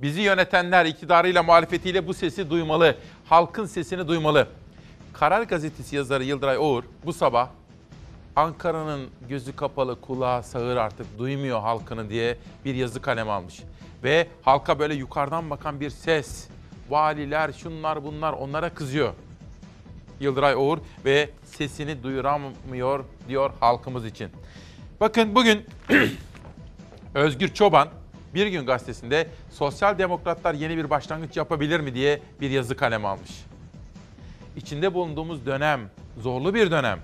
Bizi 0.00 0.20
yönetenler 0.20 0.86
iktidarıyla 0.86 1.42
muhalefetiyle 1.42 2.06
bu 2.06 2.14
sesi 2.14 2.50
duymalı. 2.50 2.96
Halkın 3.24 3.66
sesini 3.66 4.08
duymalı. 4.08 4.48
Karar 5.12 5.42
Gazetesi 5.42 5.96
yazarı 5.96 6.24
Yıldıray 6.24 6.58
Oğur 6.58 6.84
bu 7.04 7.12
sabah 7.12 7.48
Ankara'nın 8.36 9.08
gözü 9.28 9.56
kapalı 9.56 10.00
kulağı 10.00 10.42
sağır 10.42 10.76
artık 10.76 11.18
duymuyor 11.18 11.60
halkını 11.60 12.10
diye 12.10 12.38
bir 12.64 12.74
yazı 12.74 13.02
kalem 13.02 13.30
almış. 13.30 13.62
Ve 14.04 14.28
halka 14.42 14.78
böyle 14.78 14.94
yukarıdan 14.94 15.50
bakan 15.50 15.80
bir 15.80 15.90
ses. 15.90 16.48
Valiler 16.88 17.52
şunlar 17.52 18.04
bunlar 18.04 18.32
onlara 18.32 18.74
kızıyor. 18.74 19.12
Yıldıray 20.20 20.56
Oğur 20.56 20.78
ve 21.04 21.30
sesini 21.44 22.02
duyuramıyor 22.02 23.04
diyor 23.28 23.50
halkımız 23.60 24.06
için. 24.06 24.30
Bakın 25.00 25.34
bugün 25.34 25.66
Özgür 27.14 27.48
Çoban 27.48 27.88
Bir 28.38 28.46
Gün 28.46 28.66
Gazetesi'nde 28.66 29.28
sosyal 29.50 29.98
demokratlar 29.98 30.54
yeni 30.54 30.76
bir 30.76 30.90
başlangıç 30.90 31.36
yapabilir 31.36 31.80
mi 31.80 31.94
diye 31.94 32.20
bir 32.40 32.50
yazı 32.50 32.76
kalem 32.76 33.06
almış. 33.06 33.30
İçinde 34.56 34.94
bulunduğumuz 34.94 35.46
dönem 35.46 35.80
zorlu 36.22 36.54
bir 36.54 36.70
dönem. 36.70 36.98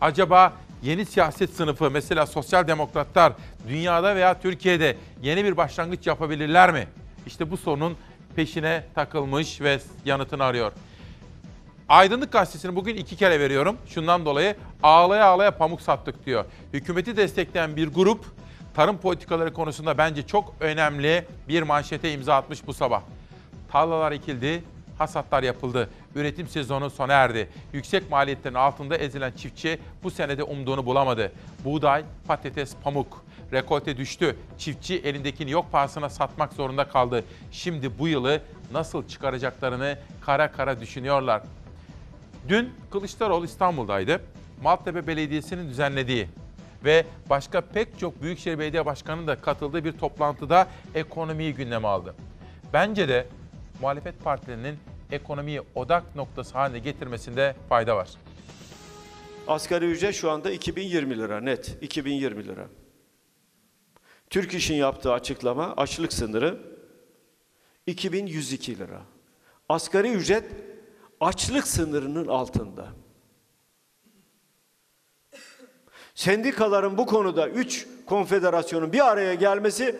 Acaba 0.00 0.52
yeni 0.82 1.06
siyaset 1.06 1.50
sınıfı 1.50 1.90
mesela 1.90 2.26
sosyal 2.26 2.66
demokratlar 2.66 3.32
dünyada 3.68 4.16
veya 4.16 4.40
Türkiye'de 4.40 4.96
yeni 5.22 5.44
bir 5.44 5.56
başlangıç 5.56 6.06
yapabilirler 6.06 6.72
mi? 6.72 6.86
İşte 7.26 7.50
bu 7.50 7.56
sorunun 7.56 7.96
peşine 8.36 8.84
takılmış 8.94 9.60
ve 9.60 9.78
yanıtını 10.04 10.44
arıyor. 10.44 10.72
Aydınlık 11.88 12.32
Gazetesi'ni 12.32 12.76
bugün 12.76 12.96
iki 12.96 13.16
kere 13.16 13.40
veriyorum. 13.40 13.76
Şundan 13.86 14.24
dolayı 14.26 14.56
ağlaya 14.82 15.26
ağlaya 15.26 15.50
pamuk 15.50 15.80
sattık 15.80 16.26
diyor. 16.26 16.44
Hükümeti 16.72 17.16
destekleyen 17.16 17.76
bir 17.76 17.88
grup 17.88 18.24
tarım 18.76 18.98
politikaları 18.98 19.52
konusunda 19.52 19.98
bence 19.98 20.26
çok 20.26 20.54
önemli 20.60 21.24
bir 21.48 21.62
manşete 21.62 22.12
imza 22.12 22.34
atmış 22.34 22.66
bu 22.66 22.74
sabah. 22.74 23.02
Tarlalar 23.72 24.12
ekildi, 24.12 24.62
hasatlar 24.98 25.42
yapıldı. 25.42 25.90
Üretim 26.14 26.48
sezonu 26.48 26.90
sona 26.90 27.12
erdi. 27.12 27.48
Yüksek 27.72 28.10
maliyetlerin 28.10 28.54
altında 28.54 28.96
ezilen 28.96 29.32
çiftçi 29.32 29.78
bu 30.02 30.10
senede 30.10 30.42
umduğunu 30.42 30.86
bulamadı. 30.86 31.32
Buğday, 31.64 32.04
patates, 32.26 32.76
pamuk 32.84 33.24
rekolte 33.52 33.96
düştü. 33.96 34.36
Çiftçi 34.58 34.98
elindekini 34.98 35.50
yok 35.50 35.72
pahasına 35.72 36.08
satmak 36.08 36.52
zorunda 36.52 36.88
kaldı. 36.88 37.24
Şimdi 37.52 37.98
bu 37.98 38.08
yılı 38.08 38.40
nasıl 38.72 39.08
çıkaracaklarını 39.08 39.98
kara 40.20 40.52
kara 40.52 40.80
düşünüyorlar. 40.80 41.42
Dün 42.48 42.74
Kılıçdaroğlu 42.90 43.44
İstanbul'daydı. 43.44 44.20
Maltepe 44.62 45.06
Belediyesi'nin 45.06 45.68
düzenlediği 45.68 46.28
ve 46.86 47.06
başka 47.30 47.60
pek 47.60 47.98
çok 47.98 48.22
Büyükşehir 48.22 48.58
Belediye 48.58 48.86
Başkanı'nın 48.86 49.26
da 49.26 49.40
katıldığı 49.40 49.84
bir 49.84 49.92
toplantıda 49.92 50.68
ekonomiyi 50.94 51.54
gündeme 51.54 51.88
aldı. 51.88 52.14
Bence 52.72 53.08
de 53.08 53.26
muhalefet 53.80 54.24
partilerinin 54.24 54.78
ekonomiyi 55.10 55.62
odak 55.74 56.16
noktası 56.16 56.52
haline 56.52 56.78
getirmesinde 56.78 57.56
fayda 57.68 57.96
var. 57.96 58.08
Asgari 59.48 59.84
ücret 59.84 60.14
şu 60.14 60.30
anda 60.30 60.50
2020 60.50 61.18
lira 61.18 61.40
net. 61.40 61.78
2020 61.80 62.44
lira. 62.44 62.68
Türk 64.30 64.54
İş'in 64.54 64.74
yaptığı 64.74 65.12
açıklama 65.12 65.74
açlık 65.76 66.12
sınırı 66.12 66.58
2102 67.86 68.78
lira. 68.78 69.02
asgari 69.68 70.10
ücret 70.10 70.44
açlık 71.20 71.66
sınırının 71.66 72.28
altında. 72.28 72.86
Sendikaların 76.16 76.98
bu 76.98 77.06
konuda 77.06 77.48
üç 77.48 77.86
konfederasyonun 78.06 78.92
bir 78.92 79.06
araya 79.06 79.34
gelmesi 79.34 79.96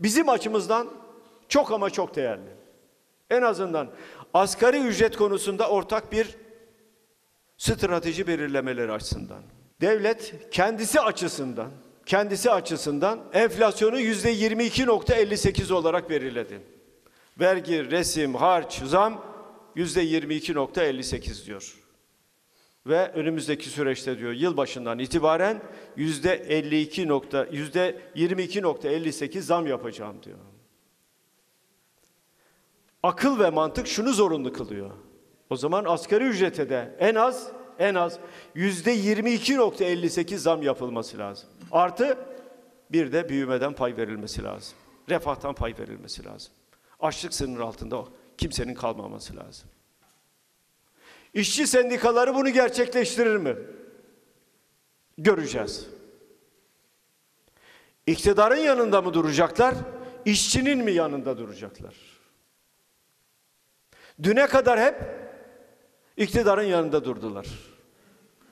bizim 0.00 0.28
açımızdan 0.28 0.88
çok 1.48 1.72
ama 1.72 1.90
çok 1.90 2.16
değerli. 2.16 2.50
En 3.30 3.42
azından 3.42 3.88
asgari 4.34 4.78
ücret 4.78 5.16
konusunda 5.16 5.70
ortak 5.70 6.12
bir 6.12 6.36
strateji 7.56 8.26
belirlemeleri 8.26 8.92
açısından. 8.92 9.42
Devlet 9.80 10.34
kendisi 10.50 11.00
açısından, 11.00 11.70
kendisi 12.06 12.50
açısından 12.50 13.20
enflasyonu 13.32 13.98
yüzde 13.98 14.34
22.58 14.34 15.72
olarak 15.72 16.10
belirledi. 16.10 16.60
Vergi, 17.40 17.90
resim, 17.90 18.34
harç, 18.34 18.82
zam 18.84 19.24
yüzde 19.74 20.04
22.58 20.04 21.46
diyor. 21.46 21.85
Ve 22.86 23.12
önümüzdeki 23.12 23.68
süreçte 23.68 24.18
diyor 24.18 24.32
yılbaşından 24.32 24.98
itibaren 24.98 25.62
yüzde 25.96 26.34
52 26.34 27.08
nokta, 27.08 27.46
yüzde 27.52 27.98
22.58 28.16 29.40
zam 29.40 29.66
yapacağım 29.66 30.16
diyor. 30.22 30.38
Akıl 33.02 33.38
ve 33.38 33.50
mantık 33.50 33.86
şunu 33.86 34.12
zorunlu 34.12 34.52
kılıyor. 34.52 34.90
O 35.50 35.56
zaman 35.56 35.84
asgari 35.84 36.24
ücrete 36.24 36.70
de 36.70 36.96
en 36.98 37.14
az 37.14 37.52
en 37.78 37.94
az 37.94 38.18
yüzde 38.54 38.96
22.58 38.96 40.36
zam 40.36 40.62
yapılması 40.62 41.18
lazım. 41.18 41.48
Artı 41.72 42.18
bir 42.92 43.12
de 43.12 43.28
büyümeden 43.28 43.72
pay 43.72 43.96
verilmesi 43.96 44.44
lazım. 44.44 44.78
Refahtan 45.08 45.54
pay 45.54 45.74
verilmesi 45.78 46.24
lazım. 46.24 46.52
Açlık 47.00 47.34
sınırı 47.34 47.64
altında 47.64 48.04
kimsenin 48.38 48.74
kalmaması 48.74 49.36
lazım. 49.36 49.68
İşçi 51.36 51.66
sendikaları 51.66 52.34
bunu 52.34 52.50
gerçekleştirir 52.50 53.36
mi? 53.36 53.56
Göreceğiz. 55.18 55.86
İktidarın 58.06 58.56
yanında 58.56 59.02
mı 59.02 59.14
duracaklar? 59.14 59.74
İşçinin 60.24 60.78
mi 60.78 60.92
yanında 60.92 61.38
duracaklar? 61.38 61.94
Düne 64.22 64.46
kadar 64.46 64.80
hep 64.80 64.94
iktidarın 66.16 66.66
yanında 66.66 67.04
durdular. 67.04 67.46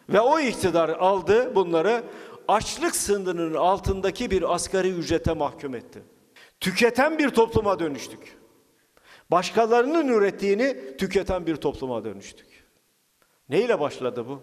Ve 0.08 0.20
o 0.20 0.40
iktidar 0.40 0.88
aldı 0.88 1.54
bunları 1.54 2.04
açlık 2.48 2.96
sınırının 2.96 3.54
altındaki 3.54 4.30
bir 4.30 4.54
asgari 4.54 4.90
ücrete 4.90 5.32
mahkum 5.32 5.74
etti. 5.74 6.02
Tüketen 6.60 7.18
bir 7.18 7.30
topluma 7.30 7.78
dönüştük. 7.78 8.38
Başkalarının 9.30 10.08
ürettiğini 10.08 10.96
tüketen 10.96 11.46
bir 11.46 11.56
topluma 11.56 12.04
dönüştük. 12.04 12.53
Neyle 13.48 13.80
başladı 13.80 14.28
bu? 14.28 14.42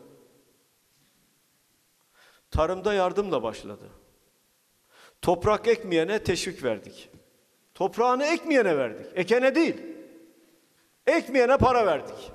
Tarımda 2.51 2.93
yardımla 2.93 3.43
başladı. 3.43 3.89
Toprak 5.21 5.67
ekmeyene 5.67 6.23
teşvik 6.23 6.63
verdik. 6.63 7.09
Toprağını 7.73 8.25
ekmeyene 8.25 8.77
verdik. 8.77 9.05
Ekene 9.15 9.55
değil. 9.55 9.81
Ekmeyene 11.07 11.57
para 11.57 11.85
verdik. 11.85 12.31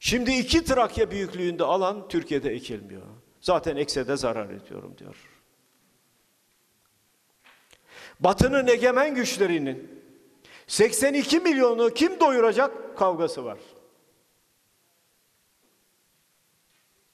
Şimdi 0.00 0.32
iki 0.32 0.64
Trakya 0.64 1.10
büyüklüğünde 1.10 1.64
alan 1.64 2.08
Türkiye'de 2.08 2.50
ekilmiyor. 2.50 3.02
Zaten 3.40 3.76
ekse 3.76 4.08
de 4.08 4.16
zarar 4.16 4.50
ediyorum 4.50 4.94
diyor. 4.98 5.16
Batı'nın 8.20 8.66
egemen 8.66 9.14
güçlerinin 9.14 10.02
82 10.66 11.40
milyonu 11.40 11.94
kim 11.94 12.20
doyuracak 12.20 12.98
kavgası 12.98 13.44
var. 13.44 13.58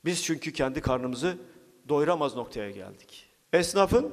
Biz 0.07 0.24
çünkü 0.24 0.53
kendi 0.53 0.81
karnımızı 0.81 1.39
doyuramaz 1.89 2.37
noktaya 2.37 2.70
geldik. 2.70 3.28
Esnafın 3.53 4.12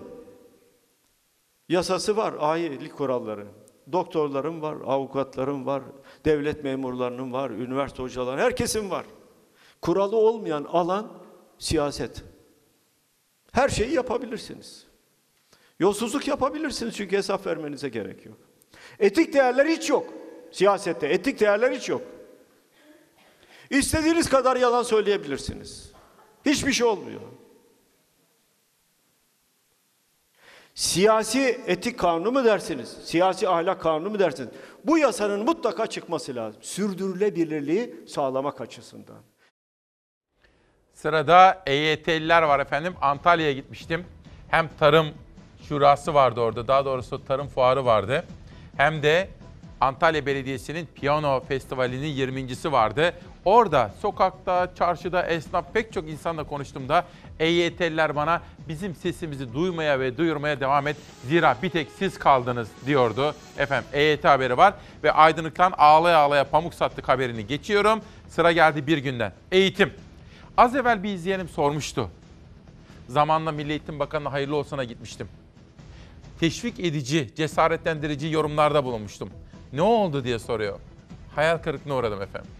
yasası 1.69 2.17
var, 2.17 2.33
ayilik 2.39 2.97
kuralları. 2.97 3.45
Doktorlarım 3.91 4.61
var, 4.61 4.77
avukatlarım 4.85 5.65
var, 5.65 5.83
devlet 6.25 6.63
memurlarının 6.63 7.33
var, 7.33 7.49
üniversite 7.49 8.03
hocaları, 8.03 8.41
herkesin 8.41 8.89
var. 8.89 9.05
Kuralı 9.81 10.15
olmayan 10.15 10.63
alan 10.63 11.11
siyaset. 11.57 12.23
Her 13.51 13.69
şeyi 13.69 13.93
yapabilirsiniz. 13.93 14.87
Yolsuzluk 15.79 16.27
yapabilirsiniz 16.27 16.95
çünkü 16.95 17.17
hesap 17.17 17.47
vermenize 17.47 17.89
gerek 17.89 18.25
yok. 18.25 18.37
Etik 18.99 19.33
değerler 19.33 19.65
hiç 19.65 19.89
yok. 19.89 20.13
Siyasette 20.51 21.07
etik 21.07 21.39
değerler 21.39 21.71
hiç 21.71 21.89
yok. 21.89 22.01
İstediğiniz 23.69 24.29
kadar 24.29 24.55
yalan 24.55 24.83
söyleyebilirsiniz. 24.83 25.91
Hiçbir 26.45 26.71
şey 26.71 26.87
olmuyor. 26.87 27.21
Siyasi 30.75 31.61
etik 31.67 31.99
kanunu 31.99 32.31
mu 32.31 32.45
dersiniz? 32.45 32.97
Siyasi 33.03 33.49
ahlak 33.49 33.81
kanunu 33.81 34.09
mu 34.09 34.19
dersiniz? 34.19 34.49
Bu 34.83 34.97
yasanın 34.97 35.45
mutlaka 35.45 35.87
çıkması 35.87 36.35
lazım. 36.35 36.63
Sürdürülebilirliği 36.63 37.95
sağlamak 38.07 38.61
açısından. 38.61 39.21
Sırada 40.93 41.63
EYT'liler 41.65 42.41
var 42.41 42.59
efendim. 42.59 42.95
Antalya'ya 43.01 43.53
gitmiştim. 43.53 44.05
Hem 44.49 44.69
tarım 44.79 45.07
şurası 45.67 46.13
vardı 46.13 46.41
orada. 46.41 46.67
Daha 46.67 46.85
doğrusu 46.85 47.25
tarım 47.25 47.47
fuarı 47.47 47.85
vardı. 47.85 48.25
Hem 48.77 49.03
de 49.03 49.29
Antalya 49.81 50.25
Belediyesi'nin 50.25 50.85
Piyano 50.95 51.39
Festivali'nin 51.39 52.07
20.si 52.15 52.71
vardı. 52.71 53.13
Orada 53.45 53.91
sokakta, 54.01 54.71
çarşıda, 54.75 55.25
esnaf 55.25 55.73
pek 55.73 55.93
çok 55.93 56.09
insanla 56.09 56.43
konuştuğumda 56.43 57.05
EYT'liler 57.39 58.15
bana 58.15 58.41
bizim 58.67 58.95
sesimizi 58.95 59.53
duymaya 59.53 59.99
ve 59.99 60.17
duyurmaya 60.17 60.59
devam 60.59 60.87
et. 60.87 60.97
Zira 61.27 61.57
bir 61.63 61.69
tek 61.69 61.87
siz 61.99 62.19
kaldınız 62.19 62.67
diyordu. 62.85 63.35
Efendim 63.57 63.89
EYT 63.93 64.23
haberi 64.23 64.57
var 64.57 64.73
ve 65.03 65.11
aydınlıktan 65.11 65.73
ağlaya 65.77 66.17
ağlaya 66.17 66.43
pamuk 66.43 66.73
sattık 66.73 67.09
haberini 67.09 67.47
geçiyorum. 67.47 68.01
Sıra 68.29 68.51
geldi 68.51 68.87
bir 68.87 68.97
günden. 68.97 69.33
Eğitim. 69.51 69.93
Az 70.57 70.75
evvel 70.75 71.03
bir 71.03 71.13
izleyenim 71.13 71.49
sormuştu. 71.49 72.09
Zamanla 73.09 73.51
Milli 73.51 73.69
Eğitim 73.69 73.99
Bakanı'na 73.99 74.31
hayırlı 74.31 74.55
olsuna 74.55 74.83
gitmiştim. 74.83 75.27
Teşvik 76.39 76.79
edici, 76.79 77.29
cesaretlendirici 77.35 78.27
yorumlarda 78.27 78.83
bulunmuştum. 78.83 79.29
Ne 79.73 79.81
oldu 79.81 80.23
diye 80.23 80.39
soruyor. 80.39 80.79
Hayal 81.35 81.57
kırıklığına 81.57 81.95
uğradım 81.95 82.21
efendim. 82.21 82.51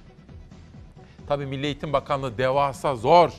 Tabii 1.27 1.45
Milli 1.45 1.65
Eğitim 1.65 1.93
Bakanlığı 1.93 2.37
devasa 2.37 2.95
zor. 2.95 3.31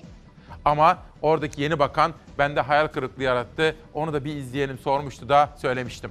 Ama 0.64 0.98
oradaki 1.22 1.62
yeni 1.62 1.78
bakan 1.78 2.12
bende 2.38 2.60
hayal 2.60 2.86
kırıklığı 2.86 3.22
yarattı. 3.22 3.76
Onu 3.94 4.12
da 4.12 4.24
bir 4.24 4.36
izleyelim 4.36 4.78
sormuştu 4.78 5.28
da 5.28 5.48
söylemiştim. 5.56 6.10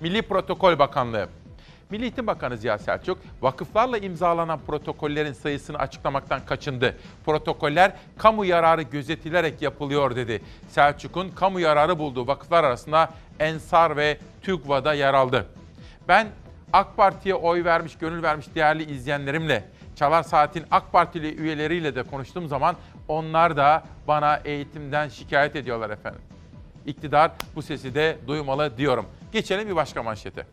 Milli 0.00 0.22
Protokol 0.22 0.78
Bakanlığı. 0.78 1.28
Milli 1.90 2.02
Eğitim 2.02 2.26
Bakanı 2.26 2.56
Ziya 2.56 2.78
Selçuk, 2.78 3.18
vakıflarla 3.42 3.98
imzalanan 3.98 4.60
protokollerin 4.66 5.32
sayısını 5.32 5.78
açıklamaktan 5.78 6.40
kaçındı. 6.46 6.96
Protokoller 7.24 7.92
kamu 8.18 8.44
yararı 8.44 8.82
gözetilerek 8.82 9.62
yapılıyor 9.62 10.16
dedi. 10.16 10.42
Selçuk'un 10.68 11.28
kamu 11.28 11.60
yararı 11.60 11.98
bulduğu 11.98 12.26
vakıflar 12.26 12.64
arasında 12.64 13.10
Ensar 13.40 13.96
ve 13.96 14.18
TÜGVA'da 14.42 14.94
yer 14.94 15.14
aldı. 15.14 15.46
Ben 16.08 16.28
AK 16.72 16.96
Parti'ye 16.96 17.34
oy 17.34 17.64
vermiş, 17.64 17.98
gönül 17.98 18.22
vermiş 18.22 18.46
değerli 18.54 18.92
izleyenlerimle, 18.92 19.64
Çalar 20.00 20.22
Saat'in 20.22 20.64
AK 20.70 20.92
Partili 20.92 21.34
üyeleriyle 21.34 21.94
de 21.94 22.02
konuştuğum 22.02 22.48
zaman 22.48 22.76
onlar 23.08 23.56
da 23.56 23.84
bana 24.08 24.36
eğitimden 24.36 25.08
şikayet 25.08 25.56
ediyorlar 25.56 25.90
efendim. 25.90 26.20
İktidar 26.86 27.30
bu 27.56 27.62
sesi 27.62 27.94
de 27.94 28.18
duymalı 28.26 28.78
diyorum. 28.78 29.06
Geçelim 29.32 29.68
bir 29.68 29.76
başka 29.76 30.02
manşete. 30.02 30.46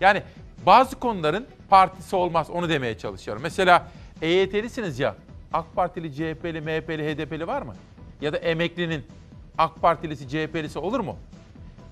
Yani 0.00 0.22
bazı 0.66 0.96
konuların 0.96 1.46
partisi 1.70 2.16
olmaz 2.16 2.50
onu 2.50 2.68
demeye 2.68 2.98
çalışıyorum. 2.98 3.42
Mesela 3.42 3.88
EYT'lisiniz 4.22 4.98
ya 4.98 5.14
AK 5.52 5.74
Partili, 5.74 6.12
CHP'li, 6.12 6.60
MHP'li, 6.60 7.14
HDP'li 7.14 7.46
var 7.46 7.62
mı? 7.62 7.74
Ya 8.20 8.32
da 8.32 8.36
emeklinin 8.36 9.06
AK 9.58 9.82
Partilisi, 9.82 10.28
CHP'lisi 10.28 10.78
olur 10.78 11.00
mu? 11.00 11.16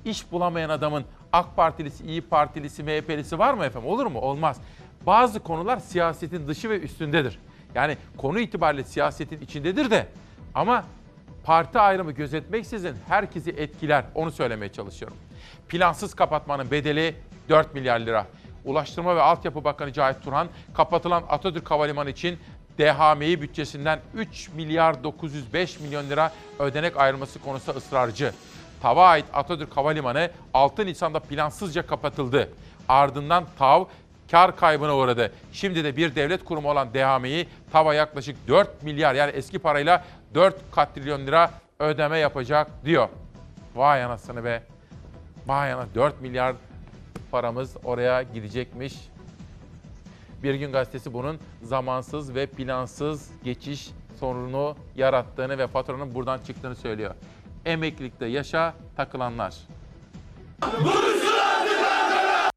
İş 0.05 0.32
bulamayan 0.32 0.70
adamın 0.70 1.05
AK 1.32 1.56
Partilisi, 1.56 2.05
İyi 2.05 2.20
Partilisi, 2.20 2.82
MHP'lisi 2.82 3.39
var 3.39 3.55
mı 3.55 3.64
efendim? 3.64 3.89
Olur 3.89 4.06
mu? 4.06 4.18
Olmaz. 4.20 4.60
Bazı 5.06 5.40
konular 5.40 5.78
siyasetin 5.78 6.48
dışı 6.48 6.70
ve 6.70 6.81
üstündedir. 6.81 7.39
Yani 7.74 7.97
konu 8.16 8.40
itibariyle 8.40 8.85
siyasetin 8.85 9.40
içindedir 9.40 9.90
de 9.90 10.06
ama 10.55 10.85
parti 11.44 11.78
ayrımı 11.78 12.12
gözetmeksizin 12.12 12.97
herkesi 13.09 13.51
etkiler. 13.51 14.05
Onu 14.14 14.32
söylemeye 14.32 14.72
çalışıyorum. 14.72 15.16
Plansız 15.68 16.14
kapatmanın 16.14 16.70
bedeli 16.70 17.14
4 17.48 17.74
milyar 17.74 18.01
lira. 18.01 18.26
Ulaştırma 18.64 19.16
ve 19.16 19.22
Altyapı 19.22 19.64
Bakanı 19.64 19.93
Cahit 19.93 20.22
Turhan 20.22 20.48
kapatılan 20.74 21.24
Atatürk 21.28 21.70
Havalimanı 21.70 22.10
için 22.10 22.39
DHMİ 22.78 23.43
bütçesinden 23.43 24.01
3 24.14 24.51
milyar 24.56 25.05
905 25.05 25.81
milyon 25.81 26.10
lira 26.10 26.32
ödenek 26.59 26.97
ayrılması 26.97 27.39
konusunda 27.39 27.78
ısrarcı. 27.78 28.32
TAV'a 28.82 29.06
ait 29.06 29.24
Atatürk 29.32 29.76
Havalimanı 29.76 30.31
6 30.55 30.86
Nisan'da 30.86 31.20
plansızca 31.20 31.86
kapatıldı. 31.86 32.48
Ardından 32.89 33.44
TAV 33.59 33.85
kar 34.30 34.56
kaybına 34.56 34.96
uğradı. 34.96 35.32
Şimdi 35.52 35.84
de 35.84 35.96
bir 35.96 36.14
devlet 36.14 36.44
kurumu 36.44 36.70
olan 36.70 36.94
DHMİ 36.94 37.46
TAV'a 37.72 37.94
yaklaşık 37.94 38.48
4 38.48 38.82
milyar 38.82 39.14
yani 39.14 39.30
eski 39.30 39.59
parayla 39.59 40.05
4 40.34 40.56
katrilyon 40.72 41.26
lira 41.26 41.51
ödeme 41.78 42.18
yapacak 42.18 42.70
diyor. 42.84 43.09
Vay 43.74 44.05
anasını 44.05 44.44
be. 44.44 44.62
Vay 45.46 45.72
ana 45.72 45.86
4 45.94 46.20
milyar 46.20 46.55
paramız 47.30 47.76
oraya 47.84 48.22
gidecekmiş. 48.22 48.94
Bir 50.42 50.55
gün 50.55 50.72
gazetesi 50.72 51.12
bunun 51.12 51.38
zamansız 51.62 52.34
ve 52.34 52.46
plansız 52.46 53.30
geçiş 53.44 53.90
sorunu 54.20 54.76
yarattığını 54.96 55.59
ve 55.59 55.66
faturanın 55.66 56.14
buradan 56.14 56.38
çıktığını 56.38 56.76
söylüyor. 56.76 57.14
Emeklilikte 57.64 58.26
yaşa 58.26 58.74
takılanlar. 58.96 59.55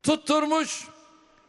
Tutturmuş 0.03 0.87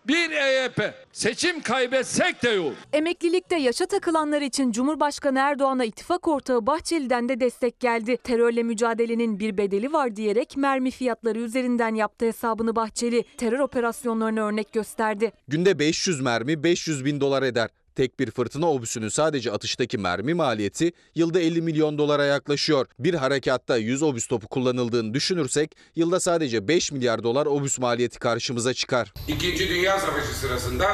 bir 0.08 0.30
EYP. 0.30 0.94
Seçim 1.12 1.60
kaybetsek 1.60 2.42
de 2.42 2.48
yok. 2.50 2.72
Emeklilikte 2.92 3.56
yaşa 3.56 3.86
takılanlar 3.86 4.42
için 4.42 4.72
Cumhurbaşkanı 4.72 5.38
Erdoğan'a 5.38 5.84
ittifak 5.84 6.28
ortağı 6.28 6.66
Bahçeli'den 6.66 7.28
de 7.28 7.40
destek 7.40 7.80
geldi. 7.80 8.16
Terörle 8.16 8.62
mücadelenin 8.62 9.40
bir 9.40 9.58
bedeli 9.58 9.92
var 9.92 10.16
diyerek 10.16 10.56
mermi 10.56 10.90
fiyatları 10.90 11.38
üzerinden 11.38 11.94
yaptı 11.94 12.26
hesabını 12.26 12.76
Bahçeli. 12.76 13.24
Terör 13.36 13.58
operasyonlarına 13.58 14.40
örnek 14.40 14.72
gösterdi. 14.72 15.32
Günde 15.48 15.78
500 15.78 16.20
mermi 16.20 16.62
500 16.62 17.04
bin 17.04 17.20
dolar 17.20 17.42
eder. 17.42 17.68
Tek 17.98 18.20
bir 18.20 18.30
fırtına 18.30 18.70
obüsünün 18.70 19.08
sadece 19.08 19.52
atıştaki 19.52 19.98
mermi 19.98 20.34
maliyeti 20.34 20.92
yılda 21.14 21.40
50 21.40 21.62
milyon 21.62 21.98
dolara 21.98 22.24
yaklaşıyor. 22.24 22.86
Bir 22.98 23.14
harekatta 23.14 23.76
100 23.76 24.02
obüs 24.02 24.26
topu 24.26 24.48
kullanıldığını 24.48 25.14
düşünürsek 25.14 25.76
yılda 25.96 26.20
sadece 26.20 26.68
5 26.68 26.92
milyar 26.92 27.22
dolar 27.22 27.46
obüs 27.46 27.78
maliyeti 27.78 28.18
karşımıza 28.18 28.74
çıkar. 28.74 29.12
İkinci 29.28 29.68
Dünya 29.68 29.98
Savaşı 29.98 30.34
sırasında 30.34 30.86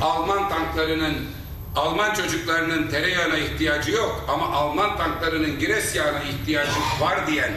Alman 0.00 0.48
tanklarının 0.48 1.14
Alman 1.76 2.14
çocuklarının 2.14 2.88
tereyağına 2.88 3.38
ihtiyacı 3.38 3.90
yok 3.90 4.24
ama 4.28 4.52
Alman 4.52 4.96
tanklarının 4.96 5.58
gires 5.58 5.96
ihtiyacı 5.96 6.80
var 7.00 7.26
diyen 7.26 7.52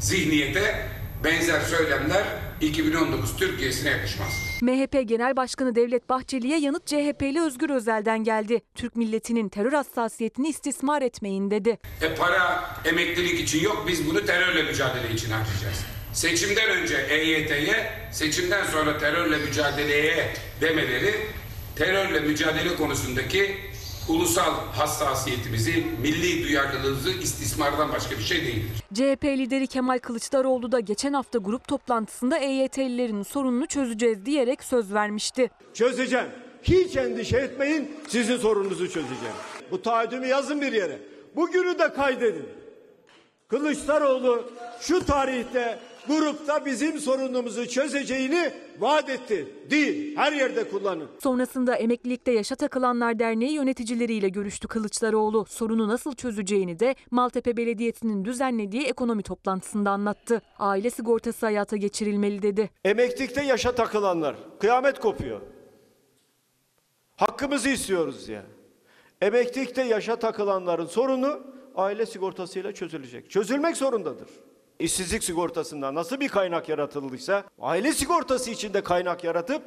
zihniyete 0.00 0.88
benzer 1.24 1.60
söylemler 1.60 2.24
2019 2.66 3.36
Türkiye'sine 3.36 3.90
yakışmaz. 3.90 4.58
MHP 4.62 5.08
Genel 5.08 5.36
Başkanı 5.36 5.74
Devlet 5.74 6.08
Bahçeli'ye 6.08 6.58
yanıt 6.58 6.86
CHP'li 6.86 7.42
Özgür 7.42 7.70
Özel'den 7.70 8.24
geldi. 8.24 8.62
Türk 8.74 8.96
milletinin 8.96 9.48
terör 9.48 9.72
hassasiyetini 9.72 10.48
istismar 10.48 11.02
etmeyin 11.02 11.50
dedi. 11.50 11.78
E 12.02 12.14
para 12.14 12.64
emeklilik 12.84 13.40
için 13.40 13.60
yok 13.60 13.84
biz 13.88 14.10
bunu 14.10 14.26
terörle 14.26 14.62
mücadele 14.62 15.14
için 15.14 15.30
harcayacağız. 15.30 15.84
Seçimden 16.12 16.70
önce 16.70 16.96
EYT'ye, 17.10 17.92
seçimden 18.12 18.64
sonra 18.64 18.98
terörle 18.98 19.36
mücadeleye 19.36 20.34
demeleri 20.60 21.14
terörle 21.76 22.20
mücadele 22.20 22.76
konusundaki 22.76 23.56
ulusal 24.08 24.54
hassasiyetimizi, 24.72 25.86
milli 26.02 26.44
duyarlılığımızı 26.48 27.10
istismardan 27.10 27.92
başka 27.92 28.18
bir 28.18 28.22
şey 28.22 28.42
değildir. 28.42 28.82
CHP 28.94 29.24
lideri 29.24 29.66
Kemal 29.66 29.98
Kılıçdaroğlu 29.98 30.72
da 30.72 30.80
geçen 30.80 31.12
hafta 31.12 31.38
grup 31.38 31.68
toplantısında 31.68 32.38
EYT'lilerin 32.38 33.22
sorununu 33.22 33.66
çözeceğiz 33.66 34.26
diyerek 34.26 34.64
söz 34.64 34.94
vermişti. 34.94 35.50
Çözeceğim. 35.74 36.26
Hiç 36.62 36.96
endişe 36.96 37.36
etmeyin. 37.36 37.90
Sizin 38.08 38.36
sorununuzu 38.36 38.84
çözeceğim. 38.84 39.34
Bu 39.70 39.82
taahhüdümü 39.82 40.26
yazın 40.26 40.60
bir 40.60 40.72
yere. 40.72 40.98
Bugünü 41.36 41.78
de 41.78 41.92
kaydedin. 41.92 42.48
Kılıçdaroğlu 43.48 44.44
şu 44.80 45.06
tarihte 45.06 45.78
grupta 46.08 46.66
bizim 46.66 46.98
sorunumuzu 46.98 47.68
çözeceğini 47.68 48.52
vaat 48.78 49.10
etti. 49.10 49.48
Değil. 49.70 50.16
Her 50.16 50.32
yerde 50.32 50.68
kullanın. 50.68 51.08
Sonrasında 51.22 51.74
Emeklilikte 51.74 52.32
Yaşa 52.32 52.54
Takılanlar 52.54 53.18
Derneği 53.18 53.52
yöneticileriyle 53.52 54.28
görüştü 54.28 54.68
Kılıçdaroğlu. 54.68 55.44
Sorunu 55.48 55.88
nasıl 55.88 56.14
çözeceğini 56.14 56.78
de 56.78 56.94
Maltepe 57.10 57.56
Belediyesi'nin 57.56 58.24
düzenlediği 58.24 58.82
ekonomi 58.82 59.22
toplantısında 59.22 59.90
anlattı. 59.90 60.42
Aile 60.58 60.90
sigortası 60.90 61.46
hayata 61.46 61.76
geçirilmeli 61.76 62.42
dedi. 62.42 62.70
Emeklilikte 62.84 63.42
yaşa 63.42 63.74
takılanlar. 63.74 64.36
Kıyamet 64.60 65.00
kopuyor. 65.00 65.40
Hakkımızı 67.16 67.68
istiyoruz 67.68 68.28
ya. 68.28 68.42
Emeklilikte 69.20 69.82
yaşa 69.82 70.16
takılanların 70.16 70.86
sorunu 70.86 71.40
aile 71.74 72.06
sigortasıyla 72.06 72.72
çözülecek. 72.72 73.30
Çözülmek 73.30 73.76
zorundadır. 73.76 74.28
İşsizlik 74.82 75.24
sigortasında 75.24 75.94
nasıl 75.94 76.20
bir 76.20 76.28
kaynak 76.28 76.68
yaratıldıysa 76.68 77.44
aile 77.60 77.92
sigortası 77.92 78.50
için 78.50 78.74
de 78.74 78.82
kaynak 78.82 79.24
yaratıp 79.24 79.62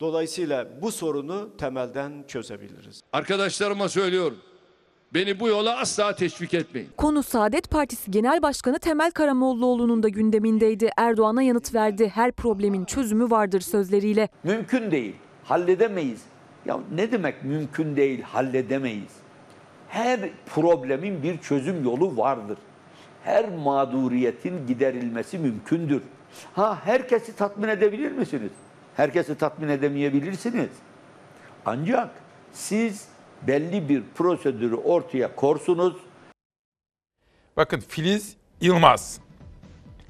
dolayısıyla 0.00 0.68
bu 0.82 0.92
sorunu 0.92 1.56
temelden 1.56 2.24
çözebiliriz. 2.28 3.00
Arkadaşlarıma 3.12 3.88
söylüyorum. 3.88 4.38
Beni 5.14 5.40
bu 5.40 5.48
yola 5.48 5.78
asla 5.78 6.14
teşvik 6.14 6.54
etmeyin. 6.54 6.88
Konu 6.96 7.22
Saadet 7.22 7.70
Partisi 7.70 8.10
Genel 8.10 8.42
Başkanı 8.42 8.78
Temel 8.78 9.10
Karamollaoğlu'nun 9.10 10.02
da 10.02 10.08
gündemindeydi. 10.08 10.90
Erdoğan'a 10.96 11.42
yanıt 11.42 11.74
verdi. 11.74 12.08
Her 12.14 12.32
problemin 12.32 12.84
çözümü 12.84 13.30
vardır 13.30 13.60
sözleriyle. 13.60 14.28
Mümkün 14.44 14.90
değil. 14.90 15.14
Halledemeyiz. 15.44 16.22
Ya 16.66 16.80
ne 16.94 17.12
demek 17.12 17.44
mümkün 17.44 17.96
değil, 17.96 18.22
halledemeyiz? 18.22 19.12
Her 19.88 20.20
problemin 20.54 21.22
bir 21.22 21.38
çözüm 21.38 21.84
yolu 21.84 22.16
vardır. 22.16 22.58
Her 23.24 23.48
mağduriyetin 23.48 24.66
giderilmesi 24.66 25.38
mümkündür. 25.38 26.02
Ha 26.54 26.78
herkesi 26.84 27.36
tatmin 27.36 27.68
edebilir 27.68 28.12
misiniz? 28.12 28.50
Herkesi 28.96 29.38
tatmin 29.38 29.68
edemeyebilirsiniz. 29.68 30.70
Ancak 31.66 32.10
siz 32.52 33.04
belli 33.42 33.88
bir 33.88 34.02
prosedürü 34.14 34.74
ortaya 34.74 35.36
korsunuz. 35.36 35.96
Bakın 37.56 37.80
Filiz 37.80 38.36
Yılmaz. 38.60 39.20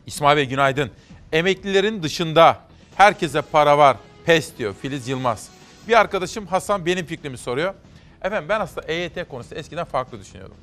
İsmail 0.06 0.36
Bey 0.36 0.48
günaydın. 0.48 0.90
Emeklilerin 1.32 2.02
dışında 2.02 2.58
herkese 2.96 3.42
para 3.42 3.78
var. 3.78 3.96
Pes 4.24 4.58
diyor 4.58 4.74
Filiz 4.82 5.08
Yılmaz. 5.08 5.50
Bir 5.88 6.00
arkadaşım 6.00 6.46
Hasan 6.46 6.86
benim 6.86 7.06
fikrimi 7.06 7.38
soruyor. 7.38 7.74
Efendim 8.22 8.48
ben 8.48 8.60
aslında 8.60 8.86
EYT 8.86 9.28
konusu 9.28 9.54
eskiden 9.54 9.84
farklı 9.84 10.20
düşünüyordum. 10.20 10.56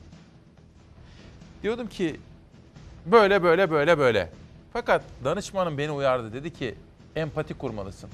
Diyordum 1.64 1.88
ki 1.88 2.20
böyle 3.06 3.44
böyle 3.44 3.72
böyle 3.72 3.98
böyle. 3.98 4.30
Fakat 4.74 5.02
danışmanım 5.24 5.78
beni 5.78 5.92
uyardı. 5.92 6.34
Dedi 6.34 6.54
ki 6.54 6.76
empati 7.16 7.54
kurmalısın. 7.54 8.10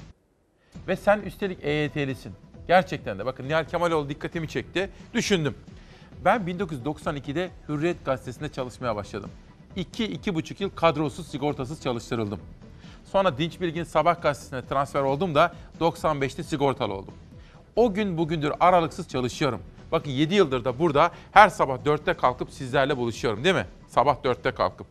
Ve 0.88 0.96
sen 0.96 1.20
üstelik 1.20 1.64
EYT'lisin. 1.64 2.32
Gerçekten 2.68 3.18
de 3.18 3.26
bakın 3.26 3.48
Nihal 3.48 3.64
Kemaloğlu 3.64 4.08
dikkatimi 4.08 4.48
çekti. 4.48 4.90
Düşündüm. 5.14 5.54
Ben 6.24 6.40
1992'de 6.40 7.50
Hürriyet 7.68 8.04
Gazetesi'nde 8.04 8.48
çalışmaya 8.48 8.96
başladım. 8.96 9.30
2-2,5 9.76 10.62
yıl 10.62 10.70
kadrosuz 10.70 11.28
sigortasız 11.28 11.82
çalıştırıldım. 11.82 12.40
Sonra 13.04 13.38
Dinç 13.38 13.60
Bilgin 13.60 13.84
Sabah 13.84 14.22
Gazetesi'ne 14.22 14.66
transfer 14.66 15.02
oldum 15.02 15.34
da 15.34 15.54
95'te 15.80 16.42
sigortalı 16.42 16.94
oldum. 16.94 17.14
O 17.76 17.94
gün 17.94 18.18
bugündür 18.18 18.52
aralıksız 18.60 19.08
çalışıyorum. 19.08 19.60
Bakın 19.92 20.10
7 20.10 20.34
yıldır 20.34 20.64
da 20.64 20.78
burada 20.78 21.10
her 21.32 21.48
sabah 21.48 21.78
4'te 21.78 22.14
kalkıp 22.14 22.50
sizlerle 22.50 22.96
buluşuyorum 22.96 23.44
değil 23.44 23.54
mi? 23.54 23.66
Sabah 23.88 24.16
4'te 24.16 24.50
kalkıp. 24.50 24.86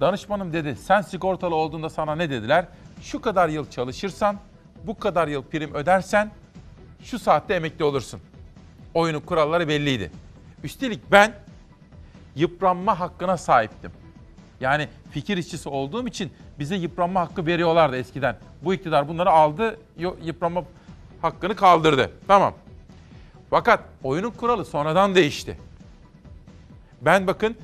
Danışmanım 0.00 0.52
dedi 0.52 0.76
sen 0.76 1.00
sigortalı 1.00 1.54
olduğunda 1.54 1.90
sana 1.90 2.14
ne 2.14 2.30
dediler? 2.30 2.66
Şu 3.02 3.20
kadar 3.20 3.48
yıl 3.48 3.70
çalışırsan, 3.70 4.36
bu 4.84 4.98
kadar 4.98 5.28
yıl 5.28 5.42
prim 5.42 5.74
ödersen 5.74 6.30
şu 7.02 7.18
saatte 7.18 7.54
emekli 7.54 7.84
olursun. 7.84 8.20
Oyunun 8.94 9.20
kuralları 9.20 9.68
belliydi. 9.68 10.10
Üstelik 10.64 11.12
ben 11.12 11.34
yıpranma 12.36 13.00
hakkına 13.00 13.36
sahiptim. 13.36 13.90
Yani 14.60 14.88
fikir 15.10 15.36
işçisi 15.36 15.68
olduğum 15.68 16.06
için 16.08 16.32
bize 16.58 16.76
yıpranma 16.76 17.20
hakkı 17.20 17.46
veriyorlardı 17.46 17.96
eskiden. 17.96 18.36
Bu 18.62 18.74
iktidar 18.74 19.08
bunları 19.08 19.30
aldı, 19.30 19.78
yıpranma 20.22 20.64
hakkını 21.22 21.56
kaldırdı. 21.56 22.10
Tamam. 22.28 22.54
Fakat 23.52 23.80
oyunun 24.02 24.30
kuralı 24.30 24.64
sonradan 24.64 25.14
değişti. 25.14 25.58
Ben 27.02 27.26
bakın 27.26 27.56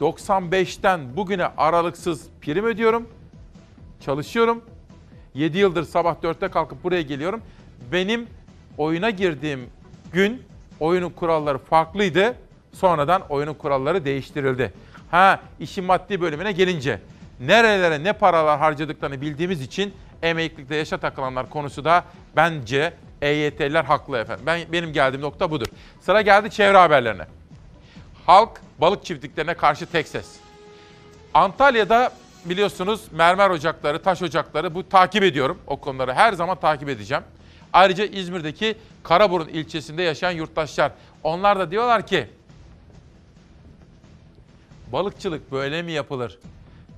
95'ten 0.00 1.16
bugüne 1.16 1.46
aralıksız 1.56 2.26
prim 2.40 2.64
ödüyorum. 2.64 3.08
Çalışıyorum. 4.00 4.64
7 5.34 5.58
yıldır 5.58 5.84
sabah 5.84 6.14
4'te 6.22 6.48
kalkıp 6.48 6.84
buraya 6.84 7.02
geliyorum. 7.02 7.40
Benim 7.92 8.26
oyuna 8.76 9.10
girdiğim 9.10 9.70
gün 10.12 10.42
oyunun 10.80 11.10
kuralları 11.10 11.58
farklıydı. 11.58 12.34
Sonradan 12.72 13.22
oyunun 13.28 13.54
kuralları 13.54 14.04
değiştirildi. 14.04 14.72
Ha 15.10 15.40
işin 15.60 15.84
maddi 15.84 16.20
bölümüne 16.20 16.52
gelince 16.52 17.00
nerelere 17.40 18.04
ne 18.04 18.12
paralar 18.12 18.58
harcadıklarını 18.58 19.20
bildiğimiz 19.20 19.60
için 19.60 19.94
emeklilikte 20.22 20.76
yaşa 20.76 20.98
takılanlar 20.98 21.50
konusu 21.50 21.84
da 21.84 22.04
bence 22.36 22.92
EYT'liler 23.22 23.84
haklı 23.84 24.18
efendim. 24.18 24.46
Ben 24.46 24.60
benim 24.72 24.92
geldiğim 24.92 25.22
nokta 25.22 25.50
budur. 25.50 25.66
Sıra 26.00 26.22
geldi 26.22 26.50
çevre 26.50 26.78
haberlerine. 26.78 27.26
Halk 28.26 28.60
balık 28.78 29.04
çiftliklerine 29.04 29.54
karşı 29.54 29.86
tek 29.86 30.08
ses. 30.08 30.36
Antalya'da 31.34 32.12
biliyorsunuz 32.44 33.04
mermer 33.12 33.50
ocakları, 33.50 34.02
taş 34.02 34.22
ocakları 34.22 34.74
bu 34.74 34.88
takip 34.88 35.22
ediyorum. 35.22 35.58
O 35.66 35.76
konuları 35.76 36.12
her 36.14 36.32
zaman 36.32 36.60
takip 36.60 36.88
edeceğim. 36.88 37.24
Ayrıca 37.72 38.04
İzmir'deki 38.04 38.76
Karaburun 39.02 39.48
ilçesinde 39.48 40.02
yaşayan 40.02 40.30
yurttaşlar. 40.30 40.92
Onlar 41.22 41.58
da 41.58 41.70
diyorlar 41.70 42.06
ki 42.06 42.28
balıkçılık 44.92 45.52
böyle 45.52 45.82
mi 45.82 45.92
yapılır? 45.92 46.38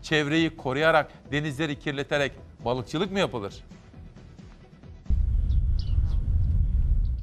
Çevreyi 0.03 0.57
koruyarak, 0.57 1.11
denizleri 1.33 1.79
kirleterek 1.79 2.33
balıkçılık 2.65 3.13
mı 3.13 3.19
yapılır? 3.19 3.65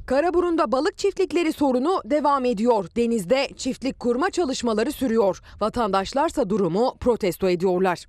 Karaburun'da 0.06 0.72
balık 0.72 0.98
çiftlikleri 0.98 1.52
sorunu 1.52 2.02
devam 2.04 2.44
ediyor. 2.44 2.86
Denizde 2.96 3.48
çiftlik 3.56 4.00
kurma 4.00 4.30
çalışmaları 4.30 4.92
sürüyor. 4.92 5.40
Vatandaşlarsa 5.60 6.50
durumu 6.50 6.94
protesto 7.00 7.48
ediyorlar. 7.48 8.06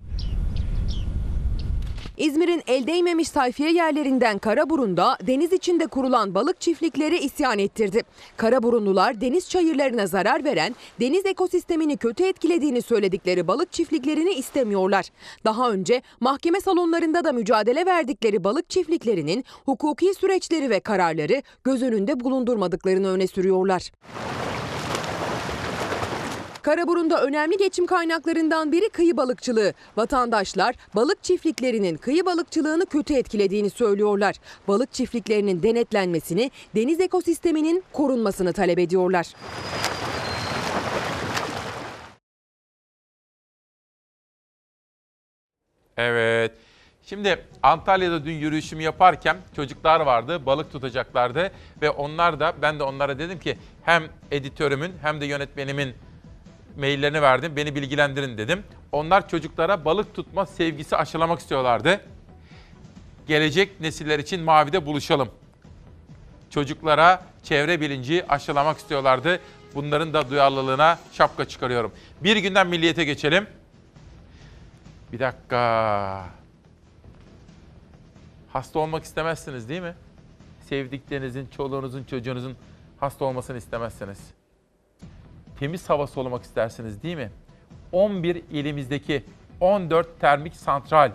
İzmir'in 2.20 2.64
el 2.68 2.88
değmemiş 2.88 3.28
sayfiye 3.28 3.72
yerlerinden 3.72 4.38
Karaburun'da 4.38 5.18
deniz 5.28 5.54
içinde 5.54 5.88
kurulan 5.88 6.36
balık 6.36 6.62
çiftlikleri 6.62 7.18
isyan 7.18 7.60
ettirdi. 7.60 8.02
Karaburunlular 8.38 9.22
deniz 9.22 9.50
çayırlarına 9.50 10.08
zarar 10.08 10.44
veren, 10.44 10.76
deniz 11.00 11.26
ekosistemini 11.26 11.98
kötü 11.98 12.24
etkilediğini 12.24 12.82
söyledikleri 12.82 13.48
balık 13.48 13.72
çiftliklerini 13.72 14.34
istemiyorlar. 14.34 15.06
Daha 15.46 15.72
önce 15.72 16.02
mahkeme 16.20 16.62
salonlarında 16.62 17.24
da 17.24 17.32
mücadele 17.32 17.86
verdikleri 17.86 18.44
balık 18.44 18.70
çiftliklerinin 18.70 19.46
hukuki 19.66 20.14
süreçleri 20.14 20.70
ve 20.70 20.80
kararları 20.80 21.42
göz 21.64 21.84
önünde 21.84 22.20
bulundurmadıklarını 22.20 23.10
öne 23.10 23.28
sürüyorlar. 23.28 23.92
Karaburun'da 26.62 27.24
önemli 27.24 27.58
geçim 27.58 27.86
kaynaklarından 27.86 28.72
biri 28.72 28.90
kıyı 28.90 29.18
balıkçılığı. 29.18 29.74
Vatandaşlar 29.98 30.76
balık 30.96 31.24
çiftliklerinin 31.24 31.98
kıyı 31.98 32.26
balıkçılığını 32.26 32.86
kötü 32.86 33.14
etkilediğini 33.14 33.70
söylüyorlar. 33.70 34.36
Balık 34.68 34.94
çiftliklerinin 34.94 35.64
denetlenmesini, 35.64 36.52
deniz 36.76 37.00
ekosisteminin 37.00 37.84
korunmasını 37.94 38.54
talep 38.54 38.80
ediyorlar. 38.80 39.28
Evet. 45.98 46.52
Şimdi 47.04 47.46
Antalya'da 47.64 48.26
dün 48.26 48.34
yürüyüşümü 48.34 48.84
yaparken 48.84 49.38
çocuklar 49.56 50.00
vardı, 50.00 50.46
balık 50.46 50.72
tutacaklardı 50.72 51.52
ve 51.82 51.90
onlar 51.90 52.40
da 52.40 52.54
ben 52.62 52.80
de 52.80 52.84
onlara 52.84 53.20
dedim 53.20 53.40
ki 53.40 53.58
hem 53.84 54.04
editörümün 54.32 54.94
hem 55.02 55.22
de 55.22 55.26
yönetmenimin 55.26 55.94
maillerini 56.78 57.22
verdim. 57.22 57.56
Beni 57.56 57.76
bilgilendirin 57.76 58.38
dedim. 58.38 58.64
Onlar 58.92 59.30
çocuklara 59.30 59.86
balık 59.86 60.16
tutma 60.16 60.46
sevgisi 60.46 60.98
aşılamak 60.98 61.40
istiyorlardı. 61.40 62.02
Gelecek 63.28 63.82
nesiller 63.82 64.20
için 64.20 64.44
Mavi'de 64.44 64.86
buluşalım. 64.86 65.30
Çocuklara 66.50 67.24
çevre 67.44 67.82
bilinci 67.82 68.26
aşılamak 68.30 68.78
istiyorlardı. 68.78 69.40
Bunların 69.76 70.14
da 70.14 70.30
duyarlılığına 70.30 71.00
şapka 71.14 71.46
çıkarıyorum. 71.46 71.92
Bir 72.24 72.38
günden 72.38 72.68
milliyete 72.68 73.04
geçelim. 73.04 73.48
Bir 75.14 75.20
dakika. 75.20 76.26
Hasta 78.54 78.80
olmak 78.80 79.04
istemezsiniz 79.04 79.70
değil 79.70 79.82
mi? 79.82 79.96
Sevdiklerinizin, 80.70 81.48
çoluğunuzun, 81.58 82.04
çocuğunuzun 82.04 82.56
hasta 83.00 83.26
olmasını 83.26 83.58
istemezsiniz 83.58 84.39
temiz 85.60 85.90
hava 85.90 86.08
solumak 86.08 86.44
istersiniz 86.44 87.04
değil 87.04 87.18
mi? 87.18 87.32
11 87.92 88.36
ilimizdeki 88.52 89.24
14 89.60 90.20
termik 90.20 90.56
santral. 90.56 91.12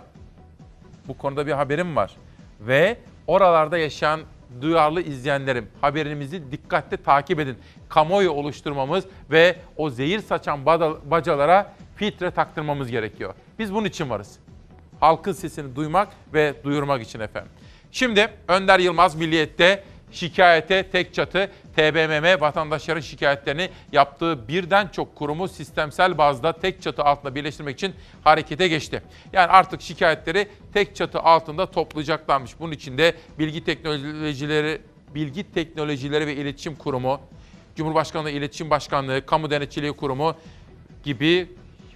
Bu 1.07 1.17
konuda 1.17 1.47
bir 1.47 1.51
haberim 1.51 1.95
var. 1.95 2.15
Ve 2.61 2.97
oralarda 3.27 3.77
yaşayan 3.77 4.21
duyarlı 4.61 5.01
izleyenlerim 5.01 5.67
haberimizi 5.81 6.51
dikkatle 6.51 6.97
takip 6.97 7.39
edin. 7.39 7.57
Kamuoyu 7.89 8.31
oluşturmamız 8.31 9.05
ve 9.31 9.55
o 9.77 9.89
zehir 9.89 10.19
saçan 10.19 10.65
bacalara 11.05 11.73
filtre 11.95 12.31
taktırmamız 12.31 12.91
gerekiyor. 12.91 13.33
Biz 13.59 13.73
bunun 13.73 13.85
için 13.85 14.09
varız. 14.09 14.39
Halkın 14.99 15.31
sesini 15.31 15.75
duymak 15.75 16.07
ve 16.33 16.53
duyurmak 16.63 17.01
için 17.01 17.19
efendim. 17.19 17.51
Şimdi 17.91 18.27
Önder 18.47 18.79
Yılmaz 18.79 19.15
Milliyet'te 19.15 19.83
şikayete 20.11 20.83
tek 20.83 21.13
çatı 21.13 21.51
TBMM 21.75 22.41
vatandaşların 22.41 23.01
şikayetlerini 23.01 23.69
yaptığı 23.91 24.47
birden 24.47 24.87
çok 24.87 25.15
kurumu 25.15 25.47
sistemsel 25.47 26.17
bazda 26.17 26.53
tek 26.53 26.81
çatı 26.81 27.03
altında 27.03 27.35
birleştirmek 27.35 27.75
için 27.75 27.95
harekete 28.23 28.67
geçti. 28.67 29.03
Yani 29.33 29.47
artık 29.47 29.81
şikayetleri 29.81 30.47
tek 30.73 30.95
çatı 30.95 31.19
altında 31.19 31.71
toplayacaklarmış. 31.71 32.59
Bunun 32.59 32.71
için 32.71 32.97
de 32.97 33.15
bilgi 33.39 33.63
teknolojileri 33.63 34.81
Bilgi 35.15 35.51
Teknolojileri 35.53 36.27
ve 36.27 36.35
İletişim 36.35 36.75
Kurumu, 36.75 37.21
Cumhurbaşkanlığı 37.75 38.29
İletişim 38.29 38.69
Başkanlığı, 38.69 39.25
Kamu 39.25 39.49
Denetçiliği 39.49 39.93
Kurumu 39.93 40.35
gibi 41.03 41.49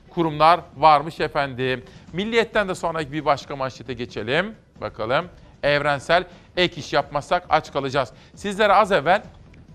kurumlar 0.09 0.59
varmış 0.77 1.19
efendim. 1.19 1.83
Milliyetten 2.13 2.69
de 2.69 2.75
sonraki 2.75 3.11
bir 3.11 3.25
başka 3.25 3.55
manşete 3.55 3.93
geçelim. 3.93 4.55
Bakalım. 4.81 5.25
Evrensel 5.63 6.23
ek 6.57 6.81
iş 6.81 6.93
yapmazsak 6.93 7.45
aç 7.49 7.73
kalacağız. 7.73 8.09
Sizlere 8.35 8.73
az 8.73 8.91
evvel 8.91 9.23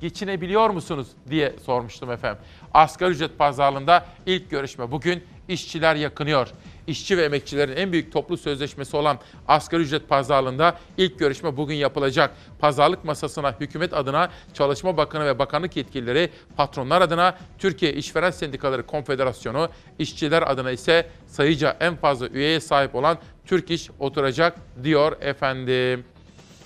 geçinebiliyor 0.05 0.71
musunuz 0.71 1.09
diye 1.31 1.55
sormuştum 1.67 2.11
efendim. 2.11 2.43
Asgari 2.75 3.11
ücret 3.11 3.39
pazarlığında 3.39 4.07
ilk 4.27 4.51
görüşme 4.51 4.91
bugün 4.91 5.25
işçiler 5.49 5.95
yakınıyor. 5.95 6.49
İşçi 6.87 7.19
ve 7.19 7.25
emekçilerin 7.25 7.77
en 7.77 7.93
büyük 7.93 8.13
toplu 8.13 8.37
sözleşmesi 8.37 8.97
olan 8.97 9.19
asgari 9.49 9.83
ücret 9.83 10.09
pazarlığında 10.09 10.79
ilk 10.97 11.19
görüşme 11.19 11.57
bugün 11.57 11.75
yapılacak. 11.75 12.37
Pazarlık 12.59 13.05
masasına 13.05 13.55
hükümet 13.61 13.95
adına 13.95 14.31
Çalışma 14.55 14.97
Bakanı 14.97 15.27
ve 15.27 15.39
bakanlık 15.39 15.77
yetkilileri, 15.77 16.31
patronlar 16.57 17.03
adına 17.03 17.39
Türkiye 17.59 17.93
İşveren 17.93 18.31
Sendikaları 18.31 18.87
Konfederasyonu, 18.87 19.69
işçiler 19.99 20.51
adına 20.51 20.71
ise 20.71 21.07
sayıca 21.27 21.77
en 21.81 21.97
fazla 21.97 22.29
üyeye 22.29 22.61
sahip 22.61 22.95
olan 22.95 23.19
Türk 23.47 23.71
İş 23.71 23.91
oturacak 23.99 24.57
diyor 24.83 25.17
efendim. 25.21 26.05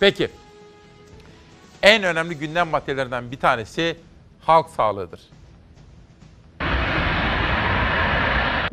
Peki 0.00 0.28
en 1.82 2.02
önemli 2.02 2.38
gündem 2.38 2.68
maddelerinden 2.68 3.30
bir 3.30 3.36
tanesi 3.36 3.96
halk 4.40 4.70
sağlığıdır. 4.70 5.20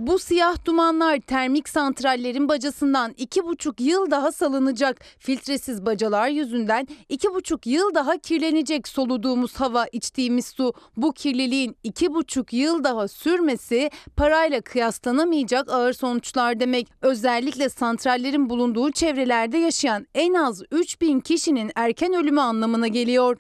Bu 0.07 0.19
siyah 0.19 0.65
dumanlar 0.65 1.19
termik 1.19 1.69
santrallerin 1.69 2.49
bacasından 2.49 3.13
iki 3.17 3.45
buçuk 3.45 3.81
yıl 3.81 4.11
daha 4.11 4.31
salınacak. 4.31 4.99
Filtresiz 5.19 5.85
bacalar 5.85 6.27
yüzünden 6.27 6.87
iki 7.09 7.33
buçuk 7.33 7.67
yıl 7.67 7.95
daha 7.95 8.17
kirlenecek 8.17 8.87
soluduğumuz 8.87 9.55
hava, 9.55 9.85
içtiğimiz 9.91 10.45
su. 10.45 10.73
Bu 10.97 11.13
kirliliğin 11.13 11.75
iki 11.83 12.13
buçuk 12.13 12.53
yıl 12.53 12.83
daha 12.83 13.07
sürmesi 13.07 13.89
parayla 14.15 14.61
kıyaslanamayacak 14.61 15.69
ağır 15.69 15.93
sonuçlar 15.93 16.59
demek. 16.59 16.87
Özellikle 17.01 17.69
santrallerin 17.69 18.49
bulunduğu 18.49 18.91
çevrelerde 18.91 19.57
yaşayan 19.57 20.07
en 20.15 20.33
az 20.33 20.63
3000 20.71 21.19
kişinin 21.19 21.71
erken 21.75 22.13
ölümü 22.13 22.41
anlamına 22.41 22.87
geliyor. 22.87 23.37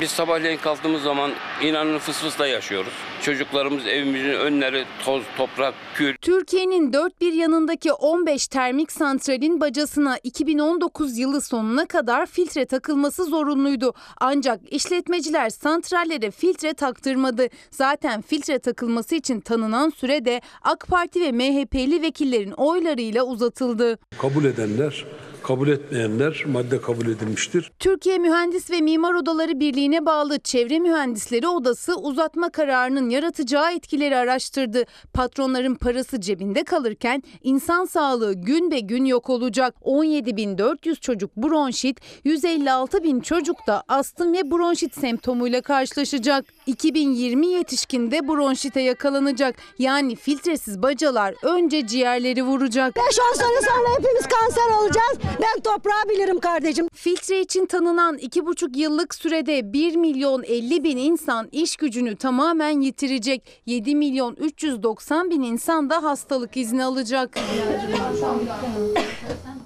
Biz 0.00 0.10
sabahleyin 0.10 0.58
kalktığımız 0.58 1.02
zaman 1.02 1.30
inanın 1.62 1.98
fısfısla 1.98 2.46
yaşıyoruz. 2.46 2.92
Çocuklarımız 3.22 3.86
evimizin 3.86 4.30
önleri 4.30 4.84
toz, 5.04 5.22
toprak, 5.36 5.74
kül. 5.94 6.16
Türkiye'nin 6.16 6.92
dört 6.92 7.20
bir 7.20 7.32
yanındaki 7.32 7.92
15 7.92 8.48
termik 8.48 8.92
santralin 8.92 9.60
bacasına 9.60 10.18
2019 10.22 11.18
yılı 11.18 11.40
sonuna 11.40 11.86
kadar 11.86 12.26
filtre 12.26 12.64
takılması 12.64 13.24
zorunluydu. 13.24 13.94
Ancak 14.20 14.72
işletmeciler 14.72 15.50
santrallere 15.50 16.30
filtre 16.30 16.74
taktırmadı. 16.74 17.48
Zaten 17.70 18.22
filtre 18.22 18.58
takılması 18.58 19.14
için 19.14 19.40
tanınan 19.40 19.90
süre 19.90 20.24
de 20.24 20.40
AK 20.62 20.86
Parti 20.86 21.20
ve 21.20 21.32
MHP'li 21.32 22.02
vekillerin 22.02 22.52
oylarıyla 22.52 23.22
uzatıldı. 23.22 23.98
Kabul 24.18 24.44
edenler 24.44 25.04
kabul 25.50 25.68
etmeyenler 25.68 26.44
madde 26.46 26.80
kabul 26.80 27.06
edilmiştir. 27.06 27.72
Türkiye 27.78 28.18
Mühendis 28.18 28.70
ve 28.70 28.80
Mimar 28.80 29.14
Odaları 29.14 29.60
Birliği'ne 29.60 30.06
bağlı 30.06 30.38
Çevre 30.38 30.78
Mühendisleri 30.78 31.48
Odası 31.48 31.96
uzatma 31.96 32.50
kararının 32.50 33.10
yaratacağı 33.10 33.72
etkileri 33.72 34.16
araştırdı. 34.16 34.84
Patronların 35.14 35.74
parası 35.74 36.20
cebinde 36.20 36.64
kalırken 36.64 37.22
insan 37.42 37.84
sağlığı 37.84 38.34
gün 38.34 38.70
be 38.70 38.80
gün 38.80 39.04
yok 39.04 39.30
olacak. 39.30 39.74
17.400 39.84 41.00
çocuk 41.00 41.36
bronşit, 41.36 42.00
156 42.24 43.02
bin 43.02 43.20
çocuk 43.20 43.66
da 43.66 43.82
astım 43.88 44.32
ve 44.32 44.50
bronşit 44.50 44.94
semptomuyla 44.94 45.60
karşılaşacak. 45.60 46.44
2020 46.66 47.46
yetişkinde 47.46 48.28
bronşite 48.28 48.80
yakalanacak. 48.80 49.56
Yani 49.78 50.16
filtresiz 50.16 50.82
bacalar 50.82 51.34
önce 51.42 51.86
ciğerleri 51.86 52.42
vuracak. 52.42 52.96
5-10 52.96 53.36
sene 53.36 53.60
sonra 53.60 53.98
hepimiz 53.98 54.26
kanser 54.26 54.74
olacağız. 54.80 55.18
Ben 55.42 55.60
toprağı 55.60 56.08
bilirim 56.08 56.40
kardeşim. 56.40 56.88
Filtre 56.94 57.40
için 57.40 57.66
tanınan 57.66 58.18
2,5 58.18 58.78
yıllık 58.78 59.14
sürede 59.14 59.72
1 59.72 59.96
milyon 59.96 60.42
50 60.42 60.84
bin 60.84 60.96
insan 60.96 61.48
iş 61.52 61.76
gücünü 61.76 62.16
tamamen 62.16 62.80
yitirecek. 62.80 63.62
7 63.66 63.94
milyon 63.94 64.34
390 64.34 65.30
bin 65.30 65.42
insan 65.42 65.90
da 65.90 66.02
hastalık 66.02 66.56
izni 66.56 66.84
alacak. 66.84 67.38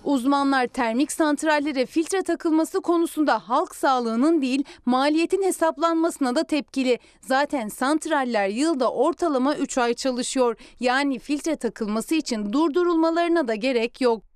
Uzmanlar 0.05 0.67
termik 0.67 1.13
santrallere 1.13 1.87
filtre 1.87 2.23
takılması 2.23 2.81
konusunda 2.81 3.49
halk 3.49 3.75
sağlığının 3.75 4.43
değil 4.43 4.65
maliyetin 4.87 5.43
hesaplanmasına 5.43 6.37
da 6.37 6.45
tepkili. 6.45 6.99
Zaten 7.21 7.69
santraller 7.69 8.49
yılda 8.49 8.93
ortalama 8.93 9.57
3 9.57 9.79
ay 9.79 9.95
çalışıyor. 9.95 10.57
Yani 10.81 11.19
filtre 11.19 11.57
takılması 11.57 12.15
için 12.15 12.53
durdurulmalarına 12.53 13.49
da 13.49 13.55
gerek 13.55 14.01
yok. 14.01 14.34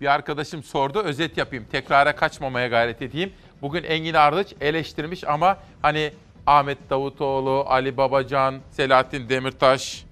Bir 0.00 0.06
arkadaşım 0.06 0.62
sordu, 0.62 1.02
özet 1.02 1.36
yapayım. 1.36 1.66
Tekrara 1.72 2.16
kaçmamaya 2.16 2.68
gayret 2.68 3.02
edeyim. 3.02 3.32
Bugün 3.62 3.82
Engin 3.82 4.14
Ardıç 4.14 4.54
eleştirmiş 4.60 5.24
ama 5.24 5.58
hani 5.82 6.12
Ahmet 6.46 6.90
Davutoğlu, 6.90 7.64
Ali 7.68 7.96
Babacan, 7.96 8.60
Selahattin 8.70 9.28
Demirtaş, 9.28 10.04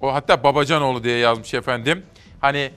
o 0.00 0.14
hatta 0.14 0.44
Babacanoğlu 0.44 1.04
diye 1.04 1.18
yazmış 1.18 1.54
efendim. 1.54 2.02
Hani 2.40 2.70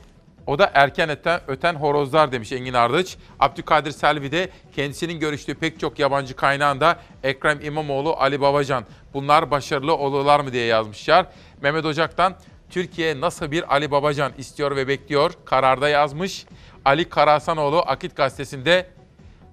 o 0.47 0.59
da 0.59 0.71
erken 0.73 1.09
öten, 1.09 1.41
öten 1.47 1.75
horozlar 1.75 2.31
demiş 2.31 2.51
Engin 2.51 2.73
Ardıç. 2.73 3.17
Abdülkadir 3.39 3.91
Selvi 3.91 4.31
de 4.31 4.49
kendisinin 4.75 5.19
görüştüğü 5.19 5.55
pek 5.55 5.79
çok 5.79 5.99
yabancı 5.99 6.35
kaynağında 6.35 6.97
Ekrem 7.23 7.61
İmamoğlu, 7.61 8.15
Ali 8.19 8.41
Babacan 8.41 8.85
bunlar 9.13 9.51
başarılı 9.51 9.95
olurlar 9.95 10.39
mı 10.39 10.53
diye 10.53 10.65
yazmışlar. 10.65 11.25
Mehmet 11.61 11.85
Ocak'tan 11.85 12.35
Türkiye 12.69 13.21
nasıl 13.21 13.51
bir 13.51 13.73
Ali 13.75 13.91
Babacan 13.91 14.31
istiyor 14.37 14.75
ve 14.75 14.87
bekliyor 14.87 15.31
kararda 15.45 15.89
yazmış. 15.89 16.45
Ali 16.85 17.09
Karahasanoğlu 17.09 17.79
Akit 17.79 18.15
Gazetesi'nde 18.15 18.87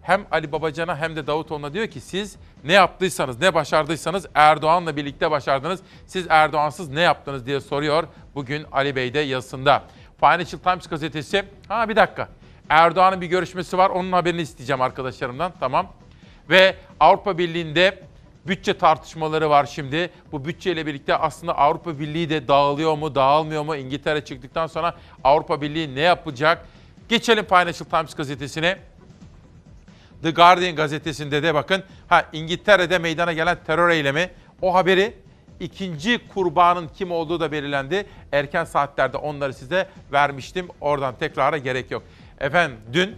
hem 0.02 0.26
Ali 0.30 0.52
Babacan'a 0.52 0.96
hem 0.96 1.16
de 1.16 1.26
Davutoğlu'na 1.26 1.72
diyor 1.72 1.86
ki 1.86 2.00
siz 2.00 2.36
ne 2.64 2.72
yaptıysanız, 2.72 3.40
ne 3.40 3.54
başardıysanız 3.54 4.26
Erdoğan'la 4.34 4.96
birlikte 4.96 5.30
başardınız. 5.30 5.80
Siz 6.06 6.26
Erdoğan'sız 6.28 6.88
ne 6.88 7.00
yaptınız 7.00 7.46
diye 7.46 7.60
soruyor 7.60 8.04
bugün 8.34 8.66
Ali 8.72 8.96
Bey 8.96 9.14
de 9.14 9.18
yazısında. 9.18 9.82
Financial 10.20 10.60
Times 10.60 10.86
gazetesi, 10.86 11.44
ha 11.68 11.88
bir 11.88 11.96
dakika. 11.96 12.28
Erdoğan'ın 12.68 13.20
bir 13.20 13.26
görüşmesi 13.26 13.78
var, 13.78 13.90
onun 13.90 14.12
haberini 14.12 14.40
isteyeceğim 14.40 14.80
arkadaşlarımdan, 14.80 15.52
tamam. 15.60 15.92
Ve 16.50 16.76
Avrupa 17.00 17.38
Birliği'nde 17.38 18.02
bütçe 18.46 18.78
tartışmaları 18.78 19.50
var 19.50 19.66
şimdi. 19.66 20.10
Bu 20.32 20.44
bütçeyle 20.44 20.86
birlikte 20.86 21.16
aslında 21.16 21.58
Avrupa 21.58 21.98
Birliği 21.98 22.30
de 22.30 22.48
dağılıyor 22.48 22.98
mu, 22.98 23.14
dağılmıyor 23.14 23.62
mu? 23.62 23.76
İngiltere 23.76 24.24
çıktıktan 24.24 24.66
sonra 24.66 24.94
Avrupa 25.24 25.60
Birliği 25.60 25.94
ne 25.94 26.00
yapacak? 26.00 26.66
Geçelim 27.08 27.44
Financial 27.44 27.88
Times 27.90 28.14
gazetesine. 28.14 28.78
The 30.22 30.30
Guardian 30.30 30.76
gazetesinde 30.76 31.42
de 31.42 31.54
bakın 31.54 31.82
ha 32.08 32.24
İngiltere'de 32.32 32.98
meydana 32.98 33.32
gelen 33.32 33.58
terör 33.66 33.88
eylemi 33.88 34.30
o 34.62 34.74
haberi 34.74 35.14
ikinci 35.60 36.28
kurbanın 36.28 36.88
kim 36.88 37.10
olduğu 37.10 37.40
da 37.40 37.52
belirlendi. 37.52 38.06
Erken 38.32 38.64
saatlerde 38.64 39.16
onları 39.16 39.54
size 39.54 39.88
vermiştim. 40.12 40.68
Oradan 40.80 41.14
tekrara 41.18 41.58
gerek 41.58 41.90
yok. 41.90 42.02
Efendim 42.40 42.76
dün 42.92 43.16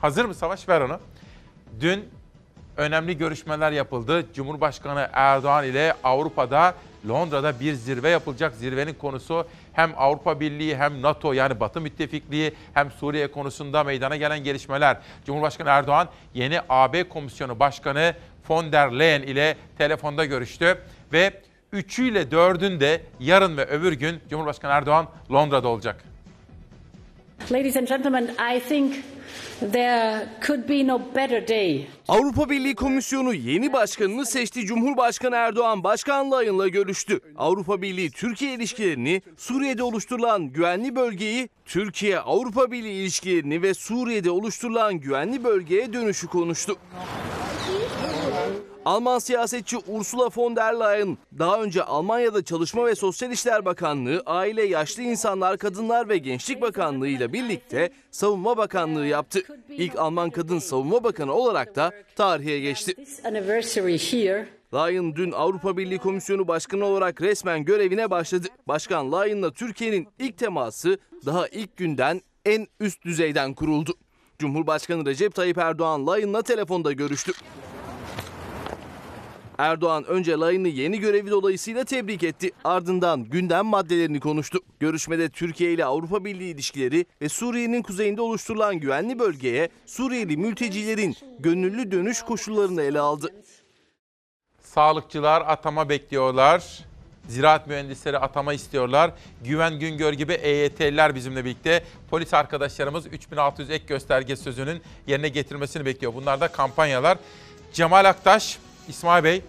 hazır 0.00 0.24
mı 0.24 0.34
Savaş 0.34 0.68
ver 0.68 0.80
onu. 0.80 1.00
Dün 1.80 2.08
önemli 2.76 3.18
görüşmeler 3.18 3.72
yapıldı. 3.72 4.26
Cumhurbaşkanı 4.34 5.08
Erdoğan 5.12 5.64
ile 5.64 5.94
Avrupa'da 6.04 6.74
Londra'da 7.08 7.60
bir 7.60 7.74
zirve 7.74 8.08
yapılacak. 8.08 8.54
Zirvenin 8.54 8.94
konusu 8.94 9.46
hem 9.72 9.92
Avrupa 9.96 10.40
Birliği 10.40 10.76
hem 10.76 11.02
NATO 11.02 11.32
yani 11.32 11.60
Batı 11.60 11.80
müttefikliği 11.80 12.52
hem 12.74 12.90
Suriye 12.90 13.30
konusunda 13.30 13.84
meydana 13.84 14.16
gelen 14.16 14.44
gelişmeler. 14.44 14.96
Cumhurbaşkanı 15.26 15.68
Erdoğan 15.68 16.08
yeni 16.34 16.60
AB 16.68 17.08
Komisyonu 17.08 17.60
Başkanı 17.60 18.14
von 18.48 18.72
der 18.72 18.98
Leyen 18.98 19.22
ile 19.22 19.56
telefonda 19.78 20.24
görüştü 20.24 20.78
ve 21.12 21.42
üçüyle 21.72 22.30
dördünde 22.30 23.00
yarın 23.20 23.56
ve 23.56 23.66
öbür 23.66 23.92
gün 23.92 24.20
Cumhurbaşkanı 24.30 24.72
Erdoğan 24.72 25.08
Londra'da 25.32 25.68
olacak. 25.68 26.13
Ladies 27.52 27.76
and 27.76 27.86
gentlemen, 27.88 28.30
I 28.38 28.60
think 28.60 28.94
there 29.72 30.28
could 30.46 30.68
be 30.68 30.86
no 30.86 30.98
better 31.14 31.48
day. 31.48 31.86
Avrupa 32.08 32.50
Birliği 32.50 32.74
Komisyonu 32.74 33.34
yeni 33.34 33.72
başkanını 33.72 34.26
seçti. 34.26 34.66
Cumhurbaşkanı 34.66 35.36
Erdoğan 35.36 35.84
Başkan 35.84 36.30
Layın'la 36.30 36.68
görüştü. 36.68 37.20
Avrupa 37.36 37.82
Birliği 37.82 38.10
Türkiye 38.10 38.54
ilişkilerini, 38.54 39.22
Suriye'de 39.36 39.82
oluşturulan 39.82 40.52
güvenli 40.52 40.96
bölgeyi, 40.96 41.48
Türkiye 41.64 42.18
Avrupa 42.18 42.70
Birliği 42.70 43.02
ilişkilerini 43.02 43.62
ve 43.62 43.74
Suriye'de 43.74 44.30
oluşturulan 44.30 44.94
güvenli 44.94 45.44
bölgeye 45.44 45.92
dönüşü 45.92 46.26
konuştu. 46.26 46.76
Alman 48.84 49.18
siyasetçi 49.18 49.76
Ursula 49.88 50.30
von 50.36 50.56
der 50.56 50.74
Leyen 50.74 51.18
daha 51.38 51.62
önce 51.62 51.82
Almanya'da 51.82 52.44
Çalışma 52.44 52.86
ve 52.86 52.94
Sosyal 52.94 53.32
İşler 53.32 53.64
Bakanlığı, 53.64 54.22
Aile, 54.26 54.62
Yaşlı 54.62 55.02
İnsanlar, 55.02 55.58
Kadınlar 55.58 56.08
ve 56.08 56.18
Gençlik 56.18 56.62
Bakanlığı 56.62 57.08
ile 57.08 57.32
birlikte 57.32 57.90
Savunma 58.10 58.56
Bakanlığı 58.56 59.06
yaptı. 59.06 59.42
İlk 59.68 59.98
Alman 59.98 60.30
kadın 60.30 60.58
savunma 60.58 61.04
bakanı 61.04 61.32
olarak 61.32 61.76
da 61.76 61.92
tarihe 62.16 62.60
geçti. 62.60 62.94
Leyen 64.74 65.16
dün 65.16 65.32
Avrupa 65.32 65.76
Birliği 65.76 65.98
Komisyonu 65.98 66.48
Başkanı 66.48 66.84
olarak 66.84 67.20
resmen 67.22 67.64
görevine 67.64 68.10
başladı. 68.10 68.48
Başkan 68.68 69.12
Leyen'la 69.12 69.50
Türkiye'nin 69.50 70.08
ilk 70.18 70.38
teması 70.38 70.98
daha 71.26 71.48
ilk 71.48 71.76
günden 71.76 72.20
en 72.44 72.66
üst 72.80 73.04
düzeyden 73.04 73.54
kuruldu. 73.54 73.94
Cumhurbaşkanı 74.38 75.06
Recep 75.06 75.34
Tayyip 75.34 75.58
Erdoğan 75.58 76.06
Leyen'la 76.06 76.42
telefonda 76.42 76.92
görüştü. 76.92 77.32
Erdoğan 79.58 80.04
önce 80.04 80.32
Layın'ı 80.32 80.68
yeni 80.68 81.00
görevi 81.00 81.30
dolayısıyla 81.30 81.84
tebrik 81.84 82.22
etti. 82.22 82.50
Ardından 82.64 83.24
gündem 83.24 83.66
maddelerini 83.66 84.20
konuştu. 84.20 84.58
Görüşmede 84.80 85.28
Türkiye 85.28 85.72
ile 85.72 85.84
Avrupa 85.84 86.24
Birliği 86.24 86.54
ilişkileri 86.54 87.06
ve 87.20 87.28
Suriye'nin 87.28 87.82
kuzeyinde 87.82 88.22
oluşturulan 88.22 88.76
güvenli 88.76 89.18
bölgeye 89.18 89.68
Suriyeli 89.86 90.36
mültecilerin 90.36 91.16
gönüllü 91.38 91.90
dönüş 91.90 92.22
koşullarını 92.22 92.82
ele 92.82 93.00
aldı. 93.00 93.34
Sağlıkçılar 94.62 95.40
atama 95.40 95.88
bekliyorlar. 95.88 96.84
Ziraat 97.28 97.66
mühendisleri 97.66 98.18
atama 98.18 98.52
istiyorlar. 98.52 99.10
Güven 99.44 99.78
Güngör 99.78 100.12
gibi 100.12 100.32
EYT'liler 100.32 101.14
bizimle 101.14 101.44
birlikte. 101.44 101.84
Polis 102.10 102.34
arkadaşlarımız 102.34 103.06
3600 103.06 103.70
ek 103.70 103.84
gösterge 103.86 104.36
sözünün 104.36 104.82
yerine 105.06 105.28
getirmesini 105.28 105.84
bekliyor. 105.86 106.14
Bunlar 106.14 106.40
da 106.40 106.48
kampanyalar. 106.48 107.18
Cemal 107.72 108.04
Aktaş, 108.04 108.58
İsmail 108.88 109.24
Bey, 109.24 109.42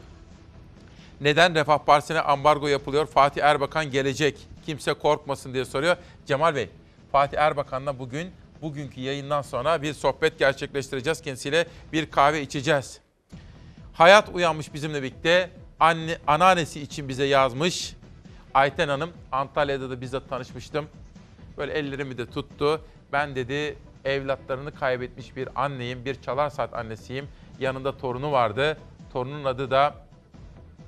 neden 1.22 1.56
Refah 1.56 1.78
Partisi'ne 1.78 2.22
ambargo 2.22 2.68
yapılıyor? 2.68 3.06
Fatih 3.06 3.44
Erbakan 3.44 3.92
gelecek. 3.92 4.48
Kimse 4.66 4.94
korkmasın 4.94 5.54
diye 5.54 5.66
soruyor. 5.66 5.98
Cemal 6.26 6.56
Bey, 6.56 6.70
Fatih 7.12 7.38
Erbakan'la 7.38 8.00
bugün, 8.00 8.32
bugünkü 8.62 9.02
yayından 9.02 9.42
sonra 9.42 9.82
bir 9.82 9.94
sohbet 9.94 10.40
gerçekleştireceğiz. 10.40 11.22
Kendisiyle 11.22 11.68
bir 11.94 12.12
kahve 12.12 12.42
içeceğiz. 12.42 13.00
Hayat 13.94 14.30
uyanmış 14.34 14.74
bizimle 14.74 15.04
birlikte. 15.04 15.50
Anne, 15.80 16.18
anneannesi 16.28 16.82
için 16.82 17.10
bize 17.10 17.26
yazmış. 17.26 17.96
Ayten 18.54 18.88
Hanım, 18.88 19.12
Antalya'da 19.32 19.90
da 19.90 20.02
bizzat 20.02 20.30
tanışmıştım. 20.30 20.86
Böyle 21.58 21.74
ellerimi 21.74 22.18
de 22.18 22.26
tuttu. 22.26 22.82
Ben 23.12 23.36
dedi 23.36 23.78
evlatlarını 24.06 24.76
kaybetmiş 24.76 25.36
bir 25.36 25.50
anneyim, 25.56 26.06
bir 26.06 26.22
çalar 26.22 26.50
saat 26.50 26.74
annesiyim. 26.74 27.28
Yanında 27.60 27.98
torunu 27.98 28.32
vardı. 28.32 28.78
Torunun 29.16 29.46
adı 29.46 29.72
da 29.72 29.96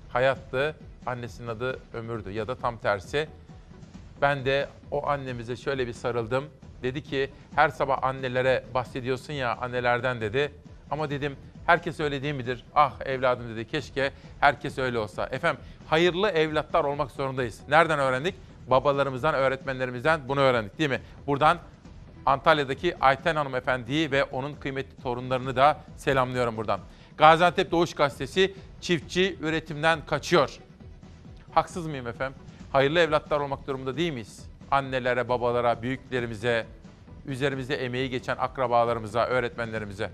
Hayat'tı. 0.10 0.76
Annesinin 1.06 1.48
adı 1.48 1.80
Ömür'dü 1.94 2.32
ya 2.32 2.48
da 2.48 2.56
tam 2.56 2.78
tersi. 2.78 3.28
Ben 4.22 4.46
de 4.46 4.70
o 4.92 5.08
annemize 5.08 5.56
şöyle 5.56 5.88
bir 5.88 5.94
sarıldım. 5.94 6.46
Dedi 6.84 7.04
ki 7.04 7.30
her 7.56 7.70
sabah 7.70 8.04
annelere 8.04 8.64
bahsediyorsun 8.74 9.34
ya 9.34 9.56
annelerden 9.56 10.22
dedi. 10.22 10.52
Ama 10.92 11.10
dedim 11.10 11.36
herkes 11.66 12.00
öyle 12.00 12.24
değil 12.24 12.34
midir? 12.34 12.66
Ah 12.76 12.94
evladım 13.06 13.50
dedi 13.50 13.68
keşke 13.68 14.12
herkes 14.40 14.78
öyle 14.78 15.00
olsa. 15.00 15.28
Efendim 15.32 15.62
hayırlı 15.90 16.30
evlatlar 16.30 16.84
olmak 16.84 17.12
zorundayız. 17.12 17.62
Nereden 17.70 18.00
öğrendik? 18.00 18.36
Babalarımızdan, 18.70 19.36
öğretmenlerimizden 19.36 20.22
bunu 20.28 20.40
öğrendik 20.40 20.80
değil 20.80 20.90
mi? 20.90 21.02
Buradan 21.28 21.58
Antalya'daki 22.26 22.98
Ayten 23.00 23.36
Hanım 23.36 23.56
Efendi'yi 23.56 24.12
ve 24.12 24.24
onun 24.24 24.54
kıymetli 24.54 25.04
torunlarını 25.04 25.56
da 25.56 25.78
selamlıyorum 25.98 26.58
buradan. 26.58 26.80
Gaziantep 27.18 27.72
Doğuş 27.72 27.94
Gazetesi 27.94 28.54
çiftçi 28.82 29.38
üretimden 29.42 30.06
kaçıyor. 30.06 30.58
Haksız 31.52 31.88
mıyım 31.88 32.08
efendim? 32.08 32.40
Hayırlı 32.72 33.00
evlatlar 33.00 33.40
olmak 33.40 33.68
durumunda 33.68 33.98
değil 33.98 34.14
miyiz? 34.14 34.46
Annelere, 34.72 35.30
babalara, 35.30 35.82
büyüklerimize, 35.82 36.66
üzerimizde 37.26 37.76
emeği 37.76 38.10
geçen 38.10 38.38
akrabalarımıza, 38.38 39.26
öğretmenlerimize. 39.26 40.10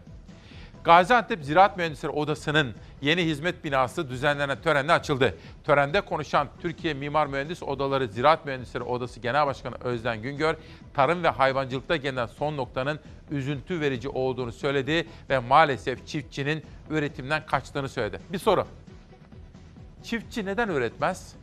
Gaziantep 0.84 1.44
Ziraat 1.44 1.78
Mühendisleri 1.78 2.12
Odası'nın 2.12 2.74
yeni 3.02 3.26
hizmet 3.26 3.64
binası 3.64 4.10
düzenlenen 4.10 4.62
törenle 4.62 4.94
açıldı. 4.94 5.38
Törende 5.64 6.02
konuşan 6.02 6.48
Türkiye 6.62 6.94
Mimar 6.94 7.28
Mühendis 7.28 7.64
Odaları 7.64 8.08
Ziraat 8.08 8.46
Mühendisleri 8.46 8.84
Odası 8.84 9.20
Genel 9.20 9.48
Başkanı 9.48 9.76
Özden 9.84 10.22
Güngör, 10.22 10.56
tarım 10.94 11.24
ve 11.24 11.30
hayvancılıkta 11.30 11.96
gelinen 11.96 12.26
son 12.26 12.58
noktanın 12.58 13.00
üzüntü 13.32 13.82
verici 13.82 14.10
olduğunu 14.10 14.52
söyledi 14.52 15.08
ve 15.30 15.40
maalesef 15.40 16.08
çiftçinin 16.08 16.64
üretimden 16.90 17.46
kaçtığını 17.46 17.90
söyledi. 17.90 18.20
Bir 18.34 18.40
soru. 18.40 18.68
Çiftçi 20.04 20.46
neden 20.46 20.70
üretmez? 20.70 21.36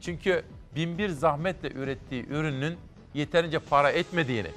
Çünkü 0.00 0.42
binbir 0.74 1.08
zahmetle 1.08 1.70
ürettiği 1.72 2.26
ürünün 2.28 2.76
yeterince 3.14 3.58
para 3.58 3.90
etmediğini 3.90 4.48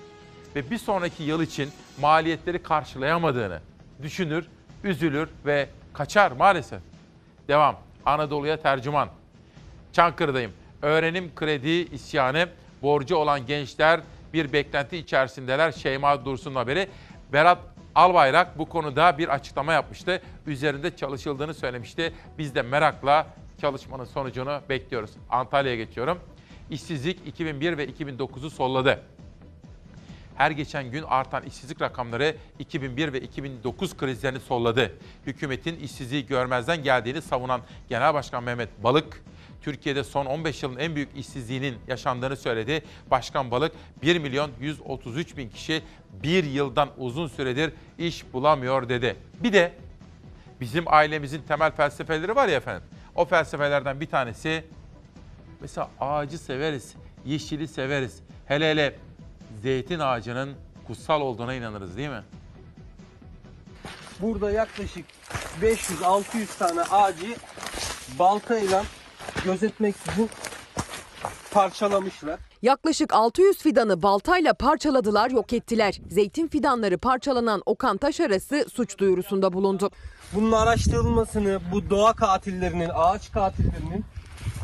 ve 0.55 0.71
bir 0.71 0.77
sonraki 0.77 1.23
yıl 1.23 1.41
için 1.41 1.69
maliyetleri 2.01 2.63
karşılayamadığını 2.63 3.59
düşünür, 4.03 4.47
üzülür 4.83 5.29
ve 5.45 5.69
kaçar 5.93 6.31
maalesef. 6.31 6.81
Devam. 7.47 7.75
Anadolu'ya 8.05 8.57
tercüman. 8.57 9.09
Çankırı'dayım. 9.93 10.51
Öğrenim 10.81 11.35
kredi 11.35 11.69
isyanı, 11.69 12.49
borcu 12.81 13.15
olan 13.15 13.45
gençler 13.45 13.99
bir 14.33 14.53
beklenti 14.53 14.97
içerisindeler. 14.97 15.71
Şeyma 15.71 16.25
Dursun 16.25 16.55
haberi. 16.55 16.89
Berat 17.33 17.57
Albayrak 17.95 18.59
bu 18.59 18.69
konuda 18.69 19.17
bir 19.17 19.27
açıklama 19.27 19.73
yapmıştı. 19.73 20.21
Üzerinde 20.47 20.95
çalışıldığını 20.95 21.53
söylemişti. 21.53 22.13
Biz 22.37 22.55
de 22.55 22.61
merakla 22.61 23.27
çalışmanın 23.61 24.05
sonucunu 24.05 24.61
bekliyoruz. 24.69 25.11
Antalya'ya 25.29 25.77
geçiyorum. 25.77 26.19
İşsizlik 26.69 27.27
2001 27.27 27.77
ve 27.77 27.85
2009'u 27.85 28.49
solladı. 28.49 29.03
Her 30.41 30.51
geçen 30.51 30.91
gün 30.91 31.03
artan 31.03 31.43
işsizlik 31.43 31.81
rakamları 31.81 32.35
2001 32.59 33.13
ve 33.13 33.21
2009 33.21 33.97
krizlerini 33.97 34.39
solladı. 34.39 34.91
Hükümetin 35.25 35.79
işsizliği 35.79 36.25
görmezden 36.25 36.83
geldiğini 36.83 37.21
savunan 37.21 37.61
Genel 37.89 38.13
Başkan 38.13 38.43
Mehmet 38.43 38.83
Balık, 38.83 39.23
Türkiye'de 39.61 40.03
son 40.03 40.25
15 40.25 40.63
yılın 40.63 40.77
en 40.77 40.95
büyük 40.95 41.17
işsizliğinin 41.17 41.77
yaşandığını 41.87 42.37
söyledi. 42.37 42.85
Başkan 43.11 43.51
Balık 43.51 43.71
1 44.01 44.19
milyon 44.19 44.51
133 44.59 45.37
bin 45.37 45.49
kişi 45.49 45.81
bir 46.23 46.43
yıldan 46.43 46.89
uzun 46.97 47.27
süredir 47.27 47.73
iş 47.97 48.33
bulamıyor 48.33 48.89
dedi. 48.89 49.15
Bir 49.43 49.53
de 49.53 49.73
bizim 50.61 50.83
ailemizin 50.87 51.41
temel 51.41 51.71
felsefeleri 51.71 52.35
var 52.35 52.47
ya 52.47 52.55
efendim. 52.55 52.83
O 53.15 53.25
felsefelerden 53.25 53.99
bir 53.99 54.07
tanesi 54.07 54.63
mesela 55.61 55.89
ağacı 55.99 56.37
severiz, 56.37 56.95
yeşili 57.25 57.67
severiz. 57.67 58.19
Hele 58.45 58.71
hele 58.71 58.95
zeytin 59.61 59.99
ağacının 59.99 60.55
kutsal 60.87 61.21
olduğuna 61.21 61.53
inanırız 61.53 61.97
değil 61.97 62.09
mi? 62.09 62.23
Burada 64.19 64.51
yaklaşık 64.51 65.05
500-600 65.61 66.57
tane 66.59 66.81
ağacı 66.81 67.35
baltayla 68.19 68.83
gözetmeksizin 69.45 70.29
parçalamışlar. 71.51 72.39
Yaklaşık 72.61 73.13
600 73.13 73.57
fidanı 73.57 74.01
baltayla 74.01 74.53
parçaladılar, 74.53 75.31
yok 75.31 75.53
ettiler. 75.53 76.01
Zeytin 76.09 76.47
fidanları 76.47 76.97
parçalanan 76.97 77.61
Okan 77.65 77.97
Taşarası 77.97 78.65
suç 78.73 78.97
duyurusunda 78.97 79.53
bulundu. 79.53 79.91
Bunun 80.33 80.51
araştırılmasını, 80.51 81.59
bu 81.71 81.89
doğa 81.89 82.13
katillerinin, 82.13 82.89
ağaç 82.93 83.31
katillerinin 83.31 84.05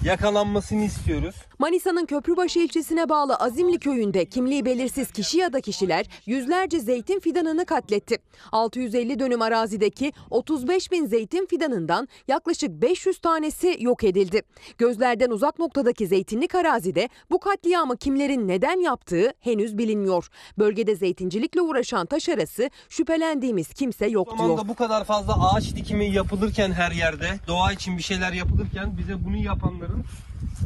yakalanmasını 0.07 0.83
istiyoruz. 0.83 1.35
Manisa'nın 1.59 2.05
Köprübaşı 2.05 2.59
ilçesine 2.59 3.09
bağlı 3.09 3.35
Azimli 3.35 3.79
köyünde 3.79 4.25
kimliği 4.25 4.65
belirsiz 4.65 5.11
kişi 5.11 5.37
ya 5.37 5.53
da 5.53 5.61
kişiler 5.61 6.05
yüzlerce 6.25 6.79
zeytin 6.79 7.19
fidanını 7.19 7.65
katletti. 7.65 8.17
650 8.51 9.19
dönüm 9.19 9.41
arazideki 9.41 10.13
35 10.29 10.91
bin 10.91 11.05
zeytin 11.05 11.45
fidanından 11.45 12.07
yaklaşık 12.27 12.69
500 12.69 13.19
tanesi 13.19 13.77
yok 13.79 14.03
edildi. 14.03 14.41
Gözlerden 14.77 15.29
uzak 15.29 15.59
noktadaki 15.59 16.07
zeytinlik 16.07 16.55
arazide 16.55 17.09
bu 17.31 17.39
katliamı 17.39 17.97
kimlerin 17.97 18.47
neden 18.47 18.79
yaptığı 18.79 19.33
henüz 19.39 19.77
bilinmiyor. 19.77 20.29
Bölgede 20.57 20.95
zeytincilikle 20.95 21.61
uğraşan 21.61 22.05
taş 22.05 22.29
arası 22.29 22.69
şüphelendiğimiz 22.89 23.73
kimse 23.73 24.07
yok 24.07 24.27
diyor. 24.27 24.49
zamanda 24.49 24.67
bu 24.67 24.75
kadar 24.75 25.03
fazla 25.03 25.49
ağaç 25.49 25.75
dikimi 25.75 26.05
yapılırken 26.05 26.71
her 26.71 26.91
yerde, 26.91 27.29
doğa 27.47 27.71
için 27.71 27.97
bir 27.97 28.03
şeyler 28.03 28.33
yapılırken 28.33 28.97
bize 28.97 29.25
bunu 29.25 29.37
yapanların 29.37 29.96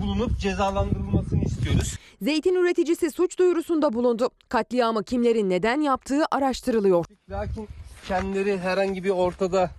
bulunup 0.02 0.40
cezalandırılmasını 0.40 1.44
istiyoruz. 1.44 1.98
Zeytin 2.22 2.56
üreticisi 2.56 3.12
suç 3.12 3.40
duyurusunda 3.40 3.94
bulundu. 3.94 4.30
Katliamı 4.50 5.04
kimlerin 5.04 5.50
neden 5.50 5.82
yaptığı 5.82 6.24
araştırılıyor. 6.32 7.06
Lakin 7.30 7.68
kendileri 8.08 8.60
herhangi 8.60 9.04
bir 9.04 9.10
ortada 9.10 9.72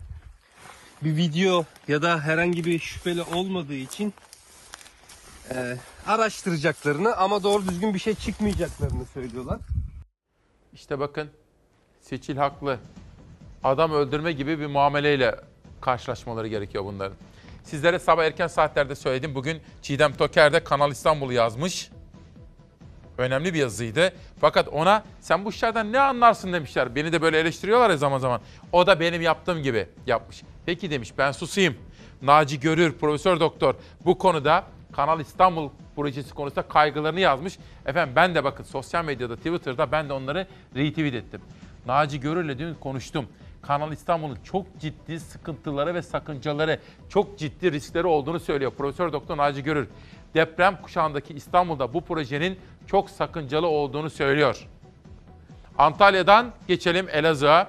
bir 1.03 1.17
video 1.17 1.65
ya 1.89 2.03
da 2.03 2.21
herhangi 2.21 2.65
bir 2.65 2.79
şüpheli 2.79 3.23
olmadığı 3.23 3.75
için 3.75 4.15
e, 5.55 5.77
araştıracaklarını 6.07 7.17
ama 7.17 7.43
doğru 7.43 7.69
düzgün 7.69 7.95
bir 7.95 7.99
şey 7.99 8.15
çıkmayacaklarını 8.15 9.05
söylüyorlar. 9.15 9.59
İşte 10.73 10.99
bakın 10.99 11.31
Seçil 12.01 12.37
haklı. 12.37 12.79
Adam 13.65 13.93
öldürme 13.93 14.33
gibi 14.33 14.59
bir 14.59 14.67
muameleyle 14.67 15.41
karşılaşmaları 15.81 16.49
gerekiyor 16.49 16.85
bunların. 16.85 17.17
Sizlere 17.65 17.99
sabah 17.99 18.25
erken 18.25 18.47
saatlerde 18.47 18.95
söyledim. 18.95 19.35
Bugün 19.35 19.61
Çiğdem 19.83 20.13
Toker 20.13 20.53
de 20.53 20.65
Kanal 20.65 20.91
İstanbul'u 20.91 21.33
yazmış. 21.33 21.91
Önemli 23.19 23.55
bir 23.55 23.59
yazıydı. 23.59 24.13
Fakat 24.41 24.69
ona 24.69 25.05
sen 25.21 25.45
bu 25.45 25.51
işlerden 25.51 25.93
ne 25.93 26.01
anlarsın 26.01 26.53
demişler. 26.53 26.95
Beni 26.95 27.13
de 27.13 27.23
böyle 27.23 27.39
eleştiriyorlar 27.39 27.91
ya 27.91 27.97
zaman 27.97 28.19
zaman. 28.19 28.41
O 28.73 28.87
da 28.87 29.01
benim 29.01 29.23
yaptığım 29.23 29.63
gibi 29.63 29.87
yapmış. 30.07 30.43
Peki 30.67 30.91
demiş 30.91 31.13
ben 31.19 31.33
susayım. 31.33 31.77
Naci 32.23 32.61
Görür, 32.61 32.99
Profesör 32.99 33.41
Doktor 33.41 33.75
bu 34.05 34.19
konuda 34.19 34.65
Kanal 34.93 35.21
İstanbul 35.21 35.71
projesi 35.97 36.35
konusunda 36.35 36.63
kaygılarını 36.63 37.21
yazmış. 37.21 37.59
Efendim 37.87 38.17
ben 38.17 38.35
de 38.35 38.45
bakın 38.45 38.65
sosyal 38.65 39.05
medyada, 39.05 39.37
Twitter'da 39.37 39.93
ben 39.93 40.09
de 40.09 40.13
onları 40.13 40.47
retweet 40.77 41.15
ettim. 41.15 41.41
Naci 41.87 42.21
Görür'le 42.21 42.59
dün 42.59 42.75
konuştum. 42.75 43.27
Kanal 43.63 43.93
İstanbul'un 43.93 44.39
çok 44.45 44.67
ciddi 44.81 45.21
sıkıntıları 45.21 45.95
ve 45.95 46.03
sakıncaları, 46.03 46.81
çok 47.09 47.39
ciddi 47.39 47.73
riskleri 47.73 48.07
olduğunu 48.07 48.41
söylüyor 48.41 48.73
Profesör 48.79 49.13
Doktor 49.13 49.37
Naci 49.37 49.63
Görür. 49.63 49.89
Deprem 50.35 50.83
kuşağındaki 50.83 51.35
İstanbul'da 51.35 51.95
bu 51.95 52.01
projenin 52.01 52.59
çok 52.87 53.11
sakıncalı 53.11 53.67
olduğunu 53.67 54.11
söylüyor. 54.11 54.69
Antalya'dan 55.79 56.53
geçelim 56.69 57.09
Elazığ'a. 57.09 57.69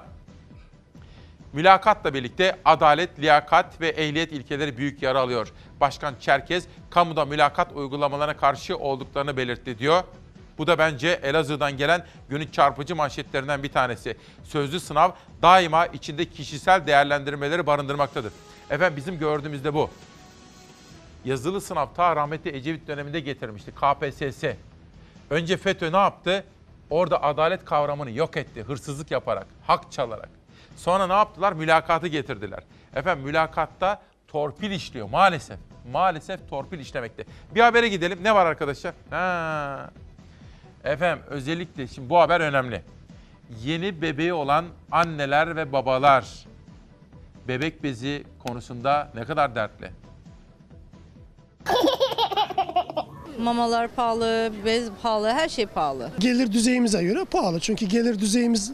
Mülakatla 1.52 2.14
birlikte 2.14 2.56
adalet, 2.64 3.20
liyakat 3.20 3.80
ve 3.80 3.88
ehliyet 3.88 4.32
ilkeleri 4.32 4.76
büyük 4.76 5.02
yara 5.02 5.20
alıyor. 5.20 5.52
Başkan 5.80 6.14
Çerkez, 6.20 6.66
kamuda 6.90 7.24
mülakat 7.24 7.72
uygulamalarına 7.72 8.36
karşı 8.36 8.76
olduklarını 8.76 9.36
belirtti 9.36 9.78
diyor. 9.78 10.02
Bu 10.58 10.66
da 10.66 10.78
bence 10.78 11.20
Elazığ'dan 11.22 11.76
gelen 11.76 12.04
günün 12.28 12.46
çarpıcı 12.46 12.96
manşetlerinden 12.96 13.62
bir 13.62 13.72
tanesi. 13.72 14.16
Sözlü 14.44 14.80
sınav 14.80 15.10
daima 15.42 15.86
içinde 15.86 16.24
kişisel 16.24 16.86
değerlendirmeleri 16.86 17.66
barındırmaktadır. 17.66 18.32
Efendim 18.70 18.96
bizim 18.96 19.18
gördüğümüzde 19.18 19.74
bu. 19.74 19.90
Yazılı 21.24 21.60
sınav 21.60 21.86
ta 21.94 22.16
rahmetli 22.16 22.56
Ecevit 22.56 22.88
döneminde 22.88 23.20
getirmişti 23.20 23.72
KPSS. 23.72 24.44
Önce 25.30 25.56
FETÖ 25.56 25.92
ne 25.92 25.96
yaptı? 25.96 26.44
Orada 26.90 27.22
adalet 27.22 27.64
kavramını 27.64 28.10
yok 28.10 28.36
etti. 28.36 28.62
Hırsızlık 28.62 29.10
yaparak, 29.10 29.46
hak 29.66 29.92
çalarak. 29.92 30.28
Sonra 30.76 31.06
ne 31.06 31.12
yaptılar? 31.12 31.52
Mülakatı 31.52 32.06
getirdiler. 32.06 32.60
Efendim 32.94 33.24
mülakatta 33.24 34.02
torpil 34.28 34.70
işliyor 34.70 35.08
maalesef. 35.08 35.58
Maalesef 35.92 36.48
torpil 36.48 36.78
işlemekte. 36.78 37.24
Bir 37.54 37.60
habere 37.60 37.88
gidelim. 37.88 38.18
Ne 38.22 38.34
var 38.34 38.46
arkadaşlar? 38.46 38.94
Ha. 39.10 39.90
Efendim 40.84 41.24
özellikle 41.30 41.86
şimdi 41.86 42.10
bu 42.10 42.20
haber 42.20 42.40
önemli. 42.40 42.82
Yeni 43.64 44.02
bebeği 44.02 44.32
olan 44.32 44.64
anneler 44.92 45.56
ve 45.56 45.72
babalar 45.72 46.46
bebek 47.48 47.82
bezi 47.82 48.24
konusunda 48.46 49.10
ne 49.14 49.24
kadar 49.24 49.54
dertli? 49.54 49.90
Mamalar 53.38 53.88
pahalı, 53.88 54.52
bez 54.64 54.90
pahalı, 55.02 55.30
her 55.30 55.48
şey 55.48 55.66
pahalı. 55.66 56.10
Gelir 56.18 56.52
düzeyimize 56.52 57.02
göre 57.02 57.24
pahalı. 57.24 57.60
Çünkü 57.60 57.86
gelir 57.86 58.20
düzeyimiz 58.20 58.72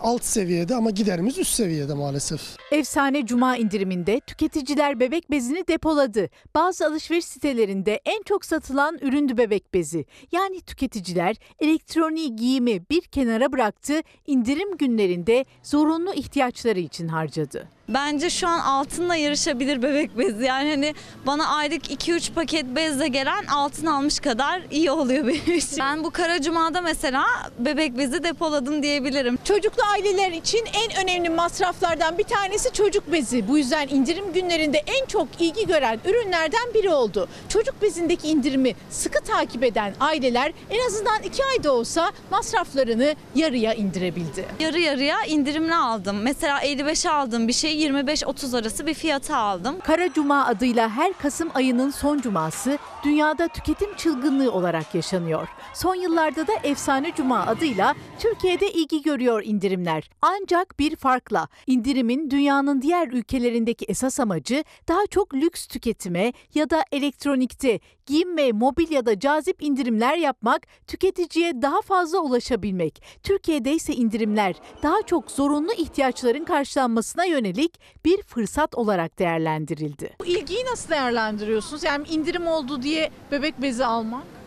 alt 0.00 0.24
seviyede 0.24 0.74
ama 0.74 0.90
giderimiz 0.90 1.38
üst 1.38 1.54
seviyede 1.54 1.94
maalesef. 1.94 2.40
Efsane 2.72 3.26
Cuma 3.26 3.56
indiriminde 3.56 4.20
tüketiciler 4.20 5.00
bebek 5.00 5.30
bezini 5.30 5.68
depoladı. 5.68 6.28
Bazı 6.54 6.86
alışveriş 6.86 7.24
sitelerinde 7.24 8.00
en 8.04 8.22
çok 8.22 8.44
satılan 8.44 8.98
üründü 9.00 9.36
bebek 9.36 9.74
bezi. 9.74 10.04
Yani 10.32 10.60
tüketiciler 10.60 11.36
elektroniği 11.60 12.36
giyimi 12.36 12.80
bir 12.90 13.00
kenara 13.00 13.52
bıraktı, 13.52 14.00
indirim 14.26 14.76
günlerinde 14.76 15.44
zorunlu 15.62 16.14
ihtiyaçları 16.14 16.78
için 16.80 17.08
harcadı. 17.08 17.68
Bence 17.88 18.30
şu 18.30 18.48
an 18.48 18.58
altınla 18.58 19.16
yarışabilir 19.16 19.82
bebek 19.82 20.18
bezi. 20.18 20.44
Yani 20.44 20.70
hani 20.70 20.94
bana 21.26 21.48
aylık 21.48 21.90
2-3 21.90 22.32
paket 22.32 22.64
bezle 22.76 23.08
gelen 23.08 23.44
altın 23.46 23.86
almış 23.86 24.20
kadar 24.20 24.62
iyi 24.70 24.90
oluyor 24.90 25.26
benim 25.26 25.58
için. 25.58 25.78
Ben 25.78 26.04
bu 26.04 26.10
Kara 26.10 26.42
Cuma'da 26.42 26.80
mesela 26.80 27.24
bebek 27.58 27.98
bezi 27.98 28.22
depoladım 28.22 28.82
diyebilirim. 28.82 29.38
Çocuklu 29.62 29.82
aileler 29.92 30.32
için 30.32 30.64
en 30.66 31.04
önemli 31.04 31.28
masraflardan 31.28 32.18
bir 32.18 32.24
tanesi 32.24 32.72
çocuk 32.72 33.12
bezi. 33.12 33.48
Bu 33.48 33.58
yüzden 33.58 33.88
indirim 33.88 34.32
günlerinde 34.32 34.78
en 34.78 35.06
çok 35.06 35.28
ilgi 35.38 35.66
gören 35.66 36.00
ürünlerden 36.04 36.74
biri 36.74 36.90
oldu. 36.90 37.28
Çocuk 37.48 37.82
bezindeki 37.82 38.28
indirimi 38.28 38.74
sıkı 38.90 39.24
takip 39.24 39.64
eden 39.64 39.94
aileler 40.00 40.52
en 40.70 40.86
azından 40.86 41.22
2 41.22 41.44
ayda 41.44 41.72
olsa 41.72 42.12
masraflarını 42.30 43.14
yarıya 43.34 43.74
indirebildi. 43.74 44.46
Yarı 44.60 44.78
yarıya 44.78 45.24
indirimli 45.24 45.74
aldım. 45.74 46.16
Mesela 46.22 46.62
55'e 46.62 47.10
aldığım 47.10 47.48
bir 47.48 47.52
şeyi 47.52 47.90
25-30 47.90 48.58
arası 48.58 48.86
bir 48.86 48.94
fiyata 48.94 49.36
aldım. 49.36 49.80
Kara 49.80 50.12
Cuma 50.12 50.46
adıyla 50.46 50.88
her 50.88 51.12
Kasım 51.12 51.50
ayının 51.54 51.90
son 51.90 52.20
cuması 52.20 52.78
dünyada 53.04 53.48
tüketim 53.48 53.96
çılgınlığı 53.96 54.52
olarak 54.52 54.94
yaşanıyor. 54.94 55.48
Son 55.74 55.94
yıllarda 55.94 56.46
da 56.46 56.52
Efsane 56.62 57.12
Cuma 57.16 57.46
adıyla 57.46 57.94
Türkiye'de 58.18 58.72
ilgi 58.72 59.02
görüyor 59.02 59.42
indirimler. 59.52 60.10
Ancak 60.22 60.78
bir 60.78 60.96
farkla 60.96 61.48
indirimin 61.66 62.30
dünyanın 62.30 62.82
diğer 62.82 63.08
ülkelerindeki 63.08 63.84
esas 63.84 64.20
amacı 64.20 64.64
daha 64.88 65.06
çok 65.10 65.34
lüks 65.34 65.66
tüketime 65.66 66.32
ya 66.54 66.70
da 66.70 66.84
elektronikte, 66.92 67.80
giyim 68.06 68.36
ve 68.36 68.52
mobilyada 68.52 69.20
cazip 69.20 69.62
indirimler 69.62 70.16
yapmak, 70.16 70.66
tüketiciye 70.86 71.62
daha 71.62 71.80
fazla 71.82 72.18
ulaşabilmek. 72.18 73.02
Türkiye'de 73.22 73.72
ise 73.72 73.94
indirimler 73.94 74.54
daha 74.82 75.02
çok 75.02 75.30
zorunlu 75.30 75.72
ihtiyaçların 75.72 76.44
karşılanmasına 76.44 77.24
yönelik 77.24 77.80
bir 78.04 78.22
fırsat 78.22 78.74
olarak 78.74 79.18
değerlendirildi. 79.18 80.16
Bu 80.20 80.26
ilgiyi 80.26 80.64
nasıl 80.64 80.90
değerlendiriyorsunuz? 80.90 81.84
Yani 81.84 82.08
indirim 82.08 82.46
oldu 82.46 82.82
diye 82.82 83.10
bebek 83.30 83.62
bezi 83.62 83.84
almak? 83.84 84.41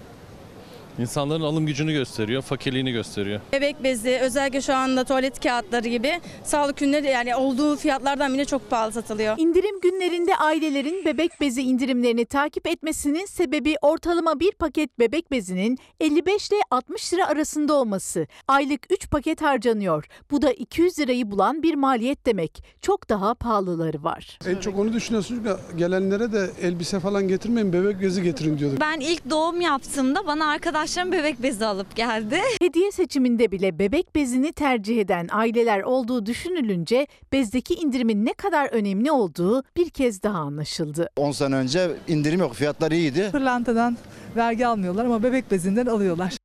İnsanların 0.99 1.41
alım 1.41 1.65
gücünü 1.65 1.93
gösteriyor, 1.93 2.41
fakirliğini 2.41 2.91
gösteriyor. 2.91 3.41
Bebek 3.53 3.83
bezi, 3.83 4.19
özellikle 4.21 4.61
şu 4.61 4.73
anda 4.75 5.03
tuvalet 5.03 5.39
kağıtları 5.43 5.87
gibi 5.87 6.21
sağlık 6.43 6.81
ürünleri 6.81 7.07
yani 7.07 7.35
olduğu 7.35 7.75
fiyatlardan 7.75 8.33
bile 8.33 8.45
çok 8.45 8.69
pahalı 8.69 8.91
satılıyor. 8.91 9.35
İndirim 9.37 9.81
günlerinde 9.81 10.35
ailelerin 10.35 11.05
bebek 11.05 11.31
bezi 11.41 11.61
indirimlerini 11.61 12.25
takip 12.25 12.67
etmesinin 12.67 13.25
sebebi 13.25 13.75
ortalama 13.81 14.39
bir 14.39 14.51
paket 14.51 14.99
bebek 14.99 15.31
bezinin 15.31 15.77
55 15.99 16.49
ile 16.49 16.55
60 16.71 17.13
lira 17.13 17.27
arasında 17.27 17.73
olması. 17.73 18.27
Aylık 18.47 18.81
3 18.93 19.09
paket 19.09 19.41
harcanıyor. 19.41 20.05
Bu 20.31 20.41
da 20.41 20.51
200 20.51 20.99
lirayı 20.99 21.31
bulan 21.31 21.63
bir 21.63 21.75
maliyet 21.75 22.25
demek. 22.25 22.63
Çok 22.81 23.09
daha 23.09 23.33
pahalıları 23.33 24.03
var. 24.03 24.39
En 24.47 24.55
çok 24.55 24.79
onu 24.79 24.93
düşünüyorsunuz 24.93 25.43
ki 25.43 25.49
gelenlere 25.75 26.31
de 26.31 26.49
elbise 26.61 26.99
falan 26.99 27.27
getirmeyin, 27.27 27.73
bebek 27.73 28.01
bezi 28.01 28.23
getirin 28.23 28.57
diyorduk. 28.57 28.79
Ben 28.81 28.99
ilk 28.99 29.29
doğum 29.29 29.61
yaptığımda 29.61 30.27
bana 30.27 30.45
arkadaşlarım 30.85 31.11
bebek 31.11 31.43
bezi 31.43 31.65
alıp 31.65 31.95
geldi. 31.95 32.39
Hediye 32.61 32.91
seçiminde 32.91 33.51
bile 33.51 33.79
bebek 33.79 34.15
bezini 34.15 34.53
tercih 34.53 35.01
eden 35.01 35.27
aileler 35.31 35.81
olduğu 35.81 36.25
düşünülünce 36.25 37.07
bezdeki 37.31 37.73
indirimin 37.73 38.25
ne 38.25 38.33
kadar 38.33 38.69
önemli 38.69 39.11
olduğu 39.11 39.63
bir 39.77 39.89
kez 39.89 40.23
daha 40.23 40.37
anlaşıldı. 40.37 41.09
10 41.15 41.31
sene 41.31 41.55
önce 41.55 41.91
indirim 42.07 42.39
yok, 42.39 42.53
fiyatlar 42.53 42.91
iyiydi. 42.91 43.29
Pırlantadan 43.31 43.97
vergi 44.35 44.67
almıyorlar 44.67 45.05
ama 45.05 45.23
bebek 45.23 45.51
bezinden 45.51 45.85
alıyorlar. 45.85 46.37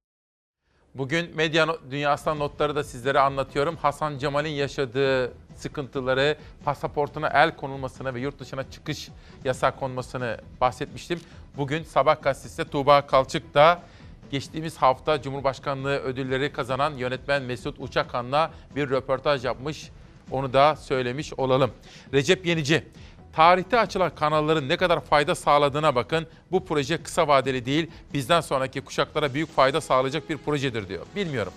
Bugün 0.95 1.37
medya 1.37 1.67
dünyasından 1.91 2.39
notları 2.39 2.77
da 2.77 2.85
sizlere 2.85 3.21
anlatıyorum. 3.21 3.77
Hasan 3.77 4.19
Cemal'in 4.19 4.51
yaşadığı 4.51 5.33
sıkıntıları, 5.57 6.37
pasaportuna 6.65 7.29
el 7.29 7.57
konulmasını 7.57 8.15
ve 8.15 8.21
yurt 8.21 8.39
dışına 8.39 8.71
çıkış 8.71 9.09
yasak 9.45 9.81
konmasını 9.81 10.37
bahsetmiştim. 10.61 11.21
Bugün 11.57 11.83
Sabah 11.83 12.23
gazetesinde 12.23 12.69
Tuğba 12.69 13.07
Kalçık 13.07 13.55
da 13.55 13.83
geçtiğimiz 14.31 14.77
hafta 14.77 15.23
Cumhurbaşkanlığı 15.23 15.99
ödülleri 15.99 16.53
kazanan 16.53 16.95
yönetmen 16.95 17.43
Mesut 17.43 17.77
Uçakan'la 17.81 18.51
bir 18.77 18.91
röportaj 18.91 19.45
yapmış. 19.45 19.91
Onu 20.31 20.53
da 20.53 20.77
söylemiş 20.77 21.33
olalım. 21.35 21.71
Recep 22.13 22.47
Yenici, 22.47 22.85
tarihte 23.33 23.79
açılan 23.79 24.15
kanalların 24.15 24.69
ne 24.69 24.77
kadar 24.77 25.01
fayda 25.01 25.35
sağladığına 25.35 25.95
bakın. 25.95 26.27
Bu 26.51 26.65
proje 26.65 27.03
kısa 27.03 27.29
vadeli 27.29 27.67
değil, 27.67 27.91
bizden 28.15 28.41
sonraki 28.41 28.81
kuşaklara 28.81 29.35
büyük 29.35 29.55
fayda 29.55 29.81
sağlayacak 29.81 30.31
bir 30.31 30.37
projedir 30.37 30.89
diyor. 30.89 31.07
Bilmiyorum. 31.17 31.53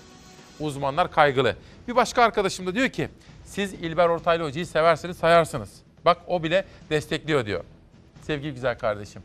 Uzmanlar 0.60 1.12
kaygılı. 1.12 1.56
Bir 1.88 1.96
başka 1.96 2.24
arkadaşım 2.24 2.68
da 2.68 2.76
diyor 2.76 2.90
ki, 2.90 3.10
siz 3.46 3.74
İlber 3.74 4.10
Ortaylı 4.10 4.44
Hoca'yı 4.44 4.66
seversiniz, 4.66 5.18
sayarsınız. 5.18 5.70
Bak 6.06 6.18
o 6.28 6.44
bile 6.44 6.66
destekliyor 6.90 7.46
diyor. 7.46 7.64
Sevgili 8.22 8.54
güzel 8.54 8.78
kardeşim, 8.78 9.22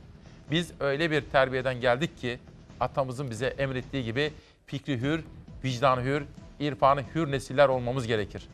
biz 0.50 0.72
öyle 0.80 1.10
bir 1.10 1.20
terbiyeden 1.20 1.80
geldik 1.80 2.18
ki 2.18 2.38
atamızın 2.80 3.30
bize 3.30 3.46
emrettiği 3.46 4.04
gibi 4.04 4.32
fikri 4.66 5.00
hür, 5.00 5.24
vicdanı 5.64 6.02
hür, 6.02 6.22
irfanı 6.60 7.02
hür 7.14 7.30
nesiller 7.30 7.68
olmamız 7.68 8.06
gerekir. 8.06 8.48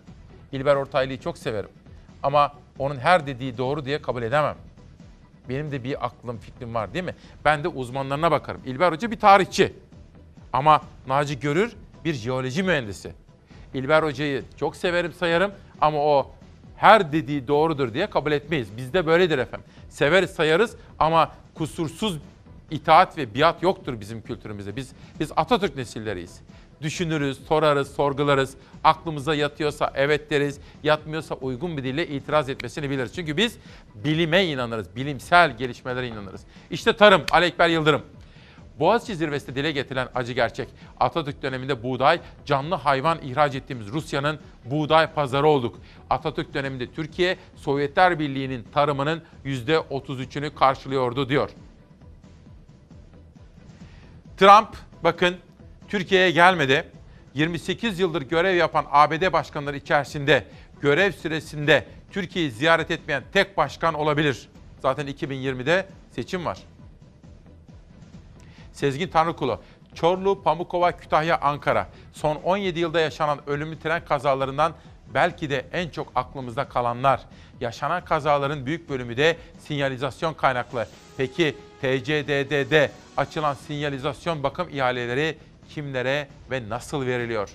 İlber 0.52 0.76
Ortaylı'yı 0.76 1.20
çok 1.20 1.38
severim. 1.38 1.70
Ama 2.22 2.52
onun 2.78 2.96
her 2.96 3.26
dediği 3.26 3.58
doğru 3.58 3.84
diye 3.84 4.02
kabul 4.02 4.22
edemem. 4.22 4.56
Benim 5.48 5.70
de 5.70 5.84
bir 5.84 6.06
aklım, 6.06 6.38
fikrim 6.38 6.74
var 6.74 6.94
değil 6.94 7.04
mi? 7.04 7.14
Ben 7.44 7.64
de 7.64 7.68
uzmanlarına 7.68 8.30
bakarım. 8.30 8.60
İlber 8.66 8.92
Hoca 8.92 9.10
bir 9.10 9.20
tarihçi. 9.20 9.72
Ama 10.52 10.80
Naci 11.06 11.40
Görür 11.40 11.76
bir 12.04 12.14
jeoloji 12.14 12.62
mühendisi. 12.62 13.12
İlber 13.74 14.02
Hoca'yı 14.02 14.44
çok 14.56 14.76
severim, 14.76 15.12
sayarım 15.12 15.52
ama 15.80 15.98
o 15.98 16.30
her 16.76 17.12
dediği 17.12 17.48
doğrudur 17.48 17.94
diye 17.94 18.10
kabul 18.10 18.32
etmeyiz. 18.32 18.76
Bizde 18.76 19.06
böyledir 19.06 19.38
efendim. 19.38 19.66
Severiz, 19.88 20.30
sayarız 20.30 20.76
ama 20.98 21.32
kusursuz 21.54 22.18
itaat 22.70 23.18
ve 23.18 23.34
biat 23.34 23.62
yoktur 23.62 24.00
bizim 24.00 24.22
kültürümüzde. 24.22 24.76
Biz 24.76 24.92
biz 25.20 25.32
Atatürk 25.36 25.76
nesilleriyiz. 25.76 26.40
Düşünürüz, 26.82 27.46
sorarız, 27.46 27.94
sorgularız. 27.94 28.54
Aklımıza 28.84 29.34
yatıyorsa 29.34 29.92
evet 29.94 30.30
deriz, 30.30 30.60
yatmıyorsa 30.82 31.34
uygun 31.34 31.76
bir 31.76 31.84
dille 31.84 32.06
itiraz 32.06 32.48
etmesini 32.48 32.90
biliriz. 32.90 33.14
Çünkü 33.14 33.36
biz 33.36 33.58
bilime 33.94 34.44
inanırız, 34.46 34.96
bilimsel 34.96 35.56
gelişmelere 35.56 36.08
inanırız. 36.08 36.40
İşte 36.70 36.92
tarım, 36.92 37.22
Ali 37.32 37.46
Ekber 37.46 37.68
Yıldırım. 37.68 38.02
Boğaziçi 38.80 39.16
zirvesinde 39.16 39.54
dile 39.54 39.72
getirilen 39.72 40.08
acı 40.14 40.32
gerçek. 40.32 40.68
Atatürk 41.00 41.42
döneminde 41.42 41.82
buğday, 41.82 42.20
canlı 42.44 42.74
hayvan 42.74 43.18
ihraç 43.22 43.54
ettiğimiz 43.54 43.88
Rusya'nın 43.88 44.38
buğday 44.64 45.12
pazarı 45.12 45.46
olduk. 45.46 45.80
Atatürk 46.10 46.54
döneminde 46.54 46.92
Türkiye, 46.92 47.36
Sovyetler 47.56 48.18
Birliği'nin 48.18 48.64
tarımının 48.74 49.22
%33'ünü 49.44 50.54
karşılıyordu 50.54 51.28
diyor. 51.28 51.50
Trump 54.36 54.68
bakın 55.04 55.36
Türkiye'ye 55.88 56.30
gelmedi. 56.30 56.90
28 57.34 57.98
yıldır 57.98 58.22
görev 58.22 58.56
yapan 58.56 58.86
ABD 58.90 59.32
başkanları 59.32 59.76
içerisinde 59.76 60.44
görev 60.80 61.12
süresinde 61.12 61.86
Türkiye'yi 62.10 62.50
ziyaret 62.50 62.90
etmeyen 62.90 63.22
tek 63.32 63.56
başkan 63.56 63.94
olabilir. 63.94 64.48
Zaten 64.82 65.06
2020'de 65.08 65.86
seçim 66.10 66.44
var. 66.44 66.58
Sezgin 68.72 69.08
Tanrıkulu, 69.08 69.60
Çorlu, 69.94 70.42
Pamukova, 70.42 70.92
Kütahya, 70.92 71.38
Ankara. 71.40 71.88
Son 72.12 72.36
17 72.36 72.80
yılda 72.80 73.00
yaşanan 73.00 73.38
ölümlü 73.46 73.78
tren 73.78 74.04
kazalarından 74.04 74.72
belki 75.14 75.50
de 75.50 75.66
en 75.72 75.88
çok 75.88 76.12
aklımızda 76.14 76.68
kalanlar. 76.68 77.20
Yaşanan 77.60 78.04
kazaların 78.04 78.66
büyük 78.66 78.88
bölümü 78.88 79.16
de 79.16 79.36
sinyalizasyon 79.58 80.34
kaynaklı. 80.34 80.88
Peki 81.16 81.56
TCDD'de 81.84 82.90
açılan 83.16 83.54
sinyalizasyon 83.54 84.42
bakım 84.42 84.68
ihaleleri 84.68 85.38
kimlere 85.68 86.28
ve 86.50 86.68
nasıl 86.68 87.06
veriliyor? 87.06 87.50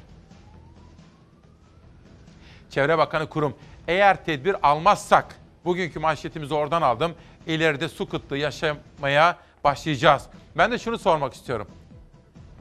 Çevre 2.70 2.98
Bakanı 2.98 3.30
Kurum, 3.30 3.56
eğer 3.88 4.26
tedbir 4.26 4.56
almazsak, 4.70 5.36
bugünkü 5.66 6.00
manşetimizi 6.00 6.54
oradan 6.54 6.82
aldım, 6.82 7.14
ileride 7.48 7.90
su 7.90 8.10
kıtlığı 8.10 8.38
yaşamaya 8.38 9.38
başlayacağız. 9.64 10.28
Ben 10.58 10.72
de 10.72 10.80
şunu 10.80 10.98
sormak 10.98 11.34
istiyorum. 11.34 11.68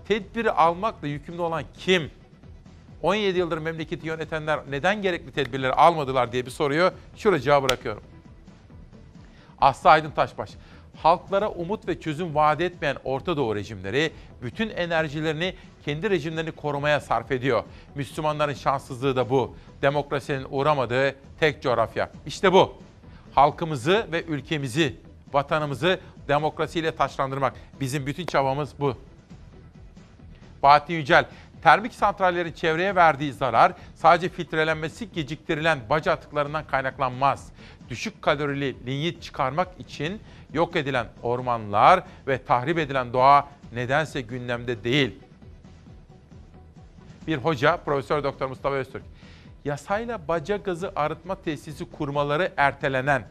Tedbiri 0.08 0.50
almakla 0.50 1.08
yükümlü 1.08 1.40
olan 1.40 1.64
kim? 1.78 2.10
17 3.02 3.38
yıldır 3.38 3.58
memleketi 3.58 4.06
yönetenler 4.06 4.60
neden 4.70 5.02
gerekli 5.02 5.32
tedbirleri 5.32 5.72
almadılar 5.72 6.32
diye 6.32 6.46
bir 6.46 6.50
soruyu 6.50 6.90
şuracığa 7.16 7.62
bırakıyorum. 7.62 8.02
Aslı 9.60 9.90
Aydın 9.90 10.10
Taşbaş. 10.10 10.50
Halklara 11.02 11.50
umut 11.50 11.88
ve 11.88 12.00
çözüm 12.00 12.34
vaat 12.34 12.60
etmeyen 12.60 12.96
Orta 13.04 13.36
Doğu 13.36 13.54
rejimleri 13.54 14.12
bütün 14.42 14.70
enerjilerini 14.70 15.54
kendi 15.84 16.10
rejimlerini 16.10 16.52
korumaya 16.52 17.00
sarf 17.00 17.32
ediyor. 17.32 17.64
Müslümanların 17.94 18.54
şanssızlığı 18.54 19.16
da 19.16 19.30
bu. 19.30 19.56
Demokrasinin 19.82 20.46
uğramadığı 20.50 21.14
tek 21.40 21.62
coğrafya. 21.62 22.10
İşte 22.26 22.52
bu. 22.52 22.74
Halkımızı 23.34 24.06
ve 24.12 24.24
ülkemizi, 24.24 24.96
vatanımızı 25.32 26.00
demokrasiyle 26.28 26.96
taşlandırmak. 26.96 27.54
Bizim 27.80 28.06
bütün 28.06 28.26
çabamız 28.26 28.70
bu. 28.80 28.96
Bahattin 30.62 30.94
Yücel, 30.94 31.24
termik 31.62 31.94
santrallerin 31.94 32.52
çevreye 32.52 32.94
verdiği 32.94 33.32
zarar 33.32 33.72
sadece 33.94 34.28
filtrelenmesi 34.28 35.12
geciktirilen 35.12 35.78
baca 35.90 36.12
atıklarından 36.12 36.66
kaynaklanmaz. 36.66 37.52
Düşük 37.88 38.22
kalorili 38.22 38.86
linyit 38.86 39.22
çıkarmak 39.22 39.68
için 39.78 40.20
yok 40.52 40.76
edilen 40.76 41.06
ormanlar 41.22 42.02
ve 42.26 42.44
tahrip 42.44 42.78
edilen 42.78 43.12
doğa 43.12 43.48
nedense 43.74 44.20
gündemde 44.20 44.84
değil. 44.84 45.18
Bir 47.26 47.36
hoca, 47.36 47.76
Profesör 47.76 48.24
Doktor 48.24 48.48
Mustafa 48.48 48.74
Öztürk, 48.74 49.02
yasayla 49.64 50.28
baca 50.28 50.56
gazı 50.56 50.92
arıtma 50.96 51.34
tesisi 51.34 51.90
kurmaları 51.90 52.52
ertelenen 52.56 53.22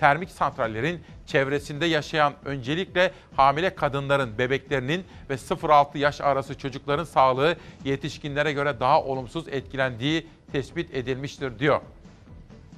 termik 0.00 0.30
santrallerin 0.30 1.00
çevresinde 1.26 1.86
yaşayan 1.86 2.34
öncelikle 2.44 3.12
hamile 3.36 3.74
kadınların, 3.74 4.38
bebeklerinin 4.38 5.04
ve 5.30 5.34
0-6 5.34 5.98
yaş 5.98 6.20
arası 6.20 6.58
çocukların 6.58 7.04
sağlığı 7.04 7.56
yetişkinlere 7.84 8.52
göre 8.52 8.80
daha 8.80 9.02
olumsuz 9.02 9.48
etkilendiği 9.48 10.26
tespit 10.52 10.94
edilmiştir 10.94 11.58
diyor. 11.58 11.80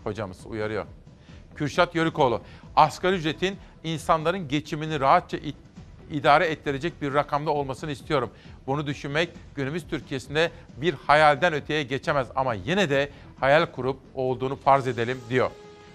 Hocamız 0.04 0.46
uyarıyor. 0.46 0.84
Kürşat 1.56 1.94
Yörükoğlu, 1.94 2.40
asgari 2.76 3.16
ücretin 3.16 3.56
insanların 3.84 4.48
geçimini 4.48 5.00
rahatça 5.00 5.36
it- 5.36 5.56
idare 6.10 6.46
ettirecek 6.46 7.02
bir 7.02 7.14
rakamda 7.14 7.50
olmasını 7.50 7.90
istiyorum. 7.90 8.30
Bunu 8.66 8.86
düşünmek 8.86 9.30
günümüz 9.54 9.86
Türkiye'sinde 9.90 10.50
bir 10.76 10.94
hayalden 11.06 11.52
öteye 11.52 11.82
geçemez 11.82 12.26
ama 12.36 12.54
yine 12.54 12.90
de 12.90 13.10
hayal 13.40 13.66
kurup 13.66 13.98
olduğunu 14.14 14.56
farz 14.56 14.86
edelim 14.88 15.20
diyor. 15.30 15.50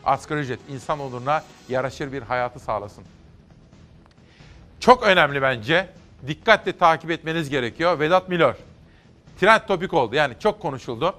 Asgari 0.06 0.40
ücret 0.40 0.60
insan 0.70 1.00
onuruna 1.00 1.44
yaraşır 1.70 2.12
bir 2.12 2.22
hayatı 2.22 2.60
sağlasın. 2.60 3.04
Çok 4.80 5.04
önemli 5.04 5.42
bence. 5.42 5.90
Dikkatle 6.28 6.78
takip 6.78 7.12
etmeniz 7.12 7.50
gerekiyor. 7.50 8.00
Vedat 8.00 8.30
Milor. 8.30 8.56
Trend 9.40 9.62
topik 9.68 9.94
oldu. 9.94 10.16
Yani 10.16 10.34
çok 10.40 10.60
konuşuldu. 10.62 11.16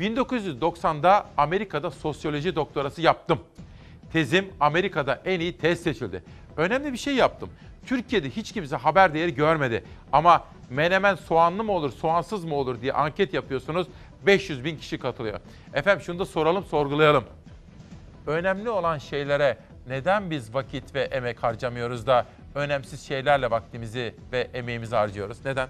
1990'da 0.00 1.26
Amerika'da 1.36 1.90
sosyoloji 1.90 2.56
doktorası 2.56 3.02
yaptım. 3.02 3.38
Tezim 4.12 4.48
Amerika'da 4.60 5.22
en 5.24 5.40
iyi 5.40 5.58
tez 5.58 5.82
seçildi. 5.82 6.22
Önemli 6.56 6.92
bir 6.92 6.98
şey 6.98 7.14
yaptım. 7.14 7.50
Türkiye'de 7.86 8.30
hiç 8.30 8.52
kimse 8.52 8.76
haber 8.76 9.14
değeri 9.14 9.34
görmedi. 9.34 9.84
Ama 10.12 10.44
menemen 10.70 11.14
soğanlı 11.14 11.64
mı 11.64 11.72
olur, 11.72 11.92
soğansız 11.92 12.44
mı 12.44 12.54
olur 12.54 12.80
diye 12.80 12.92
anket 12.92 13.34
yapıyorsunuz. 13.34 13.86
500 14.26 14.64
bin 14.64 14.76
kişi 14.76 14.98
katılıyor. 14.98 15.40
Efendim 15.74 16.04
şunu 16.04 16.18
da 16.18 16.26
soralım, 16.26 16.64
sorgulayalım. 16.64 17.24
Önemli 18.26 18.70
olan 18.70 18.98
şeylere 18.98 19.56
neden 19.88 20.30
biz 20.30 20.54
vakit 20.54 20.94
ve 20.94 21.02
emek 21.02 21.42
harcamıyoruz 21.42 22.06
da 22.06 22.26
önemsiz 22.54 23.02
şeylerle 23.02 23.50
vaktimizi 23.50 24.14
ve 24.32 24.48
emeğimizi 24.54 24.96
harcıyoruz? 24.96 25.38
Neden? 25.44 25.68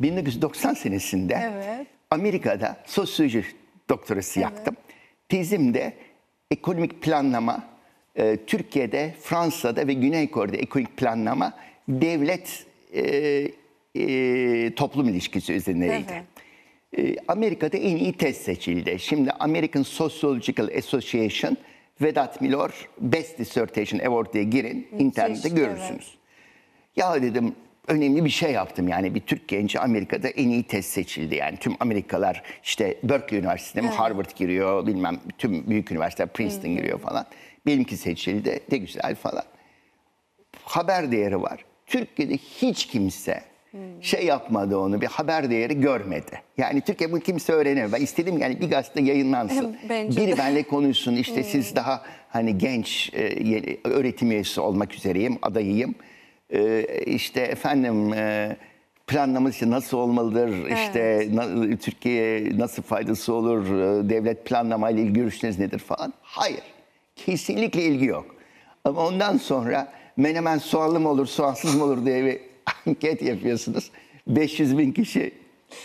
1990 0.00 0.74
senesinde 0.74 1.34
Evet. 1.52 1.86
Amerika'da 2.10 2.76
sosyoloji 2.86 3.44
doktorası 3.88 4.40
yaptım. 4.40 4.76
Tezimde 5.28 5.96
ekonomik 6.50 7.02
planlama, 7.02 7.64
e, 8.16 8.38
Türkiye'de, 8.46 9.14
Fransa'da 9.20 9.86
ve 9.86 9.92
Güney 9.92 10.30
Kore'de 10.30 10.56
ekonomik 10.56 10.96
planlama 10.96 11.52
devlet 11.88 12.66
e, 12.92 13.48
e, 13.94 14.74
toplum 14.74 15.08
ilişkisi 15.08 15.52
üzerineydi. 15.52 16.24
E, 16.98 17.16
Amerika'da 17.28 17.76
en 17.76 17.96
iyi 17.96 18.12
tez 18.12 18.36
seçildi. 18.36 18.96
Şimdi 18.98 19.30
American 19.30 19.82
Sociological 19.82 20.68
Association 20.78 21.56
Vedat 22.00 22.40
Milor 22.40 22.88
Best 23.00 23.38
Dissertation 23.38 24.00
Award 24.00 24.32
diye 24.32 24.44
girin, 24.44 24.88
internette 24.98 25.48
görürsünüz. 25.48 26.14
Ya 26.96 27.22
dedim 27.22 27.54
önemli 27.88 28.24
bir 28.24 28.30
şey 28.30 28.52
yaptım 28.52 28.88
yani 28.88 29.14
bir 29.14 29.20
Türk 29.20 29.48
genci 29.48 29.80
Amerika'da 29.80 30.28
en 30.28 30.48
iyi 30.48 30.62
tez 30.62 30.86
seçildi 30.86 31.34
yani 31.34 31.56
tüm 31.56 31.74
Amerikalar 31.80 32.42
işte 32.62 32.98
Berkeley 33.02 33.40
Üniversitesi'ne 33.40 33.82
mi 33.82 33.88
Evet. 33.88 34.00
Harvard 34.00 34.30
giriyor 34.36 34.86
bilmem 34.86 35.20
tüm 35.38 35.70
büyük 35.70 35.90
üniversiteler 35.92 36.32
Princeton 36.32 36.70
giriyor 36.76 36.98
falan. 36.98 37.26
Benimki 37.66 37.96
seçildi 37.96 38.60
de 38.70 38.76
güzel 38.76 39.14
falan. 39.14 39.44
Haber 40.62 41.12
değeri 41.12 41.42
var. 41.42 41.64
Türkiye'de 41.86 42.36
hiç 42.36 42.86
kimse 42.86 43.42
şey 44.00 44.26
yapmadı 44.26 44.78
onu 44.78 45.00
bir 45.00 45.06
haber 45.06 45.50
değeri 45.50 45.80
görmedi. 45.80 46.42
Yani 46.58 46.80
Türkiye 46.80 47.12
bunu 47.12 47.20
kimse 47.20 47.52
öğrenemez. 47.52 47.92
Ben 47.92 48.00
istedim 48.00 48.38
yani 48.38 48.60
bir 48.60 48.70
gazete 48.70 49.02
yayınlansın. 49.02 49.76
Bence 49.88 50.20
Biri 50.20 50.32
de. 50.32 50.38
benimle 50.38 50.62
konuşsun 50.62 51.16
işte 51.16 51.42
siz 51.52 51.76
daha 51.76 52.02
hani 52.28 52.58
genç 52.58 53.10
e, 53.14 53.78
öğretim 53.84 54.30
üyesi 54.30 54.60
olmak 54.60 54.94
üzereyim, 54.94 55.38
adayıyım. 55.42 55.94
E, 56.54 56.86
işte 57.06 57.40
efendim 57.40 58.14
e, 58.14 58.56
planlaması 59.06 59.70
nasıl 59.70 59.98
olmalıdır, 59.98 60.70
işte 60.70 61.28
na- 61.32 61.76
Türkiye'ye 61.76 62.58
nasıl 62.58 62.82
faydası 62.82 63.32
olur, 63.34 63.66
e, 63.66 64.08
devlet 64.10 64.44
planlamayla 64.44 65.02
ilgili 65.02 65.14
görüşleriniz 65.14 65.58
nedir 65.58 65.78
falan. 65.78 66.12
Hayır, 66.22 66.62
kesinlikle 67.16 67.82
ilgi 67.82 68.04
yok. 68.04 68.26
Ama 68.84 69.06
ondan 69.06 69.36
sonra 69.36 69.92
menemen 70.16 70.58
soğanlı 70.58 71.00
mı 71.00 71.08
olur, 71.08 71.26
soğansız 71.26 71.74
mı 71.74 71.84
olur 71.84 72.06
diye 72.06 72.24
bir 72.24 72.38
anket 72.86 73.22
yapıyorsunuz. 73.22 73.90
500 74.26 74.78
bin 74.78 74.92
kişi 74.92 75.32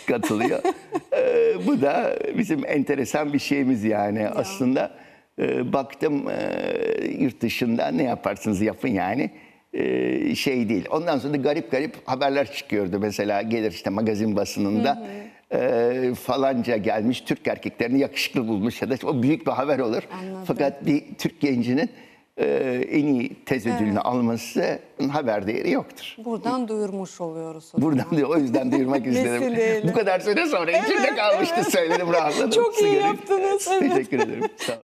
katılıyor. 0.06 0.62
Ee, 1.12 1.66
bu 1.66 1.80
da 1.82 2.18
bizim 2.38 2.66
enteresan 2.66 3.32
bir 3.32 3.38
şeyimiz 3.38 3.84
yani 3.84 4.28
aslında. 4.28 4.90
e, 5.38 5.72
baktım 5.72 6.28
e, 6.30 7.06
yurt 7.18 7.40
dışında 7.40 7.88
ne 7.88 8.02
yaparsınız 8.02 8.60
yapın 8.60 8.88
yani 8.88 9.30
e, 9.72 10.34
şey 10.34 10.68
değil. 10.68 10.84
Ondan 10.90 11.18
sonra 11.18 11.32
da 11.32 11.36
garip 11.36 11.70
garip 11.70 11.96
haberler 12.04 12.52
çıkıyordu. 12.52 12.98
Mesela 12.98 13.42
gelir 13.42 13.72
işte 13.72 13.90
magazin 13.90 14.36
basınında 14.36 15.06
e, 15.52 16.12
falanca 16.14 16.76
gelmiş 16.76 17.20
Türk 17.20 17.46
erkeklerini 17.46 18.00
yakışıklı 18.00 18.48
bulmuş 18.48 18.82
ya 18.82 18.90
da 18.90 18.94
o 19.06 19.22
büyük 19.22 19.46
bir 19.46 19.52
haber 19.52 19.78
olur. 19.78 20.02
Anladım. 20.22 20.44
Fakat 20.46 20.86
bir 20.86 21.04
Türk 21.18 21.40
gencinin 21.40 21.90
e, 22.36 22.46
en 22.90 23.06
iyi 23.06 23.44
tez 23.46 23.66
ödülünü 23.66 23.90
Evet. 23.92 24.04
alması 24.06 24.78
haber 25.12 25.46
değeri 25.46 25.70
yoktur. 25.70 26.16
Buradan 26.24 26.68
duyurmuş 26.68 27.20
oluyoruz. 27.20 27.72
o. 27.74 27.82
Buradan 27.82 28.06
diyor 28.16 28.28
o 28.28 28.38
yüzden 28.38 28.72
duyurmak 28.72 29.06
istedim. 29.06 29.88
Bu 29.88 29.92
kadar 29.92 30.20
süre 30.20 30.46
sonra 30.46 30.70
içimde 30.70 31.14
kalmıştı 31.16 31.70
söyledim 31.70 32.12
rahatladım. 32.12 32.50
Çok 32.50 32.80
iyi 32.82 32.94
yaptınız, 32.94 33.68
evet. 33.72 33.94
Teşekkür 33.94 34.18
ederim. 34.18 34.44
Sağ 34.56 34.72
olun. 34.72 34.82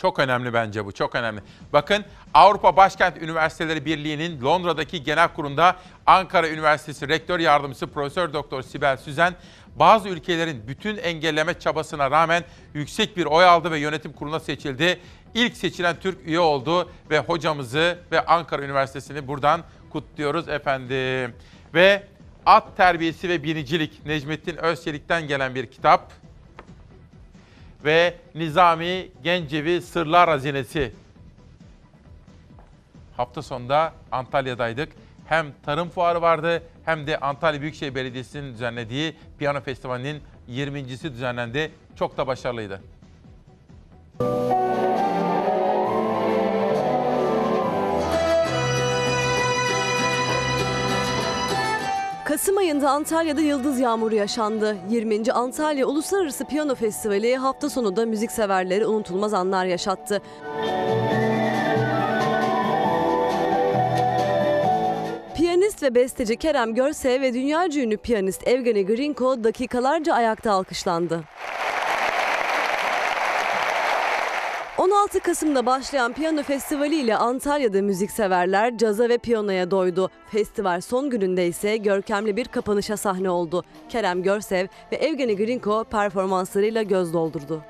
Çok 0.00 0.18
önemli 0.18 0.52
bence 0.52 0.86
bu, 0.86 0.92
çok 0.92 1.14
önemli. 1.14 1.40
Bakın 1.72 2.04
Avrupa 2.34 2.76
Başkent 2.76 3.22
Üniversiteleri 3.22 3.84
Birliği'nin 3.84 4.42
Londra'daki 4.42 5.02
genel 5.02 5.28
kurulunda 5.28 5.76
Ankara 6.06 6.48
Üniversitesi 6.48 7.08
Rektör 7.08 7.38
Yardımcısı 7.38 7.86
Profesör 7.86 8.32
Doktor 8.32 8.62
Sibel 8.62 8.96
Süzen 8.96 9.34
bazı 9.76 10.08
ülkelerin 10.08 10.62
bütün 10.68 10.96
engelleme 10.96 11.58
çabasına 11.58 12.10
rağmen 12.10 12.44
yüksek 12.74 13.16
bir 13.16 13.26
oy 13.26 13.44
aldı 13.44 13.70
ve 13.70 13.78
yönetim 13.78 14.12
kuruluna 14.12 14.40
seçildi. 14.40 15.00
İlk 15.34 15.56
seçilen 15.56 15.96
Türk 16.00 16.26
üye 16.26 16.40
oldu 16.40 16.90
ve 17.10 17.18
hocamızı 17.18 17.98
ve 18.12 18.26
Ankara 18.26 18.62
Üniversitesi'ni 18.62 19.28
buradan 19.28 19.62
kutluyoruz 19.90 20.48
efendim. 20.48 21.34
Ve 21.74 22.02
At 22.46 22.76
Terbiyesi 22.76 23.28
ve 23.28 23.42
Binicilik 23.42 24.06
Necmettin 24.06 24.56
Özçelik'ten 24.56 25.28
gelen 25.28 25.54
bir 25.54 25.66
kitap 25.66 26.12
ve 27.84 28.14
Nizami 28.34 29.08
Gencevi 29.22 29.82
Sırlar 29.82 30.28
Hazinesi. 30.28 30.92
Hafta 33.16 33.42
sonunda 33.42 33.92
Antalya'daydık. 34.12 34.92
Hem 35.26 35.46
tarım 35.62 35.88
fuarı 35.88 36.22
vardı 36.22 36.62
hem 36.84 37.06
de 37.06 37.18
Antalya 37.18 37.60
Büyükşehir 37.60 37.94
Belediyesi'nin 37.94 38.52
düzenlediği 38.52 39.16
piyano 39.38 39.60
festivalinin 39.60 40.22
20.si 40.50 41.12
düzenlendi. 41.12 41.72
Çok 41.96 42.16
da 42.16 42.26
başarılıydı. 42.26 42.80
Kasım 52.30 52.56
ayında 52.56 52.90
Antalya'da 52.90 53.40
yıldız 53.40 53.80
yağmuru 53.80 54.14
yaşandı. 54.14 54.76
20. 54.90 55.32
Antalya 55.32 55.86
Uluslararası 55.86 56.44
Piyano 56.44 56.74
Festivali 56.74 57.36
hafta 57.36 57.70
sonu 57.70 57.96
da 57.96 58.06
müzikseverlere 58.06 58.86
unutulmaz 58.86 59.34
anlar 59.34 59.64
yaşattı. 59.64 60.22
Piyanist 65.36 65.82
ve 65.82 65.94
besteci 65.94 66.36
Kerem 66.36 66.74
Görse 66.74 67.20
ve 67.20 67.34
dünyaca 67.34 67.82
ünlü 67.82 67.96
piyanist 67.96 68.48
Evgeny 68.48 68.86
Grinko 68.86 69.44
dakikalarca 69.44 70.14
ayakta 70.14 70.52
alkışlandı. 70.52 71.20
16 74.80 75.20
Kasım'da 75.20 75.66
başlayan 75.66 76.12
piyano 76.12 76.42
festivali 76.42 76.96
ile 76.96 77.16
Antalya'da 77.16 77.82
müzikseverler 77.82 78.78
caza 78.78 79.08
ve 79.08 79.18
piyanoya 79.18 79.70
doydu. 79.70 80.10
Festival 80.30 80.80
son 80.80 81.10
gününde 81.10 81.46
ise 81.46 81.76
görkemli 81.76 82.36
bir 82.36 82.44
kapanışa 82.44 82.96
sahne 82.96 83.30
oldu. 83.30 83.64
Kerem 83.88 84.22
Görsev 84.22 84.66
ve 84.92 84.96
Evgeni 84.96 85.36
Grinko 85.36 85.84
performanslarıyla 85.84 86.82
göz 86.82 87.14
doldurdu. 87.14 87.62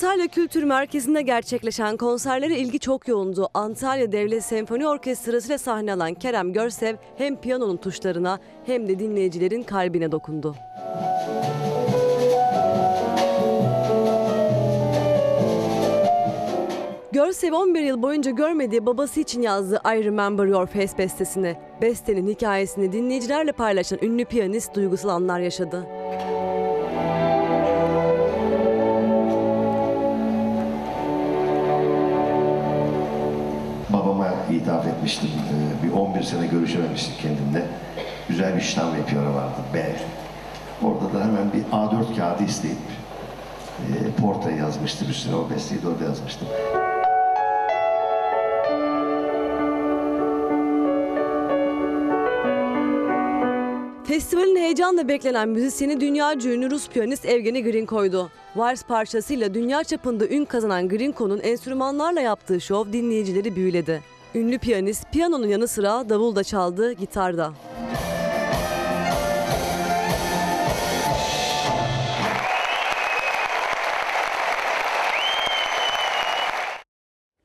Antalya 0.00 0.28
Kültür 0.28 0.62
Merkezi'nde 0.62 1.22
gerçekleşen 1.22 1.96
konserlere 1.96 2.58
ilgi 2.58 2.78
çok 2.78 3.08
yoğundu. 3.08 3.48
Antalya 3.54 4.12
Devlet 4.12 4.44
Senfoni 4.44 4.88
Orkestrası 4.88 5.48
ile 5.48 5.58
sahne 5.58 5.92
alan 5.92 6.14
Kerem 6.14 6.52
Görsev 6.52 6.96
hem 7.18 7.36
piyanonun 7.36 7.76
tuşlarına 7.76 8.38
hem 8.66 8.88
de 8.88 8.98
dinleyicilerin 8.98 9.62
kalbine 9.62 10.12
dokundu. 10.12 10.56
Görsev 17.12 17.52
11 17.52 17.80
yıl 17.80 18.02
boyunca 18.02 18.30
görmediği 18.30 18.86
babası 18.86 19.20
için 19.20 19.42
yazdığı 19.42 19.80
I 19.84 20.04
Remember 20.04 20.44
Your 20.44 20.66
Face 20.66 20.98
bestesini. 20.98 21.56
Bestenin 21.82 22.28
hikayesini 22.28 22.92
dinleyicilerle 22.92 23.52
paylaşan 23.52 23.98
ünlü 24.02 24.24
piyanist 24.24 24.74
duygusal 24.74 25.08
anlar 25.08 25.40
yaşadı. 25.40 25.86
İthaf 34.54 34.86
etmiştim. 34.86 35.30
Ee, 35.30 35.86
Bir 35.86 35.92
11 35.92 36.22
sene 36.22 36.46
görüşememiştik 36.46 37.20
kendimle. 37.22 37.66
Güzel 38.28 38.56
bir 38.56 38.60
ve 38.98 39.04
piyano 39.08 39.34
vardı. 39.34 39.60
B. 39.74 39.96
Orada 40.86 41.14
da 41.14 41.24
hemen 41.24 41.52
bir 41.52 41.62
A4 41.72 42.16
kağıdı 42.16 42.44
isteyip 42.44 42.76
e, 43.80 44.22
Porta 44.22 44.50
yazmıştım 44.50 45.10
üstüne. 45.10 45.34
O 45.34 45.50
besteyi 45.50 45.82
de 45.82 45.88
orada 45.88 46.04
yazmıştım. 46.04 46.48
Festivalin 54.04 54.56
heyecanla 54.56 55.08
beklenen 55.08 55.48
müzisyeni 55.48 56.00
dünya 56.00 56.34
ünlü 56.52 56.70
Rus 56.70 56.88
piyanist 56.88 57.24
Evgeni 57.24 57.64
Grinko'ydu. 57.64 58.30
Vals 58.56 58.82
parçasıyla 58.82 59.54
dünya 59.54 59.84
çapında 59.84 60.28
ün 60.28 60.44
kazanan 60.44 60.88
Grinko'nun 60.88 61.40
enstrümanlarla 61.40 62.20
yaptığı 62.20 62.60
şov 62.60 62.92
dinleyicileri 62.92 63.56
büyüledi. 63.56 64.02
Ünlü 64.34 64.58
piyanist 64.58 65.12
piyanonun 65.12 65.46
yanı 65.46 65.68
sıra 65.68 66.08
davul 66.08 66.36
da 66.36 66.44
çaldı, 66.44 66.92
gitar 66.92 67.36
da. 67.36 67.52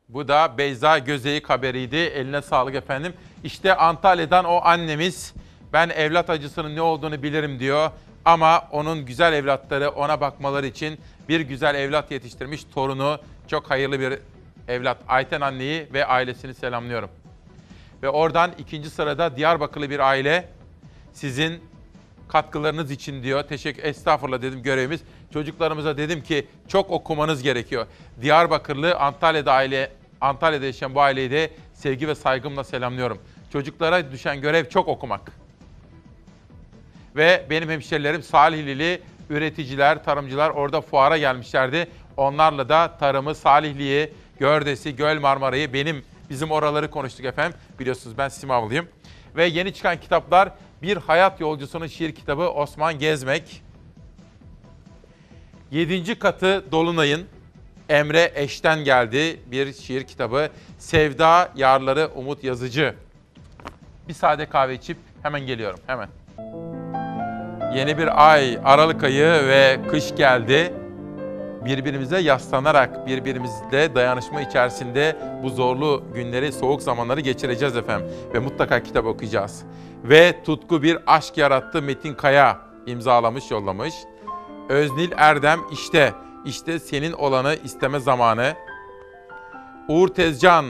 Bu 0.10 0.28
da 0.28 0.58
Beyza 0.58 0.98
Gözeyik 0.98 1.50
haberiydi. 1.50 1.96
Eline 1.96 2.42
sağlık 2.42 2.76
efendim. 2.76 3.14
İşte 3.44 3.76
Antalya'dan 3.76 4.46
o 4.46 4.60
annemiz 4.64 5.34
ben 5.74 5.90
evlat 5.90 6.30
acısının 6.30 6.76
ne 6.76 6.82
olduğunu 6.82 7.24
bilirim 7.24 7.60
diyor. 7.60 7.92
Ama 8.26 8.68
onun 8.72 9.06
güzel 9.06 9.34
evlatları 9.34 9.90
ona 9.90 10.22
bakmaları 10.22 10.68
için 10.68 11.00
bir 11.30 11.40
güzel 11.40 11.76
evlat 11.76 12.12
yetiştirmiş 12.12 12.64
torunu 12.64 13.20
çok 13.48 13.70
hayırlı 13.70 14.00
bir 14.00 14.20
evlat. 14.68 14.98
Ayten 15.08 15.42
anneyi 15.42 15.88
ve 15.94 16.06
ailesini 16.06 16.54
selamlıyorum. 16.54 17.10
Ve 18.04 18.10
oradan 18.10 18.52
ikinci 18.58 18.90
sırada 18.90 19.38
Diyarbakırlı 19.38 19.90
bir 19.90 20.00
aile 20.00 20.50
sizin 21.14 21.62
katkılarınız 22.28 22.92
için 22.92 23.24
diyor. 23.24 23.44
Teşekkür 23.44 23.84
estağfurullah 23.84 24.42
dedim 24.42 24.64
görevimiz. 24.64 25.02
Çocuklarımıza 25.34 25.98
dedim 25.98 26.24
ki 26.24 26.48
çok 26.68 26.92
okumanız 26.92 27.44
gerekiyor. 27.44 27.88
Diyarbakırlı 28.22 28.96
Antalya'da 28.96 29.54
aile 29.54 29.92
Antalya'da 30.22 30.66
yaşayan 30.66 30.96
bu 30.96 31.02
aileyi 31.02 31.32
de 31.32 31.52
sevgi 31.74 32.08
ve 32.08 32.16
saygımla 32.16 32.64
selamlıyorum. 32.64 33.20
Çocuklara 33.54 34.12
düşen 34.12 34.42
görev 34.42 34.70
çok 34.70 34.88
okumak. 34.88 35.32
Ve 37.16 37.46
benim 37.50 37.70
hemşerilerim 37.70 38.24
Salihlili 38.24 39.02
üreticiler, 39.30 40.04
tarımcılar 40.04 40.50
orada 40.50 40.82
fuara 40.82 41.18
gelmişlerdi. 41.18 41.88
Onlarla 42.18 42.70
da 42.70 42.98
tarımı, 42.98 43.36
Salihli'yi, 43.36 44.14
Gördes'i, 44.40 44.96
Göl 44.96 45.20
Marmara'yı 45.20 45.74
benim 45.74 46.04
bizim 46.30 46.52
oraları 46.52 46.92
konuştuk 46.92 47.26
efendim. 47.26 47.58
Biliyorsunuz 47.80 48.18
ben 48.18 48.30
Simavlıyım. 48.30 48.88
Ve 49.36 49.46
yeni 49.46 49.74
çıkan 49.74 50.00
kitaplar 50.00 50.50
Bir 50.82 50.98
Hayat 50.98 51.42
Yolcusunun 51.42 51.88
şiir 51.88 52.16
kitabı 52.16 52.50
Osman 52.50 53.00
Gezmek. 53.00 53.62
Yedinci 55.72 56.20
katı 56.20 56.66
Dolunay'ın 56.72 57.26
Emre 57.90 58.32
Eş'ten 58.36 58.84
geldi 58.84 59.40
bir 59.46 59.74
şiir 59.74 60.04
kitabı. 60.04 60.50
Sevda 60.78 61.52
Yarları 61.56 62.10
Umut 62.16 62.44
Yazıcı. 62.44 62.96
Bir 64.08 64.14
sade 64.14 64.46
kahve 64.46 64.74
içip 64.76 64.98
hemen 65.24 65.42
geliyorum 65.48 65.80
hemen. 65.88 66.10
Yeni 67.76 67.98
bir 67.98 68.32
ay, 68.32 68.60
Aralık 68.64 69.04
ayı 69.04 69.26
ve 69.26 69.80
kış 69.90 70.16
geldi. 70.16 70.74
Birbirimize 71.66 72.20
yaslanarak, 72.20 73.08
birbirimizle 73.08 73.96
dayanışma 73.96 74.42
içerisinde 74.42 75.16
bu 75.44 75.50
zorlu 75.50 76.04
günleri, 76.14 76.52
soğuk 76.52 76.82
zamanları 76.82 77.20
geçireceğiz 77.22 77.78
efendim. 77.78 78.08
Ve 78.34 78.40
mutlaka 78.40 78.84
kitap 78.84 79.06
okuyacağız. 79.06 79.64
Ve 80.04 80.44
tutku 80.44 80.84
bir 80.84 80.98
aşk 81.08 81.38
yarattı 81.38 81.82
Metin 81.82 82.14
Kaya 82.14 82.60
imzalamış, 82.86 83.52
yollamış. 83.52 83.94
Öznil 84.70 85.12
Erdem 85.18 85.60
işte, 85.72 86.14
işte 86.46 86.80
senin 86.80 87.12
olanı 87.12 87.56
isteme 87.64 88.00
zamanı. 88.00 88.54
Uğur 89.88 90.08
Tezcan, 90.08 90.66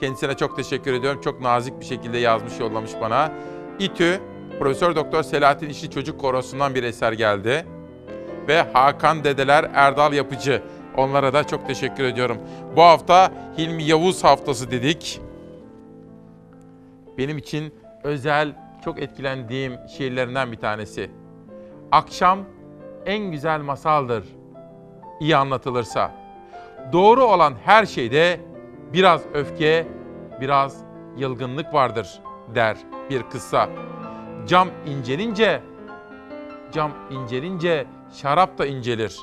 kendisine 0.00 0.34
çok 0.36 0.56
teşekkür 0.56 0.92
ediyorum. 0.92 1.20
Çok 1.20 1.40
nazik 1.40 1.80
bir 1.80 1.84
şekilde 1.84 2.18
yazmış, 2.18 2.60
yollamış 2.60 2.90
bana. 3.00 3.32
İTÜ, 3.78 4.20
Profesör 4.58 4.96
Doktor 4.96 5.22
Selahattin 5.22 5.68
İşli 5.68 5.90
Çocuk 5.90 6.20
Korosu'ndan 6.20 6.74
bir 6.74 6.82
eser 6.82 7.12
geldi. 7.12 7.66
Ve 8.48 8.62
Hakan 8.72 9.24
Dedeler 9.24 9.70
Erdal 9.74 10.12
Yapıcı. 10.12 10.62
Onlara 10.96 11.32
da 11.32 11.44
çok 11.44 11.66
teşekkür 11.66 12.04
ediyorum. 12.04 12.38
Bu 12.76 12.82
hafta 12.82 13.32
Hilmi 13.58 13.82
Yavuz 13.82 14.24
haftası 14.24 14.70
dedik. 14.70 15.20
Benim 17.18 17.38
için 17.38 17.74
özel, 18.02 18.52
çok 18.84 18.98
etkilendiğim 18.98 19.72
şiirlerinden 19.96 20.52
bir 20.52 20.56
tanesi. 20.56 21.10
Akşam 21.92 22.38
en 23.06 23.30
güzel 23.30 23.60
masaldır. 23.60 24.24
iyi 25.20 25.36
anlatılırsa. 25.36 26.10
Doğru 26.92 27.24
olan 27.24 27.54
her 27.64 27.86
şeyde 27.86 28.40
biraz 28.92 29.22
öfke, 29.34 29.86
biraz 30.40 30.76
yılgınlık 31.16 31.74
vardır 31.74 32.20
der 32.54 32.76
bir 33.10 33.22
kıssa. 33.22 33.68
Cam 34.46 34.68
incelince, 34.86 35.60
cam 36.72 36.92
incelince 37.10 37.86
şarap 38.16 38.58
da 38.58 38.66
incelir. 38.66 39.18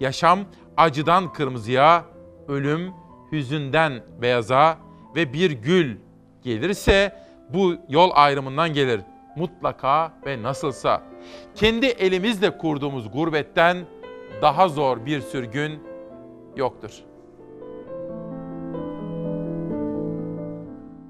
Yaşam 0.00 0.38
acıdan 0.76 1.32
kırmızıya, 1.32 2.04
ölüm 2.48 2.92
hüzünden 3.32 4.02
beyaza 4.22 4.78
ve 5.16 5.32
bir 5.32 5.50
gül 5.50 5.96
gelirse 6.42 7.16
bu 7.52 7.74
yol 7.88 8.10
ayrımından 8.14 8.74
gelir. 8.74 9.00
Mutlaka 9.36 10.12
ve 10.26 10.42
nasılsa. 10.42 11.02
Kendi 11.54 11.86
elimizle 11.86 12.58
kurduğumuz 12.58 13.12
gurbetten 13.12 13.76
daha 14.42 14.68
zor 14.68 15.06
bir 15.06 15.20
sürgün 15.20 15.82
yoktur. 16.56 16.90